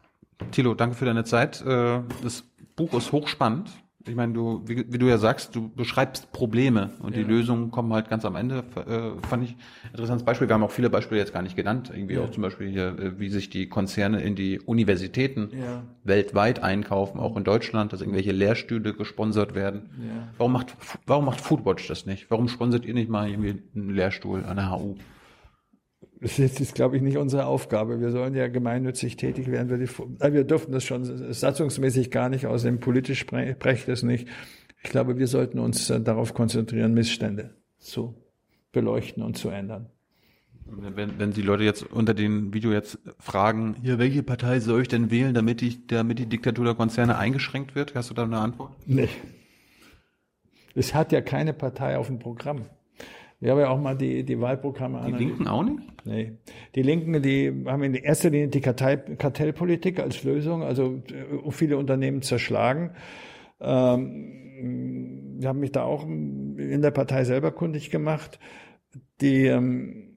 Thilo, 0.50 0.74
danke 0.74 0.94
für 0.94 1.04
deine 1.04 1.24
Zeit. 1.24 1.62
Äh, 1.62 2.00
das 2.22 2.44
Buch 2.76 2.94
ist 2.94 3.12
hochspannend 3.12 3.70
ich 4.08 4.14
meine, 4.14 4.32
du, 4.32 4.62
wie, 4.66 4.84
wie, 4.92 4.98
du 4.98 5.06
ja 5.06 5.18
sagst, 5.18 5.54
du 5.54 5.68
beschreibst 5.68 6.32
Probleme 6.32 6.90
und 7.00 7.16
ja. 7.16 7.22
die 7.22 7.28
Lösungen 7.28 7.70
kommen 7.70 7.92
halt 7.92 8.08
ganz 8.08 8.24
am 8.24 8.36
Ende. 8.36 8.64
Äh, 8.76 9.26
fand 9.26 9.44
ich 9.44 9.56
interessantes 9.90 10.24
Beispiel. 10.24 10.48
Wir 10.48 10.54
haben 10.54 10.62
auch 10.62 10.70
viele 10.70 10.90
Beispiele 10.90 11.20
jetzt 11.20 11.32
gar 11.32 11.42
nicht 11.42 11.56
genannt. 11.56 11.90
Irgendwie 11.94 12.14
ja. 12.14 12.22
auch 12.22 12.30
zum 12.30 12.42
Beispiel 12.42 12.68
hier, 12.68 12.98
äh, 12.98 13.18
wie 13.18 13.28
sich 13.28 13.50
die 13.50 13.68
Konzerne 13.68 14.20
in 14.20 14.34
die 14.34 14.60
Universitäten 14.60 15.50
ja. 15.52 15.82
weltweit 16.04 16.62
einkaufen, 16.62 17.20
auch 17.20 17.36
in 17.36 17.44
Deutschland, 17.44 17.92
dass 17.92 18.00
irgendwelche 18.00 18.32
Lehrstühle 18.32 18.94
gesponsert 18.94 19.54
werden. 19.54 19.90
Warum 20.36 20.52
macht, 20.52 20.76
warum 21.06 21.24
macht 21.24 21.40
Foodwatch 21.40 21.86
das 21.88 22.06
nicht? 22.06 22.30
Warum 22.30 22.48
sponsert 22.48 22.84
ihr 22.84 22.94
nicht 22.94 23.10
mal 23.10 23.28
irgendwie 23.28 23.62
einen 23.74 23.90
Lehrstuhl 23.90 24.44
an 24.44 24.56
der 24.56 24.70
HU? 24.70 24.96
Das 26.20 26.38
ist, 26.38 26.60
ist, 26.60 26.74
glaube 26.74 26.96
ich, 26.96 27.02
nicht 27.02 27.16
unsere 27.16 27.46
Aufgabe. 27.46 28.00
Wir 28.00 28.10
sollen 28.10 28.34
ja 28.34 28.48
gemeinnützig 28.48 29.16
tätig 29.16 29.50
werden. 29.50 29.70
Wir, 29.70 29.78
die, 29.78 29.88
wir 29.88 30.44
dürfen 30.44 30.72
das 30.72 30.84
schon 30.84 31.32
satzungsmäßig 31.32 32.10
gar 32.10 32.28
nicht, 32.28 32.46
außerdem 32.46 32.80
politisch 32.80 33.24
brecht 33.26 33.88
es 33.88 34.02
nicht. 34.02 34.26
Ich 34.82 34.90
glaube, 34.90 35.18
wir 35.18 35.26
sollten 35.26 35.58
uns 35.58 35.90
äh, 35.90 36.00
darauf 36.00 36.34
konzentrieren, 36.34 36.94
Missstände 36.94 37.54
zu 37.78 38.14
beleuchten 38.72 39.22
und 39.22 39.36
zu 39.36 39.48
ändern. 39.48 39.90
Wenn, 40.70 41.18
wenn 41.18 41.32
die 41.32 41.42
Leute 41.42 41.64
jetzt 41.64 41.82
unter 41.90 42.12
dem 42.14 42.52
Video 42.52 42.72
jetzt 42.72 42.98
fragen, 43.18 43.76
hier, 43.80 43.98
welche 43.98 44.22
Partei 44.22 44.60
soll 44.60 44.82
ich 44.82 44.88
denn 44.88 45.10
wählen, 45.10 45.32
damit 45.32 45.62
die, 45.62 45.86
damit 45.86 46.18
die 46.18 46.26
Diktatur 46.26 46.64
der 46.64 46.74
Konzerne 46.74 47.16
eingeschränkt 47.16 47.74
wird, 47.74 47.94
hast 47.94 48.10
du 48.10 48.14
da 48.14 48.24
eine 48.24 48.38
Antwort? 48.38 48.72
Nee. 48.86 49.08
Es 50.74 50.94
hat 50.94 51.10
ja 51.10 51.22
keine 51.22 51.54
Partei 51.54 51.96
auf 51.96 52.08
dem 52.08 52.18
Programm. 52.18 52.66
Ich 53.40 53.48
habe 53.48 53.60
ja 53.60 53.68
auch 53.68 53.80
mal 53.80 53.96
die, 53.96 54.24
die 54.24 54.40
Wahlprogramme 54.40 55.00
Die 55.06 55.12
Linken 55.12 55.46
auch 55.46 55.62
nicht? 55.62 55.78
Nee. 56.04 56.32
Die 56.74 56.82
Linken, 56.82 57.22
die 57.22 57.64
haben 57.66 57.82
in 57.84 57.94
erster 57.94 58.30
Linie 58.30 58.48
die 58.48 58.60
Kartei, 58.60 58.96
Kartellpolitik 58.96 60.00
als 60.00 60.24
Lösung, 60.24 60.62
also 60.62 61.02
äh, 61.12 61.50
viele 61.50 61.78
Unternehmen 61.78 62.22
zerschlagen. 62.22 62.92
Ähm, 63.60 65.36
ich 65.38 65.46
habe 65.46 65.58
mich 65.58 65.70
da 65.70 65.84
auch 65.84 66.04
in 66.04 66.82
der 66.82 66.90
Partei 66.90 67.24
selber 67.24 67.52
kundig 67.52 67.90
gemacht. 67.90 68.40
Die, 69.20 69.46
ähm, 69.46 70.16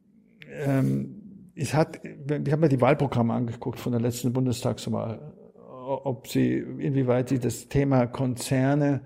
ähm, 0.66 1.52
es 1.56 1.76
hat, 1.76 2.02
ich 2.04 2.52
habe 2.52 2.62
mir 2.62 2.70
die 2.70 2.82
Wahlprogramme 2.82 3.34
angeguckt 3.34 3.80
von 3.80 3.92
der 3.92 4.02
letzten 4.02 4.34
Bundestagswahl, 4.34 5.34
ob 5.68 6.28
sie, 6.28 6.58
inwieweit 6.58 7.30
sie 7.30 7.38
das 7.38 7.68
Thema 7.68 8.08
Konzerne 8.08 9.02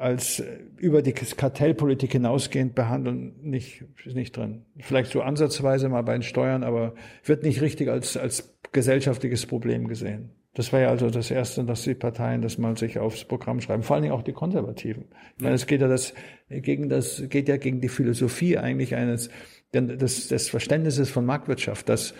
als 0.00 0.40
äh, 0.40 0.58
über 0.78 1.02
die 1.02 1.12
Kartellpolitik 1.12 2.12
hinausgehend 2.12 2.74
behandeln, 2.74 3.34
nicht, 3.42 3.84
ist 4.04 4.16
nicht 4.16 4.36
drin. 4.36 4.64
Vielleicht 4.78 5.12
so 5.12 5.22
ansatzweise 5.22 5.88
mal 5.88 6.02
bei 6.02 6.14
den 6.14 6.22
Steuern, 6.22 6.64
aber 6.64 6.94
wird 7.24 7.42
nicht 7.42 7.60
richtig 7.60 7.88
als, 7.88 8.16
als 8.16 8.56
gesellschaftliches 8.72 9.46
Problem 9.46 9.88
gesehen. 9.88 10.30
Das 10.54 10.72
war 10.72 10.80
ja 10.80 10.88
also 10.88 11.10
das 11.10 11.30
Erste, 11.30 11.64
dass 11.64 11.82
die 11.82 11.94
Parteien 11.94 12.42
das 12.42 12.58
mal 12.58 12.76
sich 12.76 12.98
aufs 12.98 13.24
Programm 13.24 13.60
schreiben, 13.60 13.82
vor 13.84 13.94
allen 13.94 14.02
Dingen 14.02 14.14
auch 14.14 14.22
die 14.22 14.32
Konservativen. 14.32 15.04
Ich 15.36 15.42
meine, 15.42 15.54
es 15.54 15.66
geht 15.66 15.80
ja 15.80 15.86
das, 15.86 16.12
gegen 16.48 16.88
das, 16.88 17.22
geht 17.28 17.48
ja 17.48 17.56
gegen 17.56 17.80
die 17.80 17.88
Philosophie 17.88 18.58
eigentlich 18.58 18.96
eines, 18.96 19.30
des, 19.72 20.26
des 20.26 20.48
Verständnisses 20.48 21.08
von 21.08 21.24
Marktwirtschaft, 21.24 21.88
dass 21.88 22.14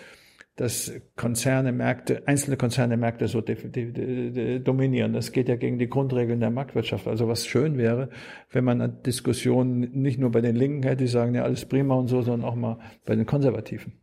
dass 0.61 0.91
Konzerne 1.15 1.71
Märkte, 1.71 2.21
einzelne 2.27 2.55
Konzerne 2.55 2.95
Märkte 2.95 3.27
so 3.27 3.41
dominieren. 3.41 5.11
Das 5.11 5.31
geht 5.31 5.49
ja 5.49 5.55
gegen 5.55 5.79
die 5.79 5.89
Grundregeln 5.89 6.39
der 6.39 6.51
Marktwirtschaft. 6.51 7.07
Also 7.07 7.27
was 7.27 7.47
schön 7.47 7.79
wäre, 7.79 8.09
wenn 8.51 8.63
man 8.63 8.79
eine 8.79 8.93
Diskussion 8.93 9.79
nicht 9.79 10.19
nur 10.19 10.29
bei 10.29 10.41
den 10.41 10.55
Linken 10.55 10.83
hätte, 10.83 10.97
die 10.97 11.07
sagen 11.07 11.33
ja 11.33 11.41
alles 11.41 11.65
prima 11.65 11.95
und 11.95 12.09
so, 12.09 12.21
sondern 12.21 12.47
auch 12.47 12.53
mal 12.53 12.77
bei 13.07 13.15
den 13.15 13.25
Konservativen. 13.25 13.93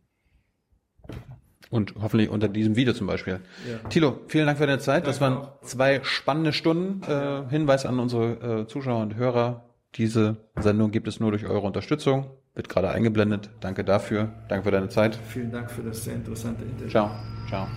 Und 1.69 1.93
hoffentlich 2.01 2.27
unter 2.27 2.49
diesem 2.49 2.75
Video 2.75 2.91
zum 2.91 3.07
Beispiel. 3.07 3.39
Ja. 3.65 3.87
Thilo, 3.87 4.19
vielen 4.27 4.45
Dank 4.45 4.57
für 4.57 4.67
deine 4.67 4.79
Zeit. 4.79 5.07
Das 5.07 5.21
waren 5.21 5.47
zwei 5.61 6.01
spannende 6.03 6.51
Stunden. 6.51 7.09
Äh, 7.09 7.49
Hinweis 7.49 7.85
an 7.85 7.99
unsere 7.99 8.63
äh, 8.63 8.67
Zuschauer 8.67 9.01
und 9.01 9.15
Hörer. 9.15 9.69
Diese 9.95 10.49
Sendung 10.59 10.91
gibt 10.91 11.07
es 11.07 11.21
nur 11.21 11.31
durch 11.31 11.45
eure 11.45 11.65
Unterstützung. 11.65 12.31
Wird 12.55 12.69
gerade 12.69 12.89
eingeblendet. 12.89 13.49
Danke 13.59 13.83
dafür. 13.83 14.29
Danke 14.47 14.65
für 14.65 14.71
deine 14.71 14.89
Zeit. 14.89 15.15
Vielen 15.15 15.51
Dank 15.51 15.71
für 15.71 15.81
das 15.81 16.03
sehr 16.03 16.15
interessante 16.15 16.63
Interview. 16.63 16.89
Ciao. 16.89 17.11
Ciao. 17.47 17.67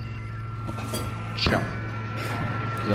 Ciao. 1.36 1.60
So. 2.88 2.94